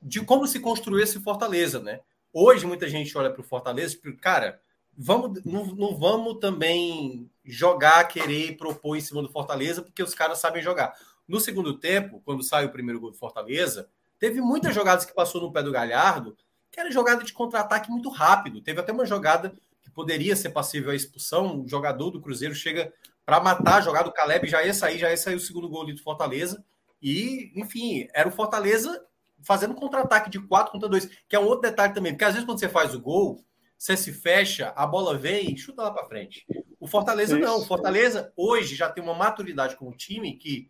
de 0.02 0.20
como 0.24 0.46
se 0.46 0.60
construiu 0.60 1.02
esse 1.02 1.20
Fortaleza, 1.20 1.80
né? 1.80 2.00
Hoje 2.32 2.66
muita 2.66 2.88
gente 2.88 3.16
olha 3.16 3.30
para 3.30 3.40
o 3.40 3.44
Fortaleza 3.44 3.96
e 4.04 4.12
cara, 4.14 4.60
vamos, 4.96 5.42
não, 5.44 5.66
não, 5.66 5.96
vamos 5.96 6.38
também 6.38 7.30
jogar, 7.44 8.04
querer 8.08 8.56
propor 8.56 8.96
em 8.96 9.00
cima 9.00 9.22
do 9.22 9.28
Fortaleza, 9.28 9.82
porque 9.82 10.02
os 10.02 10.14
caras 10.14 10.38
sabem 10.38 10.62
jogar. 10.62 10.94
No 11.30 11.38
segundo 11.38 11.78
tempo, 11.78 12.20
quando 12.24 12.42
sai 12.42 12.64
o 12.64 12.72
primeiro 12.72 12.98
gol 12.98 13.12
do 13.12 13.16
Fortaleza, 13.16 13.88
teve 14.18 14.40
muitas 14.40 14.74
jogadas 14.74 15.04
que 15.04 15.14
passou 15.14 15.40
no 15.40 15.52
pé 15.52 15.62
do 15.62 15.70
Galhardo, 15.70 16.36
que 16.72 16.80
era 16.80 16.90
jogada 16.90 17.22
de 17.22 17.32
contra-ataque 17.32 17.88
muito 17.88 18.08
rápido. 18.08 18.60
Teve 18.60 18.80
até 18.80 18.90
uma 18.90 19.06
jogada 19.06 19.54
que 19.80 19.88
poderia 19.92 20.34
ser 20.34 20.50
passível 20.50 20.90
à 20.90 20.94
expulsão. 20.96 21.60
O 21.62 21.68
jogador 21.68 22.10
do 22.10 22.20
Cruzeiro 22.20 22.52
chega 22.52 22.92
para 23.24 23.38
matar 23.38 23.76
a 23.76 23.80
jogada. 23.80 24.08
O 24.08 24.12
Caleb 24.12 24.48
já 24.48 24.64
ia 24.64 24.74
sair, 24.74 24.98
já 24.98 25.08
ia 25.08 25.16
sair 25.16 25.36
o 25.36 25.40
segundo 25.40 25.68
gol 25.68 25.86
do 25.86 26.02
Fortaleza. 26.02 26.64
E, 27.00 27.52
enfim, 27.54 28.08
era 28.12 28.28
o 28.28 28.32
Fortaleza 28.32 29.00
fazendo 29.40 29.76
contra-ataque 29.76 30.30
de 30.30 30.40
4 30.40 30.72
contra 30.72 30.88
2, 30.88 31.08
que 31.28 31.36
é 31.36 31.38
um 31.38 31.46
outro 31.46 31.62
detalhe 31.62 31.94
também, 31.94 32.12
porque 32.12 32.24
às 32.24 32.32
vezes 32.32 32.44
quando 32.44 32.58
você 32.58 32.68
faz 32.68 32.92
o 32.92 33.00
gol, 33.00 33.42
você 33.78 33.96
se 33.96 34.12
fecha, 34.12 34.72
a 34.74 34.84
bola 34.84 35.16
vem 35.16 35.54
e 35.54 35.56
chuta 35.56 35.82
lá 35.82 35.92
para 35.92 36.08
frente. 36.08 36.44
O 36.80 36.88
Fortaleza 36.88 37.38
Isso. 37.38 37.46
não. 37.46 37.60
O 37.60 37.64
Fortaleza 37.64 38.32
hoje 38.36 38.74
já 38.74 38.90
tem 38.90 39.02
uma 39.02 39.14
maturidade 39.14 39.76
com 39.76 39.88
o 39.88 39.96
time 39.96 40.36
que 40.36 40.68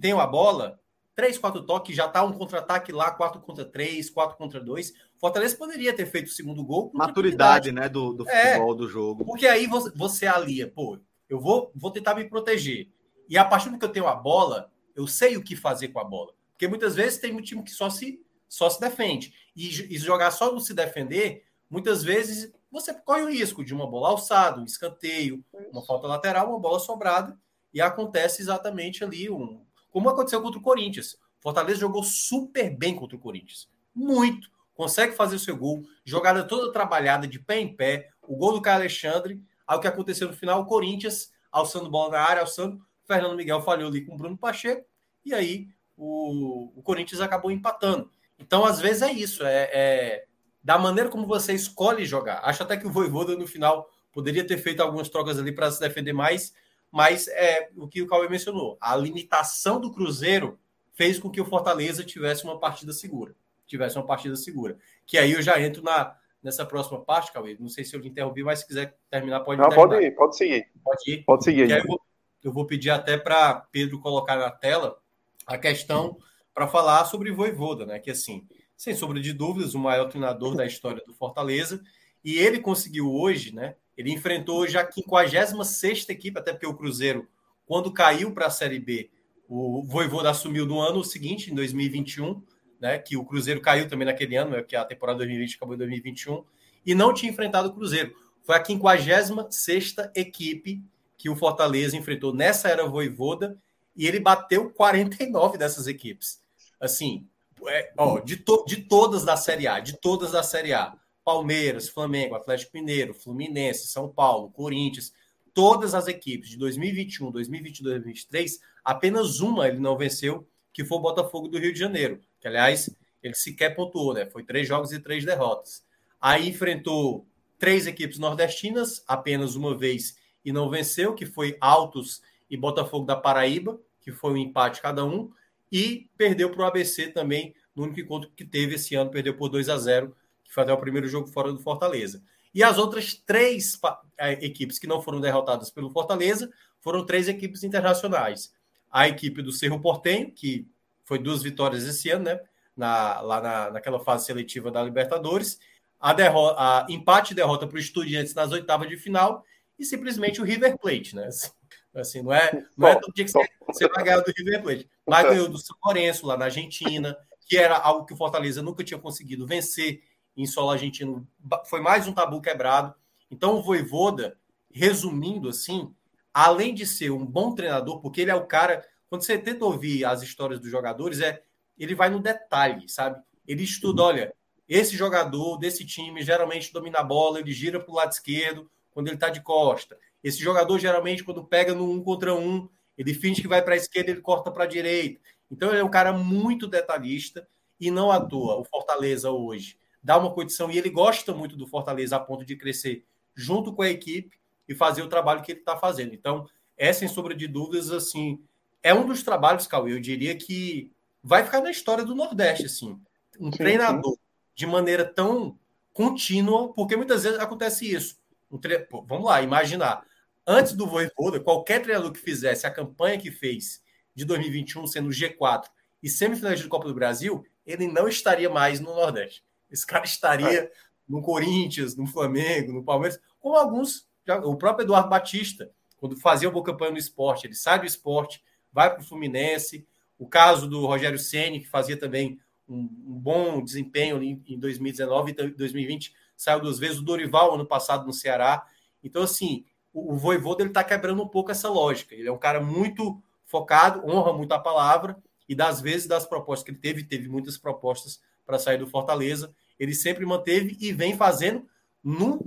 tem 0.00 0.12
a 0.12 0.26
bola, 0.26 0.80
três, 1.14 1.38
quatro 1.38 1.62
toques, 1.62 1.94
já 1.94 2.08
tá 2.08 2.22
um 2.24 2.32
contra-ataque 2.32 2.92
lá, 2.92 3.10
quatro 3.10 3.40
contra 3.40 3.64
três, 3.64 4.10
quatro 4.10 4.36
contra 4.36 4.60
dois. 4.60 4.92
Fortaleza 5.18 5.56
poderia 5.56 5.94
ter 5.94 6.06
feito 6.06 6.26
o 6.26 6.32
segundo 6.32 6.64
gol. 6.64 6.90
Maturidade, 6.94 7.72
né, 7.72 7.88
do, 7.88 8.12
do 8.12 8.28
é, 8.28 8.52
futebol, 8.52 8.74
é, 8.74 8.76
do 8.76 8.88
jogo. 8.88 9.24
Porque 9.24 9.46
aí 9.46 9.66
você, 9.66 9.90
você 9.94 10.26
alia, 10.26 10.68
pô, 10.68 10.98
eu 11.28 11.40
vou, 11.40 11.70
vou 11.74 11.90
tentar 11.90 12.14
me 12.14 12.28
proteger. 12.28 12.88
E 13.28 13.38
a 13.38 13.44
partir 13.44 13.70
do 13.70 13.78
que 13.78 13.84
eu 13.84 13.92
tenho 13.92 14.06
a 14.06 14.14
bola, 14.14 14.70
eu 14.94 15.06
sei 15.06 15.36
o 15.36 15.42
que 15.42 15.56
fazer 15.56 15.88
com 15.88 16.00
a 16.00 16.04
bola. 16.04 16.32
Porque 16.52 16.68
muitas 16.68 16.94
vezes 16.94 17.18
tem 17.18 17.34
um 17.34 17.40
time 17.40 17.62
que 17.62 17.70
só 17.70 17.88
se 17.88 18.20
só 18.52 18.68
se 18.68 18.78
defende. 18.78 19.32
E, 19.56 19.94
e 19.94 19.96
jogar 19.96 20.30
só 20.30 20.52
no 20.52 20.60
se 20.60 20.74
defender, 20.74 21.46
muitas 21.70 22.04
vezes 22.04 22.52
você 22.70 22.92
corre 22.92 23.22
o 23.22 23.30
risco 23.30 23.64
de 23.64 23.72
uma 23.72 23.86
bola 23.86 24.10
alçada, 24.10 24.60
um 24.60 24.64
escanteio, 24.64 25.42
uma 25.72 25.82
falta 25.82 26.06
lateral, 26.06 26.50
uma 26.50 26.60
bola 26.60 26.78
sobrada, 26.78 27.34
e 27.72 27.80
acontece 27.80 28.42
exatamente 28.42 29.02
ali 29.02 29.30
um. 29.30 29.61
Como 29.92 30.08
aconteceu 30.08 30.42
contra 30.42 30.58
o 30.58 30.62
Corinthians. 30.62 31.16
Fortaleza 31.38 31.78
jogou 31.78 32.02
super 32.02 32.76
bem 32.76 32.96
contra 32.96 33.16
o 33.16 33.20
Corinthians. 33.20 33.68
Muito. 33.94 34.50
Consegue 34.74 35.14
fazer 35.14 35.36
o 35.36 35.38
seu 35.38 35.56
gol, 35.56 35.84
jogada 36.04 36.42
toda 36.42 36.72
trabalhada, 36.72 37.28
de 37.28 37.38
pé 37.38 37.60
em 37.60 37.76
pé, 37.76 38.08
o 38.22 38.34
gol 38.34 38.54
do 38.54 38.62
Caio 38.62 38.78
Alexandre. 38.78 39.40
Aí 39.66 39.76
o 39.76 39.80
que 39.80 39.86
aconteceu 39.86 40.26
no 40.26 40.34
final, 40.34 40.62
o 40.62 40.66
Corinthians 40.66 41.30
alçando 41.52 41.90
bola 41.90 42.12
na 42.12 42.20
área, 42.20 42.40
alçando, 42.40 42.80
Fernando 43.04 43.36
Miguel 43.36 43.60
falhou 43.60 43.88
ali 43.88 44.04
com 44.04 44.14
o 44.14 44.16
Bruno 44.16 44.38
Pacheco, 44.38 44.86
e 45.24 45.34
aí 45.34 45.68
o, 45.96 46.72
o 46.74 46.82
Corinthians 46.82 47.20
acabou 47.20 47.50
empatando. 47.50 48.10
Então, 48.38 48.64
às 48.64 48.80
vezes, 48.80 49.02
é 49.02 49.12
isso, 49.12 49.44
é, 49.44 49.70
é, 49.72 50.24
da 50.64 50.78
maneira 50.78 51.10
como 51.10 51.26
você 51.26 51.52
escolhe 51.52 52.06
jogar. 52.06 52.40
Acho 52.42 52.62
até 52.62 52.76
que 52.76 52.86
o 52.86 52.90
Voivoda, 52.90 53.36
no 53.36 53.46
final, 53.46 53.88
poderia 54.10 54.46
ter 54.46 54.56
feito 54.56 54.80
algumas 54.80 55.08
trocas 55.08 55.38
ali 55.38 55.52
para 55.52 55.70
se 55.70 55.78
defender 55.78 56.12
mais, 56.12 56.54
mas 56.92 57.26
é 57.28 57.70
o 57.74 57.88
que 57.88 58.02
o 58.02 58.06
Cauê 58.06 58.28
mencionou. 58.28 58.76
A 58.78 58.94
limitação 58.94 59.80
do 59.80 59.90
Cruzeiro 59.90 60.60
fez 60.92 61.18
com 61.18 61.30
que 61.30 61.40
o 61.40 61.44
Fortaleza 61.46 62.04
tivesse 62.04 62.44
uma 62.44 62.60
partida 62.60 62.92
segura. 62.92 63.34
Tivesse 63.66 63.96
uma 63.96 64.06
partida 64.06 64.36
segura. 64.36 64.76
Que 65.06 65.16
aí 65.16 65.32
eu 65.32 65.40
já 65.40 65.58
entro 65.58 65.82
na, 65.82 66.14
nessa 66.42 66.66
próxima 66.66 67.00
parte, 67.00 67.32
Cauê. 67.32 67.56
Não 67.58 67.70
sei 67.70 67.82
se 67.82 67.96
eu 67.96 68.00
lhe 68.00 68.08
interrompi, 68.08 68.42
mas 68.42 68.58
se 68.58 68.66
quiser 68.66 68.94
terminar, 69.10 69.40
pode 69.40 69.58
Não, 69.58 69.70
terminar. 69.70 69.88
pode 69.88 70.04
ir, 70.04 70.10
pode 70.14 70.36
seguir. 70.36 70.70
Pode 70.84 71.10
ir. 71.10 71.24
Pode 71.24 71.44
seguir. 71.44 71.70
Eu 71.70 71.82
vou, 71.86 72.00
eu 72.44 72.52
vou 72.52 72.66
pedir 72.66 72.90
até 72.90 73.16
para 73.16 73.54
Pedro 73.72 73.98
colocar 73.98 74.36
na 74.36 74.50
tela 74.50 74.98
a 75.46 75.56
questão 75.56 76.18
para 76.52 76.68
falar 76.68 77.06
sobre 77.06 77.32
Voivoda, 77.32 77.86
né? 77.86 77.98
Que 77.98 78.10
assim, 78.10 78.46
sem 78.76 78.94
sombra 78.94 79.18
de 79.18 79.32
dúvidas, 79.32 79.74
o 79.74 79.78
maior 79.78 80.10
treinador 80.10 80.54
da 80.54 80.66
história 80.66 81.02
do 81.06 81.14
Fortaleza. 81.14 81.82
E 82.24 82.38
ele 82.38 82.60
conseguiu 82.60 83.12
hoje, 83.12 83.54
né? 83.54 83.74
Ele 83.96 84.10
enfrentou 84.10 84.60
hoje 84.60 84.76
a 84.78 84.90
56 84.90 86.08
equipe, 86.08 86.38
até 86.38 86.52
porque 86.52 86.66
o 86.66 86.74
Cruzeiro, 86.74 87.28
quando 87.66 87.92
caiu 87.92 88.32
para 88.32 88.46
a 88.46 88.50
Série 88.50 88.78
B, 88.78 89.10
o 89.48 89.82
Voivoda 89.82 90.30
assumiu 90.30 90.64
no 90.64 90.80
ano 90.80 91.04
seguinte, 91.04 91.50
em 91.50 91.54
2021, 91.54 92.42
né? 92.80 92.98
Que 92.98 93.16
o 93.16 93.24
Cruzeiro 93.24 93.60
caiu 93.60 93.88
também 93.88 94.06
naquele 94.06 94.36
ano, 94.36 94.52
né, 94.52 94.62
que 94.62 94.74
a 94.74 94.84
temporada 94.84 95.18
2020 95.18 95.56
acabou 95.56 95.74
em 95.74 95.78
2021, 95.78 96.44
e 96.84 96.94
não 96.94 97.12
tinha 97.12 97.30
enfrentado 97.30 97.68
o 97.68 97.72
Cruzeiro. 97.72 98.14
Foi 98.42 98.56
a 98.56 98.64
56 98.64 99.96
equipe 100.14 100.82
que 101.16 101.28
o 101.28 101.36
Fortaleza 101.36 101.96
enfrentou 101.96 102.34
nessa 102.34 102.68
era 102.68 102.88
Voivoda 102.88 103.56
e 103.94 104.06
ele 104.06 104.18
bateu 104.18 104.70
49 104.70 105.56
dessas 105.56 105.86
equipes. 105.86 106.40
Assim, 106.80 107.28
é, 107.68 107.92
ó, 107.96 108.18
de, 108.18 108.36
to, 108.36 108.64
de 108.66 108.78
todas 108.78 109.24
da 109.24 109.36
Série 109.36 109.68
A, 109.68 109.78
de 109.78 109.96
todas 110.00 110.32
da 110.32 110.42
Série 110.42 110.72
A, 110.72 110.96
Palmeiras, 111.24 111.88
Flamengo, 111.88 112.34
Atlético 112.34 112.72
Mineiro, 112.74 113.14
Fluminense, 113.14 113.86
São 113.86 114.08
Paulo, 114.08 114.50
Corinthians, 114.50 115.12
todas 115.54 115.94
as 115.94 116.08
equipes 116.08 116.50
de 116.50 116.56
2021, 116.58 117.30
2022, 117.30 117.94
2023, 117.94 118.60
apenas 118.84 119.40
uma 119.40 119.68
ele 119.68 119.78
não 119.78 119.96
venceu, 119.96 120.46
que 120.72 120.84
foi 120.84 120.98
o 120.98 121.02
Botafogo 121.02 121.48
do 121.48 121.58
Rio 121.58 121.72
de 121.72 121.78
Janeiro, 121.78 122.20
que 122.40 122.48
aliás 122.48 122.90
ele 123.22 123.34
sequer 123.34 123.76
pontuou, 123.76 124.14
né? 124.14 124.26
Foi 124.26 124.42
três 124.42 124.66
jogos 124.66 124.92
e 124.92 124.98
três 124.98 125.24
derrotas. 125.24 125.84
Aí 126.20 126.48
enfrentou 126.48 127.26
três 127.58 127.86
equipes 127.86 128.18
nordestinas, 128.18 129.04
apenas 129.06 129.54
uma 129.54 129.76
vez 129.76 130.16
e 130.44 130.52
não 130.52 130.68
venceu, 130.68 131.14
que 131.14 131.24
foi 131.24 131.56
Altos 131.60 132.20
e 132.50 132.56
Botafogo 132.56 133.06
da 133.06 133.14
Paraíba, 133.14 133.80
que 134.00 134.10
foi 134.10 134.32
um 134.32 134.36
empate 134.36 134.82
cada 134.82 135.04
um, 135.04 135.30
e 135.70 136.10
perdeu 136.16 136.50
para 136.50 136.62
o 136.62 136.64
ABC 136.64 137.08
também, 137.08 137.54
no 137.74 137.84
único 137.84 138.00
encontro 138.00 138.30
que 138.36 138.44
teve 138.44 138.74
esse 138.74 138.94
ano, 138.94 139.10
perdeu 139.10 139.36
por 139.36 139.48
2 139.48 139.68
a 139.68 139.78
0 139.78 140.14
que 140.52 140.54
foi 140.54 140.64
até 140.64 140.72
o 140.74 140.78
primeiro 140.78 141.08
jogo 141.08 141.26
fora 141.28 141.50
do 141.50 141.58
Fortaleza. 141.58 142.22
E 142.54 142.62
as 142.62 142.76
outras 142.76 143.14
três 143.14 143.80
é, 144.18 144.32
equipes 144.44 144.78
que 144.78 144.86
não 144.86 145.00
foram 145.00 145.18
derrotadas 145.18 145.70
pelo 145.70 145.88
Fortaleza 145.88 146.50
foram 146.78 147.06
três 147.06 147.26
equipes 147.26 147.64
internacionais. 147.64 148.52
A 148.90 149.08
equipe 149.08 149.40
do 149.40 149.50
Cerro 149.50 149.80
Portenho, 149.80 150.30
que 150.30 150.68
foi 151.04 151.18
duas 151.18 151.42
vitórias 151.42 151.84
esse 151.84 152.10
ano, 152.10 152.24
né? 152.24 152.38
Na, 152.76 153.22
lá 153.22 153.40
na, 153.40 153.70
naquela 153.70 153.98
fase 153.98 154.26
seletiva 154.26 154.70
da 154.70 154.82
Libertadores. 154.82 155.58
A, 155.98 156.12
derrota, 156.12 156.56
a 156.58 156.86
empate 156.90 157.32
e 157.32 157.36
derrota 157.36 157.66
para 157.66 157.76
o 157.76 157.80
Estudiantes 157.80 158.34
nas 158.34 158.52
oitavas 158.52 158.90
de 158.90 158.98
final. 158.98 159.42
E 159.78 159.86
simplesmente 159.86 160.38
o 160.38 160.44
River 160.44 160.76
Plate, 160.76 161.16
né? 161.16 161.30
Assim, 161.96 162.20
não 162.20 162.32
é, 162.32 162.66
não 162.76 162.88
é 162.88 162.94
todo 162.94 163.14
dia 163.14 163.24
que 163.24 163.30
você, 163.30 163.48
você 163.66 163.88
vai 163.88 164.04
ganhar 164.04 164.20
do 164.20 164.32
River 164.36 164.62
Plate. 164.62 164.90
Mas 165.08 165.26
ganhou 165.26 165.48
do 165.48 165.56
São 165.56 165.76
Lourenço, 165.82 166.26
lá 166.26 166.36
na 166.36 166.44
Argentina, 166.44 167.16
que 167.48 167.56
era 167.56 167.78
algo 167.78 168.04
que 168.04 168.12
o 168.12 168.16
Fortaleza 168.18 168.60
nunca 168.60 168.84
tinha 168.84 169.00
conseguido 169.00 169.46
vencer 169.46 170.02
em 170.36 170.46
solo 170.46 170.70
argentino. 170.70 171.26
Foi 171.66 171.80
mais 171.80 172.06
um 172.06 172.12
tabu 172.12 172.40
quebrado. 172.40 172.94
Então, 173.30 173.56
o 173.56 173.62
Voivoda, 173.62 174.38
resumindo 174.70 175.48
assim, 175.48 175.94
além 176.32 176.74
de 176.74 176.86
ser 176.86 177.10
um 177.10 177.24
bom 177.24 177.54
treinador, 177.54 178.00
porque 178.00 178.20
ele 178.20 178.30
é 178.30 178.34
o 178.34 178.46
cara. 178.46 178.86
Quando 179.08 179.22
você 179.22 179.38
tenta 179.38 179.64
ouvir 179.64 180.04
as 180.04 180.22
histórias 180.22 180.60
dos 180.60 180.70
jogadores, 180.70 181.20
é 181.20 181.42
ele 181.78 181.94
vai 181.94 182.08
no 182.08 182.20
detalhe, 182.20 182.88
sabe? 182.88 183.20
Ele 183.46 183.62
estuda, 183.62 184.02
olha, 184.02 184.34
esse 184.68 184.96
jogador 184.96 185.58
desse 185.58 185.84
time 185.84 186.22
geralmente 186.22 186.72
domina 186.72 187.00
a 187.00 187.04
bola, 187.04 187.40
ele 187.40 187.52
gira 187.52 187.80
para 187.80 187.90
o 187.90 187.94
lado 187.94 188.12
esquerdo 188.12 188.70
quando 188.90 189.08
ele 189.08 189.16
está 189.16 189.28
de 189.28 189.40
costa. 189.40 189.98
Esse 190.22 190.38
jogador, 190.38 190.78
geralmente, 190.78 191.24
quando 191.24 191.44
pega 191.44 191.74
no 191.74 191.90
um 191.90 192.02
contra 192.02 192.34
um, 192.34 192.68
ele 192.96 193.12
finge 193.12 193.42
que 193.42 193.48
vai 193.48 193.62
para 193.62 193.74
a 193.74 193.76
esquerda, 193.76 194.10
ele 194.10 194.20
corta 194.20 194.50
para 194.50 194.64
a 194.64 194.68
direita. 194.68 195.20
Então, 195.50 195.70
ele 195.70 195.80
é 195.80 195.84
um 195.84 195.90
cara 195.90 196.12
muito 196.12 196.66
detalhista 196.66 197.46
e 197.80 197.90
não 197.90 198.10
à 198.10 198.20
toa. 198.20 198.60
O 198.60 198.64
Fortaleza 198.64 199.30
hoje 199.30 199.76
dá 200.02 200.18
uma 200.18 200.32
condição 200.32 200.70
e 200.70 200.78
ele 200.78 200.90
gosta 200.90 201.32
muito 201.32 201.56
do 201.56 201.66
Fortaleza 201.66 202.16
a 202.16 202.20
ponto 202.20 202.44
de 202.44 202.56
crescer 202.56 203.04
junto 203.34 203.72
com 203.72 203.82
a 203.82 203.88
equipe 203.88 204.38
e 204.68 204.74
fazer 204.74 205.02
o 205.02 205.08
trabalho 205.08 205.42
que 205.42 205.52
ele 205.52 205.60
está 205.60 205.76
fazendo. 205.76 206.14
Então, 206.14 206.46
é 206.76 206.92
sem 206.92 207.08
sombra 207.08 207.34
de 207.34 207.46
dúvidas, 207.46 207.90
assim, 207.90 208.42
é 208.82 208.92
um 208.92 209.06
dos 209.06 209.22
trabalhos, 209.22 209.66
Cauê, 209.66 209.92
eu 209.92 210.00
diria 210.00 210.34
que 210.36 210.90
vai 211.22 211.44
ficar 211.44 211.60
na 211.60 211.70
história 211.70 212.04
do 212.04 212.14
Nordeste, 212.14 212.66
assim. 212.66 212.98
Um 213.38 213.52
sim, 213.52 213.58
treinador 213.58 214.12
sim. 214.12 214.18
de 214.54 214.66
maneira 214.66 215.04
tão 215.04 215.58
contínua, 215.92 216.72
porque 216.72 216.96
muitas 216.96 217.22
vezes 217.22 217.38
acontece 217.38 217.90
isso. 217.90 218.18
Um 218.50 218.58
tre... 218.58 218.80
Pô, 218.80 219.02
vamos 219.02 219.26
lá, 219.26 219.40
imaginar 219.40 220.04
antes 220.46 220.72
do 220.72 220.86
Voivoda, 220.86 221.38
qualquer 221.40 221.80
treinador 221.80 222.12
que 222.12 222.18
fizesse 222.18 222.66
a 222.66 222.70
campanha 222.70 223.18
que 223.18 223.30
fez 223.30 223.82
de 224.14 224.24
2021, 224.24 224.86
sendo 224.86 225.10
G4 225.10 225.64
e 226.02 226.08
semifinais 226.08 226.60
de 226.60 226.68
Copa 226.68 226.88
do 226.88 226.94
Brasil, 226.94 227.44
ele 227.64 227.86
não 227.86 228.08
estaria 228.08 228.50
mais 228.50 228.80
no 228.80 228.94
Nordeste. 228.94 229.44
Esse 229.72 229.86
cara 229.86 230.04
estaria 230.04 230.70
no 231.08 231.22
Corinthians, 231.22 231.96
no 231.96 232.06
Flamengo, 232.06 232.72
no 232.72 232.84
Palmeiras, 232.84 233.18
como 233.40 233.56
alguns, 233.56 234.06
já, 234.26 234.38
o 234.38 234.56
próprio 234.56 234.84
Eduardo 234.84 235.08
Batista, 235.08 235.70
quando 235.96 236.16
fazia 236.16 236.48
uma 236.48 236.54
boa 236.54 236.64
campanha 236.64 236.92
no 236.92 236.98
esporte, 236.98 237.46
ele 237.46 237.54
sai 237.54 237.78
do 237.78 237.86
esporte, 237.86 238.42
vai 238.72 238.90
para 238.90 239.02
o 239.02 239.04
Fluminense. 239.04 239.86
O 240.18 240.26
caso 240.26 240.68
do 240.68 240.86
Rogério 240.86 241.18
Ceni 241.18 241.60
que 241.60 241.68
fazia 241.68 241.96
também 241.96 242.40
um, 242.68 242.80
um 243.06 243.18
bom 243.18 243.62
desempenho 243.62 244.22
em, 244.22 244.42
em 244.46 244.58
2019 244.58 245.30
e 245.30 245.50
2020, 245.50 246.14
saiu 246.36 246.60
duas 246.60 246.78
vezes. 246.78 246.98
O 246.98 247.02
Dorival, 247.02 247.54
ano 247.54 247.66
passado, 247.66 248.06
no 248.06 248.12
Ceará. 248.12 248.66
Então, 249.02 249.22
assim, 249.22 249.64
o, 249.92 250.14
o 250.14 250.16
Voivoda 250.16 250.64
está 250.64 250.82
quebrando 250.82 251.22
um 251.22 251.28
pouco 251.28 251.50
essa 251.50 251.68
lógica. 251.68 252.14
Ele 252.14 252.28
é 252.28 252.32
um 252.32 252.38
cara 252.38 252.60
muito 252.60 253.22
focado, 253.44 254.04
honra 254.04 254.32
muito 254.32 254.52
a 254.52 254.58
palavra, 254.58 255.16
e 255.48 255.54
das 255.54 255.80
vezes 255.80 256.06
das 256.06 256.24
propostas 256.24 256.64
que 256.64 256.70
ele 256.70 256.78
teve, 256.78 257.04
teve 257.04 257.28
muitas 257.28 257.58
propostas 257.58 258.20
para 258.46 258.58
sair 258.58 258.78
do 258.78 258.86
Fortaleza, 258.86 259.54
ele 259.82 259.94
sempre 259.94 260.24
manteve 260.24 260.76
e 260.80 260.92
vem 260.92 261.16
fazendo 261.16 261.66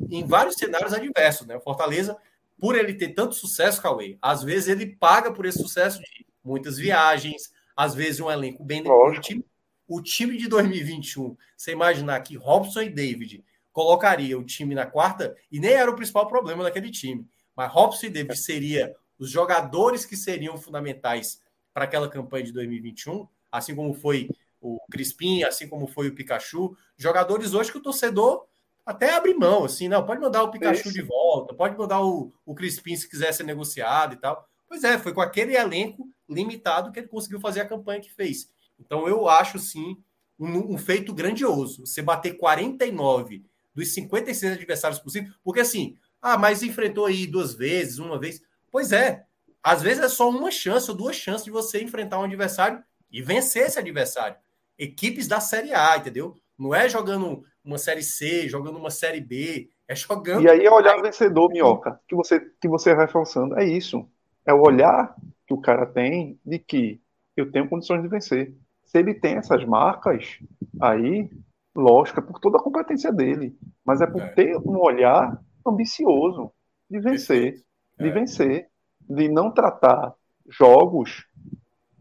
em 0.09 0.25
vários 0.25 0.55
cenários 0.55 0.93
adversos. 0.93 1.45
Né? 1.45 1.57
O 1.57 1.59
Fortaleza, 1.59 2.17
por 2.57 2.77
ele 2.77 2.93
ter 2.93 3.09
tanto 3.09 3.35
sucesso, 3.35 3.81
Cauê, 3.81 4.17
às 4.21 4.41
vezes 4.41 4.69
ele 4.69 4.95
paga 4.95 5.33
por 5.33 5.45
esse 5.45 5.59
sucesso 5.59 5.99
de 5.99 6.25
muitas 6.41 6.77
viagens, 6.77 7.51
às 7.75 7.93
vezes 7.93 8.21
um 8.21 8.31
elenco 8.31 8.63
bem 8.63 8.81
o 8.87 9.19
time, 9.19 9.45
o 9.85 10.01
time 10.01 10.37
de 10.37 10.47
2021, 10.47 11.35
você 11.57 11.73
imaginar 11.73 12.21
que 12.21 12.37
Robson 12.37 12.83
e 12.83 12.89
David 12.89 13.43
colocaria 13.73 14.39
o 14.39 14.43
time 14.43 14.73
na 14.73 14.85
quarta, 14.85 15.35
e 15.51 15.59
nem 15.59 15.71
era 15.71 15.91
o 15.91 15.95
principal 15.95 16.29
problema 16.29 16.63
daquele 16.63 16.89
time. 16.89 17.27
Mas 17.53 17.69
Robson 17.69 18.05
e 18.05 18.09
Davis 18.09 18.45
seria 18.45 18.95
os 19.19 19.29
jogadores 19.29 20.05
que 20.05 20.15
seriam 20.15 20.57
fundamentais 20.57 21.41
para 21.73 21.83
aquela 21.83 22.09
campanha 22.09 22.45
de 22.45 22.53
2021, 22.53 23.27
assim 23.51 23.75
como 23.75 23.93
foi 23.93 24.29
o 24.65 24.79
Crispim, 24.89 25.43
assim 25.43 25.67
como 25.67 25.87
foi 25.87 26.07
o 26.07 26.15
Pikachu, 26.15 26.75
jogadores 26.97 27.53
hoje 27.53 27.71
que 27.71 27.77
o 27.77 27.83
torcedor 27.83 28.45
até 28.85 29.13
abre 29.13 29.33
mão, 29.33 29.65
assim, 29.65 29.87
não, 29.87 30.05
pode 30.05 30.21
mandar 30.21 30.43
o 30.43 30.51
Pikachu 30.51 30.91
de 30.91 31.01
volta, 31.01 31.53
pode 31.53 31.77
mandar 31.77 32.03
o, 32.03 32.31
o 32.45 32.53
Crispim 32.53 32.95
se 32.95 33.09
quiser 33.09 33.33
ser 33.33 33.43
negociado 33.43 34.13
e 34.13 34.17
tal. 34.17 34.47
Pois 34.67 34.83
é, 34.83 34.97
foi 34.97 35.13
com 35.13 35.21
aquele 35.21 35.55
elenco 35.55 36.07
limitado 36.29 36.91
que 36.91 36.99
ele 36.99 37.07
conseguiu 37.07 37.39
fazer 37.39 37.61
a 37.61 37.67
campanha 37.67 38.01
que 38.01 38.11
fez. 38.11 38.49
Então 38.79 39.07
eu 39.07 39.27
acho, 39.27 39.57
sim, 39.57 39.97
um, 40.39 40.73
um 40.73 40.77
feito 40.77 41.13
grandioso. 41.13 41.85
Você 41.85 42.01
bater 42.01 42.37
49 42.37 43.43
dos 43.73 43.93
56 43.93 44.53
adversários 44.53 44.99
possíveis, 44.99 45.33
porque 45.43 45.61
assim, 45.61 45.97
ah, 46.21 46.37
mas 46.37 46.63
enfrentou 46.63 47.05
aí 47.05 47.27
duas 47.27 47.53
vezes, 47.53 47.99
uma 47.99 48.19
vez. 48.19 48.41
Pois 48.71 48.91
é. 48.91 49.25
Às 49.63 49.81
vezes 49.81 50.03
é 50.03 50.09
só 50.09 50.29
uma 50.29 50.51
chance 50.51 50.89
ou 50.91 50.95
duas 50.95 51.15
chances 51.15 51.45
de 51.45 51.51
você 51.51 51.81
enfrentar 51.81 52.19
um 52.19 52.23
adversário 52.23 52.83
e 53.11 53.21
vencer 53.21 53.65
esse 53.65 53.79
adversário. 53.79 54.37
Equipes 54.77 55.27
da 55.27 55.39
Série 55.39 55.73
A, 55.73 55.97
entendeu? 55.97 56.35
Não 56.57 56.73
é 56.73 56.88
jogando 56.88 57.43
uma 57.64 57.77
Série 57.77 58.03
C, 58.03 58.47
jogando 58.47 58.77
uma 58.77 58.89
Série 58.89 59.22
B, 59.22 59.69
é 59.88 59.95
jogando. 59.95 60.43
E 60.43 60.49
aí 60.49 60.65
é 60.65 60.72
olhar 60.72 61.02
vencedor, 61.02 61.49
Minhoca, 61.49 61.99
que 62.07 62.15
você, 62.15 62.39
que 62.61 62.68
você 62.68 62.93
vai 62.93 63.06
reforçando. 63.06 63.57
É 63.60 63.65
isso. 63.65 64.07
É 64.45 64.53
o 64.53 64.61
olhar 64.61 65.15
que 65.47 65.53
o 65.53 65.61
cara 65.61 65.85
tem 65.85 66.39
de 66.45 66.60
que 66.60 67.02
eu 67.35 67.52
tenho 67.52 67.68
condições 67.68 68.02
de 68.02 68.07
vencer. 68.07 68.56
Se 68.85 68.99
ele 68.99 69.14
tem 69.14 69.35
essas 69.35 69.65
marcas, 69.65 70.39
aí, 70.81 71.30
lógico, 71.76 72.19
é 72.19 72.23
por 72.23 72.39
toda 72.39 72.57
a 72.57 72.61
competência 72.61 73.11
dele. 73.11 73.57
Mas 73.84 74.02
é 74.02 74.07
por 74.07 74.22
é. 74.22 74.27
ter 74.30 74.57
um 74.57 74.77
olhar 74.80 75.39
ambicioso 75.65 76.52
de 76.89 76.99
vencer. 76.99 77.61
De 77.99 78.07
é. 78.07 78.11
vencer. 78.11 78.69
De 79.02 79.27
não 79.27 79.52
tratar 79.52 80.14
jogos 80.49 81.26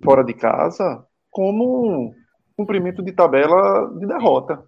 fora 0.03 0.23
de 0.23 0.35
casa 0.35 1.07
como 1.31 2.15
cumprimento 2.57 3.03
de 3.03 3.13
tabela 3.13 3.91
de 3.99 4.07
derrota. 4.07 4.63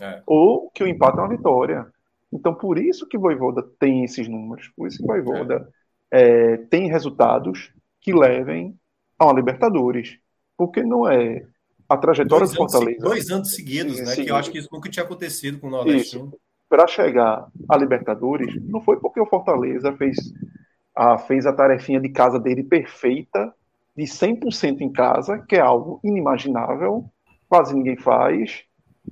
É. 0.00 0.22
Ou 0.26 0.70
que 0.70 0.82
o 0.82 0.86
empate 0.86 1.18
é 1.18 1.20
uma 1.20 1.28
vitória. 1.28 1.86
Então, 2.32 2.54
por 2.54 2.78
isso 2.78 3.06
que 3.06 3.18
Voivoda 3.18 3.62
tem 3.78 4.04
esses 4.04 4.26
números, 4.26 4.68
por 4.76 4.88
isso 4.88 4.98
que 4.98 5.06
Voivoda 5.06 5.68
é. 6.10 6.52
É, 6.52 6.56
tem 6.56 6.88
resultados 6.88 7.72
que 8.00 8.12
levem 8.12 8.74
a 9.18 9.26
uma 9.26 9.34
Libertadores. 9.34 10.18
Porque 10.56 10.82
não 10.82 11.08
é 11.08 11.46
a 11.88 11.96
trajetória 11.96 12.46
dois 12.46 12.50
do 12.50 12.56
Fortaleza. 12.56 12.98
Anos, 12.98 13.10
dois 13.10 13.30
anos 13.30 13.54
seguidos, 13.54 14.00
né? 14.00 14.14
Que 14.14 14.30
eu 14.30 14.36
acho 14.36 14.50
que 14.50 14.58
isso 14.58 14.68
nunca 14.72 14.88
tinha 14.88 15.04
acontecido 15.04 15.58
com 15.58 15.68
o 15.68 15.70
Nordeste. 15.70 16.22
Para 16.68 16.86
chegar 16.86 17.46
a 17.68 17.76
Libertadores, 17.76 18.54
não 18.64 18.80
foi 18.80 18.98
porque 18.98 19.20
o 19.20 19.26
Fortaleza 19.26 19.92
fez 19.92 20.16
a, 20.94 21.18
fez 21.18 21.46
a 21.46 21.52
tarefinha 21.52 22.00
de 22.00 22.08
casa 22.08 22.38
dele 22.38 22.62
perfeita, 22.62 23.52
de 23.96 24.04
100% 24.04 24.80
em 24.80 24.90
casa, 24.90 25.38
que 25.38 25.56
é 25.56 25.60
algo 25.60 26.00
inimaginável, 26.02 27.04
quase 27.52 27.74
ninguém 27.74 27.98
faz, 27.98 28.64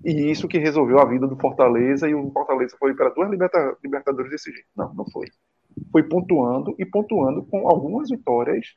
e 0.03 0.31
isso 0.31 0.49
que 0.49 0.57
resolveu 0.57 0.99
a 0.99 1.05
vida 1.05 1.27
do 1.27 1.37
Fortaleza, 1.37 2.09
e 2.09 2.15
o 2.15 2.31
Fortaleza 2.31 2.75
foi 2.79 2.95
para 2.95 3.11
duas 3.11 3.29
liberta, 3.29 3.77
Libertadores 3.85 4.31
desse 4.31 4.51
jeito. 4.51 4.67
Não, 4.75 4.95
não 4.95 5.05
foi. 5.11 5.27
Foi 5.93 6.03
pontuando 6.03 6.75
e 6.79 6.87
pontuando 6.87 7.43
com 7.43 7.69
algumas 7.69 8.09
vitórias 8.09 8.69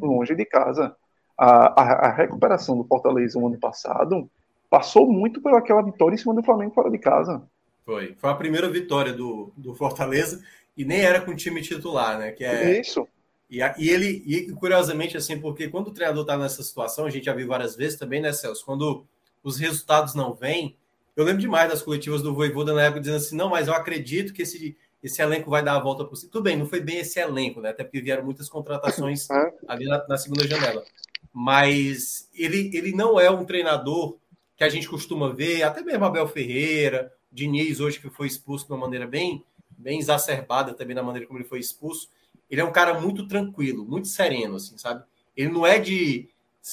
longe 0.00 0.34
de 0.34 0.44
casa. 0.44 0.96
A, 1.38 1.80
a, 1.80 2.08
a 2.08 2.12
recuperação 2.12 2.76
do 2.76 2.82
Fortaleza 2.82 3.38
no 3.38 3.46
ano 3.46 3.60
passado 3.60 4.28
passou 4.68 5.06
muito 5.06 5.40
pelaquela 5.40 5.82
vitória 5.82 6.16
em 6.16 6.18
cima 6.18 6.34
do 6.34 6.42
Flamengo 6.42 6.74
fora 6.74 6.90
de 6.90 6.98
casa. 6.98 7.44
Foi. 7.86 8.16
Foi 8.18 8.28
a 8.28 8.34
primeira 8.34 8.68
vitória 8.68 9.12
do, 9.12 9.52
do 9.56 9.72
Fortaleza 9.72 10.42
e 10.76 10.84
nem 10.84 11.00
era 11.00 11.20
com 11.20 11.30
o 11.30 11.36
time 11.36 11.62
titular, 11.62 12.18
né? 12.18 12.32
Que 12.32 12.44
é, 12.44 12.80
Isso. 12.80 13.06
E, 13.52 13.58
e 13.76 13.90
ele, 13.90 14.22
e 14.24 14.50
curiosamente, 14.52 15.14
assim, 15.14 15.38
porque 15.38 15.68
quando 15.68 15.88
o 15.88 15.92
treinador 15.92 16.22
está 16.22 16.38
nessa 16.38 16.62
situação, 16.62 17.04
a 17.04 17.10
gente 17.10 17.26
já 17.26 17.34
viu 17.34 17.46
várias 17.46 17.76
vezes 17.76 17.98
também, 17.98 18.18
né, 18.18 18.32
Celso? 18.32 18.64
Quando 18.64 19.06
os 19.44 19.58
resultados 19.58 20.14
não 20.14 20.32
vêm, 20.32 20.74
eu 21.14 21.22
lembro 21.22 21.42
demais 21.42 21.68
das 21.68 21.82
coletivas 21.82 22.22
do 22.22 22.34
Voivoda 22.34 22.72
na 22.72 22.84
época 22.84 23.00
dizendo 23.00 23.18
assim: 23.18 23.36
não, 23.36 23.50
mas 23.50 23.68
eu 23.68 23.74
acredito 23.74 24.32
que 24.32 24.40
esse, 24.40 24.74
esse 25.02 25.20
elenco 25.20 25.50
vai 25.50 25.62
dar 25.62 25.76
a 25.76 25.80
volta 25.80 26.02
por 26.02 26.16
si. 26.16 26.30
Tudo 26.30 26.44
bem, 26.44 26.56
não 26.56 26.64
foi 26.64 26.80
bem 26.80 27.00
esse 27.00 27.20
elenco, 27.20 27.60
né? 27.60 27.68
Até 27.68 27.84
porque 27.84 28.00
vieram 28.00 28.24
muitas 28.24 28.48
contratações 28.48 29.28
ali 29.68 29.84
na, 29.84 30.02
na 30.08 30.16
segunda 30.16 30.48
janela. 30.48 30.82
Mas 31.30 32.30
ele, 32.32 32.70
ele 32.72 32.92
não 32.92 33.20
é 33.20 33.30
um 33.30 33.44
treinador 33.44 34.16
que 34.56 34.64
a 34.64 34.68
gente 34.70 34.88
costuma 34.88 35.28
ver, 35.28 35.62
até 35.62 35.82
mesmo 35.82 36.06
Abel 36.06 36.26
Ferreira, 36.26 37.12
Diniz, 37.30 37.80
hoje 37.80 38.00
que 38.00 38.08
foi 38.08 38.28
expulso 38.28 38.66
de 38.66 38.72
uma 38.72 38.78
maneira 38.78 39.06
bem 39.06 39.44
bem 39.76 39.98
exacerbada 39.98 40.72
também 40.72 40.94
na 40.94 41.02
maneira 41.02 41.26
como 41.26 41.38
ele 41.38 41.48
foi 41.48 41.58
expulso. 41.58 42.08
Ele 42.52 42.60
é 42.60 42.64
um 42.64 42.70
cara 42.70 43.00
muito 43.00 43.26
tranquilo, 43.26 43.82
muito 43.82 44.08
sereno, 44.08 44.56
assim, 44.56 44.76
sabe? 44.76 45.02
Ele 45.34 45.50
não 45.50 45.66
é 45.66 45.78
de, 45.78 46.28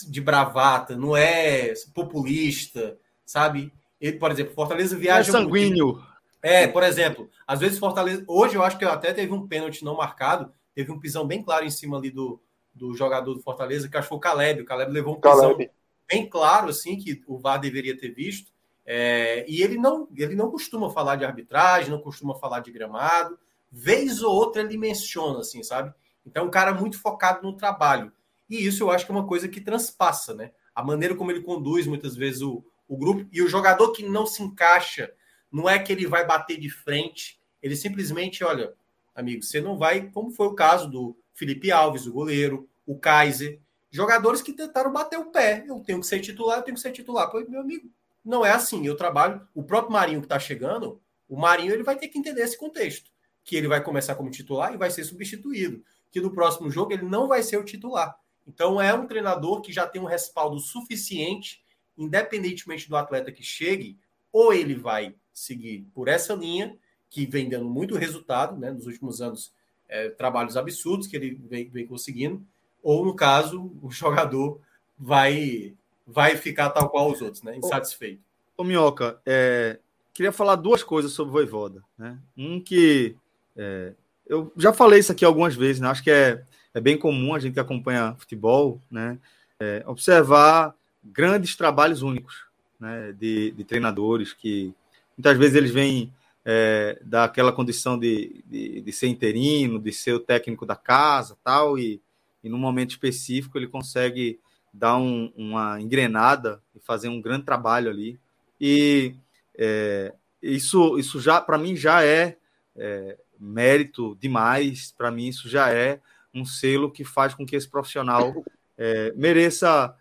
de 0.10 0.20
bravata, 0.20 0.94
não 0.94 1.16
é 1.16 1.74
populista, 1.96 2.98
sabe? 3.26 3.72
Ele, 4.00 4.18
por 4.18 4.30
exemplo, 4.30 4.54
Fortaleza 4.54 4.98
viaja. 4.98 5.30
É 5.30 5.32
sanguíneo. 5.32 5.94
Muito. 5.94 6.10
É, 6.44 6.68
por 6.68 6.84
exemplo, 6.84 7.30
às 7.48 7.62
vezes 7.62 7.80
Fortaleza. 7.80 8.26
Hoje 8.28 8.56
eu 8.56 8.64
acho 8.64 8.78
que 8.78 8.84
até 8.84 9.14
teve 9.14 9.32
um 9.32 9.48
pênalti 9.48 9.86
não 9.86 9.96
marcado, 9.96 10.52
teve 10.76 10.92
um 10.92 11.00
pisão 11.00 11.26
bem 11.26 11.42
claro 11.42 11.64
em 11.64 11.72
cima 11.72 11.98
ali 11.98 12.12
do, 12.12 12.42
do 12.76 12.94
jogador 12.94 13.34
do 13.34 13.42
Fortaleza, 13.42 13.88
que 13.88 13.96
acho 13.96 14.06
que 14.06 14.10
foi 14.10 14.18
o 14.18 14.22
Caleb. 14.22 14.62
O 14.62 14.66
Caleb 14.66 14.92
levou 14.92 15.16
um 15.16 15.22
pisão 15.22 15.52
Caleb. 15.52 15.72
bem 16.10 16.30
claro, 16.30 16.68
assim, 16.68 16.98
que 16.98 17.24
o 17.26 17.38
VAR 17.38 17.58
deveria 17.58 17.98
ter 17.98 18.10
visto. 18.10 18.52
É, 18.86 19.46
e 19.48 19.64
ele 19.64 19.78
não, 19.78 20.10
ele 20.18 20.36
não 20.36 20.52
costuma 20.52 20.90
falar 20.90 21.16
de 21.16 21.24
arbitragem, 21.24 21.90
não 21.90 22.02
costuma 22.02 22.36
falar 22.36 22.60
de 22.60 22.70
gramado. 22.70 23.40
Vez 23.72 24.22
ou 24.22 24.34
outra 24.34 24.62
ele 24.62 24.78
menciona, 24.78 25.40
assim, 25.40 25.64
sabe? 25.64 25.94
Então, 26.26 26.44
é 26.44 26.48
um 26.48 26.52
cara 26.52 26.74
muito 26.74 27.00
focado 27.00 27.42
no 27.44 27.56
trabalho. 27.56 28.12
E 28.50 28.66
isso 28.66 28.84
eu 28.84 28.92
acho 28.92 29.06
que 29.06 29.12
é 29.12 29.16
uma 29.16 29.28
coisa 29.28 29.48
que 29.48 29.62
transpassa, 29.62 30.34
né? 30.34 30.52
A 30.74 30.84
maneira 30.84 31.16
como 31.16 31.32
ele 31.32 31.42
conduz 31.42 31.86
muitas 31.86 32.16
vezes 32.16 32.42
o, 32.42 32.64
o 32.88 32.98
grupo. 32.98 33.28
E 33.32 33.42
o 33.42 33.50
jogador 33.50 33.92
que 33.92 34.04
não 34.04 34.26
se 34.26 34.42
encaixa, 34.42 35.14
não 35.52 35.70
é 35.70 35.78
que 35.78 35.92
ele 35.92 36.08
vai 36.08 36.26
bater 36.26 36.60
de 36.60 36.70
frente, 36.70 37.40
ele 37.62 37.76
simplesmente, 37.76 38.44
olha, 38.44 38.74
amigo, 39.14 39.44
você 39.44 39.62
não 39.62 39.78
vai, 39.78 40.10
como 40.10 40.32
foi 40.32 40.48
o 40.48 40.56
caso 40.56 40.90
do 40.90 41.18
Felipe 41.34 41.72
Alves, 41.72 42.06
o 42.06 42.14
goleiro, 42.14 42.68
o 42.86 42.98
Kaiser, 42.98 43.60
jogadores 43.92 44.42
que 44.42 44.54
tentaram 44.54 44.92
bater 44.92 45.20
o 45.20 45.32
pé. 45.32 45.64
Eu 45.68 45.80
tenho 45.80 46.00
que 46.00 46.08
ser 46.08 46.20
titular, 46.20 46.60
eu 46.60 46.64
tenho 46.64 46.76
que 46.76 46.82
ser 46.82 46.92
titular. 46.92 47.30
Pois, 47.30 47.48
meu 47.48 47.62
amigo, 47.62 47.90
não 48.24 48.46
é 48.46 48.52
assim. 48.52 48.86
Eu 48.86 48.96
trabalho. 48.96 49.48
O 49.54 49.64
próprio 49.64 49.94
Marinho 49.94 50.22
que 50.22 50.26
está 50.26 50.40
chegando, 50.40 51.02
o 51.28 51.38
Marinho 51.38 51.74
ele 51.74 51.84
vai 51.84 51.96
ter 51.96 52.08
que 52.08 52.18
entender 52.18 52.42
esse 52.42 52.58
contexto. 52.58 53.12
Que 53.44 53.56
ele 53.56 53.68
vai 53.68 53.84
começar 53.84 54.16
como 54.16 54.30
titular 54.30 54.74
e 54.74 54.78
vai 54.78 54.90
ser 54.90 55.04
substituído. 55.04 55.84
Que 56.12 56.22
no 56.22 56.32
próximo 56.32 56.70
jogo 56.70 56.94
ele 56.94 57.04
não 57.04 57.28
vai 57.28 57.44
ser 57.44 57.58
o 57.58 57.64
titular. 57.64 58.18
Então 58.48 58.82
é 58.82 58.94
um 58.94 59.06
treinador 59.06 59.62
que 59.62 59.72
já 59.72 59.88
tem 59.88 60.02
um 60.02 60.06
respaldo 60.06 60.60
suficiente, 60.60 61.64
independentemente 61.98 62.90
do 62.90 62.96
atleta 62.96 63.32
que 63.32 63.44
chegue, 63.44 63.98
ou 64.32 64.54
ele 64.54 64.76
vai 64.76 65.16
seguir 65.34 65.86
por 65.94 66.08
essa 66.08 66.34
linha, 66.34 66.76
que 67.10 67.26
vem 67.26 67.50
dando 67.50 67.66
muito 67.66 67.96
resultado, 67.96 68.58
né? 68.58 68.72
Nos 68.72 68.86
últimos 68.86 69.22
anos, 69.22 69.54
é, 69.88 70.10
trabalhos 70.10 70.56
absurdos 70.58 71.08
que 71.08 71.16
ele 71.16 71.40
vem, 71.50 71.70
vem 71.70 71.88
conseguindo, 71.88 72.46
ou 72.84 73.06
no 73.06 73.16
caso, 73.16 73.72
o 73.82 73.90
jogador 73.92 74.60
vai 74.98 75.74
vai 76.06 76.36
ficar 76.36 76.72
tal 76.72 76.90
qual 76.90 77.12
os 77.12 77.22
outros, 77.22 77.44
né? 77.44 77.56
Insatisfeito. 77.58 78.22
Ô, 78.58 78.64
Minhoca, 78.64 79.22
é, 79.26 79.80
queria 80.12 80.32
falar 80.32 80.56
duas 80.56 80.84
coisas 80.84 81.12
sobre 81.12 81.30
o 81.30 81.34
Voivoda. 81.34 81.84
Né? 81.98 82.20
Um 82.36 82.60
que 82.60 83.16
é, 83.60 83.94
eu 84.26 84.54
já 84.56 84.72
falei 84.72 85.00
isso 85.00 85.12
aqui 85.12 85.26
algumas 85.26 85.54
vezes, 85.54 85.82
né? 85.82 85.90
Acho 85.90 86.02
que 86.02 86.12
é, 86.12 86.42
é 86.74 86.80
bem 86.80 86.98
comum 86.98 87.36
a 87.36 87.40
gente 87.40 87.56
que 87.56 87.60
acompanha 87.60 88.16
futebol, 88.18 88.82
né? 88.90 89.20
É, 89.60 89.84
observar 89.86 90.74
grandes 91.04 91.58
trabalhos 91.58 92.02
únicos 92.02 92.46
né? 92.80 93.14
de, 93.20 93.52
de 93.52 93.64
treinadores 93.66 94.32
que 94.32 94.74
muitas 95.18 95.38
vezes 95.38 95.56
eles 95.56 95.72
vêm 95.72 96.14
é, 96.46 96.98
daquela 97.04 97.52
condição 97.52 98.00
de, 98.00 98.42
de, 98.46 98.80
de, 98.80 98.92
ser 98.94 99.08
interino, 99.08 99.78
de 99.78 99.92
ser 99.92 100.14
o 100.14 100.20
técnico 100.20 100.66
da 100.66 100.78
casa, 100.78 101.38
tal, 101.44 101.78
e, 101.78 102.02
e 102.42 102.48
num 102.48 102.58
momento 102.58 102.92
específico 102.92 103.58
ele 103.58 103.68
consegue 103.68 104.40
dar 104.74 104.96
um, 104.96 105.34
uma 105.36 105.82
engrenada 105.82 106.62
e 106.74 106.80
fazer 106.80 107.10
um 107.10 107.22
grande 107.22 107.44
trabalho 107.44 107.90
ali. 107.90 108.18
E 108.62 109.14
é, 109.58 110.14
isso, 110.42 110.98
isso 110.98 111.20
já, 111.20 111.42
para 111.42 111.58
mim, 111.58 111.76
já 111.76 112.06
é, 112.06 112.38
é 112.78 113.18
mérito 113.40 114.18
demais. 114.20 114.94
Para 114.98 115.12
mim, 115.12 115.28
isso 115.28 115.48
já 115.48 115.72
é 115.72 116.00
um 116.34 116.46
selo 116.46 116.92
que 116.92 117.04
faz 117.04 117.34
com 117.34 117.46
que 117.46 117.56
esse 117.56 117.68
profissional 117.68 118.44
é, 118.78 119.14
mereça 119.16 119.96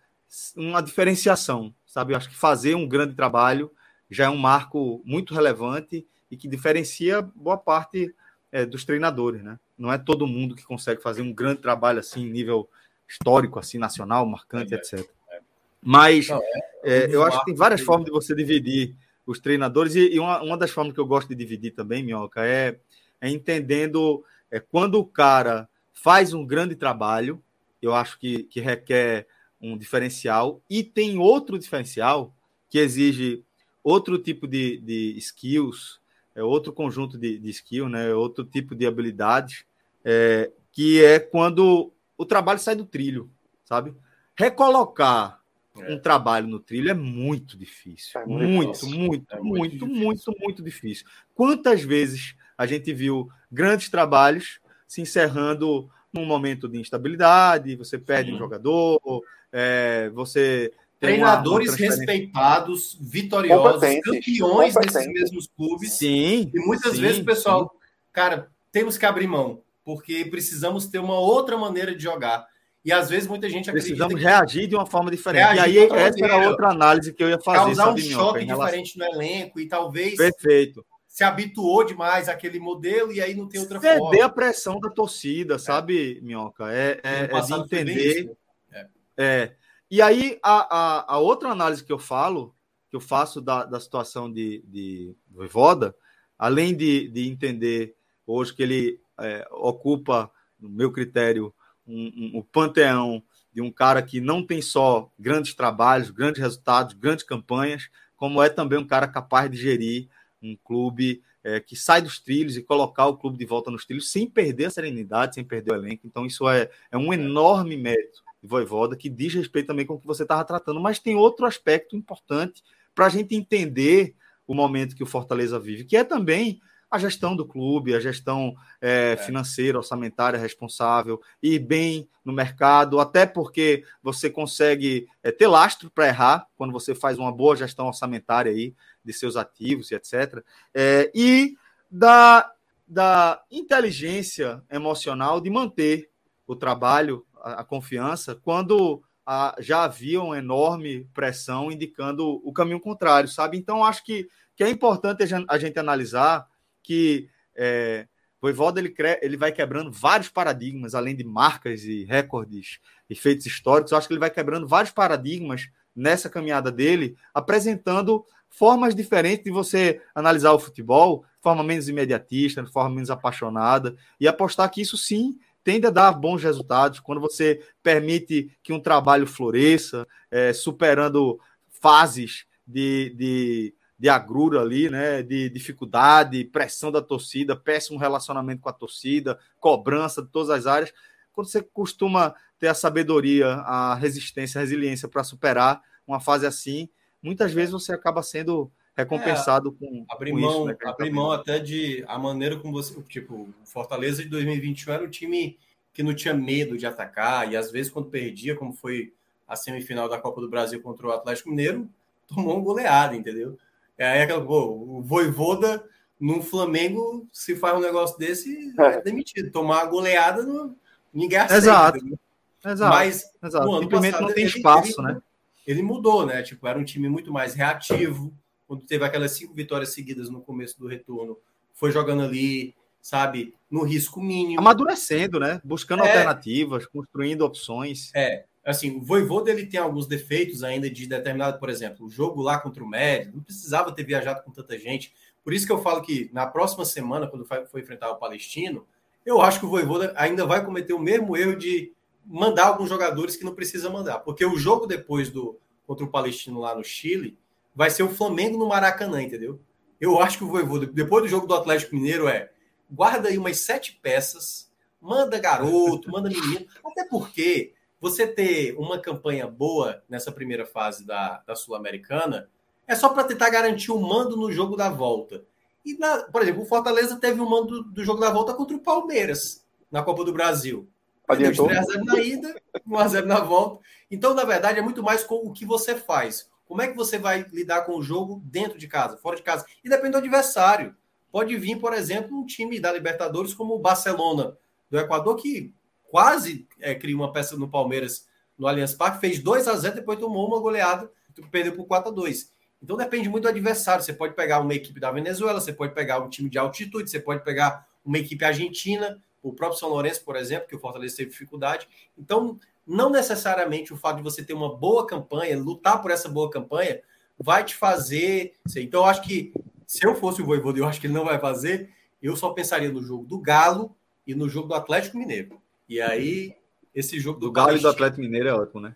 uma 0.56 0.82
diferenciação, 0.82 1.74
sabe? 1.86 2.12
Eu 2.12 2.16
acho 2.16 2.28
que 2.28 2.36
fazer 2.36 2.74
um 2.74 2.86
grande 2.86 3.14
trabalho 3.14 3.70
já 4.10 4.24
é 4.24 4.28
um 4.28 4.36
marco 4.36 5.02
muito 5.04 5.34
relevante 5.34 6.06
e 6.30 6.36
que 6.36 6.48
diferencia 6.48 7.22
boa 7.22 7.56
parte 7.56 8.14
é, 8.52 8.64
dos 8.66 8.84
treinadores, 8.84 9.42
né? 9.42 9.58
Não 9.76 9.92
é 9.92 9.98
todo 9.98 10.26
mundo 10.26 10.54
que 10.54 10.64
consegue 10.64 11.02
fazer 11.02 11.22
um 11.22 11.32
grande 11.32 11.60
trabalho 11.60 12.00
assim, 12.00 12.28
nível 12.28 12.68
histórico, 13.08 13.58
assim, 13.58 13.78
nacional, 13.78 14.26
marcante, 14.26 14.74
é, 14.74 14.76
etc. 14.76 15.08
É. 15.30 15.40
Mas 15.82 16.28
Não, 16.28 16.40
é, 16.84 17.04
é 17.04 17.14
eu 17.14 17.22
acho 17.22 17.38
que 17.40 17.46
tem 17.46 17.54
várias 17.54 17.80
formas 17.80 18.06
de 18.06 18.10
você 18.10 18.34
dividir 18.34 18.94
os 19.26 19.38
treinadores, 19.38 19.94
e, 19.94 20.14
e 20.14 20.18
uma, 20.18 20.42
uma, 20.42 20.56
das 20.56 20.70
formas 20.70 20.94
que 20.94 21.00
eu 21.00 21.06
gosto 21.06 21.28
de 21.28 21.34
dividir 21.34 21.72
também, 21.72 22.02
Minhoca, 22.02 22.44
é, 22.44 22.78
é 23.20 23.28
entendendo 23.28 24.24
é, 24.50 24.60
quando 24.60 24.96
o 24.96 25.04
cara 25.04 25.68
faz 25.92 26.32
um 26.32 26.46
grande 26.46 26.74
trabalho, 26.74 27.42
eu 27.82 27.94
acho 27.94 28.18
que, 28.18 28.44
que 28.44 28.60
requer 28.60 29.26
um 29.60 29.76
diferencial, 29.76 30.62
e 30.70 30.84
tem 30.84 31.18
outro 31.18 31.58
diferencial 31.58 32.34
que 32.70 32.78
exige 32.78 33.42
outro 33.82 34.18
tipo 34.18 34.46
de, 34.46 34.78
de 34.78 35.16
skills, 35.18 36.00
é 36.34 36.42
outro 36.42 36.72
conjunto 36.72 37.18
de, 37.18 37.38
de 37.38 37.50
skill, 37.50 37.88
né, 37.88 38.14
outro 38.14 38.44
tipo 38.44 38.74
de 38.74 38.86
habilidades, 38.86 39.64
é, 40.04 40.50
que 40.70 41.02
é 41.02 41.18
quando 41.18 41.92
o 42.16 42.24
trabalho 42.24 42.58
sai 42.58 42.76
do 42.76 42.84
trilho, 42.84 43.30
sabe? 43.64 43.92
Recolocar 44.36 45.40
é. 45.76 45.92
um 45.92 45.98
trabalho 45.98 46.46
no 46.46 46.60
trilho 46.60 46.90
é 46.90 46.94
muito 46.94 47.56
difícil. 47.56 48.20
É 48.20 48.26
muito, 48.26 48.46
muito, 48.46 48.86
muito, 48.86 49.34
é 49.34 49.40
muito, 49.40 49.86
muito, 49.86 49.86
muito, 49.86 50.34
muito 50.38 50.62
difícil. 50.62 51.06
Quantas 51.34 51.82
vezes 51.82 52.36
a 52.58 52.66
gente 52.66 52.92
viu 52.92 53.30
grandes 53.50 53.88
trabalhos 53.88 54.60
se 54.86 55.00
encerrando 55.00 55.88
num 56.12 56.26
momento 56.26 56.68
de 56.68 56.80
instabilidade, 56.80 57.76
você 57.76 57.96
perde 57.96 58.30
Sim. 58.30 58.36
um 58.36 58.38
jogador, 58.38 59.22
é, 59.52 60.10
você 60.12 60.72
treinadores 60.98 61.74
respeitados, 61.74 62.98
vitoriosos, 63.00 63.80
campeões 64.02 64.74
desses 64.74 65.06
mesmos 65.06 65.46
clubes. 65.56 65.92
Sim. 65.92 66.50
E 66.52 66.58
muitas 66.58 66.96
sim, 66.96 67.00
vezes 67.00 67.20
o 67.20 67.24
pessoal, 67.24 67.70
sim. 67.72 67.78
cara, 68.12 68.50
temos 68.72 68.98
que 68.98 69.06
abrir 69.06 69.28
mão, 69.28 69.62
porque 69.84 70.24
precisamos 70.24 70.86
ter 70.86 70.98
uma 70.98 71.18
outra 71.18 71.56
maneira 71.56 71.94
de 71.94 72.02
jogar. 72.02 72.46
E 72.84 72.92
às 72.92 73.10
vezes 73.10 73.28
muita 73.28 73.48
gente 73.48 73.68
acredita 73.68 73.96
Precisamos 73.96 74.20
reagir 74.20 74.66
de 74.66 74.74
uma 74.74 74.86
forma 74.86 75.10
diferente. 75.10 75.56
E 75.56 75.60
aí, 75.60 75.78
essa 75.78 76.24
era 76.24 76.48
outra 76.48 76.70
análise 76.70 77.12
que 77.12 77.22
eu 77.22 77.28
ia 77.28 77.38
fazer. 77.38 77.76
Causar 77.76 77.92
um 77.92 77.98
choque 77.98 78.44
diferente 78.44 78.98
no 78.98 79.04
elenco 79.04 79.60
e 79.60 79.68
talvez. 79.68 80.16
Perfeito. 80.16 80.84
Se 81.18 81.24
habituou 81.24 81.82
demais 81.82 82.28
àquele 82.28 82.60
modelo 82.60 83.12
e 83.12 83.20
aí 83.20 83.34
não 83.34 83.48
tem 83.48 83.60
outra 83.60 83.80
Ceder 83.80 83.98
forma. 83.98 84.12
Ceder 84.12 84.24
a 84.24 84.28
pressão 84.28 84.78
da 84.78 84.88
torcida, 84.88 85.56
é. 85.56 85.58
sabe, 85.58 86.20
Minhoca? 86.22 86.72
É, 86.72 87.00
é, 87.02 87.24
é 87.24 87.40
de 87.40 87.54
entender. 87.54 88.24
Né? 88.70 88.88
é. 89.16 89.24
é. 89.42 89.56
E 89.90 90.00
aí, 90.00 90.38
a, 90.40 90.76
a, 90.76 91.14
a, 91.14 91.18
outra 91.18 91.48
análise 91.48 91.82
que 91.82 91.90
eu 91.90 91.98
falo, 91.98 92.54
que 92.88 92.94
eu 92.94 93.00
faço 93.00 93.40
da, 93.40 93.64
da 93.64 93.80
situação 93.80 94.32
de, 94.32 94.62
de 94.68 95.12
Voivoda, 95.28 95.92
além 96.38 96.72
de, 96.76 97.08
de 97.08 97.28
entender 97.28 97.96
hoje 98.24 98.54
que 98.54 98.62
ele 98.62 99.00
é, 99.18 99.44
ocupa, 99.50 100.30
no 100.56 100.68
meu 100.68 100.92
critério, 100.92 101.52
um, 101.84 102.12
um, 102.16 102.38
o 102.38 102.44
panteão 102.44 103.20
de 103.52 103.60
um 103.60 103.72
cara 103.72 104.02
que 104.02 104.20
não 104.20 104.46
tem 104.46 104.62
só 104.62 105.10
grandes 105.18 105.52
trabalhos, 105.52 106.10
grandes 106.10 106.40
resultados, 106.40 106.94
grandes 106.94 107.24
campanhas, 107.24 107.90
como 108.16 108.40
é 108.40 108.48
também 108.48 108.78
um 108.78 108.86
cara 108.86 109.08
capaz 109.08 109.50
de 109.50 109.56
gerir 109.56 110.08
um 110.42 110.56
clube 110.56 111.22
é, 111.42 111.60
que 111.60 111.76
sai 111.76 112.02
dos 112.02 112.20
trilhos 112.20 112.56
e 112.56 112.62
colocar 112.62 113.06
o 113.06 113.16
clube 113.16 113.38
de 113.38 113.44
volta 113.44 113.70
nos 113.70 113.84
trilhos 113.84 114.10
sem 114.10 114.28
perder 114.28 114.66
a 114.66 114.70
serenidade, 114.70 115.34
sem 115.34 115.44
perder 115.44 115.72
o 115.72 115.74
elenco. 115.74 116.06
Então, 116.06 116.26
isso 116.26 116.48
é, 116.48 116.70
é 116.90 116.96
um 116.96 117.12
enorme 117.12 117.76
mérito 117.76 118.22
de 118.42 118.48
Voivoda 118.48 118.96
que 118.96 119.08
diz 119.08 119.34
respeito 119.34 119.66
também 119.66 119.86
com 119.86 119.94
o 119.94 120.00
que 120.00 120.06
você 120.06 120.22
estava 120.22 120.44
tratando. 120.44 120.80
Mas 120.80 120.98
tem 120.98 121.16
outro 121.16 121.46
aspecto 121.46 121.96
importante 121.96 122.62
para 122.94 123.06
a 123.06 123.08
gente 123.08 123.34
entender 123.34 124.14
o 124.46 124.54
momento 124.54 124.96
que 124.96 125.02
o 125.02 125.06
Fortaleza 125.06 125.58
vive, 125.58 125.84
que 125.84 125.96
é 125.96 126.04
também 126.04 126.60
a 126.90 126.98
gestão 126.98 127.36
do 127.36 127.46
clube, 127.46 127.94
a 127.94 128.00
gestão 128.00 128.54
é, 128.80 129.12
é. 129.12 129.16
financeira, 129.16 129.78
orçamentária 129.78 130.38
responsável, 130.38 131.20
ir 131.42 131.58
bem 131.58 132.08
no 132.24 132.32
mercado, 132.32 132.98
até 132.98 133.26
porque 133.26 133.84
você 134.02 134.30
consegue 134.30 135.06
é, 135.22 135.30
ter 135.30 135.46
lastro 135.46 135.90
para 135.90 136.08
errar 136.08 136.46
quando 136.56 136.72
você 136.72 136.94
faz 136.94 137.18
uma 137.18 137.32
boa 137.32 137.56
gestão 137.56 137.86
orçamentária 137.86 138.50
aí 138.50 138.74
de 139.04 139.12
seus 139.12 139.36
ativos 139.36 139.90
e 139.90 139.94
etc. 139.94 140.42
É, 140.74 141.10
e 141.14 141.56
da, 141.90 142.50
da 142.86 143.42
inteligência 143.50 144.62
emocional 144.70 145.40
de 145.40 145.50
manter 145.50 146.10
o 146.46 146.56
trabalho, 146.56 147.26
a, 147.42 147.60
a 147.60 147.64
confiança, 147.64 148.34
quando 148.34 149.02
a, 149.26 149.54
já 149.60 149.84
havia 149.84 150.22
uma 150.22 150.38
enorme 150.38 151.06
pressão 151.12 151.70
indicando 151.70 152.40
o 152.42 152.50
caminho 152.50 152.80
contrário, 152.80 153.28
sabe? 153.28 153.58
Então, 153.58 153.84
acho 153.84 154.02
que, 154.02 154.26
que 154.56 154.64
é 154.64 154.70
importante 154.70 155.22
a 155.46 155.58
gente 155.58 155.78
analisar 155.78 156.46
que 156.88 157.28
é, 157.54 158.08
Voivoda 158.40 158.80
ele, 158.80 158.94
ele 159.20 159.36
vai 159.36 159.52
quebrando 159.52 159.92
vários 159.92 160.28
paradigmas, 160.28 160.94
além 160.94 161.14
de 161.14 161.24
marcas 161.24 161.82
e 161.82 162.04
recordes 162.04 162.78
e 163.10 163.14
feitos 163.14 163.44
históricos. 163.46 163.92
Eu 163.92 163.98
acho 163.98 164.06
que 164.06 164.14
ele 164.14 164.20
vai 164.20 164.30
quebrando 164.30 164.66
vários 164.66 164.92
paradigmas 164.92 165.68
nessa 165.94 166.30
caminhada 166.30 166.70
dele, 166.70 167.16
apresentando 167.34 168.24
formas 168.48 168.94
diferentes 168.94 169.44
de 169.44 169.50
você 169.50 170.00
analisar 170.14 170.52
o 170.52 170.58
futebol, 170.58 171.24
forma 171.42 171.64
menos 171.64 171.88
imediatista, 171.88 172.64
forma 172.66 172.94
menos 172.94 173.10
apaixonada, 173.10 173.96
e 174.20 174.28
apostar 174.28 174.70
que 174.70 174.80
isso 174.80 174.96
sim 174.96 175.38
tende 175.64 175.86
a 175.86 175.90
dar 175.90 176.12
bons 176.12 176.42
resultados 176.42 177.00
quando 177.00 177.20
você 177.20 177.60
permite 177.82 178.56
que 178.62 178.72
um 178.72 178.80
trabalho 178.80 179.26
floresça, 179.26 180.06
é, 180.30 180.52
superando 180.52 181.38
fases 181.68 182.46
de, 182.64 183.12
de 183.16 183.74
de 183.98 184.08
agrura 184.08 184.60
ali, 184.60 184.88
né? 184.88 185.22
De 185.22 185.50
dificuldade, 185.50 186.44
pressão 186.44 186.92
da 186.92 187.02
torcida, 187.02 187.56
péssimo 187.56 187.98
relacionamento 187.98 188.62
com 188.62 188.68
a 188.68 188.72
torcida, 188.72 189.38
cobrança 189.58 190.22
de 190.22 190.28
todas 190.28 190.50
as 190.50 190.66
áreas. 190.66 190.92
Quando 191.32 191.48
você 191.48 191.62
costuma 191.62 192.34
ter 192.58 192.68
a 192.68 192.74
sabedoria, 192.74 193.48
a 193.48 193.94
resistência, 193.94 194.58
a 194.58 194.62
resiliência 194.62 195.08
para 195.08 195.24
superar 195.24 195.82
uma 196.06 196.20
fase 196.20 196.46
assim, 196.46 196.88
muitas 197.22 197.52
vezes 197.52 197.72
você 197.72 197.92
acaba 197.92 198.22
sendo 198.22 198.70
recompensado 198.96 199.76
é, 199.80 199.86
com, 199.86 200.06
abrir 200.10 200.32
com 200.32 200.40
mão, 200.40 200.50
isso, 200.50 200.64
né, 200.64 200.76
abrir 200.84 201.10
mão 201.12 201.30
até 201.30 201.58
de 201.58 202.04
a 202.08 202.18
maneira 202.18 202.56
como 202.58 202.72
você, 202.72 203.00
tipo, 203.02 203.34
o 203.34 203.66
Fortaleza 203.66 204.22
de 204.22 204.28
2021 204.28 204.92
era 204.92 205.04
um 205.04 205.10
time 205.10 205.56
que 205.92 206.02
não 206.02 206.14
tinha 206.14 206.34
medo 206.34 206.76
de 206.76 206.86
atacar 206.86 207.50
e 207.52 207.56
às 207.56 207.70
vezes 207.70 207.92
quando 207.92 208.10
perdia, 208.10 208.56
como 208.56 208.72
foi 208.72 209.12
a 209.46 209.54
semifinal 209.54 210.08
da 210.08 210.18
Copa 210.18 210.40
do 210.40 210.48
Brasil 210.48 210.80
contra 210.82 211.06
o 211.06 211.12
Atlético 211.12 211.50
Mineiro, 211.50 211.88
tomou 212.26 212.58
um 212.58 212.62
goleada, 212.62 213.14
entendeu? 213.14 213.56
É 213.98 214.06
aí 214.06 214.22
aquela, 214.22 214.44
pô, 214.44 214.66
o 214.66 215.02
Voivoda 215.02 215.84
no 216.20 216.42
Flamengo, 216.42 217.28
se 217.32 217.56
faz 217.56 217.76
um 217.76 217.80
negócio 217.80 218.16
desse, 218.16 218.72
é, 218.78 218.84
é 218.84 219.02
demitido. 219.02 219.50
Tomar 219.50 219.82
a 219.82 219.86
goleada, 219.86 220.42
no, 220.42 220.76
ninguém 221.12 221.38
aceita. 221.38 221.56
Exato. 221.56 222.18
Exato. 222.64 222.94
Mas 222.94 223.24
Exato. 223.42 223.66
no 223.66 223.82
Simplesmente 223.82 224.12
passado, 224.12 224.26
não 224.28 224.34
tem 224.34 224.44
ele, 224.44 224.56
espaço, 224.56 225.00
ele, 225.00 225.08
né? 225.08 225.22
Ele 225.66 225.82
mudou, 225.82 226.26
né? 226.26 226.42
Tipo, 226.42 226.66
era 226.66 226.78
um 226.78 226.84
time 226.84 227.08
muito 227.08 227.32
mais 227.32 227.54
reativo. 227.54 228.32
Quando 228.66 228.84
teve 228.84 229.04
aquelas 229.04 229.32
cinco 229.32 229.54
vitórias 229.54 229.90
seguidas 229.90 230.28
no 230.28 230.40
começo 230.40 230.78
do 230.78 230.86
retorno, 230.86 231.38
foi 231.72 231.92
jogando 231.92 232.22
ali, 232.22 232.74
sabe, 233.00 233.54
no 233.70 233.82
risco 233.82 234.20
mínimo. 234.20 234.60
Amadurecendo, 234.60 235.38
né? 235.38 235.60
Buscando 235.64 236.02
é, 236.04 236.08
alternativas, 236.08 236.86
construindo 236.86 237.42
opções. 237.42 238.10
É, 238.14 238.44
assim, 238.68 238.98
o 238.98 239.02
Voivoda 239.02 239.50
ele 239.50 239.66
tem 239.66 239.80
alguns 239.80 240.06
defeitos 240.06 240.62
ainda 240.62 240.90
de 240.90 241.06
determinado, 241.06 241.58
por 241.58 241.70
exemplo, 241.70 242.06
o 242.06 242.10
jogo 242.10 242.42
lá 242.42 242.58
contra 242.58 242.84
o 242.84 242.88
Médio, 242.88 243.32
não 243.34 243.42
precisava 243.42 243.92
ter 243.92 244.04
viajado 244.04 244.42
com 244.42 244.50
tanta 244.50 244.78
gente. 244.78 245.14
Por 245.42 245.54
isso 245.54 245.66
que 245.66 245.72
eu 245.72 245.80
falo 245.80 246.02
que 246.02 246.28
na 246.32 246.46
próxima 246.46 246.84
semana, 246.84 247.26
quando 247.26 247.46
for 247.46 247.80
enfrentar 247.80 248.10
o 248.10 248.16
Palestino, 248.16 248.86
eu 249.24 249.40
acho 249.40 249.60
que 249.60 249.66
o 249.66 249.70
Voivoda 249.70 250.12
ainda 250.16 250.44
vai 250.44 250.62
cometer 250.62 250.92
o 250.92 250.98
mesmo 250.98 251.34
erro 251.34 251.56
de 251.56 251.92
mandar 252.26 252.66
alguns 252.66 252.90
jogadores 252.90 253.36
que 253.36 253.44
não 253.44 253.54
precisa 253.54 253.88
mandar, 253.88 254.18
porque 254.18 254.44
o 254.44 254.58
jogo 254.58 254.86
depois 254.86 255.30
do 255.30 255.58
contra 255.86 256.04
o 256.04 256.10
Palestino 256.10 256.60
lá 256.60 256.74
no 256.74 256.84
Chile 256.84 257.38
vai 257.74 257.88
ser 257.88 258.02
o 258.02 258.10
Flamengo 258.10 258.58
no 258.58 258.68
Maracanã, 258.68 259.22
entendeu? 259.22 259.58
Eu 259.98 260.20
acho 260.20 260.36
que 260.36 260.44
o 260.44 260.48
Voivoda, 260.48 260.86
depois 260.86 261.24
do 261.24 261.28
jogo 261.28 261.46
do 261.46 261.54
Atlético 261.54 261.94
Mineiro, 261.94 262.28
é 262.28 262.50
guarda 262.90 263.30
aí 263.30 263.38
umas 263.38 263.60
sete 263.60 263.98
peças, 264.02 264.70
manda 265.00 265.38
garoto, 265.38 266.10
manda 266.10 266.28
menino, 266.28 266.66
até 266.84 267.08
porque 267.08 267.72
você 268.00 268.26
ter 268.26 268.76
uma 268.78 268.98
campanha 268.98 269.46
boa 269.46 270.02
nessa 270.08 270.30
primeira 270.30 270.64
fase 270.64 271.04
da, 271.04 271.42
da 271.46 271.54
Sul-Americana 271.54 272.48
é 272.86 272.94
só 272.94 273.10
para 273.10 273.24
tentar 273.24 273.50
garantir 273.50 273.92
o 273.92 274.00
mando 274.00 274.36
no 274.36 274.50
jogo 274.50 274.76
da 274.76 274.88
volta. 274.88 275.44
E, 275.84 275.96
na, 275.98 276.24
por 276.24 276.42
exemplo, 276.42 276.62
o 276.62 276.66
Fortaleza 276.66 277.16
teve 277.16 277.40
o 277.40 277.48
mando 277.48 277.82
do, 277.84 278.04
jogo 278.04 278.20
da 278.20 278.30
volta 278.30 278.54
contra 278.54 278.76
o 278.76 278.80
Palmeiras 278.80 279.64
na 279.90 280.02
Copa 280.02 280.24
do 280.24 280.32
Brasil. 280.32 280.88
Deu 281.36 281.52
3x0 281.52 282.04
na 282.04 282.18
ida, 282.20 282.62
1x0 282.88 283.24
na 283.24 283.40
volta. 283.40 283.84
Então, 284.10 284.32
na 284.32 284.44
verdade, 284.44 284.78
é 284.78 284.82
muito 284.82 285.02
mais 285.02 285.22
com 285.22 285.36
o 285.36 285.52
que 285.52 285.66
você 285.66 285.94
faz. 285.94 286.48
Como 286.66 286.80
é 286.80 286.88
que 286.88 286.96
você 286.96 287.18
vai 287.18 287.46
lidar 287.52 287.82
com 287.82 287.96
o 287.96 288.02
jogo 288.02 288.42
dentro 288.44 288.78
de 288.78 288.88
casa, 288.88 289.18
fora 289.18 289.36
de 289.36 289.42
casa? 289.42 289.66
E 289.84 289.88
depende 289.88 290.12
do 290.12 290.18
adversário. 290.18 290.94
Pode 291.30 291.54
vir, 291.56 291.78
por 291.78 291.92
exemplo, 291.92 292.38
um 292.38 292.46
time 292.46 292.80
da 292.80 292.92
Libertadores 292.92 293.52
como 293.52 293.74
o 293.74 293.78
Barcelona 293.78 294.56
do 294.90 294.98
Equador, 294.98 295.36
que 295.36 295.72
quase 296.10 296.66
é, 296.80 296.94
criou 296.94 297.20
uma 297.20 297.32
peça 297.32 297.56
no 297.56 297.68
Palmeiras 297.68 298.26
no 298.58 298.66
Allianz 298.66 298.94
Parque, 298.94 299.20
fez 299.20 299.38
2 299.40 299.68
a 299.68 299.76
0 299.76 299.94
depois 299.94 300.18
tomou 300.18 300.46
uma 300.46 300.58
goleada, 300.58 301.10
perdeu 301.50 301.74
por 301.76 301.86
4 301.86 302.10
a 302.10 302.12
2 302.12 302.52
Então 302.82 302.96
depende 302.96 303.28
muito 303.28 303.44
do 303.44 303.48
adversário. 303.48 304.02
Você 304.02 304.12
pode 304.12 304.34
pegar 304.34 304.60
uma 304.60 304.74
equipe 304.74 304.98
da 304.98 305.12
Venezuela, 305.12 305.60
você 305.60 305.72
pode 305.72 305.94
pegar 305.94 306.18
um 306.18 306.28
time 306.28 306.50
de 306.50 306.58
altitude, 306.58 307.08
você 307.08 307.20
pode 307.20 307.44
pegar 307.44 307.86
uma 308.04 308.18
equipe 308.18 308.44
argentina, 308.44 309.22
o 309.42 309.52
próprio 309.52 309.78
São 309.78 309.88
Lourenço, 309.88 310.24
por 310.24 310.34
exemplo, 310.34 310.68
que 310.68 310.74
o 310.74 310.78
Fortaleza 310.78 311.16
teve 311.16 311.30
dificuldade. 311.30 311.88
Então, 312.16 312.58
não 312.86 313.10
necessariamente 313.10 313.92
o 313.92 313.96
fato 313.96 314.16
de 314.16 314.22
você 314.22 314.42
ter 314.42 314.54
uma 314.54 314.74
boa 314.74 315.06
campanha, 315.06 315.58
lutar 315.58 316.02
por 316.02 316.10
essa 316.10 316.28
boa 316.28 316.50
campanha, 316.50 317.00
vai 317.38 317.62
te 317.64 317.76
fazer. 317.76 318.54
Então, 318.76 319.02
eu 319.02 319.06
acho 319.06 319.22
que 319.22 319.52
se 319.86 320.04
eu 320.04 320.14
fosse 320.14 320.42
o 320.42 320.46
Voivoda, 320.46 320.78
eu 320.78 320.86
acho 320.86 321.00
que 321.00 321.06
ele 321.06 321.14
não 321.14 321.24
vai 321.24 321.38
fazer, 321.38 321.90
eu 322.20 322.34
só 322.34 322.50
pensaria 322.50 322.90
no 322.90 323.02
jogo 323.02 323.24
do 323.24 323.38
Galo 323.38 323.94
e 324.26 324.34
no 324.34 324.48
jogo 324.48 324.68
do 324.68 324.74
Atlético 324.74 325.16
Mineiro. 325.16 325.60
E 325.88 326.00
aí, 326.00 326.54
esse 326.94 327.18
jogo 327.18 327.40
do, 327.40 327.50
Galo 327.50 327.76
e 327.76 327.80
do 327.80 327.88
Atlético 327.88 328.20
Mineiro 328.20 328.48
é 328.48 328.54
ótimo, 328.54 328.80
né? 328.80 328.94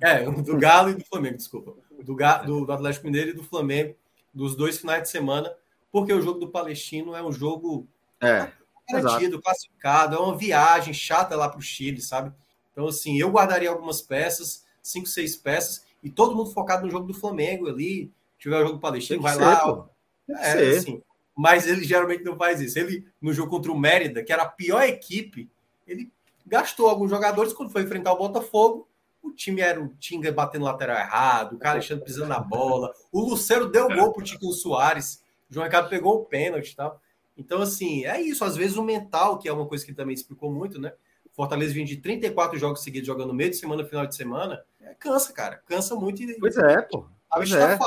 É, 0.00 0.24
do 0.24 0.58
Galo 0.58 0.90
e 0.90 0.94
do 0.94 1.04
Flamengo, 1.04 1.36
desculpa. 1.36 1.74
Do, 1.90 2.14
do, 2.14 2.66
do 2.66 2.72
Atlético 2.72 3.06
Mineiro 3.06 3.30
e 3.30 3.34
do 3.34 3.42
Flamengo, 3.42 3.94
dos 4.32 4.56
dois 4.56 4.78
finais 4.78 5.02
de 5.02 5.08
semana, 5.08 5.52
porque 5.90 6.12
o 6.12 6.20
jogo 6.20 6.38
do 6.38 6.48
Palestino 6.48 7.14
é 7.14 7.22
um 7.22 7.32
jogo 7.32 7.86
é, 8.20 8.50
garantido, 8.90 9.40
classificado, 9.40 10.16
é 10.16 10.18
uma 10.18 10.36
viagem 10.36 10.92
chata 10.92 11.36
lá 11.36 11.48
para 11.48 11.58
o 11.58 11.62
Chile, 11.62 12.00
sabe? 12.00 12.32
Então, 12.72 12.86
assim, 12.86 13.18
eu 13.18 13.30
guardaria 13.30 13.70
algumas 13.70 14.00
peças, 14.00 14.64
cinco, 14.82 15.06
seis 15.06 15.36
peças, 15.36 15.84
e 16.02 16.10
todo 16.10 16.34
mundo 16.34 16.50
focado 16.50 16.84
no 16.84 16.90
jogo 16.90 17.06
do 17.06 17.14
Flamengo 17.14 17.68
ali. 17.68 18.10
Tiver 18.38 18.56
o 18.56 18.62
jogo 18.62 18.72
do 18.72 18.80
Palestino, 18.80 19.22
vai 19.22 19.34
ser, 19.34 19.40
lá. 19.40 19.88
É, 20.28 20.70
assim, 20.70 21.00
mas 21.36 21.66
ele 21.66 21.84
geralmente 21.84 22.24
não 22.24 22.36
faz 22.36 22.60
isso. 22.60 22.78
Ele, 22.78 23.06
no 23.20 23.32
jogo 23.32 23.50
contra 23.50 23.70
o 23.70 23.78
Mérida, 23.78 24.24
que 24.24 24.32
era 24.32 24.42
a 24.42 24.48
pior 24.48 24.82
equipe 24.82 25.48
ele 25.92 26.12
gastou 26.46 26.88
alguns 26.88 27.10
jogadores 27.10 27.52
quando 27.52 27.70
foi 27.70 27.82
enfrentar 27.82 28.12
o 28.12 28.18
Botafogo, 28.18 28.88
O 29.22 29.30
time 29.30 29.60
era 29.60 29.80
o 29.80 29.88
Tinga 30.00 30.32
batendo 30.32 30.64
lateral 30.64 30.96
errado, 30.96 31.54
o 31.54 31.58
cara 31.58 31.76
Alexandre 31.76 32.04
pisando 32.04 32.28
na 32.28 32.40
bola. 32.40 32.92
O 33.12 33.20
Lucero 33.20 33.68
deu 33.70 33.88
gol 33.88 34.12
pro 34.12 34.24
Tiquinho 34.24 34.52
Soares. 34.52 35.22
O 35.48 35.54
João 35.54 35.64
Ricardo 35.64 35.88
pegou 35.88 36.16
o 36.16 36.24
pênalti 36.24 36.72
e 36.72 36.76
tal. 36.76 37.00
Então, 37.36 37.62
assim, 37.62 38.04
é 38.04 38.20
isso. 38.20 38.44
Às 38.44 38.56
vezes 38.56 38.76
o 38.76 38.82
mental, 38.82 39.38
que 39.38 39.48
é 39.48 39.52
uma 39.52 39.66
coisa 39.66 39.86
que 39.86 39.94
também 39.94 40.14
explicou 40.14 40.50
muito, 40.50 40.80
né? 40.80 40.92
Fortaleza 41.32 41.72
vinha 41.72 41.86
de 41.86 41.96
34 41.96 42.58
jogos 42.58 42.82
seguidos 42.82 43.06
jogando 43.06 43.28
no 43.28 43.34
meio 43.34 43.50
de 43.50 43.56
semana, 43.56 43.84
final 43.84 44.06
de 44.06 44.14
semana. 44.14 44.62
É, 44.80 44.94
cansa, 44.94 45.32
cara. 45.32 45.62
Cansa 45.66 45.94
muito. 45.94 46.22
E, 46.22 46.38
pois 46.38 46.56
é, 46.58 46.82
pô. 46.82 47.06
Pois 47.32 47.52
é. 47.52 47.78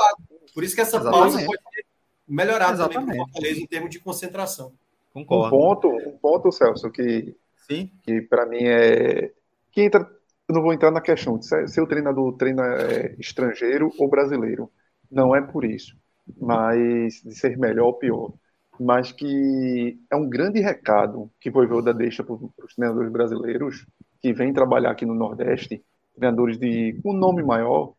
Por 0.52 0.64
isso 0.64 0.74
que 0.74 0.80
essa 0.80 0.96
Exatamente. 0.96 1.20
pausa 1.20 1.46
pode 1.46 1.62
ser 1.74 1.84
melhorada 2.26 2.72
Exatamente. 2.72 3.06
também 3.06 3.16
para 3.16 3.32
Fortaleza 3.32 3.60
em 3.60 3.66
termos 3.66 3.90
de 3.90 4.00
concentração. 4.00 4.72
Concordo. 5.12 5.54
Um 5.54 5.60
ponto, 5.60 5.88
um 5.88 6.18
ponto, 6.18 6.52
Celso, 6.52 6.90
que, 6.90 7.36
Sim. 7.68 7.90
que 8.02 8.22
para 8.22 8.46
mim 8.46 8.64
é. 8.64 9.32
Que 9.72 9.82
entra, 9.82 10.00
eu 10.48 10.54
não 10.54 10.62
vou 10.62 10.72
entrar 10.72 10.90
na 10.90 11.00
questão 11.00 11.38
de 11.38 11.46
ser, 11.46 11.80
o 11.80 11.86
treinador 11.86 12.32
treina 12.36 12.62
é, 12.64 13.16
estrangeiro 13.18 13.90
ou 13.98 14.08
brasileiro. 14.08 14.70
Não 15.10 15.34
é 15.34 15.40
por 15.40 15.64
isso. 15.64 15.96
Mas 16.40 17.22
de 17.22 17.34
ser 17.34 17.56
melhor 17.56 17.86
ou 17.86 17.94
pior 17.94 18.32
mas 18.78 19.12
que 19.12 19.98
é 20.10 20.16
um 20.16 20.28
grande 20.28 20.60
recado 20.60 21.30
que 21.40 21.50
Voivoda 21.50 21.92
deixa 21.92 22.22
para 22.22 22.34
os 22.34 22.74
treinadores 22.74 23.10
brasileiros 23.10 23.86
que 24.20 24.32
vêm 24.32 24.52
trabalhar 24.52 24.90
aqui 24.90 25.06
no 25.06 25.14
Nordeste, 25.14 25.82
treinadores 26.14 26.58
de 26.58 26.98
um 27.04 27.12
nome 27.12 27.42
maior, 27.42 27.94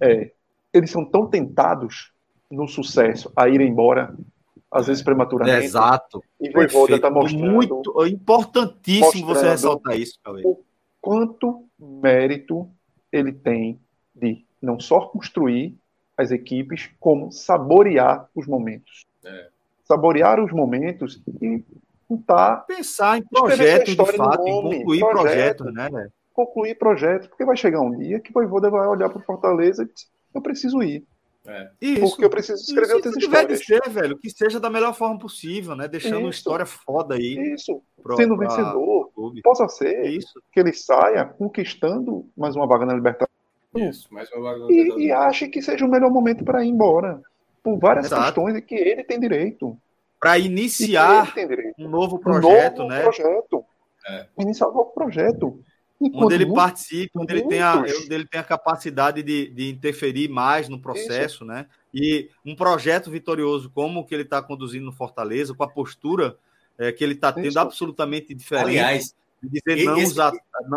é, 0.00 0.32
eles 0.72 0.90
são 0.90 1.04
tão 1.04 1.26
tentados 1.26 2.12
no 2.50 2.66
sucesso 2.66 3.32
a 3.36 3.48
ir 3.48 3.60
embora, 3.60 4.14
às 4.70 4.86
vezes 4.86 5.02
prematuramente. 5.02 5.66
Exato. 5.66 6.22
E 6.40 6.50
Voivoda 6.50 6.96
está 6.96 7.10
mostrando... 7.10 7.44
Muito 7.44 8.06
importantíssimo 8.06 9.26
mostrando 9.26 9.34
você 9.34 9.48
ressaltar 9.50 9.98
isso, 9.98 10.18
Cauê. 10.22 10.42
O 10.44 10.62
quanto 11.00 11.64
mérito 11.78 12.68
ele 13.10 13.32
tem 13.32 13.80
de 14.14 14.44
não 14.60 14.78
só 14.78 15.00
construir 15.00 15.76
as 16.16 16.30
equipes, 16.30 16.90
como 16.98 17.30
saborear 17.30 18.28
os 18.34 18.46
momentos. 18.46 19.06
É 19.24 19.48
saborear 19.88 20.38
os 20.38 20.52
momentos 20.52 21.20
e 21.40 21.64
tentar 22.06 22.58
pensar 22.66 23.18
em 23.18 23.22
projeto 23.22 23.86
de 23.86 23.96
fato, 23.96 24.46
em 24.46 24.62
concluir 24.62 25.00
projeto, 25.00 25.64
projeto 25.64 25.92
né? 25.92 26.08
Concluir 26.34 26.74
projeto, 26.78 27.28
porque 27.30 27.44
vai 27.44 27.56
chegar 27.56 27.80
um 27.80 27.96
dia 27.96 28.20
que 28.20 28.30
o 28.30 28.34
Voivoda 28.34 28.70
vai 28.70 28.86
olhar 28.86 29.08
para 29.08 29.18
o 29.18 29.24
Fortaleza 29.24 29.82
e 29.82 29.86
dizer, 29.86 30.06
eu 30.34 30.42
preciso 30.42 30.82
ir. 30.82 31.04
É. 31.48 31.70
Isso, 31.80 32.10
porque 32.10 32.26
eu 32.26 32.30
preciso 32.30 32.62
escrever 32.62 32.94
outras 32.94 33.16
histórias. 33.16 33.64
Ser, 33.64 33.80
velho, 33.88 34.18
que 34.18 34.28
seja 34.28 34.60
da 34.60 34.68
melhor 34.68 34.94
forma 34.94 35.18
possível, 35.18 35.74
né? 35.74 35.88
Deixando 35.88 36.16
isso. 36.16 36.24
uma 36.24 36.30
história 36.30 36.66
foda 36.66 37.14
aí. 37.14 37.54
Isso. 37.54 37.80
Pro, 38.02 38.16
Sendo 38.16 38.36
pra, 38.36 38.48
vencedor. 38.48 39.10
Possa 39.42 39.66
ser 39.66 40.06
isso. 40.10 40.40
que 40.52 40.60
ele 40.60 40.74
saia 40.74 41.24
conquistando 41.24 42.28
mais 42.36 42.54
uma 42.54 42.66
vaga 42.66 42.84
na 42.84 42.92
Libertadores. 42.92 43.34
Isso, 43.74 44.12
mais 44.12 44.30
uma 44.30 44.42
vaga 44.42 44.58
na 44.58 44.66
Libertadores. 44.66 45.02
E, 45.02 45.06
e 45.06 45.12
ache 45.12 45.48
que 45.48 45.62
seja 45.62 45.86
o 45.86 45.90
melhor 45.90 46.10
momento 46.10 46.44
para 46.44 46.62
ir 46.62 46.68
embora 46.68 47.18
por 47.62 47.78
várias 47.78 48.06
Exato. 48.06 48.24
questões 48.24 48.64
que 48.64 48.74
ele 48.74 49.02
tem 49.02 49.18
direito. 49.18 49.74
Para 50.20 50.38
iniciar 50.38 51.32
um 51.78 51.88
novo 51.88 52.18
projeto, 52.18 52.82
um 52.82 52.88
novo 52.88 52.94
né? 52.94 53.02
Projeto. 53.02 53.64
É. 54.06 54.26
Iniciar 54.38 54.68
um 54.68 54.74
novo 54.74 54.90
projeto. 54.90 55.58
Enquanto 56.00 56.26
onde 56.26 56.34
ele 56.34 56.44
muito, 56.44 56.56
participa, 56.56 57.20
onde 57.20 57.32
ele, 57.32 57.48
tem 57.48 57.60
a, 57.60 57.76
onde 57.76 58.14
ele 58.14 58.24
tem 58.24 58.40
a 58.40 58.44
capacidade 58.44 59.22
de, 59.22 59.48
de 59.50 59.68
interferir 59.68 60.28
mais 60.28 60.68
no 60.68 60.80
processo, 60.80 61.36
Isso. 61.36 61.44
né? 61.44 61.66
E 61.92 62.30
um 62.44 62.54
projeto 62.54 63.10
vitorioso 63.10 63.68
como 63.70 64.00
o 64.00 64.04
que 64.04 64.14
ele 64.14 64.22
está 64.22 64.40
conduzindo 64.40 64.84
no 64.84 64.92
Fortaleza, 64.92 65.54
com 65.54 65.64
a 65.64 65.68
postura 65.68 66.38
é, 66.78 66.92
que 66.92 67.02
ele 67.02 67.14
está 67.14 67.32
tendo 67.32 67.48
Isso. 67.48 67.58
absolutamente 67.58 68.32
diferente. 68.32 68.78
Aliás, 68.78 69.14
de 69.42 69.60
dizer 69.60 69.84
não 69.84 69.98
esse... 69.98 70.20
a, 70.20 70.32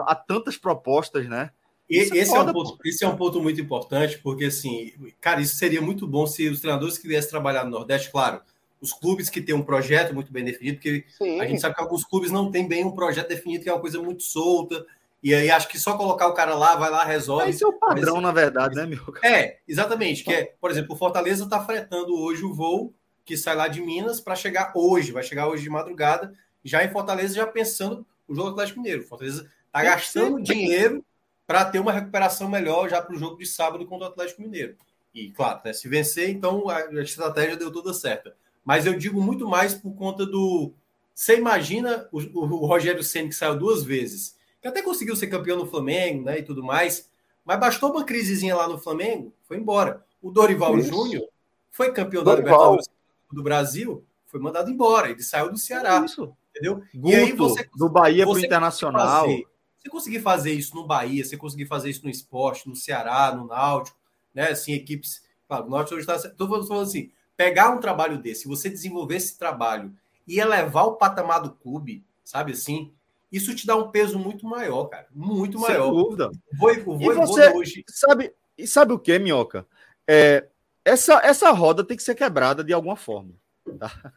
a, 0.07 0.15
tantas 0.15 0.57
propostas, 0.57 1.27
né? 1.27 1.52
Esse, 1.88 2.18
é, 2.18 2.26
foda, 2.26 2.49
é 2.49 2.52
um 2.52 2.53
ponto, 2.53 2.77
esse 2.85 3.03
é 3.03 3.07
um 3.07 3.18
ponto 3.18 3.41
muito 3.41 3.60
importante, 3.60 4.18
porque, 4.19 4.45
assim, 4.45 4.93
cara, 5.19 5.41
isso 5.41 5.56
seria 5.56 5.81
muito 5.81 6.07
bom 6.07 6.26
se 6.26 6.48
os 6.48 6.61
treinadores 6.61 6.98
que 6.98 7.07
viessem 7.07 7.30
trabalhar 7.30 7.65
no 7.65 7.72
Nordeste, 7.72 8.10
claro, 8.10 8.41
os 8.80 8.93
clubes 8.93 9.30
que 9.30 9.41
têm 9.41 9.53
um 9.53 9.61
projeto 9.61 10.14
muito 10.14 10.31
bem 10.31 10.45
definido, 10.45 10.77
porque 10.77 11.03
Sim. 11.18 11.41
a 11.41 11.45
gente 11.45 11.60
sabe 11.60 11.76
que 11.76 11.81
alguns 11.81 12.06
clubes 12.06 12.31
não 12.31 12.49
têm 12.49 12.65
bem 12.68 12.85
um 12.85 12.91
projeto 12.91 13.27
definido, 13.27 13.64
que 13.64 13.69
é 13.69 13.73
uma 13.73 13.81
coisa 13.81 14.02
muito 14.02 14.23
solta, 14.23 14.85
e 15.23 15.34
aí 15.35 15.52
acho 15.52 15.68
que 15.68 15.80
só 15.80 15.95
colocar 15.95 16.27
o 16.27 16.34
cara 16.34 16.56
lá, 16.56 16.76
vai 16.76 16.89
lá, 16.89 17.03
resolve. 17.03 17.49
Esse 17.49 17.64
é 17.64 17.68
o 17.68 17.73
padrão, 17.73 18.15
Mas, 18.15 18.23
na 18.23 18.31
verdade, 18.31 18.76
né, 18.76 18.85
meu? 18.85 18.99
É, 19.23 19.60
exatamente. 19.68 20.23
Que 20.23 20.34
é, 20.34 20.56
por 20.60 20.72
exemplo, 20.72 20.95
o 20.95 20.98
Fortaleza 20.98 21.43
está 21.43 21.64
fretando 21.64 22.18
hoje 22.19 22.43
o 22.43 22.53
voo 22.53 22.93
que 23.23 23.38
sai 23.38 23.56
lá 23.56 23.68
de 23.68 23.81
Minas 23.81 24.19
para 24.19 24.35
chegar 24.35 24.73
hoje, 24.76 25.11
vai 25.11 25.23
chegar 25.23 25.48
hoje 25.48 25.64
de 25.64 25.69
madrugada, 25.69 26.34
já 26.64 26.84
em 26.84 26.91
Fortaleza, 26.91 27.35
já 27.35 27.45
pensando 27.45 28.06
o 28.27 28.34
jogo 28.34 28.49
do 28.49 28.53
Atlético 28.53 28.80
Mineiro. 28.80 29.03
Fortaleza 29.03 29.49
está 29.68 29.84
gastando 29.84 30.41
dinheiro 30.41 31.06
para 31.45 31.65
ter 31.65 31.80
uma 31.80 31.91
recuperação 31.91 32.49
melhor 32.49 32.89
já 32.89 33.02
para 33.02 33.15
o 33.15 33.18
jogo 33.19 33.38
de 33.38 33.45
sábado 33.45 33.85
contra 33.85 34.07
o 34.07 34.10
Atlético 34.11 34.41
Mineiro. 34.41 34.76
E, 35.14 35.31
claro, 35.31 35.61
né, 35.64 35.73
se 35.73 35.88
vencer, 35.88 36.30
então 36.30 36.69
a, 36.69 36.77
a 36.77 37.02
estratégia 37.02 37.57
deu 37.57 37.72
toda 37.72 37.93
certa. 37.93 38.35
Mas 38.64 38.85
eu 38.85 38.98
digo 38.98 39.22
muito 39.22 39.48
mais 39.48 39.73
por 39.73 39.93
conta 39.93 40.26
do. 40.26 40.73
Você 41.14 41.38
imagina 41.38 42.07
o, 42.11 42.19
o 42.19 42.65
Rogério 42.65 43.03
Senna 43.03 43.27
que 43.27 43.35
saiu 43.35 43.57
duas 43.57 43.84
vezes, 43.84 44.38
que 44.62 44.68
até 44.68 44.82
conseguiu 44.82 45.16
ser 45.16 45.28
campeão 45.28 45.58
no 45.58 45.66
Flamengo 45.66 46.26
né, 46.26 46.40
e 46.40 46.44
tudo 46.44 46.64
mais, 46.64 47.10
mas 47.44 47.60
bastou 47.60 47.92
uma 47.92 48.04
crisezinha 48.04 48.56
lá 48.56 48.68
no 48.68 48.78
Flamengo, 48.78 49.34
foi 49.44 49.58
embora. 49.58 50.06
O 50.22 50.30
Dorival 50.30 50.80
Júnior 50.80 51.28
foi 51.72 51.92
campeão 51.92 52.24
Dorival. 52.24 52.44
da 52.44 52.52
Libertadores 52.52 52.90
do 53.32 53.44
Brasil, 53.44 54.06
foi 54.28 54.40
mandado 54.40 54.70
embora, 54.70 55.10
ele 55.10 55.24
saiu 55.24 55.52
do 55.52 55.58
Ceará. 55.58 56.04
Isso. 56.06 56.34
Entendeu? 56.52 56.84
Guto, 56.94 57.10
e 57.10 57.16
aí 57.16 57.32
você, 57.32 57.68
do 57.76 57.90
Bahia 57.90 58.26
para 58.26 58.34
o 58.34 58.40
Internacional. 58.40 59.26
Fazer, 59.26 59.48
você 59.78 59.90
conseguir 59.90 60.20
fazer 60.20 60.52
isso 60.52 60.76
no 60.76 60.86
Bahia, 60.86 61.24
você 61.24 61.38
conseguir 61.38 61.66
fazer 61.66 61.90
isso 61.90 62.04
no 62.04 62.10
esporte, 62.10 62.70
no 62.70 62.76
Ceará, 62.76 63.34
no 63.34 63.48
Náutico, 63.48 63.98
né? 64.34 64.50
Assim, 64.50 64.74
equipes. 64.74 65.24
Claro, 65.48 65.66
o 65.66 65.70
Náutico 65.70 65.96
hoje 65.96 66.04
está. 66.04 66.16
Estou 66.30 66.48
falando 66.48 66.82
assim, 66.82 67.10
pegar 67.36 67.72
um 67.72 67.80
trabalho 67.80 68.22
desse, 68.22 68.48
você 68.48 68.70
desenvolver 68.70 69.16
esse 69.16 69.40
trabalho 69.40 69.94
e 70.28 70.40
elevar 70.40 70.86
o 70.86 70.96
patamar 70.98 71.42
do 71.42 71.52
clube, 71.52 72.06
sabe 72.24 72.52
assim? 72.52 72.94
Isso 73.32 73.56
te 73.56 73.66
dá 73.66 73.76
um 73.76 73.90
peso 73.90 74.20
muito 74.20 74.45
maior, 74.45 74.86
cara. 74.86 75.08
Muito 75.12 75.58
maior. 75.60 75.86
Sem 75.86 75.94
dúvida. 75.94 76.32
Vou, 76.53 76.98
vou, 76.98 77.14
e 77.14 77.16
você 77.16 77.49
hoje. 77.49 77.84
Sabe, 77.88 78.34
e 78.58 78.68
sabe 78.68 78.94
o 78.94 78.99
que, 78.99 79.18
Minhoca? 79.18 79.66
É, 80.08 80.48
essa, 80.84 81.22
essa 81.24 81.49
roda 81.52 81.84
tem 81.84 81.95
que 81.95 82.03
ser 82.03 82.16
quebrada 82.16 82.64
de 82.64 82.74
alguma 82.74 82.95
forma. 82.95 83.34
Tá? 83.80 84.14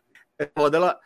Roda 0.58 0.76
ela, 0.76 1.00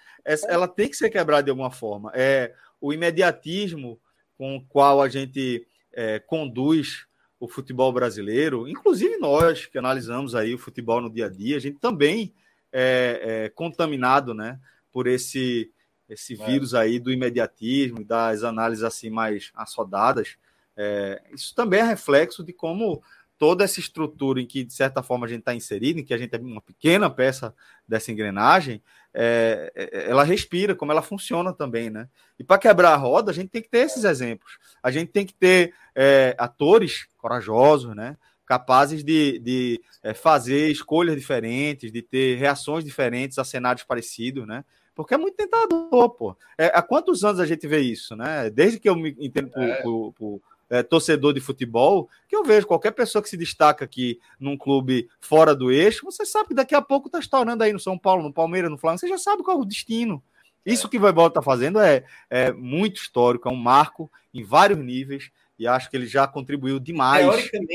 ela 0.49 0.67
tem 0.67 0.89
que 0.89 0.97
ser 0.97 1.11
quebrada 1.11 1.43
de 1.43 1.51
alguma 1.51 1.71
forma. 1.71 2.11
É, 2.15 2.55
o 2.81 2.93
imediatismo 2.93 4.01
com 4.37 4.57
o 4.57 4.65
qual 4.65 5.03
a 5.03 5.09
gente 5.09 5.67
é, 5.93 6.19
conduz 6.19 7.07
o 7.41 7.49
futebol 7.49 7.93
brasileiro, 7.93 8.67
inclusive 8.69 9.17
nós 9.19 9.67
que 9.67 9.79
analisamos 9.79 10.35
aí 10.35 10.55
o 10.55 10.59
futebol 10.59 11.01
no 11.01 11.11
dia 11.11 11.27
a 11.27 11.29
dia, 11.29 11.57
a 11.57 11.61
gente 11.61 11.79
também 11.79 12.35
é, 12.73 13.45
é 13.45 13.49
contaminado, 13.51 14.35
né, 14.35 14.59
por 14.93 15.07
esse 15.07 15.71
esse 16.09 16.41
é. 16.41 16.47
vírus 16.47 16.75
aí 16.75 16.99
do 16.99 17.13
imediatismo 17.13 18.01
e 18.01 18.05
das 18.05 18.43
análises 18.43 18.85
assim 18.85 19.11
mais 19.11 19.51
assodadas. 19.55 20.37
É, 20.77 21.23
isso 21.33 21.55
também 21.55 21.81
é 21.81 21.85
reflexo 21.85 22.43
de 22.45 22.53
como 22.53 23.03
toda 23.39 23.63
essa 23.63 23.79
estrutura 23.79 24.41
em 24.41 24.47
que, 24.47 24.65
de 24.65 24.73
certa 24.73 25.03
forma, 25.03 25.25
a 25.25 25.29
gente 25.29 25.41
está 25.41 25.55
inserido, 25.55 26.01
em 26.01 26.05
que 26.05 26.13
a 26.13 26.19
gente 26.19 26.35
é 26.35 26.39
uma 26.39 26.61
pequena 26.61 27.09
peça 27.09 27.55
dessa 27.87 28.11
engrenagem, 28.11 28.83
é, 29.15 29.73
é, 29.75 30.11
ela 30.11 30.25
respira, 30.25 30.75
como 30.75 30.91
ela 30.91 31.01
funciona 31.03 31.53
também, 31.53 31.89
né? 31.89 32.09
E 32.39 32.45
para 32.45 32.59
quebrar 32.59 32.93
a 32.93 32.97
roda, 32.97 33.31
a 33.31 33.35
gente 33.35 33.49
tem 33.49 33.63
que 33.63 33.69
ter 33.69 33.79
esses 33.79 34.05
exemplos. 34.05 34.59
A 34.83 34.91
gente 34.91 35.13
tem 35.13 35.25
que 35.25 35.35
ter 35.35 35.73
é, 35.95 36.35
atores 36.37 37.07
corajosos, 37.17 37.95
né? 37.95 38.17
Capazes 38.45 39.05
de, 39.05 39.39
de 39.39 39.81
é, 40.03 40.13
fazer 40.13 40.71
escolhas 40.71 41.15
diferentes, 41.15 41.93
de 41.93 42.03
ter 42.03 42.37
reações 42.37 42.85
diferentes 42.85 43.39
a 43.39 43.45
cenários 43.45 43.85
parecidos, 43.85 44.47
né? 44.47 44.65
Porque 44.99 45.15
é 45.15 45.17
muito 45.17 45.37
tentador, 45.37 46.11
pô. 46.11 46.37
É, 46.59 46.73
há 46.75 46.83
quantos 46.83 47.23
anos 47.25 47.39
a 47.39 47.47
gente 47.47 47.69
vê 47.69 47.79
isso, 47.79 48.17
né? 48.17 48.51
Desde 48.51 48.81
que 48.81 48.89
eu 48.89 48.97
me 48.97 49.15
entendo 49.21 49.49
por, 49.49 49.63
é. 49.63 49.81
por, 49.81 50.13
por 50.15 50.43
é, 50.69 50.83
torcedor 50.83 51.33
de 51.33 51.41
futebol, 51.41 52.09
que 52.29 52.35
eu 52.35 52.43
vejo 52.43 52.67
qualquer 52.67 52.91
pessoa 52.91 53.23
que 53.23 53.29
se 53.29 53.37
destaca 53.37 53.85
aqui 53.85 54.19
num 54.41 54.59
clube 54.59 55.09
fora 55.21 55.55
do 55.55 55.71
eixo, 55.71 56.05
você 56.05 56.27
sabe 56.27 56.49
que 56.49 56.55
daqui 56.55 56.75
a 56.75 56.83
pouco 56.83 57.07
está 57.07 57.21
estourando 57.21 57.63
aí 57.63 57.73
no 57.73 57.79
São 57.79 57.97
Paulo, 57.97 58.25
no 58.25 58.33
Palmeiras, 58.33 58.73
no 58.73 58.77
Flamengo, 58.77 58.99
você 58.99 59.07
já 59.07 59.19
sabe 59.19 59.45
qual 59.45 59.59
é 59.59 59.61
o 59.61 59.65
destino. 59.65 60.21
Isso 60.67 60.89
que 60.89 60.97
o 60.97 61.01
Voivoda 61.01 61.29
está 61.29 61.43
fazendo 61.43 61.79
é, 61.79 62.03
é 62.29 62.51
muito 62.51 62.97
histórico, 62.97 63.49
é 63.49 63.53
um 63.53 63.57
marco 63.57 64.11
em 64.35 64.43
vários 64.43 64.81
níveis 64.81 65.31
e 65.57 65.69
acho 65.69 65.89
que 65.89 65.97
ele 65.97 66.09
já 66.09 66.27
contribuiu 66.27 66.81
demais, 66.81 67.25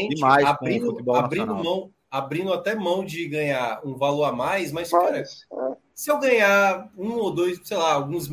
demais 0.09 0.45
abrindo, 0.45 0.81
com 0.81 0.87
o 0.87 0.91
futebol 0.91 1.15
abrindo 1.15 1.55
mão, 1.55 1.89
abrindo 2.11 2.51
até 2.51 2.75
mão 2.75 3.05
de 3.05 3.25
ganhar 3.29 3.79
um 3.85 3.95
valor 3.95 4.25
a 4.25 4.33
mais, 4.33 4.73
mas, 4.73 4.91
cara, 4.91 5.19
é. 5.19 5.23
Se 5.93 6.11
eu 6.11 6.19
ganhar 6.19 6.89
um 6.97 7.13
ou 7.13 7.31
dois, 7.31 7.59
sei 7.63 7.77
lá, 7.77 7.93
alguns 7.93 8.29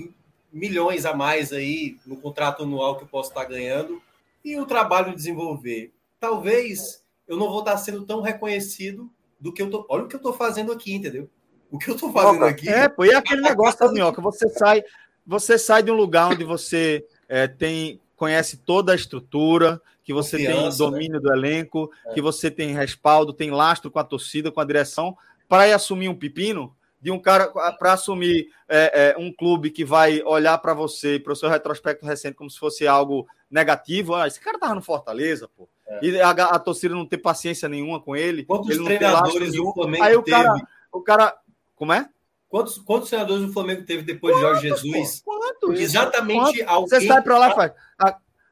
milhões 0.53 1.05
a 1.05 1.15
mais 1.15 1.53
aí 1.53 1.97
no 2.07 2.17
contrato 2.17 2.63
anual 2.63 2.97
que 2.97 3.05
eu 3.05 3.09
posso 3.09 3.31
estar 3.31 3.45
ganhando, 3.45 4.01
e 4.45 4.57
o 4.57 4.67
trabalho 4.67 5.15
desenvolver. 5.15 5.93
Talvez 6.19 7.03
eu 7.29 7.37
não 7.37 7.49
vou 7.49 7.61
estar 7.61 7.77
sendo 7.77 8.05
tão 8.05 8.21
reconhecido 8.21 9.11
do 9.39 9.53
que 9.53 9.63
eu 9.63 9.71
tô. 9.71 9.87
Olha 9.89 10.05
o 10.05 10.09
que 10.09 10.17
eu 10.17 10.19
estou 10.19 10.33
fazendo 10.33 10.73
aqui, 10.73 10.95
entendeu? 10.95 11.29
O 11.71 11.79
que 11.79 11.91
eu 11.91 11.95
estou 11.95 12.13
fazendo 12.13 12.45
aqui. 12.45 12.69
É, 12.69 12.89
pô, 12.89 13.05
e 13.05 13.15
aquele 13.15 13.43
negócio 13.43 13.79
da 13.79 13.93
minhoca. 13.93 14.21
Você 14.21 14.49
sai, 14.49 14.83
você 15.27 15.59
sai 15.59 15.83
de 15.83 15.91
um 15.91 15.95
lugar 15.95 16.33
onde 16.33 16.45
você 16.45 17.07
é, 17.29 17.47
tem 17.47 18.01
conhece 18.17 18.59
toda 18.59 18.93
a 18.93 18.95
estrutura, 18.95 19.81
que 20.05 20.13
você 20.13 20.37
Confiança, 20.37 20.61
tem 20.61 20.71
né? 20.71 20.77
domínio 20.77 21.13
né? 21.15 21.21
do 21.21 21.33
elenco, 21.33 21.91
é. 22.07 22.13
que 22.13 22.21
você 22.21 22.51
tem 22.51 22.75
respaldo, 22.75 23.33
tem 23.33 23.51
lastro 23.51 23.91
com 23.91 23.99
a 23.99 24.05
torcida, 24.05 24.53
com 24.53 24.61
a 24.61 24.65
direção, 24.65 25.17
para 25.49 25.67
ir 25.67 25.73
assumir 25.73 26.09
um 26.11 26.15
pepino 26.15 26.77
de 27.01 27.11
um 27.11 27.19
cara 27.19 27.49
para 27.49 27.95
assumir 27.95 28.49
é, 28.69 29.15
é, 29.17 29.19
um 29.19 29.33
clube 29.33 29.71
que 29.71 29.85
vai 29.85 30.23
olhar 30.23 30.59
para 30.59 30.75
você, 30.75 31.19
para 31.19 31.33
o 31.33 31.37
seu 31.37 31.49
retrospecto 31.49 32.05
recente, 32.05 32.35
como 32.35 32.51
se 32.51 32.59
fosse 32.59 32.87
algo 32.87 33.27
negativo. 33.51 34.15
Ah, 34.15 34.27
esse 34.27 34.41
cara 34.41 34.59
tava 34.59 34.75
no 34.75 34.83
Fortaleza, 34.83 35.49
pô. 35.49 35.69
É. 35.87 36.05
E 36.05 36.21
a, 36.21 36.31
a, 36.31 36.59
torcida 36.59 36.95
não 36.95 37.07
ter 37.07 37.19
paciência 37.19 37.69
nenhuma 37.69 38.01
com 38.01 38.15
ele. 38.15 38.45
Quantos 38.45 38.71
ele 38.71 38.85
treinadores 38.85 39.59
o 39.59 39.73
Flamengo 39.73 40.05
Aí 40.05 40.17
o 40.17 40.23
cara, 40.23 40.53
teve? 40.53 40.67
o 40.93 41.01
cara. 41.01 41.37
Como 41.75 41.93
é? 41.93 42.09
Quantos, 42.49 42.79
quantos 42.79 43.09
treinadores 43.09 43.45
o 43.45 43.53
Flamengo 43.53 43.85
teve 43.85 44.03
depois 44.03 44.35
quantos, 44.35 44.61
de 44.61 44.69
Jorge 44.69 44.83
Jesus? 44.83 45.23
Pô, 45.25 45.39
quantos? 45.39 45.81
Exatamente 45.81 46.65
quantos? 46.65 46.91
Você 46.91 47.07
sai 47.07 47.23
para 47.23 47.39
lá 47.39 47.51
e 47.51 47.55
faz. 47.55 47.73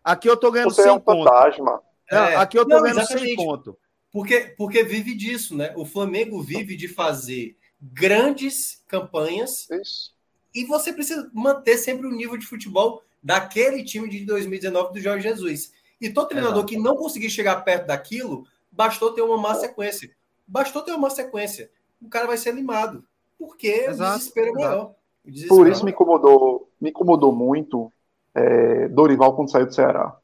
Aqui 0.02 0.28
eu 0.28 0.36
tô 0.36 0.50
ganhando 0.50 0.70
Você 0.70 0.82
100 0.84 0.90
é 0.90 0.94
um 0.94 1.00
pontos. 1.00 1.24
Fantasma. 1.24 1.82
É, 2.10 2.36
aqui 2.36 2.58
eu 2.58 2.66
tô 2.66 2.76
não, 2.76 2.82
ganhando 2.82 3.00
exatamente. 3.00 3.36
100 3.36 3.36
pontos. 3.36 3.74
Porque, 4.10 4.54
porque 4.56 4.82
vive 4.82 5.14
disso, 5.14 5.54
né? 5.54 5.74
O 5.76 5.84
Flamengo 5.84 6.42
vive 6.42 6.76
de 6.76 6.88
fazer 6.88 7.57
grandes 7.80 8.82
campanhas 8.86 9.68
Isso. 9.70 10.12
e 10.54 10.64
você 10.64 10.92
precisa 10.92 11.30
manter 11.32 11.78
sempre 11.78 12.06
o 12.06 12.12
nível 12.12 12.36
de 12.36 12.46
futebol 12.46 13.02
daquele 13.22 13.84
time 13.84 14.08
de 14.08 14.24
2019 14.24 14.92
do 14.92 15.00
Jorge 15.00 15.28
Jesus. 15.28 15.72
E 16.00 16.10
todo 16.10 16.28
treinador 16.28 16.58
Exato. 16.58 16.68
que 16.68 16.78
não 16.78 16.96
conseguir 16.96 17.30
chegar 17.30 17.56
perto 17.62 17.86
daquilo, 17.86 18.46
bastou 18.70 19.12
ter 19.12 19.22
uma 19.22 19.36
má 19.36 19.54
sequência. 19.54 20.10
Bastou 20.46 20.82
ter 20.82 20.92
uma 20.92 21.00
má 21.00 21.10
sequência. 21.10 21.70
O 22.00 22.08
cara 22.08 22.26
vai 22.26 22.36
ser 22.36 22.54
limado. 22.54 23.04
Porque 23.38 23.86
Exato. 23.88 24.14
o 24.14 24.18
desespero 24.18 24.48
é 24.48 24.52
maior. 24.52 24.94
Desespero 25.24 25.56
Por 25.56 25.68
isso 25.68 25.84
me 25.84 25.90
incomodou, 25.90 26.70
me 26.80 26.90
incomodou 26.90 27.32
muito 27.32 27.92
é, 28.34 28.88
Dorival 28.88 29.34
quando 29.34 29.50
saiu 29.50 29.66
do 29.66 29.74
Ceará. 29.74 30.16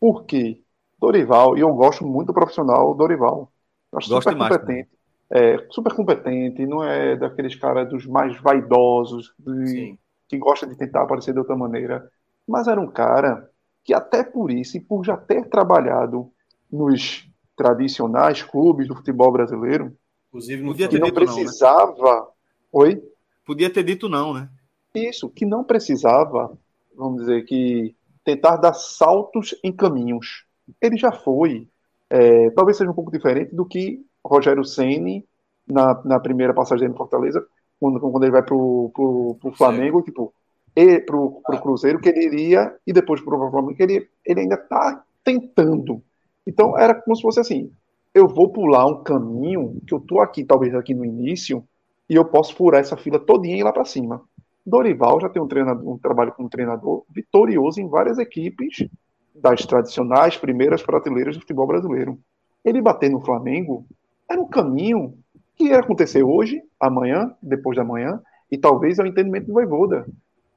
Por 0.00 0.24
quê? 0.24 0.62
Dorival, 0.98 1.56
e 1.56 1.60
eu 1.60 1.72
gosto 1.74 2.04
muito 2.04 2.28
do 2.28 2.34
profissional 2.34 2.94
Dorival. 2.94 3.52
Eu 3.92 3.98
acho 3.98 4.08
gosto 4.08 4.22
super 4.24 4.34
demais, 4.34 4.56
competente. 4.56 4.90
É, 5.30 5.66
super 5.70 5.94
competente, 5.94 6.64
não 6.66 6.82
é 6.82 7.16
daqueles 7.16 7.54
caras 7.54 7.88
dos 7.88 8.06
mais 8.06 8.40
vaidosos, 8.40 9.34
de, 9.38 9.98
que 10.26 10.38
gosta 10.38 10.66
de 10.66 10.76
tentar 10.76 11.02
aparecer 11.02 11.32
de 11.32 11.38
outra 11.38 11.56
maneira. 11.56 12.10
Mas 12.46 12.66
era 12.66 12.80
um 12.80 12.90
cara 12.90 13.50
que 13.84 13.92
até 13.92 14.22
por 14.22 14.50
isso, 14.50 14.76
e 14.76 14.80
por 14.80 15.04
já 15.04 15.16
ter 15.16 15.48
trabalhado 15.48 16.30
nos 16.70 17.28
tradicionais 17.56 18.42
clubes 18.42 18.88
do 18.88 18.94
futebol 18.94 19.32
brasileiro, 19.32 19.94
Inclusive 20.28 20.62
no 20.62 20.74
que 20.74 20.98
não 20.98 21.10
precisava. 21.10 21.94
Não, 21.96 22.20
né? 22.20 22.26
Oi? 22.72 23.02
Podia 23.44 23.70
ter 23.70 23.82
dito 23.82 24.08
não, 24.08 24.34
né? 24.34 24.48
Isso, 24.94 25.28
que 25.28 25.46
não 25.46 25.64
precisava, 25.64 26.56
vamos 26.94 27.20
dizer 27.20 27.44
que 27.44 27.94
tentar 28.24 28.56
dar 28.56 28.74
saltos 28.74 29.54
em 29.64 29.72
caminhos. 29.72 30.44
Ele 30.80 30.96
já 30.96 31.10
foi. 31.10 31.68
É, 32.10 32.50
talvez 32.50 32.76
seja 32.76 32.90
um 32.90 32.94
pouco 32.94 33.10
diferente 33.10 33.54
do 33.54 33.64
que 33.64 34.04
Rogério 34.28 34.64
Ceni 34.64 35.24
na, 35.66 36.00
na 36.04 36.20
primeira 36.20 36.54
passagem 36.54 36.82
dele 36.82 36.94
em 36.94 36.96
Fortaleza, 36.96 37.44
quando, 37.80 38.00
quando 38.00 38.22
ele 38.22 38.32
vai 38.32 38.42
pro, 38.42 38.90
pro, 38.94 39.36
pro 39.40 39.52
Flamengo, 39.52 39.98
Sim. 39.98 40.04
tipo, 40.04 40.32
e 40.74 41.00
pro, 41.00 41.40
pro 41.44 41.60
Cruzeiro 41.60 42.00
que 42.00 42.08
ele 42.08 42.24
iria 42.24 42.74
e 42.86 42.92
depois 42.92 43.20
pro 43.20 43.50
Flamengo 43.50 43.74
que 43.74 43.82
ele, 43.82 44.08
ele 44.24 44.40
ainda 44.40 44.54
está 44.54 45.02
tentando. 45.24 46.02
Então 46.46 46.78
era 46.78 46.94
como 46.94 47.16
se 47.16 47.22
fosse 47.22 47.40
assim, 47.40 47.70
eu 48.14 48.28
vou 48.28 48.50
pular 48.50 48.86
um 48.86 49.02
caminho 49.02 49.80
que 49.86 49.92
eu 49.92 50.00
tô 50.00 50.20
aqui 50.20 50.44
talvez 50.44 50.74
aqui 50.74 50.94
no 50.94 51.04
início 51.04 51.64
e 52.08 52.14
eu 52.14 52.24
posso 52.24 52.54
furar 52.54 52.80
essa 52.80 52.96
fila 52.96 53.18
todinha 53.18 53.56
e 53.56 53.60
ir 53.60 53.64
lá 53.64 53.72
para 53.72 53.84
cima. 53.84 54.22
Dorival 54.64 55.20
já 55.20 55.28
tem 55.28 55.40
um, 55.40 55.48
treinador, 55.48 55.88
um 55.88 55.98
trabalho 55.98 56.32
como 56.32 56.48
treinador 56.48 57.04
vitorioso 57.10 57.80
em 57.80 57.88
várias 57.88 58.18
equipes 58.18 58.86
das 59.34 59.64
tradicionais 59.64 60.36
primeiras 60.36 60.82
prateleiras 60.82 61.36
do 61.36 61.40
futebol 61.40 61.66
brasileiro. 61.66 62.18
Ele 62.64 62.82
bater 62.82 63.10
no 63.10 63.20
Flamengo 63.20 63.86
era 64.28 64.40
um 64.40 64.48
caminho 64.48 65.16
que 65.56 65.64
ia 65.64 65.78
acontecer 65.78 66.22
hoje, 66.22 66.62
amanhã, 66.78 67.34
depois 67.42 67.76
da 67.76 67.84
manhã, 67.84 68.20
e 68.50 68.56
talvez 68.56 68.98
é 68.98 69.02
o 69.02 69.06
entendimento 69.06 69.46
do 69.46 69.52
Voivoda. 69.52 70.06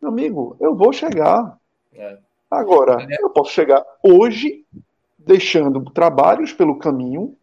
Meu 0.02 0.12
amigo, 0.12 0.56
eu 0.60 0.76
vou 0.76 0.94
chegar. 0.94 1.58
É. 1.94 2.18
Agora, 2.50 3.04
é. 3.10 3.24
eu 3.24 3.30
posso 3.30 3.52
chegar 3.52 3.84
hoje, 4.04 4.66
deixando 5.18 5.84
trabalhos 5.92 6.54
pelo 6.54 6.78
caminho 6.78 7.36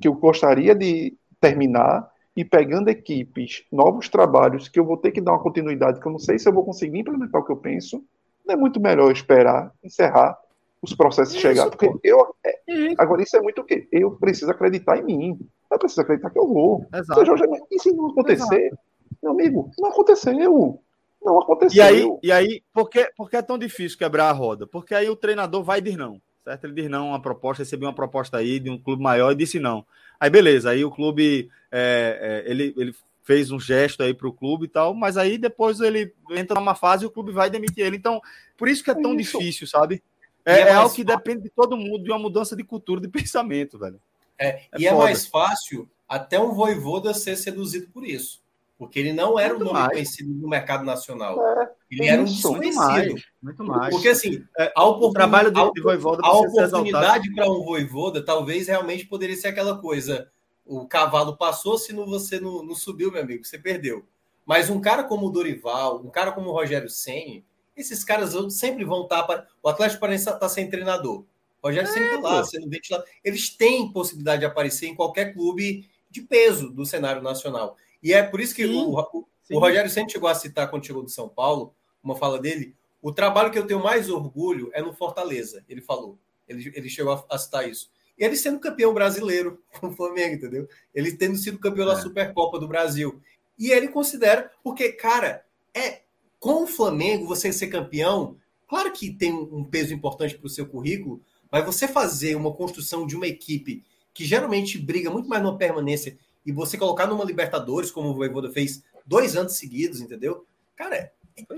que 0.00 0.08
eu 0.08 0.14
gostaria 0.14 0.74
de 0.74 1.16
terminar 1.40 2.08
e 2.36 2.44
pegando 2.44 2.88
equipes, 2.88 3.64
novos 3.70 4.08
trabalhos 4.08 4.68
que 4.68 4.78
eu 4.78 4.84
vou 4.84 4.96
ter 4.96 5.10
que 5.10 5.20
dar 5.20 5.32
uma 5.32 5.42
continuidade, 5.42 6.00
que 6.00 6.06
eu 6.06 6.12
não 6.12 6.18
sei 6.18 6.38
se 6.38 6.48
eu 6.48 6.52
vou 6.52 6.64
conseguir 6.64 7.00
implementar 7.00 7.40
o 7.40 7.44
que 7.44 7.52
eu 7.52 7.56
penso. 7.56 8.02
Não 8.46 8.54
é 8.54 8.56
muito 8.56 8.80
melhor 8.80 9.10
esperar, 9.10 9.72
encerrar 9.82 10.38
os 10.80 10.94
processos 10.94 11.34
isso, 11.34 11.42
chegar, 11.42 11.68
porque 11.68 11.88
pô. 11.88 12.00
eu 12.04 12.34
é, 12.44 12.60
agora 12.96 13.22
isso 13.22 13.36
é 13.36 13.40
muito 13.40 13.60
o 13.60 13.64
quê? 13.64 13.88
Eu 13.90 14.12
preciso 14.12 14.50
acreditar 14.50 14.98
em 14.98 15.04
mim. 15.04 15.38
Eu 15.70 15.78
preciso 15.78 16.00
acreditar 16.00 16.30
que 16.30 16.38
eu 16.38 16.48
vou. 16.48 16.86
Exato. 16.92 17.20
Seja, 17.20 17.34
e 17.70 17.78
se 17.78 17.92
não 17.92 18.10
acontecer, 18.10 18.66
Exato. 18.66 18.78
meu 19.22 19.32
amigo, 19.32 19.70
não 19.78 19.90
aconteceu. 19.90 20.80
Não 21.22 21.40
aconteceu. 21.40 21.76
E 21.76 21.80
aí, 21.80 22.18
e 22.22 22.32
aí 22.32 22.62
por, 22.72 22.88
que, 22.88 23.10
por 23.16 23.28
que 23.28 23.36
é 23.36 23.42
tão 23.42 23.58
difícil 23.58 23.98
quebrar 23.98 24.30
a 24.30 24.32
roda? 24.32 24.66
Porque 24.66 24.94
aí 24.94 25.08
o 25.08 25.16
treinador 25.16 25.62
vai 25.62 25.80
dizer 25.80 25.96
não. 25.96 26.20
Certo? 26.44 26.64
Ele 26.64 26.74
diz 26.74 26.90
não 26.90 27.08
uma 27.08 27.20
proposta, 27.20 27.62
recebeu 27.62 27.88
uma 27.88 27.94
proposta 27.94 28.38
aí 28.38 28.58
de 28.58 28.70
um 28.70 28.78
clube 28.78 29.02
maior 29.02 29.32
e 29.32 29.36
disse 29.36 29.58
não. 29.58 29.84
Aí 30.18 30.30
beleza, 30.30 30.70
aí 30.70 30.84
o 30.84 30.90
clube 30.90 31.50
é, 31.70 32.44
é, 32.46 32.50
ele, 32.50 32.74
ele 32.76 32.94
fez 33.22 33.50
um 33.50 33.60
gesto 33.60 34.02
aí 34.02 34.14
para 34.14 34.26
o 34.26 34.32
clube 34.32 34.64
e 34.64 34.68
tal, 34.68 34.94
mas 34.94 35.18
aí 35.18 35.36
depois 35.36 35.80
ele 35.80 36.14
entra 36.30 36.58
numa 36.58 36.74
fase 36.74 37.04
e 37.04 37.06
o 37.06 37.10
clube 37.10 37.30
vai 37.30 37.50
demitir 37.50 37.84
ele. 37.84 37.96
Então, 37.96 38.22
por 38.56 38.68
isso 38.68 38.82
que 38.82 38.90
é 38.90 38.94
tão 38.94 39.14
isso. 39.14 39.38
difícil, 39.38 39.66
sabe? 39.66 40.02
É, 40.46 40.52
é, 40.52 40.60
é 40.68 40.72
algo 40.72 40.94
que 40.94 41.04
depende 41.04 41.42
de 41.42 41.50
todo 41.50 41.76
mundo, 41.76 42.02
de 42.02 42.10
uma 42.10 42.18
mudança 42.18 42.56
de 42.56 42.64
cultura, 42.64 43.02
de 43.02 43.08
pensamento, 43.12 43.78
velho. 43.78 44.00
É, 44.38 44.48
é 44.48 44.68
e 44.78 44.86
é 44.86 44.90
foda. 44.90 45.02
é 45.02 45.06
mais 45.06 45.26
fácil 45.26 45.88
até 46.08 46.40
um 46.40 46.52
voivoda 46.52 47.12
ser 47.12 47.36
seduzido 47.36 47.88
por 47.88 48.06
isso. 48.06 48.42
Porque 48.78 48.98
ele 49.00 49.12
não 49.12 49.38
era 49.38 49.54
muito 49.54 49.62
um 49.62 49.66
nome 49.66 49.78
mais. 49.80 49.92
conhecido 49.92 50.32
no 50.32 50.48
mercado 50.48 50.84
nacional. 50.84 51.44
É, 51.44 51.70
ele 51.90 52.06
era 52.06 52.22
um 52.22 52.24
desconhecido. 52.24 52.80
Muito 52.80 52.92
mais, 52.92 53.24
muito 53.42 53.64
mais. 53.64 53.94
Porque 53.94 54.08
assim, 54.08 54.44
é, 54.56 54.72
a 54.74 54.86
o 54.86 55.12
trabalho 55.12 55.50
de, 55.50 55.72
de 55.72 55.80
voivoda 55.80 56.22
a 56.24 56.32
oportunidade 56.32 57.34
para 57.34 57.50
um 57.50 57.64
voivoda 57.64 58.24
talvez 58.24 58.68
realmente 58.68 59.04
poderia 59.04 59.36
ser 59.36 59.48
aquela 59.48 59.78
coisa. 59.78 60.30
O 60.64 60.86
cavalo 60.86 61.36
passou, 61.36 61.76
se 61.76 61.92
não, 61.92 62.06
você 62.06 62.38
não, 62.38 62.62
não 62.62 62.74
subiu, 62.74 63.10
meu 63.10 63.22
amigo, 63.22 63.44
você 63.44 63.58
perdeu. 63.58 64.04
Mas 64.46 64.70
um 64.70 64.80
cara 64.80 65.02
como 65.02 65.26
o 65.26 65.30
Dorival, 65.30 66.00
um 66.04 66.10
cara 66.10 66.30
como 66.30 66.50
o 66.50 66.52
Rogério 66.52 66.88
Senni, 66.88 67.44
esses 67.76 68.04
caras 68.04 68.34
sempre 68.52 68.84
vão 68.84 69.02
estar 69.02 69.24
para. 69.24 69.46
O 69.62 69.68
Atlético 69.68 70.00
Paranaense 70.00 70.28
está 70.28 70.48
sem 70.48 70.70
treinador. 70.70 71.24
O 71.62 71.68
Rogério 71.68 71.88
é, 71.88 71.92
sempre 71.92 72.14
está 72.14 72.28
lá, 72.28 72.44
sendo 72.44 72.68
ventilado. 72.68 73.04
Eles 73.24 73.50
têm 73.50 73.92
possibilidade 73.92 74.40
de 74.40 74.46
aparecer 74.46 74.86
em 74.86 74.94
qualquer 74.94 75.32
clube 75.32 75.88
de 76.10 76.22
peso 76.22 76.70
do 76.70 76.86
cenário 76.86 77.22
nacional. 77.22 77.76
E 78.02 78.12
é 78.12 78.22
por 78.22 78.40
isso 78.40 78.54
que 78.54 78.66
sim, 78.66 78.74
o, 78.74 78.98
o, 78.98 79.26
o, 79.50 79.58
Rogério 79.58 79.90
sempre 79.90 80.12
chegou 80.12 80.28
a 80.28 80.34
citar 80.34 80.70
quando 80.70 80.86
chegou 80.86 81.02
do 81.02 81.10
São 81.10 81.28
Paulo, 81.28 81.74
uma 82.02 82.14
fala 82.14 82.38
dele, 82.38 82.76
o 83.02 83.12
trabalho 83.12 83.50
que 83.50 83.58
eu 83.58 83.66
tenho 83.66 83.82
mais 83.82 84.08
orgulho 84.08 84.70
é 84.72 84.80
no 84.80 84.92
Fortaleza, 84.92 85.64
ele 85.68 85.80
falou. 85.80 86.18
Ele, 86.48 86.72
ele 86.74 86.88
chegou 86.88 87.12
a, 87.12 87.24
a 87.28 87.38
citar 87.38 87.68
isso. 87.68 87.90
E 88.18 88.24
ele 88.24 88.36
sendo 88.36 88.58
campeão 88.58 88.92
brasileiro 88.92 89.62
com 89.78 89.88
o 89.88 89.92
Flamengo, 89.92 90.34
entendeu? 90.34 90.68
Ele 90.94 91.12
tendo 91.12 91.36
sido 91.36 91.58
campeão 91.58 91.88
é. 91.90 91.94
da 91.94 92.00
Supercopa 92.00 92.58
do 92.58 92.68
Brasil. 92.68 93.20
E 93.58 93.70
ele 93.70 93.88
considera, 93.88 94.50
porque, 94.62 94.92
cara, 94.92 95.44
é 95.74 96.02
com 96.38 96.64
o 96.64 96.66
Flamengo 96.66 97.26
você 97.26 97.52
ser 97.52 97.66
campeão, 97.66 98.36
claro 98.68 98.92
que 98.92 99.12
tem 99.12 99.32
um 99.32 99.64
peso 99.64 99.92
importante 99.92 100.36
para 100.36 100.46
o 100.46 100.50
seu 100.50 100.66
currículo, 100.66 101.20
mas 101.50 101.64
você 101.64 101.88
fazer 101.88 102.34
uma 102.34 102.52
construção 102.52 103.06
de 103.06 103.16
uma 103.16 103.26
equipe 103.26 103.84
que 104.12 104.24
geralmente 104.24 104.78
briga 104.78 105.10
muito 105.10 105.28
mais 105.28 105.42
numa 105.42 105.56
permanência 105.56 106.18
e 106.44 106.52
você 106.52 106.76
colocar 106.76 107.06
numa 107.06 107.24
Libertadores, 107.24 107.90
como 107.90 108.08
o 108.08 108.14
Voivoda 108.14 108.50
fez 108.50 108.82
dois 109.06 109.36
anos 109.36 109.56
seguidos, 109.56 110.00
entendeu? 110.00 110.44
Cara, 110.76 110.96
é, 110.96 111.12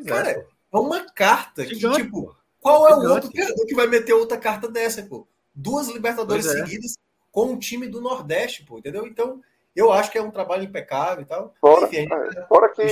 cara, 0.06 0.30
é, 0.30 0.46
é 0.72 0.76
uma 0.76 1.04
carta 1.10 1.64
que, 1.64 1.76
tipo, 1.76 2.34
qual 2.60 2.88
é 2.88 2.94
o 2.94 3.10
outro 3.14 3.30
treinador 3.30 3.66
que 3.66 3.74
vai 3.74 3.86
meter 3.86 4.12
outra 4.12 4.36
carta 4.36 4.68
dessa, 4.68 5.02
pô? 5.02 5.26
Duas 5.54 5.88
Libertadores 5.88 6.46
é. 6.46 6.50
seguidas 6.50 6.96
com 7.32 7.46
um 7.46 7.58
time 7.58 7.88
do 7.88 8.00
Nordeste, 8.00 8.64
pô, 8.64 8.78
entendeu? 8.78 9.06
Então, 9.06 9.40
eu 9.74 9.92
acho 9.92 10.10
que 10.10 10.18
é 10.18 10.22
um 10.22 10.30
trabalho 10.30 10.64
impecável 10.64 11.22
e 11.22 11.26
tal. 11.26 11.54
Fora, 11.60 11.86
Enfim, 11.86 12.08
é, 12.10 12.46
fora 12.46 12.68
que, 12.72 12.82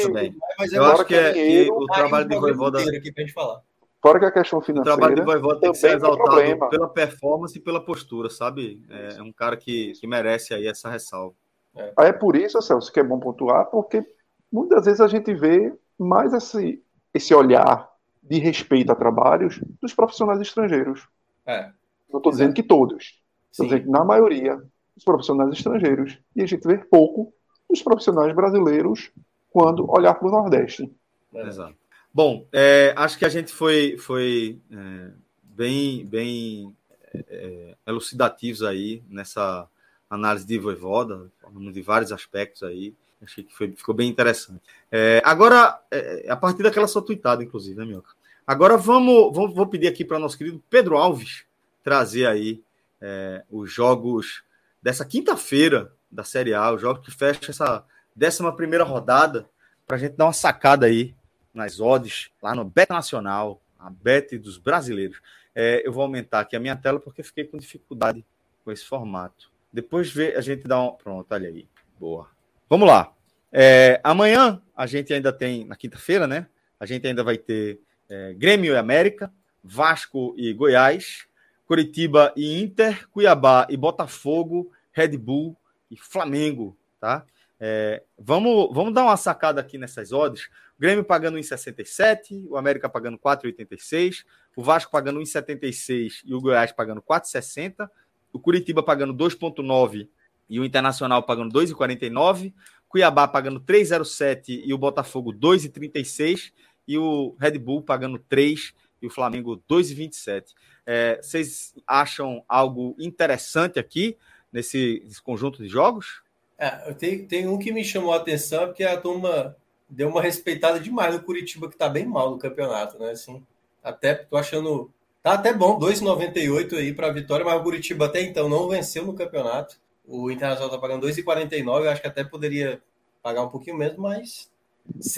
mas 0.59 0.73
eu 0.73 0.85
acho 0.85 1.05
que, 1.05 1.15
é, 1.15 1.33
que 1.33 1.71
o 1.71 1.87
trabalho 1.87 2.29
de 2.29 2.37
Voivoda 2.39 2.81
aqui 2.81 3.13
pra 3.13 3.25
gente 3.25 3.35
falar. 3.35 3.63
Fora 4.01 4.19
que 4.19 4.27
a 4.27 4.31
questão 4.31 4.61
financeira. 4.61 4.95
O 4.95 4.99
trabalho 4.99 5.17
de 5.17 5.25
Voivoda 5.25 5.61
tem 5.61 5.73
que 5.73 5.79
ser 5.79 5.97
exaltado 5.97 6.69
pela 6.71 6.89
performance 6.89 7.59
e 7.59 7.61
pela 7.61 7.85
postura, 7.85 8.31
sabe? 8.31 8.85
É 8.89 9.23
um 9.23 9.33
cara 9.33 9.57
que, 9.57 9.93
que 9.93 10.07
merece 10.07 10.55
aí 10.55 10.67
essa 10.67 10.89
ressalva. 10.89 11.35
É. 11.75 11.93
é 12.07 12.13
por 12.13 12.37
isso, 12.37 12.61
Celso, 12.63 12.93
que 12.93 13.01
é 13.01 13.05
bom 13.05 13.19
pontuar, 13.19 13.67
porque 13.67 14.05
muitas 14.51 14.85
vezes 14.85 15.01
a 15.01 15.09
gente 15.09 15.35
vê 15.35 15.73
mais 15.99 16.33
esse, 16.33 16.83
esse 17.13 17.35
olhar 17.35 17.89
de 18.23 18.39
respeito 18.39 18.93
a 18.93 18.95
trabalhos 18.95 19.61
dos 19.81 19.95
profissionais 19.95 20.41
estrangeiros. 20.41 21.07
É. 21.45 21.71
Não 22.11 22.19
estou 22.19 22.33
dizendo 22.33 22.55
que 22.55 22.63
todos. 22.63 23.21
Estou 23.51 23.67
dizendo 23.67 23.85
que 23.85 23.91
na 23.91 24.05
maioria 24.05 24.61
dos 24.99 25.05
profissionais 25.05 25.53
estrangeiros. 25.53 26.19
E 26.35 26.43
a 26.43 26.47
gente 26.47 26.67
vê 26.67 26.77
pouco 26.77 27.33
dos 27.71 27.83
profissionais 27.83 28.35
brasileiros 28.35 29.13
quando 29.51 29.89
olhar 29.91 30.15
para 30.15 30.29
o 30.29 30.31
Nordeste. 30.31 30.93
Exato. 31.33 31.75
Bom, 32.19 32.49
é, 32.53 32.93
acho 32.97 33.17
que 33.17 33.25
a 33.25 33.29
gente 33.29 33.53
foi, 33.53 33.97
foi 33.97 34.59
é, 34.73 35.11
bem, 35.41 36.05
bem 36.05 36.77
é, 37.15 37.77
elucidativos 37.87 38.65
aí 38.65 39.05
nessa 39.09 39.69
análise 40.11 40.45
de 40.45 40.59
Voivoda, 40.59 41.31
de 41.73 41.81
vários 41.81 42.11
aspectos 42.11 42.65
aí. 42.65 42.93
Achei 43.23 43.45
que 43.45 43.55
foi, 43.55 43.71
ficou 43.71 43.95
bem 43.95 44.09
interessante. 44.09 44.61
É, 44.91 45.23
agora, 45.25 45.81
é, 45.93 46.27
a 46.29 46.35
partir 46.35 46.65
daquela 46.65 46.89
sua 46.89 47.03
tweetada, 47.03 47.45
inclusive, 47.45 47.79
né, 47.79 47.85
Mioca? 47.85 48.11
Agora 48.45 48.77
vamos, 48.77 49.33
vamos 49.33 49.55
vou 49.55 49.69
pedir 49.69 49.87
aqui 49.87 50.05
para 50.05 50.19
nosso 50.19 50.37
querido 50.37 50.61
Pedro 50.69 50.97
Alves 50.97 51.45
trazer 51.85 52.27
aí 52.27 52.61
é, 53.01 53.45
os 53.49 53.73
jogos 53.73 54.43
dessa 54.83 55.05
quinta-feira 55.05 55.93
da 56.11 56.25
Série 56.25 56.53
A, 56.53 56.73
os 56.73 56.81
jogos 56.81 57.07
que 57.07 57.17
fecham 57.17 57.51
essa 57.51 57.85
décima 58.17 58.53
primeira 58.57 58.83
rodada, 58.83 59.49
para 59.87 59.97
a 59.97 60.01
gente 60.01 60.17
dar 60.17 60.25
uma 60.25 60.33
sacada 60.33 60.87
aí 60.87 61.15
nas 61.59 61.81
odds, 61.81 62.31
lá 62.43 62.55
no 62.55 62.65
Bet 62.65 62.91
Nacional, 62.91 63.61
a 63.79 63.91
Bet 63.91 64.39
dos 64.39 64.57
brasileiros. 64.57 65.21
É, 65.55 65.87
eu 65.87 65.93
vou 65.93 66.03
aumentar 66.03 66.41
aqui 66.41 66.57
a 66.57 66.61
minha 66.61 66.77
tela 66.77 66.99
porque 66.99 67.23
fiquei 67.23 67.45
com 67.45 67.59
dificuldade 67.59 68.25
com 68.65 68.73
esse 68.73 68.85
formato. 68.85 69.51
Depois 69.73 70.11
vê, 70.11 70.35
a 70.35 70.41
gente 70.41 70.67
dá 70.67 70.81
um. 70.81 70.93
Pronto, 70.93 71.27
olha 71.31 71.49
aí. 71.49 71.69
Boa. 71.99 72.29
Vamos 72.71 72.89
lá. 72.89 73.13
É, 73.53 74.01
amanhã 74.05 74.63
a 74.75 74.87
gente 74.87 75.13
ainda 75.13 75.33
tem, 75.33 75.65
na 75.65 75.77
quinta-feira, 75.77 76.27
né? 76.27 76.47
A 76.79 76.87
gente 76.87 77.07
ainda 77.07 77.25
vai 77.25 77.37
ter 77.37 77.81
é, 78.09 78.35
Grêmio 78.35 78.73
e 78.73 78.77
América, 78.77 79.33
Vasco 79.63 80.35
e 80.37 80.53
Goiás, 80.53 81.27
Curitiba 81.67 82.33
e 82.37 82.63
Inter, 82.63 83.09
Cuiabá 83.11 83.67
e 83.69 83.77
Botafogo, 83.77 84.71
Red 84.93 85.17
Bull 85.17 85.57
e 85.91 85.97
Flamengo, 85.97 86.77
tá? 87.01 87.25
É, 87.61 88.03
vamos, 88.19 88.73
vamos 88.73 88.95
dar 88.95 89.03
uma 89.03 89.17
sacada 89.17 89.61
aqui 89.61 89.77
nessas 89.77 90.13
odds. 90.13 90.49
Grêmio 90.79 91.05
pagando 91.05 91.39
1,67, 91.39 92.47
o 92.49 92.57
América 92.57 92.89
pagando 92.89 93.19
4,86, 93.19 94.25
o 94.57 94.63
Vasco 94.63 94.93
pagando 94.93 95.21
1,76 95.21 96.23
e 96.25 96.35
o 96.35 96.41
Goiás 96.41 96.71
pagando 96.71 97.03
4,60, 97.03 97.89
o 98.33 98.39
Curitiba 98.39 98.83
pagando 98.83 99.13
2,9 99.13 100.09
e 100.49 100.61
o 100.61 100.65
Internacional 100.65 101.23
pagando 101.25 101.53
2,49, 101.59 102.55
Cuiabá 102.89 103.27
pagando 103.27 103.61
3,07 103.61 104.63
e 104.65 104.73
o 104.73 104.79
Botafogo 104.79 105.33
2,36 105.33 106.53
e 106.87 106.97
o 106.97 107.37
Red 107.39 107.59
Bull 107.59 107.83
pagando 107.83 108.19
3 108.19 108.73
e 109.03 109.07
o 109.07 109.11
Flamengo 109.11 109.63
2,27. 109.69 110.55
É, 110.87 111.21
vocês 111.21 111.75
acham 111.87 112.43
algo 112.49 112.97
interessante 112.99 113.79
aqui 113.79 114.17
nesse, 114.53 115.03
nesse 115.05 115.23
conjunto 115.23 115.63
de 115.63 115.69
jogos? 115.69 116.23
É, 116.57 116.71
tem, 116.95 117.27
tem 117.27 117.47
um 117.47 117.59
que 117.59 117.73
me 117.73 117.85
chamou 117.85 118.13
a 118.13 118.17
atenção, 118.17 118.67
porque 118.67 118.85
a 118.85 118.97
turma 118.99 119.57
deu 119.89 120.09
uma 120.09 120.23
respeitada 120.23 120.79
demais 120.79 121.15
no 121.15 121.23
Curitiba, 121.23 121.69
que 121.69 121.77
tá 121.77 121.89
bem 121.89 122.05
mal 122.05 122.31
no 122.31 122.39
campeonato, 122.39 122.99
né? 122.99 123.11
Assim, 123.11 123.43
até 123.83 124.15
tô 124.15 124.37
achando. 124.37 124.91
Tá 125.23 125.33
até 125.33 125.53
bom, 125.53 125.79
2,98 125.79 126.77
aí 126.77 126.95
para 126.95 127.09
a 127.09 127.13
vitória, 127.13 127.45
mas 127.45 127.61
o 127.61 127.63
Curitiba 127.63 128.07
até 128.07 128.23
então 128.23 128.49
não 128.49 128.69
venceu 128.69 129.05
no 129.05 129.15
campeonato. 129.15 129.77
O 130.07 130.31
Internacional 130.31 130.71
tá 130.71 130.79
pagando 130.79 131.07
2,49, 131.07 131.85
eu 131.85 131.91
acho 131.91 132.01
que 132.01 132.07
até 132.07 132.25
poderia 132.25 132.81
pagar 133.23 133.43
um 133.43 133.49
pouquinho 133.49 133.77
menos, 133.77 133.97
mas 133.97 134.51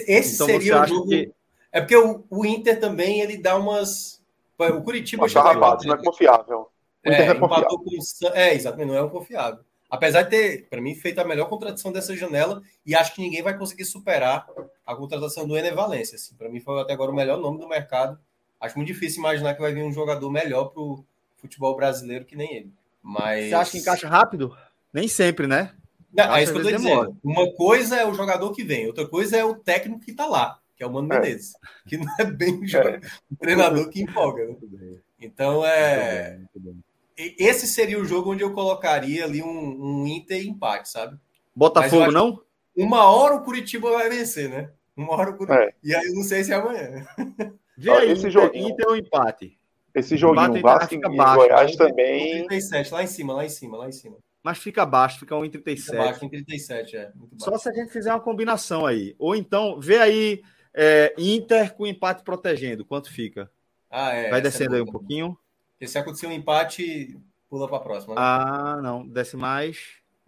esse 0.07 0.35
então 0.35 0.47
seria 0.47 0.83
o 0.83 0.87
jogo. 0.87 1.09
Que... 1.09 1.33
É 1.73 1.81
porque 1.81 1.97
o, 1.97 2.25
o, 2.29 2.45
Inter 2.45 2.81
também 2.81 3.21
ele 3.21 3.37
dá 3.37 3.57
umas. 3.57 4.21
O 4.59 4.83
Curitiba. 4.83 5.23
Mas 5.23 5.35
não 5.35 5.95
é 5.95 6.05
confiável. 6.05 6.69
É, 7.05 7.23
é, 7.23 7.31
empatou 7.31 7.79
com. 7.79 7.91
É, 8.35 8.55
exatamente, 8.55 8.89
não 8.89 8.97
é 8.97 9.03
um 9.03 9.09
confiável. 9.09 9.65
Apesar 9.91 10.23
de 10.23 10.31
ter, 10.31 10.69
para 10.71 10.81
mim, 10.81 10.95
feito 10.95 11.19
a 11.19 11.25
melhor 11.25 11.49
contratação 11.49 11.91
dessa 11.91 12.15
janela, 12.17 12.63
e 12.87 12.95
acho 12.95 13.13
que 13.13 13.21
ninguém 13.21 13.43
vai 13.43 13.59
conseguir 13.59 13.85
superar 13.85 14.47
a 14.87 14.95
contratação 14.95 15.49
do 15.49 15.57
Ener 15.57 15.75
Valência. 15.75 16.15
Assim. 16.15 16.35
Para 16.37 16.49
mim, 16.49 16.61
foi 16.61 16.81
até 16.81 16.93
agora 16.93 17.11
o 17.11 17.15
melhor 17.15 17.39
nome 17.39 17.59
do 17.59 17.69
mercado. 17.69 18.17
Acho 18.61 18.77
muito 18.77 18.87
difícil 18.87 19.19
imaginar 19.19 19.55
que 19.55 19.61
vai 19.61 19.73
vir 19.73 19.83
um 19.83 19.93
jogador 19.93 20.31
melhor 20.31 20.67
para 20.67 20.81
o 20.81 21.05
futebol 21.39 21.75
brasileiro 21.75 22.25
que 22.25 22.37
nem 22.37 22.55
ele. 22.55 22.73
Mas... 23.03 23.49
Você 23.49 23.55
acha 23.55 23.71
que 23.73 23.79
encaixa 23.79 24.09
rápido? 24.09 24.57
Nem 24.93 25.09
sempre, 25.09 25.49
né? 25.49 25.75
Não, 26.13 26.37
é 26.37 26.43
isso 26.43 26.53
que 26.53 26.59
eu 26.59 26.63
tô 26.63 26.71
dizendo. 26.71 27.17
Uma 27.23 27.51
coisa 27.53 27.97
é 27.97 28.07
o 28.07 28.15
jogador 28.15 28.53
que 28.53 28.63
vem, 28.63 28.87
outra 28.87 29.07
coisa 29.07 29.37
é 29.37 29.45
o 29.45 29.55
técnico 29.55 30.01
que 30.01 30.11
está 30.11 30.27
lá, 30.27 30.59
que 30.77 30.83
é 30.83 30.87
o 30.87 30.93
Mano 30.93 31.13
é. 31.13 31.21
Menezes, 31.21 31.53
que 31.87 31.97
não 31.97 32.07
é 32.19 32.25
bem 32.25 32.61
o, 32.61 32.67
jogador, 32.67 33.05
é. 33.05 33.09
o 33.31 33.37
treinador 33.37 33.89
que 33.89 34.03
empolga. 34.03 34.45
Né? 34.45 34.97
Então 35.21 35.65
é. 35.65 36.39
Muito 36.39 36.61
bem, 36.61 36.73
muito 36.75 36.75
bem 36.75 36.90
esse 37.39 37.67
seria 37.67 38.01
o 38.01 38.05
jogo 38.05 38.33
onde 38.33 38.43
eu 38.43 38.53
colocaria 38.53 39.25
ali 39.25 39.43
um, 39.43 40.03
um 40.03 40.07
Inter 40.07 40.47
empate, 40.47 40.89
sabe? 40.89 41.19
Botafogo 41.55 42.11
não? 42.11 42.43
Uma 42.77 43.05
hora 43.11 43.35
o 43.35 43.43
Curitiba 43.43 43.91
vai 43.91 44.09
vencer, 44.09 44.49
né? 44.49 44.71
Uma 44.97 45.15
hora 45.15 45.31
o 45.31 45.37
Curitiba. 45.37 45.65
É. 45.65 45.75
E 45.83 45.95
aí 45.95 46.07
eu 46.07 46.15
não 46.15 46.23
sei 46.23 46.45
se 46.45 46.53
é 46.53 46.57
amanhã. 46.57 47.07
Vê 47.77 47.91
aí, 47.91 48.11
esse 48.11 48.31
jogo 48.31 48.55
Inter 48.55 48.87
ou 48.89 48.97
empate? 48.97 49.59
Esse 49.95 50.17
joguinho, 50.17 50.59
empate, 50.59 50.63
Vasco 50.63 50.95
e 50.95 51.17
baixo, 51.17 51.37
Goiás 51.37 51.77
também. 51.77 52.47
37, 52.47 52.93
lá 52.93 53.03
em 53.03 53.07
cima, 53.07 53.35
lá 53.35 53.45
em 53.45 53.49
cima, 53.49 53.77
lá 53.77 53.89
em 53.89 53.93
cima. 53.93 54.17
Mas 54.43 54.59
fica 54.59 54.87
baixo, 54.87 55.19
fica 55.19 55.35
1,37. 55.35 55.77
Fica 55.77 55.97
baixo, 55.97 56.21
1,37, 56.21 56.95
é. 56.95 57.13
Só 57.39 57.59
se 57.59 57.69
a 57.69 57.73
gente 57.73 57.93
fizer 57.93 58.13
uma 58.13 58.21
combinação 58.21 58.87
aí. 58.87 59.15
Ou 59.19 59.35
então, 59.35 59.81
vê 59.81 59.99
aí 59.99 60.43
é, 60.73 61.13
Inter 61.19 61.75
com 61.75 61.87
empate 61.87 62.23
protegendo. 62.23 62.85
Quanto 62.85 63.13
fica? 63.13 63.51
Ah, 63.91 64.13
é. 64.13 64.31
Vai 64.31 64.39
é 64.39 64.43
descendo 64.43 64.75
é 64.75 64.77
aí 64.77 64.83
um 64.83 64.87
pouquinho. 64.87 65.37
Porque 65.81 65.91
se 65.91 65.97
acontecer 65.97 66.27
um 66.27 66.33
empate, 66.33 67.19
pula 67.49 67.67
para 67.67 67.79
a 67.79 67.81
próxima. 67.81 68.15
Né? 68.15 68.21
Ah, 68.23 68.79
não. 68.83 69.09
Desce 69.09 69.35
mais. 69.35 69.79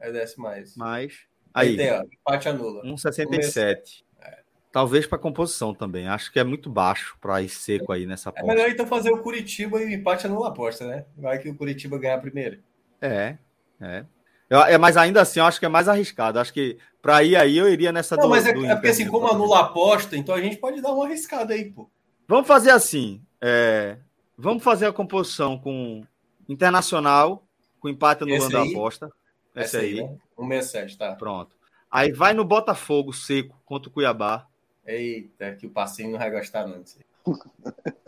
É, 0.00 0.10
desce 0.10 0.40
mais. 0.40 0.74
Mais. 0.74 1.26
Aí. 1.52 1.76
Tem, 1.76 1.92
ó, 1.92 2.02
empate 2.04 2.48
anula. 2.48 2.82
1,67. 2.82 4.02
É. 4.22 4.38
Talvez 4.72 5.06
para 5.06 5.18
composição 5.18 5.74
também. 5.74 6.08
Acho 6.08 6.32
que 6.32 6.40
é 6.40 6.44
muito 6.44 6.70
baixo 6.70 7.18
para 7.20 7.42
ir 7.42 7.50
seco 7.50 7.92
aí 7.92 8.06
nessa 8.06 8.30
aposta. 8.30 8.50
É 8.50 8.54
melhor 8.54 8.70
então 8.70 8.86
fazer 8.86 9.10
o 9.10 9.18
Curitiba 9.18 9.78
e 9.82 9.84
o 9.84 9.90
empate 9.90 10.26
anula 10.26 10.46
a 10.46 10.50
aposta, 10.52 10.86
né? 10.86 11.04
Vai 11.18 11.38
que 11.38 11.50
o 11.50 11.54
Curitiba 11.54 11.98
ganhar 11.98 12.16
primeiro. 12.16 12.62
É, 12.98 13.36
é. 13.78 14.06
Eu, 14.48 14.60
é, 14.60 14.78
mas 14.78 14.96
ainda 14.96 15.20
assim, 15.20 15.38
eu 15.38 15.44
acho 15.44 15.60
que 15.60 15.66
é 15.66 15.68
mais 15.68 15.86
arriscado. 15.86 16.38
Acho 16.38 16.54
que 16.54 16.78
para 17.02 17.22
ir 17.22 17.36
aí 17.36 17.58
eu 17.58 17.68
iria 17.68 17.92
nessa 17.92 18.16
Não, 18.16 18.22
do, 18.22 18.30
mas 18.30 18.46
é, 18.46 18.52
é 18.52 18.74
porque 18.74 18.88
assim, 18.88 19.06
como 19.06 19.26
anula 19.26 19.58
a 19.58 19.64
aposta, 19.64 20.16
então 20.16 20.34
a 20.34 20.40
gente 20.40 20.56
pode 20.56 20.80
dar 20.80 20.94
uma 20.94 21.04
arriscada 21.04 21.52
aí, 21.52 21.70
pô. 21.70 21.90
Vamos 22.26 22.46
fazer 22.46 22.70
assim. 22.70 23.20
É, 23.38 23.98
Vamos 24.36 24.62
fazer 24.62 24.86
a 24.86 24.92
composição 24.92 25.59
com 25.59 26.04
Internacional, 26.48 27.46
com 27.80 27.88
empate 27.88 28.24
no 28.24 28.48
da 28.48 28.62
aposta. 28.62 29.10
Esse 29.54 29.76
aí. 29.76 30.00
aí. 30.00 30.04
Né? 30.04 30.18
167, 30.36 30.98
tá. 30.98 31.14
Pronto. 31.14 31.56
Aí 31.90 32.12
vai 32.12 32.32
no 32.32 32.44
Botafogo 32.44 33.12
seco 33.12 33.60
contra 33.64 33.88
o 33.88 33.92
Cuiabá. 33.92 34.46
Eita, 34.86 35.54
que 35.54 35.66
o 35.66 35.70
passinho 35.70 36.12
não 36.12 36.18
vai 36.18 36.30
gostar, 36.30 36.66
não. 36.66 36.82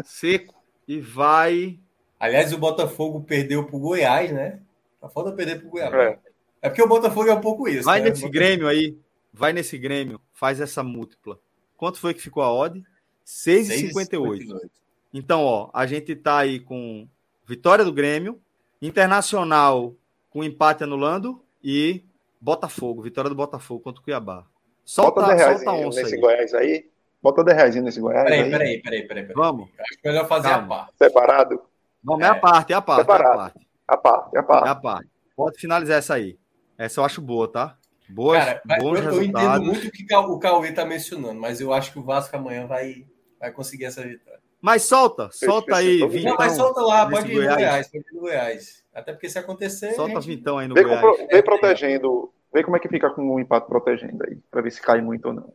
Seco. 0.04 0.54
E 0.86 1.00
vai. 1.00 1.78
Aliás, 2.18 2.52
o 2.52 2.58
Botafogo 2.58 3.22
perdeu 3.22 3.64
pro 3.66 3.78
Goiás, 3.78 4.32
né? 4.32 4.60
Tá 5.00 5.08
foda 5.08 5.32
perder 5.32 5.60
pro 5.60 5.70
Goiás. 5.70 5.92
É. 5.94 6.18
é 6.62 6.68
porque 6.68 6.82
o 6.82 6.88
Botafogo 6.88 7.28
é 7.28 7.34
um 7.34 7.40
pouco 7.40 7.68
isso. 7.68 7.84
Vai 7.84 8.00
né? 8.00 8.10
nesse 8.10 8.28
Grêmio 8.28 8.66
aí. 8.66 8.98
Vai 9.32 9.52
nesse 9.52 9.78
Grêmio. 9.78 10.20
Faz 10.32 10.60
essa 10.60 10.82
múltipla. 10.82 11.38
Quanto 11.76 11.98
foi 11.98 12.14
que 12.14 12.20
ficou 12.20 12.42
a 12.42 12.52
odd? 12.52 12.82
6,58. 13.26 14.70
Então, 15.14 15.44
ó, 15.44 15.70
a 15.72 15.86
gente 15.86 16.16
tá 16.16 16.38
aí 16.38 16.58
com 16.58 17.08
vitória 17.46 17.84
do 17.84 17.92
Grêmio, 17.92 18.40
Internacional 18.82 19.94
com 20.28 20.42
empate 20.42 20.82
anulando 20.82 21.40
e 21.62 22.04
Botafogo, 22.40 23.00
vitória 23.00 23.30
do 23.30 23.36
Botafogo 23.36 23.80
contra 23.80 24.00
o 24.00 24.04
Cuiabá. 24.04 24.44
Solta, 24.84 25.22
Bota 25.22 25.38
solta 25.38 25.70
a 25.70 25.74
onça 25.74 26.02
nesse 26.02 26.16
aí. 26.16 26.20
Goiás 26.20 26.54
aí. 26.54 26.90
Bota 27.22 27.44
10 27.44 27.56
reais 27.56 27.76
nesse 27.76 28.00
Goiás. 28.00 28.24
Peraí, 28.24 28.50
peraí, 28.50 28.82
peraí, 28.82 29.02
peraí, 29.06 29.22
peraí. 29.22 29.34
Vamos. 29.34 29.70
Acho 29.78 29.98
é 30.02 30.08
melhor 30.08 30.28
fazer 30.28 30.48
Calma. 30.48 30.64
a 30.64 30.78
parte. 30.78 30.92
Separado? 30.98 31.62
Vamos, 32.02 32.22
é, 32.22 32.26
é 32.26 32.30
a 32.30 32.34
parte, 32.34 32.72
é 32.72 32.76
a 32.76 32.82
parte. 32.82 33.00
Separado. 33.00 33.28
É 33.28 33.32
a 33.32 33.36
parte. 33.36 33.66
A 33.86 33.96
parte, 33.96 34.36
a 34.36 34.42
parte. 34.42 34.66
É 34.66 34.70
a 34.70 34.74
parte. 34.74 35.10
Pode 35.36 35.58
finalizar 35.58 35.98
essa 35.98 36.14
aí. 36.14 36.36
Essa 36.76 37.00
eu 37.00 37.04
acho 37.04 37.22
boa, 37.22 37.50
tá? 37.50 37.78
Boa. 38.10 38.36
Cara, 38.36 38.62
bons 38.80 38.98
eu, 38.98 39.12
eu 39.12 39.22
entendo 39.22 39.62
muito 39.62 39.86
o 39.86 39.90
que 39.90 40.14
o 40.14 40.38
Cauê 40.38 40.72
tá 40.72 40.84
mencionando, 40.84 41.40
mas 41.40 41.60
eu 41.60 41.72
acho 41.72 41.92
que 41.92 41.98
o 41.98 42.02
Vasco 42.02 42.36
amanhã 42.36 42.66
vai, 42.66 43.06
vai 43.40 43.52
conseguir 43.52 43.86
essa 43.86 44.02
vitória. 44.02 44.33
Mas 44.64 44.84
solta, 44.84 45.28
solta 45.30 45.76
aí, 45.76 45.98
Vintão. 46.08 46.30
Não, 46.30 46.36
mas 46.38 46.56
solta 46.56 46.80
lá, 46.80 47.06
pode 47.06 47.30
ir 47.30 47.34
Goiás. 47.34 47.50
no 47.50 47.56
Goiás, 47.56 47.88
pode 47.88 47.98
ir 47.98 48.14
no 48.14 48.20
Goiás. 48.22 48.84
Até 48.94 49.12
porque 49.12 49.28
se 49.28 49.38
acontecer. 49.38 49.92
Solta 49.92 50.22
gente... 50.22 50.38
Vintão 50.38 50.56
aí 50.56 50.66
no 50.66 50.74
vê 50.74 50.84
Goiás. 50.84 51.02
Com, 51.02 51.26
vê 51.26 51.42
protegendo, 51.42 52.32
vê 52.50 52.64
como 52.64 52.74
é 52.74 52.80
que 52.80 52.88
fica 52.88 53.10
com 53.10 53.28
o 53.28 53.38
empate 53.38 53.66
protegendo 53.66 54.24
aí, 54.26 54.38
para 54.50 54.62
ver 54.62 54.72
se 54.72 54.80
cai 54.80 55.02
muito 55.02 55.26
ou 55.26 55.34
não. 55.34 55.52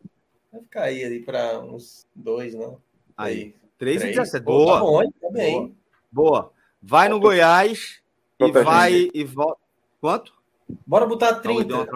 Vai 0.51 0.61
ficar 0.61 0.83
aí 0.83 1.03
ali 1.03 1.21
para 1.21 1.57
uns 1.59 2.05
dois, 2.13 2.53
não? 2.53 2.79
Aí. 3.17 3.55
3 3.79 4.03
e 4.03 4.07
17. 4.09 4.45
Boa. 4.45 4.73
Tá 4.75 4.79
bom, 4.79 5.11
tá 5.19 5.29
bem. 5.31 5.75
Boa. 6.11 6.29
Boa. 6.29 6.53
Vai 6.79 7.09
no 7.09 7.19
Goiás 7.19 8.03
protegendo. 8.37 8.59
e 8.59 8.63
vai 8.63 9.09
e 9.11 9.23
volta. 9.23 9.59
Quanto? 9.99 10.33
Bora 10.85 11.07
botar 11.07 11.33
30. 11.39 11.87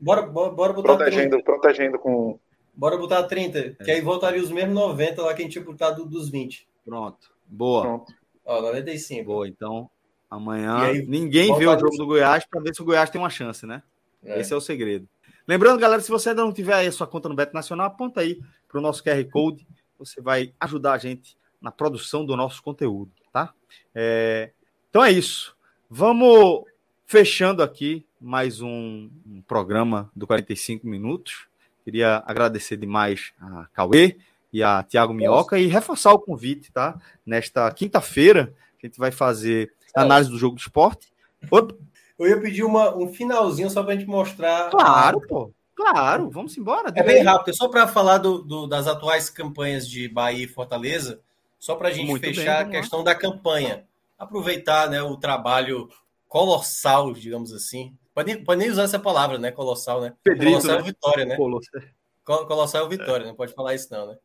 Bora, 0.00 0.22
bora, 0.22 0.50
bora 0.50 0.72
botar 0.72 0.96
protegendo, 0.96 1.32
30. 1.32 1.44
Protegendo 1.44 1.98
com 1.98 2.38
Bora 2.76 2.98
botar 2.98 3.22
30, 3.22 3.58
é. 3.58 3.70
que 3.72 3.90
aí 3.90 4.00
voltaria 4.00 4.42
os 4.42 4.50
mesmos 4.50 4.74
90 4.74 5.22
lá 5.22 5.34
que 5.34 5.40
a 5.40 5.44
gente 5.44 5.52
tinha 5.52 5.64
botado 5.64 6.04
dos 6.04 6.28
20. 6.28 6.68
Pronto. 6.84 7.30
Boa. 7.46 7.82
Pronto. 7.82 8.12
Ó, 8.44 8.60
95. 8.60 9.24
Boa, 9.24 9.48
então 9.48 9.90
amanhã 10.30 10.76
aí, 10.78 11.06
ninguém 11.06 11.56
vê 11.56 11.66
o 11.66 11.78
jogo 11.78 11.96
do 11.96 12.06
Goiás 12.06 12.44
para 12.44 12.60
ver 12.60 12.74
se 12.74 12.82
o 12.82 12.84
Goiás 12.84 13.08
tem 13.08 13.20
uma 13.20 13.30
chance, 13.30 13.64
né? 13.66 13.82
É. 14.22 14.40
Esse 14.40 14.52
é 14.52 14.56
o 14.56 14.60
segredo. 14.60 15.08
Lembrando, 15.48 15.78
galera, 15.78 16.02
se 16.02 16.10
você 16.10 16.30
ainda 16.30 16.42
não 16.42 16.52
tiver 16.52 16.74
aí 16.74 16.86
a 16.86 16.92
sua 16.92 17.06
conta 17.06 17.28
no 17.28 17.34
Beto 17.34 17.54
Nacional, 17.54 17.86
aponta 17.86 18.20
aí 18.20 18.40
para 18.68 18.78
o 18.78 18.82
nosso 18.82 19.02
QR 19.02 19.24
Code. 19.30 19.66
Você 19.98 20.20
vai 20.20 20.52
ajudar 20.60 20.94
a 20.94 20.98
gente 20.98 21.36
na 21.60 21.70
produção 21.70 22.26
do 22.26 22.36
nosso 22.36 22.62
conteúdo, 22.62 23.10
tá? 23.32 23.46
tá? 23.46 23.54
É, 23.94 24.50
então 24.90 25.04
é 25.04 25.12
isso. 25.12 25.56
Vamos 25.88 26.64
fechando 27.06 27.62
aqui 27.62 28.04
mais 28.20 28.60
um, 28.60 29.08
um, 29.24 29.40
programa 29.46 30.10
do 30.14 30.26
45 30.26 30.86
minutos. 30.86 31.46
Queria 31.86 32.20
agradecer 32.26 32.76
demais 32.76 33.32
a 33.40 33.68
Cauê 33.72 34.16
e 34.52 34.60
a 34.60 34.82
Tiago 34.82 35.14
Minhoca 35.14 35.56
e 35.56 35.68
reforçar 35.68 36.12
o 36.12 36.18
convite, 36.18 36.72
tá? 36.72 37.00
Nesta 37.24 37.70
quinta-feira, 37.70 38.52
a 38.82 38.84
gente 38.84 38.98
vai 38.98 39.12
fazer 39.12 39.72
análise 39.94 40.28
do 40.28 40.36
jogo 40.36 40.56
do 40.56 40.60
esporte. 40.60 41.12
Opa. 41.48 41.76
Eu 42.18 42.26
ia 42.26 42.40
pedir 42.40 42.64
uma, 42.64 42.92
um 42.96 43.06
finalzinho 43.06 43.70
só 43.70 43.84
para 43.84 43.92
a 43.92 43.96
gente 43.96 44.08
mostrar. 44.08 44.68
Claro, 44.68 45.22
a... 45.22 45.28
pô. 45.28 45.52
Claro, 45.76 46.28
vamos 46.28 46.58
embora. 46.58 46.92
É 46.92 47.04
bem 47.04 47.22
rápido, 47.22 47.50
é 47.50 47.52
só 47.52 47.68
para 47.68 47.86
falar 47.86 48.18
do, 48.18 48.42
do, 48.42 48.66
das 48.66 48.88
atuais 48.88 49.30
campanhas 49.30 49.88
de 49.88 50.08
Bahia 50.08 50.42
e 50.42 50.48
Fortaleza, 50.48 51.20
só 51.56 51.76
para 51.76 51.90
a 51.90 51.92
gente 51.92 52.08
Muito 52.08 52.24
fechar 52.24 52.64
bem, 52.64 52.76
a 52.76 52.80
questão 52.80 52.98
lá. 52.98 53.04
da 53.04 53.14
campanha. 53.14 53.84
Aproveitar 54.18 54.90
né, 54.90 55.00
o 55.02 55.16
trabalho 55.16 55.88
colossal, 56.26 57.12
digamos 57.12 57.52
assim. 57.52 57.96
Pode, 58.16 58.34
pode 58.38 58.58
nem 58.58 58.70
usar 58.70 58.84
essa 58.84 58.98
palavra, 58.98 59.36
né? 59.36 59.52
Colossal, 59.52 60.00
né? 60.00 60.14
Pedrito, 60.24 60.52
colossal 60.52 60.76
né? 60.76 60.80
é 60.80 60.82
Vitória, 60.84 61.24
né? 61.26 61.36
Colossal. 61.36 61.82
Colossal 62.24 62.86
é 62.86 62.88
Vitória, 62.88 63.24
é. 63.24 63.26
não 63.26 63.34
pode 63.34 63.52
falar 63.52 63.74
isso, 63.74 63.92
não, 63.92 64.06
né? 64.06 64.16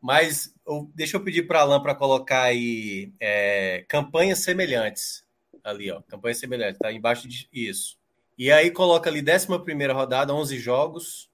Mas 0.00 0.52
eu, 0.66 0.90
deixa 0.92 1.16
eu 1.16 1.22
pedir 1.22 1.46
para 1.46 1.60
a 1.60 1.62
Alain 1.62 1.80
para 1.80 1.94
colocar 1.94 2.42
aí 2.42 3.12
é, 3.20 3.84
campanhas 3.88 4.40
semelhantes. 4.40 5.24
Ali, 5.62 5.88
ó. 5.88 6.02
Campanhas 6.02 6.38
semelhantes, 6.38 6.80
tá 6.80 6.92
embaixo 6.92 7.28
de 7.28 7.48
isso. 7.52 7.96
E 8.36 8.50
aí 8.50 8.72
coloca 8.72 9.08
ali 9.08 9.22
11 9.22 9.46
rodada, 9.92 10.34
11 10.34 10.58
jogos, 10.58 11.30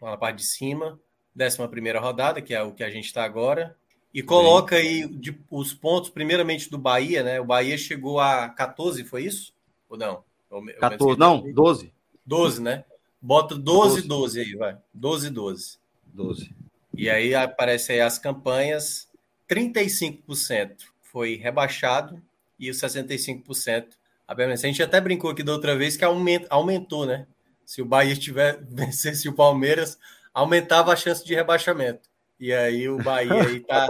lá 0.00 0.10
na 0.10 0.16
parte 0.18 0.40
de 0.40 0.44
cima. 0.44 1.00
11 1.34 1.56
rodada, 1.98 2.42
que 2.42 2.52
é 2.52 2.62
o 2.62 2.74
que 2.74 2.84
a 2.84 2.90
gente 2.90 3.06
está 3.06 3.24
agora. 3.24 3.74
E 4.12 4.22
coloca 4.22 4.76
aí 4.76 5.08
de, 5.08 5.42
os 5.50 5.72
pontos, 5.72 6.10
primeiramente 6.10 6.68
do 6.68 6.76
Bahia, 6.76 7.22
né? 7.22 7.40
O 7.40 7.46
Bahia 7.46 7.78
chegou 7.78 8.20
a 8.20 8.46
14, 8.50 9.02
foi 9.04 9.24
isso? 9.24 9.54
Ou 9.88 9.96
não? 9.96 10.22
Ou, 10.50 10.64
14, 10.64 11.18
não, 11.18 11.52
12. 11.52 11.92
12, 12.24 12.62
né? 12.62 12.84
Bota 13.20 13.54
12, 13.54 14.02
12, 14.02 14.08
12 14.08 14.40
aí, 14.40 14.54
vai. 14.54 14.78
12, 14.92 15.30
12. 15.30 15.78
12. 16.12 16.54
E 16.94 17.10
aí 17.10 17.34
aparece 17.34 17.92
aí 17.92 18.00
as 18.00 18.18
campanhas, 18.18 19.08
35% 19.48 20.76
foi 21.02 21.36
rebaixado 21.36 22.20
e 22.58 22.70
os 22.70 22.78
65% 22.78 23.88
a 24.26 24.34
permanência. 24.34 24.66
A 24.66 24.70
gente 24.70 24.82
até 24.82 25.00
brincou 25.00 25.30
aqui 25.30 25.42
da 25.42 25.52
outra 25.52 25.76
vez 25.76 25.96
que 25.96 26.04
aumentou, 26.04 27.06
né? 27.06 27.26
Se 27.64 27.80
o 27.80 27.86
Bahia 27.86 28.16
tiver 28.16 28.58
vencesse 28.68 29.28
o 29.28 29.34
Palmeiras, 29.34 29.98
aumentava 30.34 30.92
a 30.92 30.96
chance 30.96 31.24
de 31.24 31.34
rebaixamento. 31.34 32.08
E 32.38 32.52
aí 32.52 32.88
o 32.88 32.98
Bahia 32.98 33.32
aí 33.32 33.60
tá. 33.60 33.86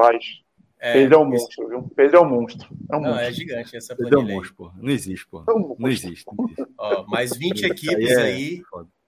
É, 0.78 0.92
Pedro 0.92 1.16
é 1.16 1.18
um 1.18 1.24
monstro, 1.24 1.68
viu? 1.68 1.82
Pedro 1.94 2.16
é 2.16 2.20
um 2.20 2.28
monstro. 2.28 2.68
É 2.90 2.96
um 2.96 3.00
não, 3.00 3.10
monstro. 3.10 3.26
é 3.26 3.32
gigante 3.32 3.76
essa 3.76 3.96
planilha. 3.96 4.16
Pedro 4.16 4.30
é 4.30 4.32
um 4.32 4.36
monstro, 4.36 4.54
pô. 4.56 4.72
Não 4.76 4.90
existe, 4.90 5.26
pô. 5.28 5.44
É 5.48 5.52
um 5.52 5.76
não 5.78 5.88
existe. 5.88 6.26
Não 6.26 6.44
existe. 6.44 6.72
Ó, 6.78 7.06
mais 7.06 7.36
20 7.36 7.62
equipes 7.64 8.10
é 8.10 8.22
aí. 8.22 8.62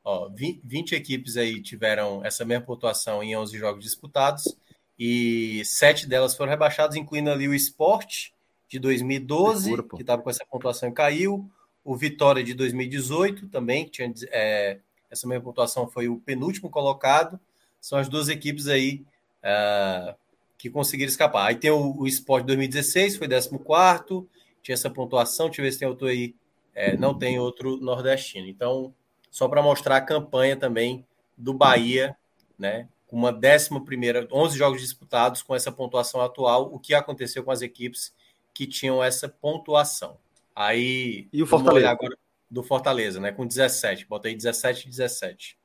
Ó, 0.05 0.31
20 0.65 0.95
equipes 0.95 1.36
aí 1.36 1.61
tiveram 1.61 2.24
essa 2.24 2.45
mesma 2.45 2.65
pontuação 2.65 3.23
em 3.23 3.36
11 3.36 3.59
jogos 3.59 3.85
disputados 3.85 4.57
e 4.99 5.62
sete 5.65 6.09
delas 6.09 6.35
foram 6.35 6.51
rebaixadas, 6.51 6.97
incluindo 6.97 7.31
ali 7.31 7.47
o 7.47 7.55
Esporte 7.55 8.35
de 8.66 8.78
2012, 8.78 9.65
Segura, 9.65 9.82
que 9.82 10.01
estava 10.01 10.23
com 10.23 10.31
essa 10.31 10.45
pontuação 10.51 10.89
e 10.89 10.93
caiu, 10.93 11.49
o 11.85 11.97
Vitória 11.97 12.43
de 12.43 12.53
2018 12.53 13.49
também, 13.49 13.85
que 13.85 13.93
tinha 13.93 14.12
é, 14.31 14.78
essa 15.11 15.27
mesma 15.27 15.45
pontuação 15.45 15.89
foi 15.89 16.09
o 16.09 16.19
penúltimo 16.19 16.69
colocado. 16.69 17.39
São 17.81 17.99
as 17.99 18.09
duas 18.09 18.28
equipes 18.28 18.66
aí 18.66 19.05
uh, 19.43 20.15
que 20.59 20.68
conseguiram 20.68 21.09
escapar. 21.09 21.47
Aí 21.47 21.55
tem 21.55 21.70
o, 21.70 21.97
o 21.97 22.06
Sport 22.06 22.44
2016, 22.44 23.16
foi 23.16 23.28
14, 23.28 24.26
tinha 24.60 24.74
essa 24.74 24.90
pontuação, 24.90 25.47
deixa 25.47 25.62
eu 25.62 25.64
ver 25.64 25.72
se 25.72 25.78
tem 25.78 25.89
outro 25.89 26.09
aí. 26.09 26.35
É, 26.74 26.97
não 26.97 27.16
tem 27.16 27.39
outro 27.39 27.76
nordestino. 27.76 28.47
Então, 28.47 28.93
só 29.30 29.48
para 29.48 29.62
mostrar 29.62 29.97
a 29.97 30.01
campanha 30.01 30.56
também 30.56 31.06
do 31.36 31.55
Bahia, 31.55 32.16
né? 32.59 32.89
Com 33.06 33.16
uma 33.16 33.32
décima 33.32 33.82
primeira, 33.85 34.28
11 34.30 34.59
jogos 34.59 34.80
disputados 34.80 35.43
com 35.43 35.55
essa 35.55 35.72
pontuação 35.72 36.20
atual, 36.20 36.72
o 36.74 36.78
que 36.78 36.93
aconteceu 36.93 37.43
com 37.43 37.51
as 37.51 37.62
equipes 37.62 38.12
que 38.52 38.66
tinham 38.66 39.02
essa 39.02 39.28
pontuação. 39.28 40.18
Aí. 40.55 41.28
E 41.32 41.43
o 41.43 41.47
Fortaleza? 41.47 41.89
Agora 41.89 42.18
do 42.51 42.62
Fortaleza, 42.62 43.20
né? 43.20 43.32
Com 43.32 43.47
17. 43.47 44.06
Botei 44.06 44.35
17 44.35 44.86
e 44.86 44.90
17. 44.90 45.59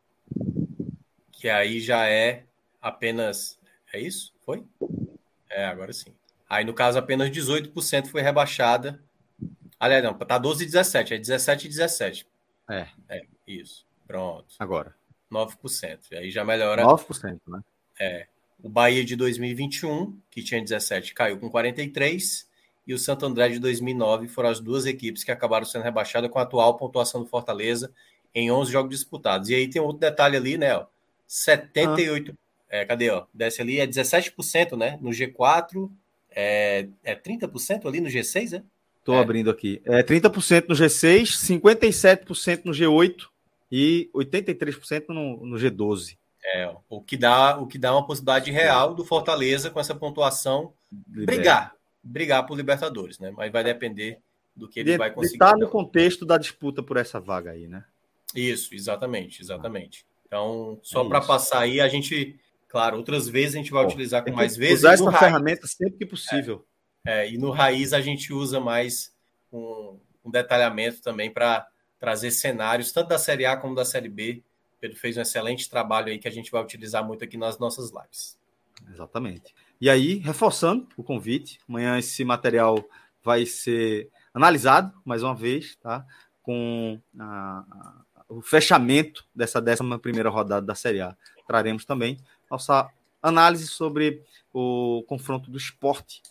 Que 1.32 1.50
aí 1.50 1.80
já 1.80 2.08
é 2.08 2.46
apenas. 2.82 3.60
É 3.92 4.00
isso? 4.00 4.33
Foi? 4.46 4.64
É, 5.50 5.66
agora 5.66 5.94
sim. 5.94 6.14
Aí, 6.50 6.64
no 6.64 6.74
caso, 6.74 7.00
apenas 7.00 7.30
18% 7.30 8.08
foi 8.08 8.22
rebaixada. 8.22 9.04
Aliás, 9.80 10.04
não, 10.04 10.14
tá 10.14 10.38
12 10.38 10.64
e 10.64 10.68
17. 10.68 11.14
É 11.14 11.18
17 11.18 11.66
e 11.66 11.70
17. 11.70 12.28
É. 12.70 12.88
É, 13.10 13.26
isso. 13.48 13.86
Pronto. 14.08 14.54
Agora. 14.60 14.96
9%. 15.32 16.00
Aí 16.14 16.30
já 16.30 16.46
melhora. 16.46 16.84
9%, 16.84 17.40
né? 17.48 17.62
É. 18.00 18.28
O 18.62 18.70
Bahia 18.70 19.04
de 19.04 19.16
2021, 19.16 20.18
que 20.30 20.44
tinha 20.44 20.62
17, 20.62 21.14
caiu 21.14 21.40
com 21.40 21.50
43. 21.50 22.48
E 22.86 22.94
o 22.94 23.00
Santo 23.00 23.26
André 23.26 23.50
de 23.50 23.60
2009 23.60 24.28
foram 24.28 24.50
as 24.50 24.60
duas 24.60 24.86
equipes 24.86 25.24
que 25.24 25.32
acabaram 25.32 25.66
sendo 25.66 25.84
rebaixadas 25.84 26.30
com 26.30 26.38
a 26.38 26.44
atual 26.44 26.76
pontuação 26.76 27.24
do 27.24 27.30
Fortaleza 27.30 27.94
em 28.36 28.52
11 28.52 28.72
jogos 28.72 28.90
disputados. 28.90 29.50
E 29.50 29.56
aí 29.56 29.70
tem 29.70 29.82
outro 29.82 30.00
detalhe 30.00 30.36
ali, 30.36 30.58
né? 30.58 30.76
Ó, 30.76 30.86
78. 31.28 32.38
É, 32.74 32.84
cadê? 32.86 33.08
Ó, 33.12 33.28
desce 33.32 33.62
ali, 33.62 33.80
é 33.80 33.86
17%, 33.86 34.76
né? 34.76 34.98
No 35.00 35.12
G4, 35.12 35.92
é, 36.32 36.88
é 37.04 37.16
30% 37.16 37.86
ali 37.86 38.02
no 38.02 38.10
G6, 38.10 38.54
né? 38.54 38.64
Estou 38.98 39.14
é. 39.14 39.20
abrindo 39.20 39.52
aqui. 39.52 39.80
É 39.86 40.02
30% 40.02 40.70
no 40.70 40.74
G6, 40.74 41.22
57% 41.24 42.62
no 42.66 42.72
G8 42.72 43.28
e 43.72 44.10
83% 44.16 45.10
no, 45.10 45.46
no 45.46 45.56
G12. 45.58 46.18
É, 46.44 46.76
o 46.90 47.00
que 47.00 47.16
dá 47.16 47.60
o 47.60 47.68
que 47.68 47.78
dá 47.78 47.94
uma 47.94 48.08
possibilidade 48.08 48.50
real 48.50 48.96
do 48.96 49.06
Fortaleza 49.06 49.70
com 49.70 49.80
essa 49.80 49.94
pontuação 49.94 50.74
brigar, 50.92 51.76
brigar 52.04 52.44
por 52.48 52.58
Libertadores, 52.58 53.20
né? 53.20 53.32
Mas 53.38 53.52
vai 53.52 53.64
depender 53.64 54.18
do 54.56 54.68
que 54.68 54.80
ele 54.80 54.94
de, 54.94 54.98
vai 54.98 55.12
conseguir. 55.12 55.36
Está 55.36 55.56
no 55.56 55.70
contexto 55.70 56.26
da 56.26 56.40
disputa 56.40 56.82
por 56.82 56.98
essa 56.98 57.20
vaga 57.20 57.52
aí, 57.52 57.68
né? 57.68 57.86
Isso, 58.36 58.74
exatamente, 58.74 59.44
exatamente. 59.44 60.08
Então, 60.26 60.80
só 60.82 61.06
é 61.06 61.08
para 61.08 61.22
passar 61.22 61.60
aí, 61.60 61.80
a 61.80 61.88
gente, 61.88 62.40
claro, 62.74 62.98
outras 62.98 63.30
vezes 63.30 63.54
a 63.54 63.60
gente 63.60 63.72
vai 63.72 63.84
Pô, 63.84 63.90
utilizar 63.90 64.24
com 64.24 64.32
mais 64.32 64.58
vezes. 64.58 64.80
Usar 64.80 64.94
essa 64.94 65.12
ferramenta 65.12 65.68
sempre 65.68 65.96
que 65.96 66.08
possível. 66.08 66.66
É. 67.06 67.22
É, 67.22 67.32
e 67.32 67.38
no 67.38 67.52
Raiz 67.52 67.94
a 67.94 68.02
gente 68.02 68.34
usa 68.34 68.60
mais 68.60 69.14
um, 69.52 70.00
um 70.26 70.32
detalhamento 70.32 71.00
também 71.00 71.32
para 71.32 71.68
trazer 72.00 72.32
cenários, 72.32 72.92
tanto 72.92 73.10
da 73.10 73.20
Série 73.20 73.46
A 73.46 73.56
como 73.56 73.76
da 73.76 73.86
Série 73.86 74.10
B. 74.10 74.42
Pedro 74.82 74.98
fez 74.98 75.16
um 75.18 75.22
excelente 75.22 75.70
trabalho 75.70 76.08
aí 76.08 76.18
que 76.18 76.28
a 76.28 76.32
gente 76.32 76.50
vai 76.50 76.64
utilizar 76.64 77.06
muito 77.06 77.24
aqui 77.24 77.38
nas 77.38 77.60
nossas 77.60 77.92
lives. 77.92 78.40
Exatamente. 78.92 79.54
E 79.80 79.88
aí, 79.88 80.16
reforçando 80.16 80.88
o 80.98 81.04
convite, 81.04 81.60
amanhã 81.70 82.00
esse 82.00 82.26
material 82.26 82.84
vai 83.24 83.46
ser 83.46 84.10
analisado 84.34 85.00
mais 85.06 85.22
uma 85.22 85.36
vez, 85.36 85.76
tá? 85.76 86.04
Com 86.42 87.00
a, 87.20 87.64
a, 87.70 88.04
o 88.28 88.42
fechamento 88.42 89.28
dessa 89.36 89.60
11 89.60 90.00
primeira 90.00 90.32
rodada 90.32 90.66
da 90.66 90.74
Série 90.74 91.02
A. 91.02 91.16
Traremos 91.46 91.86
também 91.86 92.18
nossa 92.54 92.90
análise 93.22 93.68
sobre 93.68 94.22
o 94.54 95.04
confronto 95.08 95.50
do 95.50 95.58
esporte 95.58 96.22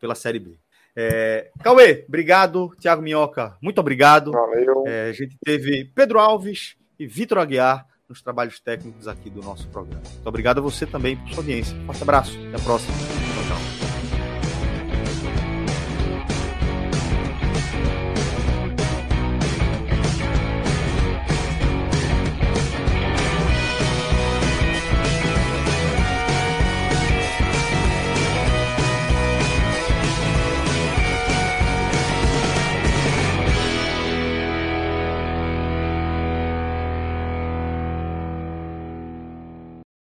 pela 0.00 0.14
Série 0.14 0.38
B. 0.38 0.56
É, 0.94 1.50
Cauê, 1.62 2.04
obrigado. 2.06 2.74
Tiago 2.78 3.02
Minhoca, 3.02 3.56
muito 3.60 3.80
obrigado. 3.80 4.30
Valeu. 4.30 4.84
É, 4.86 5.08
a 5.08 5.12
gente 5.12 5.36
teve 5.44 5.90
Pedro 5.94 6.18
Alves 6.18 6.76
e 6.98 7.06
Vitor 7.06 7.38
Aguiar 7.38 7.86
nos 8.08 8.20
trabalhos 8.20 8.60
técnicos 8.60 9.08
aqui 9.08 9.30
do 9.30 9.40
nosso 9.40 9.66
programa. 9.68 10.02
Muito 10.04 10.26
obrigado 10.26 10.58
a 10.58 10.60
você 10.60 10.86
também 10.86 11.16
por 11.16 11.28
sua 11.30 11.38
audiência. 11.38 11.76
Forte 11.86 12.02
abraço. 12.02 12.38
Até 12.48 12.60
a 12.60 12.64
próxima. 12.64 12.94
Tchau, 12.94 13.56
tchau. 13.56 13.81